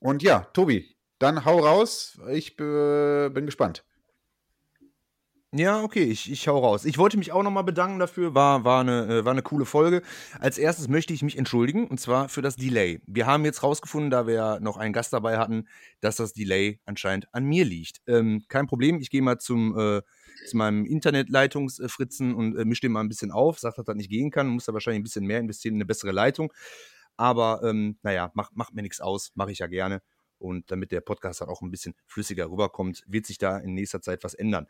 Und 0.00 0.22
ja, 0.22 0.40
Tobi, 0.52 0.96
dann 1.18 1.44
hau 1.44 1.58
raus. 1.58 2.18
Ich 2.30 2.58
äh, 2.60 3.28
bin 3.30 3.46
gespannt. 3.46 3.84
Ja, 5.54 5.82
okay, 5.82 6.04
ich, 6.04 6.30
ich 6.30 6.46
hau 6.46 6.58
raus. 6.58 6.84
Ich 6.84 6.98
wollte 6.98 7.16
mich 7.16 7.32
auch 7.32 7.42
nochmal 7.42 7.64
bedanken 7.64 7.98
dafür, 7.98 8.34
war, 8.34 8.64
war, 8.64 8.82
eine, 8.82 9.06
äh, 9.06 9.24
war 9.24 9.32
eine 9.32 9.40
coole 9.40 9.64
Folge. 9.64 10.02
Als 10.40 10.58
erstes 10.58 10.88
möchte 10.88 11.14
ich 11.14 11.22
mich 11.22 11.38
entschuldigen, 11.38 11.86
und 11.86 11.98
zwar 11.98 12.28
für 12.28 12.42
das 12.42 12.56
Delay. 12.56 13.00
Wir 13.06 13.24
haben 13.26 13.46
jetzt 13.46 13.62
rausgefunden, 13.62 14.10
da 14.10 14.26
wir 14.26 14.34
ja 14.34 14.60
noch 14.60 14.76
einen 14.76 14.92
Gast 14.92 15.10
dabei 15.14 15.38
hatten, 15.38 15.66
dass 16.00 16.16
das 16.16 16.34
Delay 16.34 16.80
anscheinend 16.84 17.32
an 17.32 17.44
mir 17.44 17.64
liegt. 17.64 18.02
Ähm, 18.06 18.44
kein 18.48 18.66
Problem, 18.66 19.00
ich 19.00 19.08
gehe 19.08 19.22
mal 19.22 19.38
zum, 19.38 19.72
äh, 19.78 20.02
zu 20.46 20.56
meinem 20.58 20.84
Internetleitungsfritzen 20.84 22.34
und 22.34 22.54
äh, 22.54 22.66
mische 22.66 22.82
den 22.82 22.92
mal 22.92 23.00
ein 23.00 23.08
bisschen 23.08 23.30
auf, 23.30 23.58
sagt, 23.58 23.78
dass 23.78 23.86
das 23.86 23.96
nicht 23.96 24.10
gehen 24.10 24.30
kann, 24.30 24.48
muss 24.48 24.66
da 24.66 24.74
wahrscheinlich 24.74 25.00
ein 25.00 25.04
bisschen 25.04 25.24
mehr 25.24 25.40
investieren 25.40 25.76
in 25.76 25.78
eine 25.78 25.86
bessere 25.86 26.12
Leitung. 26.12 26.52
Aber 27.16 27.62
ähm, 27.64 27.96
naja, 28.02 28.30
macht, 28.34 28.54
macht 28.54 28.74
mir 28.74 28.82
nichts 28.82 29.00
aus, 29.00 29.32
mache 29.34 29.50
ich 29.50 29.60
ja 29.60 29.66
gerne. 29.66 30.02
Und 30.38 30.70
damit 30.70 30.92
der 30.92 31.00
Podcast 31.00 31.40
dann 31.40 31.48
auch 31.48 31.62
ein 31.62 31.70
bisschen 31.70 31.94
flüssiger 32.06 32.50
rüberkommt, 32.50 33.02
wird 33.06 33.26
sich 33.26 33.38
da 33.38 33.58
in 33.58 33.74
nächster 33.74 34.00
Zeit 34.02 34.22
was 34.22 34.34
ändern. 34.34 34.66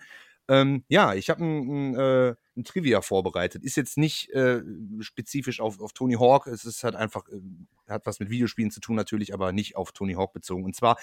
Ähm, 0.49 0.85
ja, 0.89 1.15
ich 1.15 1.31
habe 1.31 1.45
ein, 1.45 1.93
ein, 1.93 1.95
äh, 1.95 2.35
ein 2.57 2.65
Trivia 2.65 3.03
vorbereitet. 3.03 3.63
Ist 3.63 3.77
jetzt 3.77 3.99
nicht 3.99 4.31
äh, 4.31 4.63
spezifisch 5.01 5.61
auf, 5.61 5.81
auf 5.81 5.93
Tony 5.93 6.15
Hawk. 6.15 6.47
Es 6.47 6.65
ist 6.65 6.85
halt 6.85 6.97
einfach, 6.97 7.29
äh, 7.29 7.41
hat 7.89 8.07
was 8.07 8.21
mit 8.21 8.31
Videospielen 8.31 8.71
zu 8.71 8.81
tun 8.81 8.97
natürlich, 8.97 9.35
aber 9.35 9.53
nicht 9.53 9.77
auf 9.77 9.93
Tony 9.93 10.15
Hawk 10.15 10.33
bezogen. 10.33 10.65
Und 10.65 10.75
zwar 10.75 10.97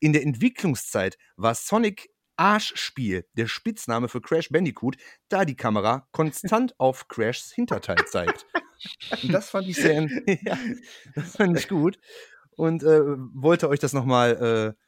in 0.00 0.12
der 0.12 0.22
Entwicklungszeit 0.22 1.18
war 1.36 1.54
Sonic 1.54 2.10
Arschspiel 2.36 3.26
der 3.36 3.46
Spitzname 3.46 4.08
für 4.08 4.20
Crash 4.20 4.48
Bandicoot, 4.48 4.96
da 5.28 5.44
die 5.44 5.56
Kamera 5.56 6.08
konstant 6.12 6.74
auf 6.78 7.08
Crashs 7.08 7.52
Hinterteil 7.52 8.04
zeigt. 8.06 8.46
Und 9.22 9.32
das 9.32 9.50
fand 9.50 9.68
ich 9.68 9.76
sehr, 9.76 10.02
ja, 10.42 10.58
das 11.14 11.36
fand 11.36 11.58
ich 11.58 11.68
gut 11.68 11.98
und 12.56 12.82
äh, 12.82 13.00
wollte 13.34 13.68
euch 13.68 13.78
das 13.78 13.92
nochmal 13.92 14.74
äh, 14.76 14.82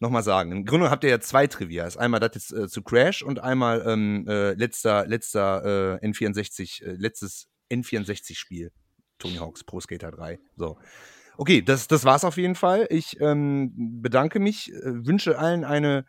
noch 0.00 0.10
mal 0.10 0.22
sagen. 0.22 0.52
Im 0.52 0.64
Grunde 0.64 0.90
habt 0.90 1.04
ihr 1.04 1.10
ja 1.10 1.20
zwei 1.20 1.46
Trivias. 1.46 1.96
Einmal 1.96 2.20
das 2.20 2.34
jetzt 2.34 2.52
äh, 2.52 2.68
zu 2.68 2.82
Crash 2.82 3.22
und 3.22 3.40
einmal 3.40 3.84
ähm, 3.86 4.26
äh, 4.28 4.52
letzter, 4.54 5.06
letzter 5.06 6.00
äh, 6.02 6.06
N64, 6.06 6.84
äh, 6.84 6.92
letztes 6.92 7.48
N64-Spiel. 7.70 8.70
Tony 9.18 9.36
Hawks 9.36 9.64
Pro 9.64 9.80
Skater 9.80 10.10
3. 10.10 10.38
So. 10.56 10.78
Okay, 11.36 11.62
das, 11.62 11.88
das 11.88 12.04
war's 12.04 12.24
auf 12.24 12.36
jeden 12.36 12.54
Fall. 12.54 12.86
Ich 12.90 13.20
ähm, 13.20 13.72
bedanke 14.02 14.38
mich, 14.38 14.72
äh, 14.72 15.06
wünsche 15.06 15.38
allen 15.38 15.64
eine, 15.64 16.04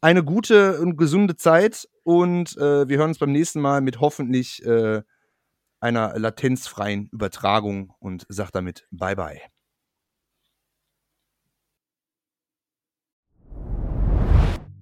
eine 0.00 0.24
gute 0.24 0.80
und 0.80 0.96
gesunde 0.96 1.36
Zeit 1.36 1.88
und 2.04 2.56
äh, 2.56 2.88
wir 2.88 2.98
hören 2.98 3.10
uns 3.10 3.18
beim 3.18 3.32
nächsten 3.32 3.60
Mal 3.60 3.80
mit 3.80 4.00
hoffentlich 4.00 4.64
äh, 4.64 5.02
einer 5.80 6.18
latenzfreien 6.18 7.08
Übertragung 7.12 7.92
und 7.98 8.24
sag 8.28 8.50
damit 8.50 8.86
Bye 8.90 9.16